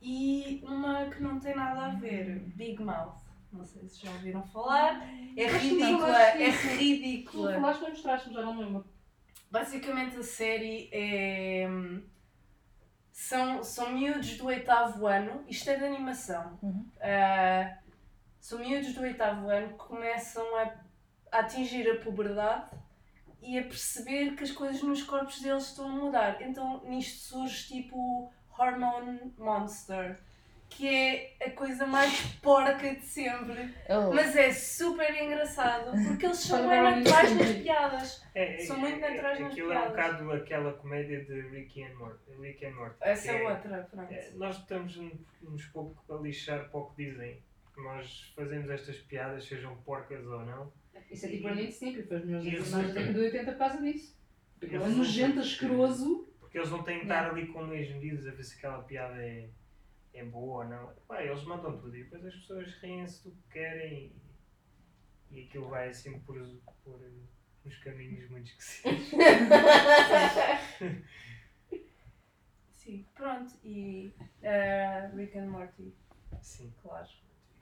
E 0.00 0.62
uma 0.64 1.06
que 1.10 1.22
não 1.22 1.40
tem 1.40 1.56
nada 1.56 1.86
a 1.86 1.88
ver, 1.88 2.38
Big 2.54 2.80
Mouth. 2.82 3.24
Não 3.52 3.64
sei 3.64 3.88
se 3.88 4.04
já 4.04 4.10
ouviram 4.12 4.42
falar. 4.48 5.02
É 5.36 5.46
ridícula, 5.46 6.20
é 6.20 6.50
Tu 6.52 6.68
ridícula. 6.76 7.54
falaste 7.54 7.80
mas 7.80 7.90
mostraste-me, 7.90 8.34
já 8.34 8.42
não 8.42 8.58
lembro. 8.58 8.84
Basicamente 9.54 10.16
a 10.16 10.22
série 10.24 10.90
é. 10.92 11.64
São, 13.12 13.62
são 13.62 13.92
miúdos 13.92 14.36
do 14.36 14.46
oitavo 14.46 15.06
ano, 15.06 15.44
isto 15.48 15.70
é 15.70 15.76
de 15.76 15.84
animação. 15.84 16.58
Uhum. 16.60 16.90
Ah, 17.00 17.78
são 18.40 18.58
miúdos 18.58 18.92
do 18.94 19.02
oitavo 19.02 19.48
ano 19.48 19.68
que 19.68 19.74
começam 19.74 20.44
a, 20.56 20.74
a 21.30 21.38
atingir 21.38 21.88
a 21.88 22.00
puberdade 22.00 22.68
e 23.40 23.56
a 23.56 23.62
perceber 23.62 24.34
que 24.34 24.42
as 24.42 24.50
coisas 24.50 24.82
nos 24.82 25.04
corpos 25.04 25.40
deles 25.40 25.68
estão 25.68 25.86
a 25.86 25.92
mudar. 25.92 26.42
Então 26.42 26.82
nisto 26.86 27.20
surge 27.20 27.68
tipo 27.68 28.32
Hormone 28.58 29.32
Monster, 29.38 30.18
que 30.76 30.88
é 30.88 31.36
a 31.44 31.50
coisa 31.50 31.86
mais 31.86 32.20
porca 32.42 32.94
de 32.94 33.04
sempre. 33.06 33.74
Oh. 33.88 34.12
Mas 34.12 34.34
é 34.36 34.52
super 34.52 35.10
engraçado 35.22 35.92
porque 36.06 36.26
eles 36.26 36.38
são 36.38 36.68
bem 36.68 36.82
naturais 36.82 37.36
nas 37.36 37.52
piadas. 37.52 38.24
É, 38.34 38.58
São 38.58 38.78
muito 38.78 38.98
naturais 39.00 39.38
nas 39.40 39.52
Aquilo 39.52 39.72
é 39.72 39.78
um 39.78 39.80
piadas. 39.92 40.16
bocado 40.18 40.32
aquela 40.32 40.72
comédia 40.74 41.24
de 41.24 41.40
Ricky 41.42 41.84
and 41.84 41.94
Morty. 41.96 42.30
Rick 42.40 42.64
and 42.66 42.74
Morty 42.74 42.96
Essa 43.00 43.30
é 43.32 43.48
outra, 43.48 43.88
pronto. 43.90 44.12
é, 44.12 44.30
nós 44.34 44.58
estamos 44.58 44.96
uns 45.42 45.64
pouco 45.66 46.12
a 46.12 46.20
lixar 46.20 46.68
para 46.70 46.80
o 46.80 46.90
que 46.90 47.04
dizem. 47.04 47.42
Nós 47.76 48.32
fazemos 48.36 48.70
estas 48.70 48.96
piadas, 48.98 49.44
sejam 49.46 49.76
porcas 49.78 50.24
ou 50.26 50.40
não. 50.44 50.72
Isso 51.10 51.26
é 51.26 51.28
tipo 51.28 51.48
Running 51.48 51.68
Snippy, 51.68 52.02
foi 52.04 52.16
os 52.18 52.24
meus 52.24 52.44
personagens 52.48 52.94
da 52.94 53.00
década 53.00 53.18
de 53.18 53.24
80 53.26 53.52
por 53.52 53.58
causa 53.58 53.80
disso. 53.82 54.18
Porque 54.60 54.74
ele 54.76 54.84
é 54.84 54.88
nojento, 54.88 55.32
que- 55.34 55.38
asqueroso. 55.40 56.28
Porque 56.40 56.58
eles 56.58 56.70
não 56.70 56.82
têm 56.84 56.98
que 56.98 57.02
estar 57.04 57.30
ali 57.30 57.46
com 57.48 57.64
meios 57.64 57.92
medidos 57.94 58.26
a 58.26 58.30
ver 58.30 58.42
se 58.44 58.56
aquela 58.56 58.82
piada 58.84 59.16
é, 59.20 59.48
é 60.14 60.24
boa 60.24 60.64
ou 60.64 60.70
não. 60.70 60.94
Pá, 61.06 61.22
eles 61.22 61.42
mandam 61.44 61.76
tudo 61.78 61.96
e 61.96 62.04
depois 62.04 62.24
as 62.24 62.34
pessoas 62.34 62.72
riem-se 62.80 63.24
do 63.24 63.30
que 63.32 63.52
querem 63.52 64.12
e, 65.30 65.36
e 65.40 65.44
aquilo 65.44 65.68
vai 65.68 65.88
assim 65.88 66.18
por, 66.20 66.36
por 66.82 67.00
uns 67.66 67.78
caminhos 67.78 68.30
muito 68.30 68.46
esquisitos. 68.46 69.10
Sim, 72.70 73.06
pronto. 73.14 73.54
E 73.64 74.14
eh, 74.42 75.10
Rick 75.14 75.38
and 75.38 75.48
Morty, 75.48 75.94
Sim, 76.42 76.72
claro. 76.82 77.08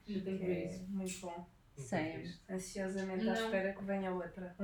Tenho 0.04 0.22
que 0.22 0.30
ver 0.30 0.50
é 0.50 0.66
isso. 0.66 0.84
muito 0.88 1.20
bom. 1.20 1.46
Sim. 1.76 2.24
Ansiosamente 2.50 3.28
à 3.28 3.32
espera 3.34 3.72
que 3.72 3.84
venha 3.84 4.12
outra. 4.12 4.54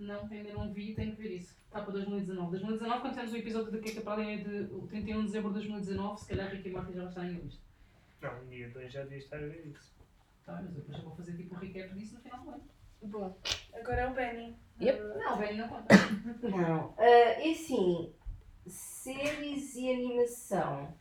Não, 0.00 0.26
ainda 0.30 0.52
não 0.54 0.72
vi, 0.72 0.94
tenho 0.94 1.14
que 1.14 1.22
ver 1.22 1.36
isso. 1.36 1.54
Está 1.66 1.82
para 1.82 1.92
2019. 1.92 2.50
2019, 2.50 3.00
quando 3.00 3.14
temos 3.14 3.32
o 3.32 3.36
episódio 3.36 3.70
da 3.70 3.78
Queca 3.78 4.00
para 4.00 4.12
além 4.14 4.42
de 4.42 4.74
o 4.74 4.86
31 4.86 5.20
de 5.20 5.26
dezembro 5.26 5.48
de 5.50 5.54
2019, 5.54 6.20
se 6.20 6.28
calhar 6.28 6.50
Ricky 6.50 6.68
e 6.70 6.72
Morty 6.72 6.92
já 6.94 7.00
vai 7.00 7.08
estar 7.10 7.24
em 7.26 7.34
lista. 7.34 7.62
Não, 8.22 8.42
um 8.42 8.48
dia 8.48 8.70
dois 8.70 8.92
já 8.92 9.02
devia 9.02 9.18
estar 9.18 9.36
a 9.36 9.40
ver 9.40 9.66
isso. 9.66 9.94
Tá 10.44 10.54
mas 10.54 10.74
eu 10.74 10.80
depois 10.80 10.96
já 10.96 11.02
vou 11.02 11.14
fazer 11.14 11.36
tipo 11.36 11.54
um 11.54 11.58
recap 11.58 11.94
disso 11.94 12.14
no 12.14 12.20
final 12.20 12.40
do 12.40 12.50
ano. 12.50 12.64
Bom, 13.02 13.38
agora 13.74 14.00
é 14.00 14.08
o 14.08 14.14
Benny. 14.14 14.56
Yep. 14.80 15.00
Não, 15.18 15.38
bem, 15.38 15.56
não 15.58 15.68
conta. 15.68 15.94
Não. 16.42 16.94
Ah, 16.96 17.04
é 17.04 17.50
assim, 17.50 18.12
séries 18.66 19.74
e 19.74 19.92
animação. 19.92 20.94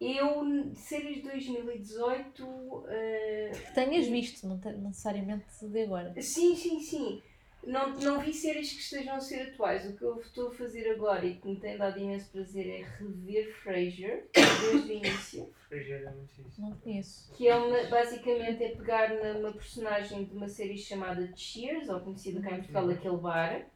Eu, 0.00 0.72
séries 0.76 1.16
de 1.16 1.22
2018. 1.22 2.84
ah, 2.86 3.50
Que 3.66 3.74
tenhas 3.74 4.06
visto, 4.06 4.46
não, 4.46 4.58
te- 4.58 4.68
necessariamente 4.72 5.44
de 5.60 5.82
agora. 5.82 6.14
sim, 6.22 6.54
sim, 6.54 6.80
sim. 6.80 7.22
Não, 7.64 7.90
não 7.98 8.20
vi 8.20 8.32
séries 8.32 8.72
que 8.72 8.78
estejam 8.80 9.16
a 9.16 9.20
ser 9.20 9.48
atuais. 9.50 9.84
O 9.84 9.96
que 9.96 10.02
eu 10.02 10.20
estou 10.20 10.48
a 10.48 10.54
fazer 10.54 10.88
agora 10.92 11.26
e 11.26 11.34
que 11.34 11.48
me 11.48 11.56
tem 11.56 11.76
dado 11.76 11.98
imenso 11.98 12.30
prazer 12.30 12.66
é 12.68 12.84
rever 12.98 13.52
Frasier 13.62 14.26
desde 14.32 14.92
o 14.92 14.94
início. 14.94 15.52
Frasier 15.68 16.02
é 16.06 16.10
muito 16.10 16.32
fixe. 16.34 16.60
Não 16.60 16.70
conheço. 16.76 17.32
Que 17.34 17.48
é 17.48 17.56
uma, 17.56 17.82
basicamente 17.90 18.62
é 18.62 18.68
pegar 18.76 19.10
numa 19.34 19.52
personagem 19.52 20.24
de 20.24 20.34
uma 20.36 20.48
série 20.48 20.78
chamada 20.78 21.28
Cheers, 21.36 21.88
ou 21.88 22.00
conhecida 22.00 22.40
cá 22.40 22.52
em 22.52 22.58
Portugal, 22.58 22.88
aquele 22.90 23.16
bar, 23.16 23.66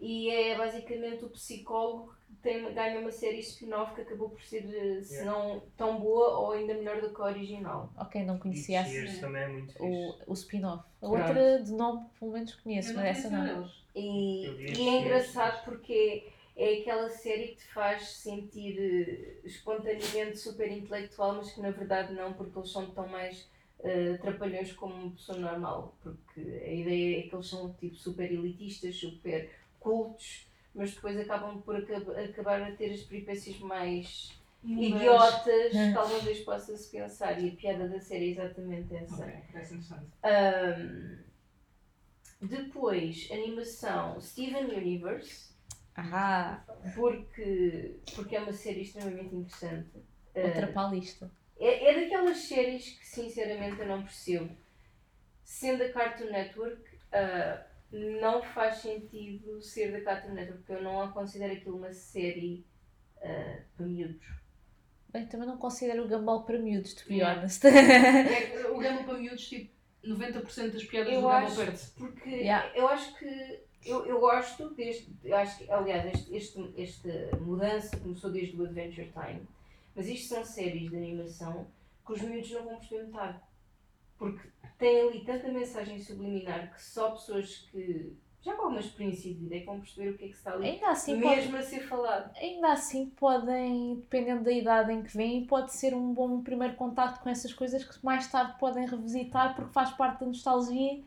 e 0.00 0.30
é 0.30 0.56
basicamente 0.56 1.24
o 1.24 1.28
psicólogo 1.30 2.14
tem, 2.42 2.72
ganha 2.74 3.00
uma 3.00 3.10
série 3.10 3.38
spin-off 3.40 3.94
que 3.94 4.02
acabou 4.02 4.30
por 4.30 4.42
ser, 4.42 4.64
eh, 4.64 5.02
se 5.02 5.14
Yeah. 5.14 5.30
não 5.30 5.62
tão 5.76 5.98
boa 6.00 6.38
ou 6.38 6.52
ainda 6.52 6.74
melhor 6.74 7.00
do 7.00 7.12
que 7.14 7.20
a 7.20 7.24
original. 7.24 7.92
Ok, 7.98 8.24
não 8.24 8.38
conhecia 8.38 8.80
assim 8.82 8.90
Cheers 8.92 9.18
também 9.20 9.42
é 9.42 9.48
muito 9.48 9.72
fixe. 9.72 9.82
o, 9.82 10.14
o 10.26 10.32
spin-off. 10.34 10.84
A 11.02 11.06
Pronto. 11.06 11.18
outra 11.28 11.62
de 11.62 11.72
nome, 11.72 12.06
pelo 12.18 12.32
menos 12.32 12.54
conheço, 12.56 12.94
mas 12.94 13.04
essa 13.18 13.30
não. 13.30 13.70
E, 13.94 14.46
e 14.78 14.88
é 14.88 15.00
engraçado 15.00 15.64
porque 15.64 16.28
é 16.56 16.80
aquela 16.80 17.08
série 17.10 17.48
que 17.48 17.56
te 17.56 17.64
faz 17.72 18.06
sentir 18.08 18.78
eh, 18.78 19.46
espontaneamente 19.46 20.38
super 20.38 20.70
intelectual, 20.70 21.34
mas 21.36 21.52
que 21.52 21.60
na 21.60 21.70
verdade 21.70 22.12
não, 22.14 22.32
porque 22.34 22.58
eles 22.58 22.70
são 22.70 22.86
tão 22.90 23.06
mais 23.08 23.48
eh, 23.80 24.16
trapalhões 24.20 24.72
como 24.72 24.94
uma 24.94 25.10
pessoa 25.12 25.38
normal. 25.38 25.96
Porque 26.02 26.40
a 26.40 26.72
ideia 26.72 27.20
é 27.20 27.22
que 27.28 27.34
eles 27.34 27.46
são 27.48 27.72
tipo 27.74 27.96
super 27.96 28.30
elitistas, 28.30 28.96
super 28.96 29.50
cultos, 29.80 30.46
mas 30.76 30.94
depois 30.94 31.18
acabam 31.18 31.60
por 31.62 31.74
acab- 31.76 32.10
acabar 32.16 32.62
a 32.62 32.72
ter 32.72 32.92
as 32.92 33.00
peripécias 33.02 33.58
mais 33.58 34.38
idiotas 34.62 35.72
que 35.72 35.96
alguma 35.96 36.20
vez 36.20 36.40
possa-se 36.40 36.90
pensar. 36.90 37.42
E 37.42 37.48
a 37.48 37.52
piada 37.56 37.88
da 37.88 37.98
série 38.00 38.26
é 38.26 38.30
exatamente 38.32 38.94
essa. 38.94 39.22
Ok, 39.24 39.34
parece 39.52 39.74
interessante. 39.74 40.06
Ahm, 40.22 41.24
depois, 42.40 43.28
animação 43.32 44.20
Steven 44.20 44.66
Universe, 44.76 45.54
Ah, 45.96 46.62
porque, 46.94 47.96
porque 48.14 48.36
é 48.36 48.40
uma 48.40 48.52
série 48.52 48.82
extremamente 48.82 49.34
interessante. 49.34 49.90
Outra 50.34 50.66
para 50.66 50.88
a 50.88 50.90
lista. 50.90 51.30
é, 51.58 51.90
é 51.90 52.00
daquelas 52.02 52.36
séries 52.40 52.90
que 52.98 53.06
sinceramente 53.06 53.80
eu 53.80 53.86
não 53.86 54.02
percebo. 54.02 54.54
Sendo 55.42 55.82
a 55.84 55.88
Cartoon 55.90 56.30
Network, 56.30 56.82
ah, 57.12 57.65
não 57.92 58.42
faz 58.42 58.76
sentido 58.78 59.60
ser 59.62 59.92
da 59.92 60.00
Cartoon 60.00 60.34
Network, 60.34 60.62
porque 60.64 60.72
eu 60.72 60.82
não 60.82 61.00
a 61.02 61.08
considero 61.08 61.52
aquilo 61.52 61.76
uma 61.76 61.92
série 61.92 62.64
ah, 63.22 63.58
para 63.76 63.86
miúdos. 63.86 64.26
Bem, 65.12 65.26
também 65.26 65.46
não 65.46 65.56
considero 65.56 66.04
o 66.04 66.08
Gumball 66.08 66.42
para 66.44 66.58
miúdos, 66.58 66.94
to 66.94 67.08
be 67.08 67.14
Yeah. 67.16 67.40
honest. 67.40 67.64
É 67.66 68.68
o 68.70 68.78
Gamble 68.78 69.04
para 69.04 69.18
miúdos, 69.18 69.48
tipo, 69.48 69.70
90% 70.04 70.72
das 70.72 70.84
piadas 70.84 71.12
Eu 71.12 71.20
do 71.22 71.28
Gamble 71.28 71.46
acho- 71.46 71.56
perde-se. 71.56 71.90
Porque 71.92 72.28
Yeah. 72.30 72.70
eu 72.76 72.88
acho 72.88 73.14
que 73.18 73.60
eu, 73.86 74.04
eu 74.04 74.18
gosto 74.20 74.70
deste, 74.74 75.10
eu 75.24 75.36
acho 75.36 75.58
que, 75.58 75.70
aliás, 75.70 76.04
este, 76.12 76.36
este, 76.36 76.74
esta 76.76 77.36
mudança 77.36 77.96
começou 77.98 78.30
desde 78.30 78.60
o 78.60 78.64
Adventure 78.64 79.12
Time, 79.12 79.46
mas 79.94 80.08
isto 80.08 80.34
são 80.34 80.44
séries 80.44 80.90
de 80.90 80.96
animação 80.96 81.66
que 82.04 82.12
os 82.12 82.20
miúdos 82.20 82.50
não 82.50 82.64
vão 82.64 82.76
perceber 82.78 83.04
metade. 83.04 83.40
Porque 84.18 84.48
tem 84.78 85.08
ali 85.08 85.20
tanta 85.24 85.48
mensagem 85.48 85.98
subliminar 85.98 86.72
que 86.74 86.82
só 86.82 87.10
pessoas 87.10 87.66
que 87.70 88.12
já 88.42 88.54
com 88.54 88.62
alguma 88.62 88.78
experiência 88.80 89.32
de 89.34 89.40
vida 89.40 89.56
é 89.56 89.60
que 89.60 89.66
vão 89.66 89.80
perceber 89.80 90.10
o 90.10 90.16
que 90.18 90.24
é 90.24 90.28
que 90.28 90.34
está 90.34 90.52
ali 90.52 90.68
Ainda 90.68 90.88
assim, 90.90 91.20
pode, 91.20 91.36
mesmo 91.40 91.56
a 91.56 91.62
ser 91.62 91.80
falado. 91.80 92.30
ainda 92.36 92.72
assim 92.72 93.06
podem, 93.06 93.96
dependendo 93.96 94.44
da 94.44 94.52
idade 94.52 94.92
em 94.92 95.02
que 95.02 95.16
vêm, 95.16 95.44
pode 95.44 95.72
ser 95.74 95.94
um 95.94 96.12
bom 96.14 96.40
primeiro 96.42 96.74
contacto 96.76 97.20
com 97.24 97.28
essas 97.28 97.52
coisas 97.52 97.82
que 97.84 98.04
mais 98.04 98.30
tarde 98.30 98.56
podem 98.60 98.86
revisitar 98.86 99.56
porque 99.56 99.72
faz 99.72 99.90
parte 99.90 100.20
da 100.20 100.26
nostalgia 100.26 101.00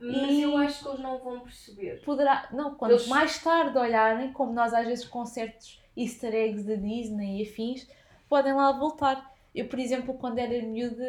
Mas 0.00 0.30
E- 0.30 0.40
eu 0.42 0.56
acho 0.56 0.82
que 0.82 0.88
eles 0.88 1.00
não 1.00 1.18
vão 1.18 1.40
perceber. 1.40 2.02
poderá, 2.02 2.48
não, 2.52 2.74
quando 2.74 2.92
Eles- 2.92 3.06
mais 3.06 3.38
tarde 3.42 3.76
olharem, 3.78 4.32
como 4.32 4.52
nós 4.52 4.72
às 4.74 4.86
vezes 4.86 5.04
com 5.04 5.24
certos 5.26 5.78
easter 5.96 6.34
eggs 6.34 6.64
da 6.66 6.74
Disney 6.74 7.38
e 7.40 7.42
afins, 7.48 7.86
podem 8.28 8.54
lá 8.54 8.72
voltar. 8.72 9.29
Eu, 9.54 9.66
por 9.68 9.78
exemplo, 9.78 10.14
quando 10.14 10.38
era 10.38 10.62
miúda, 10.64 11.04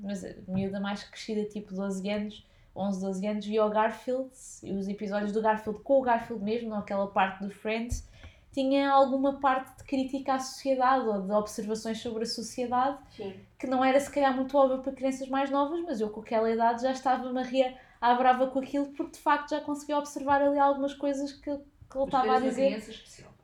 mas 0.00 0.22
miúda 0.46 0.78
mais 0.80 1.02
crescida, 1.04 1.44
tipo 1.44 1.74
12 1.74 2.08
anos, 2.08 2.46
11, 2.76 3.00
12 3.00 3.26
anos, 3.26 3.46
via 3.46 3.64
o 3.64 3.70
Garfield, 3.70 4.30
e 4.62 4.72
os 4.72 4.88
episódios 4.88 5.32
do 5.32 5.42
Garfield 5.42 5.80
com 5.82 5.98
o 5.98 6.02
Garfield 6.02 6.42
mesmo, 6.42 6.70
não 6.70 6.78
aquela 6.78 7.06
parte 7.08 7.42
do 7.44 7.50
Friends, 7.50 8.08
tinha 8.52 8.88
alguma 8.90 9.40
parte 9.40 9.78
de 9.78 9.84
crítica 9.84 10.34
à 10.34 10.38
sociedade 10.38 11.04
ou 11.08 11.22
de 11.22 11.32
observações 11.32 11.98
sobre 12.00 12.22
a 12.22 12.26
sociedade 12.26 12.98
Sim. 13.16 13.34
que 13.58 13.66
não 13.66 13.84
era 13.84 13.98
se 13.98 14.08
calhar 14.10 14.34
muito 14.34 14.56
óbvio 14.56 14.78
para 14.80 14.92
crianças 14.92 15.28
mais 15.28 15.50
novas, 15.50 15.82
mas 15.82 16.00
eu 16.00 16.08
com 16.10 16.20
aquela 16.20 16.48
idade 16.48 16.82
já 16.82 16.92
estava-me 16.92 17.36
a 17.40 17.42
rir 17.42 17.76
à 18.00 18.14
brava 18.14 18.46
com 18.46 18.60
aquilo 18.60 18.86
porque 18.92 19.12
de 19.12 19.18
facto 19.18 19.50
já 19.50 19.60
conseguia 19.60 19.98
observar 19.98 20.40
ali 20.40 20.56
algumas 20.58 20.94
coisas 20.94 21.32
que, 21.32 21.40
que 21.42 21.50
ele 21.50 21.58
Mas 21.92 22.04
estava 22.06 22.24
a 22.24 22.28
eras 22.28 22.42
uma 22.42 22.48
dizer. 22.50 22.66
criança 22.68 22.90
especial. 22.92 23.34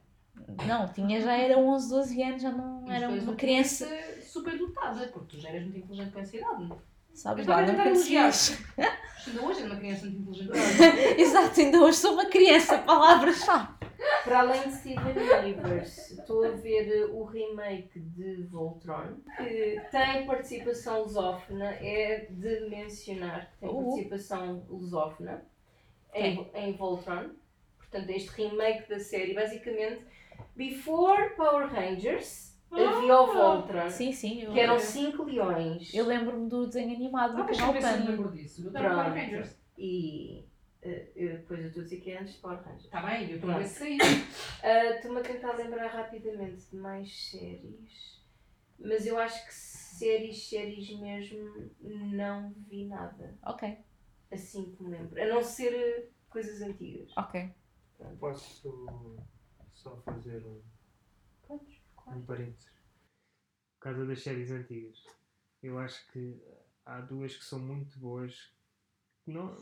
Não, 0.66 0.88
tinha 0.88 1.20
já 1.20 1.36
era 1.36 1.58
11, 1.58 1.90
12 1.90 2.22
anos, 2.22 2.42
já 2.42 2.52
não 2.52 2.82
Mas 2.82 3.02
era 3.02 3.08
uma 3.08 3.34
criança. 3.34 3.88
Super 4.30 4.56
dotada, 4.58 5.08
porque 5.08 5.36
tu 5.36 5.40
já 5.40 5.48
eras 5.50 5.62
muito 5.64 5.78
inteligente 5.78 6.12
com 6.12 6.20
essa 6.20 6.36
idade. 6.36 6.64
não? 6.68 6.80
Sabes 7.12 7.46
Eu 7.46 7.52
lá, 7.52 7.60
estava 7.62 7.62
a 7.62 7.66
não 7.66 7.84
tentar 7.84 7.90
elogiar. 7.90 8.22
conhecias. 8.22 8.58
Ainda 9.26 9.42
hoje 9.42 9.58
era 9.60 9.68
uma 9.70 9.76
criança 9.78 10.06
muito 10.06 10.20
inteligente. 10.20 10.50
Exato, 11.20 11.60
ainda 11.60 11.80
hoje 11.82 11.98
sou 11.98 12.12
uma 12.14 12.26
criança, 12.26 12.78
palavras-chave. 12.78 13.68
Para 14.24 14.40
além 14.40 14.62
de 14.62 14.74
Steven 14.76 15.18
Universe, 15.42 16.14
estou 16.14 16.44
a 16.44 16.50
ver 16.50 17.10
o 17.12 17.24
remake 17.24 17.98
de 18.00 18.44
Voltron, 18.44 19.16
que 19.36 19.80
tem 19.90 20.24
participação 20.26 21.02
lusófona, 21.02 21.66
é 21.72 22.26
de 22.30 22.68
mencionar 22.70 23.50
que 23.52 23.58
tem 23.58 23.68
Uh. 23.68 23.82
participação 23.84 24.64
lusófona 24.70 25.44
em, 26.14 26.48
em 26.54 26.72
Voltron. 26.76 27.30
Portanto, 27.78 28.08
este 28.10 28.30
remake 28.42 28.88
da 28.88 29.00
série, 29.00 29.34
basicamente, 29.34 30.02
before 30.56 31.30
Power 31.34 31.66
Rangers, 31.68 32.49
havia 32.72 33.20
o 33.20 33.26
Voltron, 33.32 33.90
Sim, 33.90 34.12
sim. 34.12 34.42
Eu, 34.42 34.52
que 34.52 34.60
eram 34.60 34.78
cinco 34.78 35.24
leões. 35.24 35.92
eu 35.94 36.06
lembro-me 36.06 36.48
do 36.48 36.66
desenho 36.66 36.94
animado 36.94 37.36
Ah, 37.40 37.44
canal 37.44 37.74
eu 37.74 37.80
lembro 38.06 38.30
disso. 38.32 38.66
Estava 38.68 38.94
Power. 39.04 39.12
Rangers. 39.12 39.56
E 39.76 40.44
eh, 40.82 41.10
eu, 41.16 41.28
depois 41.38 41.60
eu 41.60 41.66
estou 41.68 41.80
a 41.80 41.84
dizer 41.84 42.00
que 42.00 42.10
é 42.10 42.18
antes 42.20 42.34
de 42.34 42.40
Power 42.40 42.58
Rangers. 42.62 42.84
Está 42.84 43.00
bem, 43.02 43.28
eu 43.30 43.36
estou 43.36 43.50
a 43.50 43.58
ver 43.58 43.66
se 43.66 43.78
saiu. 43.78 43.98
Ah, 44.62 44.84
Estou-me 44.96 45.20
a 45.20 45.22
tentar 45.22 45.52
lembrar 45.56 45.86
rapidamente 45.88 46.66
de 46.70 46.76
mais 46.76 47.30
séries, 47.30 48.22
mas 48.78 49.06
eu 49.06 49.18
acho 49.18 49.46
que 49.46 49.54
séries, 49.54 50.48
séries 50.48 50.90
mesmo, 50.98 51.70
não 51.80 52.52
vi 52.68 52.86
nada. 52.86 53.36
Ok, 53.44 53.78
Assim 54.32 54.70
que 54.72 54.82
me 54.82 54.90
lembro. 54.90 55.20
A 55.20 55.26
não 55.26 55.42
ser 55.42 55.72
eh, 55.74 56.08
coisas 56.28 56.60
antigas. 56.62 57.10
ok. 57.16 57.50
Posso 58.18 59.16
só 59.74 59.96
fazer 60.04 60.46
um? 60.46 60.62
Um 62.16 62.22
parênteses. 62.22 62.70
Por 63.78 63.84
causa 63.84 64.04
das 64.04 64.22
séries 64.22 64.50
antigas. 64.50 65.02
Eu 65.62 65.78
acho 65.78 66.06
que 66.12 66.36
há 66.84 67.00
duas 67.00 67.36
que 67.36 67.44
são 67.44 67.58
muito 67.58 67.98
boas. 67.98 68.50
que 69.24 69.30
Não, 69.32 69.56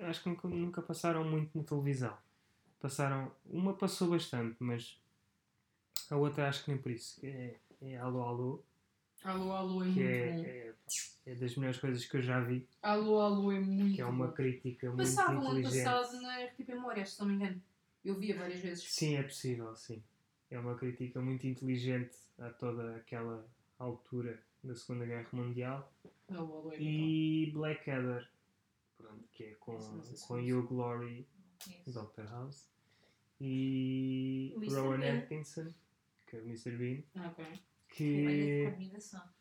acho 0.00 0.22
que 0.22 0.28
nunca, 0.28 0.48
nunca 0.48 0.82
passaram 0.82 1.24
muito 1.24 1.56
na 1.56 1.64
televisão. 1.64 2.16
Passaram. 2.80 3.32
Uma 3.44 3.74
passou 3.74 4.10
bastante, 4.10 4.56
mas 4.60 5.00
a 6.10 6.16
outra 6.16 6.48
acho 6.48 6.64
que 6.64 6.70
nem 6.70 6.80
por 6.80 6.90
isso. 6.92 7.18
É, 7.22 7.56
é 7.82 7.96
Alô 7.98 8.22
Alô, 8.22 8.64
Alô, 9.24 9.52
alô 9.52 9.82
é 9.82 9.86
que 9.86 9.90
muito 9.92 10.00
é, 10.00 10.32
bom. 10.32 10.44
é, 10.46 10.74
é 11.26 11.34
das 11.34 11.56
melhores 11.56 11.78
coisas 11.80 12.04
que 12.06 12.16
eu 12.16 12.22
já 12.22 12.40
vi. 12.40 12.66
Alô, 12.80 13.20
alô 13.20 13.52
é 13.52 13.58
muito 13.60 13.96
Que 13.96 14.00
é 14.00 14.06
uma 14.06 14.32
crítica 14.32 14.86
muito 14.86 14.98
Passava 14.98 15.40
o 15.40 15.48
ano 15.48 15.58
inteligente. 15.58 15.84
passado 15.84 16.20
na 16.22 16.40
RTP 16.44 16.68
Memórias, 16.68 17.12
se 17.12 17.20
não 17.20 17.28
me 17.28 17.34
engano. 17.34 17.62
Eu 18.04 18.14
via 18.18 18.38
várias 18.38 18.60
vezes. 18.60 18.84
Sim, 18.92 19.16
é 19.16 19.22
possível, 19.22 19.74
sim. 19.76 20.02
É 20.50 20.58
uma 20.58 20.74
crítica 20.74 21.20
muito 21.20 21.46
inteligente 21.46 22.16
a 22.38 22.48
toda 22.50 22.96
aquela 22.96 23.46
altura 23.78 24.42
da 24.64 24.74
Segunda 24.74 25.04
Guerra 25.04 25.28
Mundial. 25.32 25.92
Alô 26.28 26.72
é 26.72 26.80
E 26.80 27.50
Blackadder, 27.52 28.28
pronto, 28.96 29.28
que 29.32 29.44
é 29.44 29.54
com, 29.54 29.78
não 29.78 30.02
com. 30.26 30.34
Hugh 30.34 30.66
Glory, 30.66 31.26
Dr. 31.86 32.24
House. 32.30 32.66
E 33.40 34.54
Mr. 34.56 34.80
Rowan 34.80 34.98
Bean. 34.98 35.18
Atkinson, 35.18 35.74
que 36.26 36.36
é 36.36 36.40
o 36.40 36.42
Mr. 36.44 36.76
Bean. 36.76 37.02
Ok. 37.26 37.44
que 37.90 38.66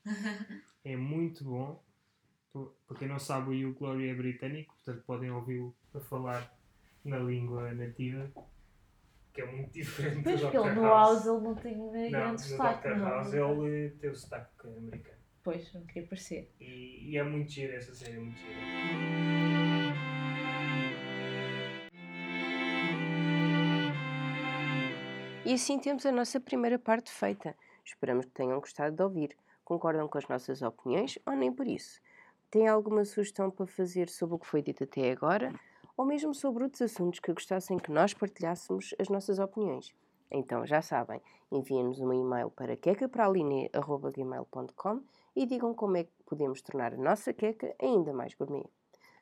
é 0.83 0.95
muito 0.95 1.43
bom. 1.43 1.83
Para 2.87 2.97
quem 2.97 3.07
não 3.07 3.19
sabe, 3.19 3.49
o 3.49 3.69
Hugh 3.69 3.77
Glory 3.77 4.09
é 4.09 4.13
britânico, 4.13 4.73
portanto 4.75 5.03
podem 5.05 5.31
ouvi-lo 5.31 5.75
a 5.93 5.99
falar 5.99 6.57
na 7.03 7.19
língua 7.19 7.73
nativa, 7.73 8.31
que 9.37 9.41
é 9.43 9.45
muito 9.45 9.69
diferente 9.71 10.23
Pois 10.23 10.41
do 10.41 10.47
Dr. 10.47 10.73
no 10.73 10.81
House. 10.81 11.25
House 11.25 11.25
ele 11.27 11.41
não 11.47 11.55
tem 11.55 11.77
Não, 11.77 11.91
grande 11.91 12.31
no 12.31 12.35
destaque. 12.37 12.87
Dr. 12.87 12.95
não. 12.95 13.05
House 13.07 13.33
ele 13.33 13.89
tem 13.91 14.09
o 14.09 14.15
sotaque 14.15 14.67
americano. 14.67 15.17
Pois, 15.43 15.73
não 15.73 15.85
queria 15.85 16.09
parecer. 16.09 16.51
E, 16.59 17.11
e 17.11 17.17
é 17.17 17.23
muito 17.23 17.51
giro 17.51 17.73
essa 17.73 17.93
série, 17.93 18.17
é 18.17 18.19
muito 18.19 18.37
gira. 18.39 18.57
E 25.45 25.53
assim 25.53 25.79
temos 25.79 26.05
a 26.05 26.11
nossa 26.11 26.39
primeira 26.39 26.77
parte 26.79 27.11
feita. 27.11 27.55
Esperamos 27.85 28.25
que 28.25 28.31
tenham 28.31 28.59
gostado 28.59 28.95
de 28.95 29.03
ouvir. 29.03 29.37
Concordam 29.63 30.07
com 30.07 30.17
as 30.17 30.27
nossas 30.27 30.61
opiniões 30.61 31.17
ou 31.25 31.33
nem 31.33 31.51
por 31.53 31.67
isso? 31.67 32.01
Têm 32.49 32.67
alguma 32.67 33.05
sugestão 33.05 33.51
para 33.51 33.67
fazer 33.67 34.09
sobre 34.09 34.35
o 34.35 34.39
que 34.39 34.47
foi 34.47 34.61
dito 34.61 34.83
até 34.83 35.11
agora? 35.11 35.53
Ou 35.97 36.05
mesmo 36.05 36.31
sobre 36.31 36.63
outros 36.63 36.83
assuntos 36.83 37.19
que 37.19 37.33
gostassem 37.33 37.79
que 37.79 37.91
nós 37.91 38.13
partilhássemos 38.13 38.93
as 38.99 39.09
nossas 39.09 39.39
opiniões? 39.39 39.95
Então 40.29 40.63
já 40.63 40.79
sabem, 40.79 41.19
enviem-nos 41.51 41.99
um 41.99 42.13
e-mail 42.13 42.51
para 42.51 42.77
quecapraline.gmail.com 42.77 45.01
e 45.35 45.47
digam 45.47 45.73
como 45.73 45.97
é 45.97 46.03
que 46.03 46.11
podemos 46.23 46.61
tornar 46.61 46.93
a 46.93 46.97
nossa 46.97 47.33
queca 47.33 47.73
ainda 47.81 48.13
mais 48.13 48.35
gourmet. 48.35 48.69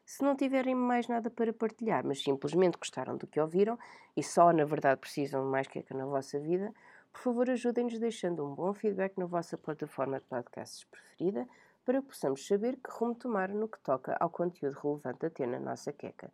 Se 0.06 0.22
não 0.22 0.36
tiverem 0.36 0.76
mais 0.76 1.08
nada 1.08 1.30
para 1.30 1.54
partilhar, 1.54 2.06
mas 2.06 2.22
simplesmente 2.22 2.78
gostaram 2.78 3.16
do 3.16 3.26
que 3.26 3.40
ouviram 3.40 3.80
e 4.18 4.22
só 4.22 4.52
na 4.52 4.66
verdade 4.66 5.00
precisam 5.00 5.46
de 5.46 5.50
mais 5.50 5.68
queca 5.68 5.96
na 5.96 6.06
vossa 6.06 6.38
vida, 6.42 6.74
por 7.14 7.22
favor 7.22 7.50
ajudem-nos 7.50 7.98
deixando 7.98 8.46
um 8.46 8.54
bom 8.54 8.74
feedback 8.74 9.18
na 9.18 9.26
vossa 9.26 9.58
plataforma 9.58 10.20
de 10.20 10.26
podcasts 10.26 10.84
preferida 10.84 11.48
para 11.86 12.02
que 12.02 12.10
possamos 12.10 12.46
saber 12.46 12.76
que 12.76 12.92
rumo 12.92 13.16
tomar 13.16 13.48
no 13.48 13.70
que 13.70 13.80
toca 13.80 14.18
ao 14.20 14.30
conteúdo 14.30 14.78
relevante 14.84 15.26
a 15.26 15.30
ter 15.30 15.48
na 15.48 15.60
nossa 15.60 15.94
queca. 15.94 16.30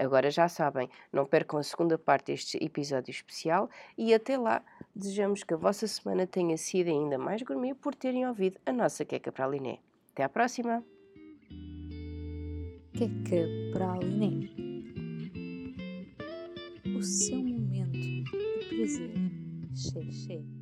Agora 0.00 0.30
já 0.30 0.48
sabem, 0.48 0.88
não 1.12 1.26
percam 1.26 1.58
a 1.58 1.62
segunda 1.62 1.98
parte 1.98 2.32
deste 2.32 2.56
episódio 2.56 3.10
especial 3.10 3.68
e 3.98 4.14
até 4.14 4.38
lá 4.38 4.64
desejamos 4.96 5.44
que 5.44 5.52
a 5.52 5.58
vossa 5.58 5.86
semana 5.86 6.26
tenha 6.26 6.56
sido 6.56 6.88
ainda 6.88 7.18
mais 7.18 7.42
gourmet 7.42 7.74
por 7.74 7.94
terem 7.94 8.26
ouvido 8.26 8.58
a 8.64 8.72
nossa 8.72 9.04
queca 9.04 9.30
para 9.30 9.44
a 9.44 9.48
Liné. 9.48 9.78
Até 10.12 10.22
à 10.22 10.28
próxima! 10.30 10.82
Queca 12.94 13.46
para 13.74 13.92
a 13.92 13.98
Liné. 13.98 14.48
O 16.96 17.02
seu 17.02 17.36
momento 17.36 17.92
de 17.92 18.24
prazer. 18.70 19.12
Xê, 19.74 20.10
xê. 20.10 20.59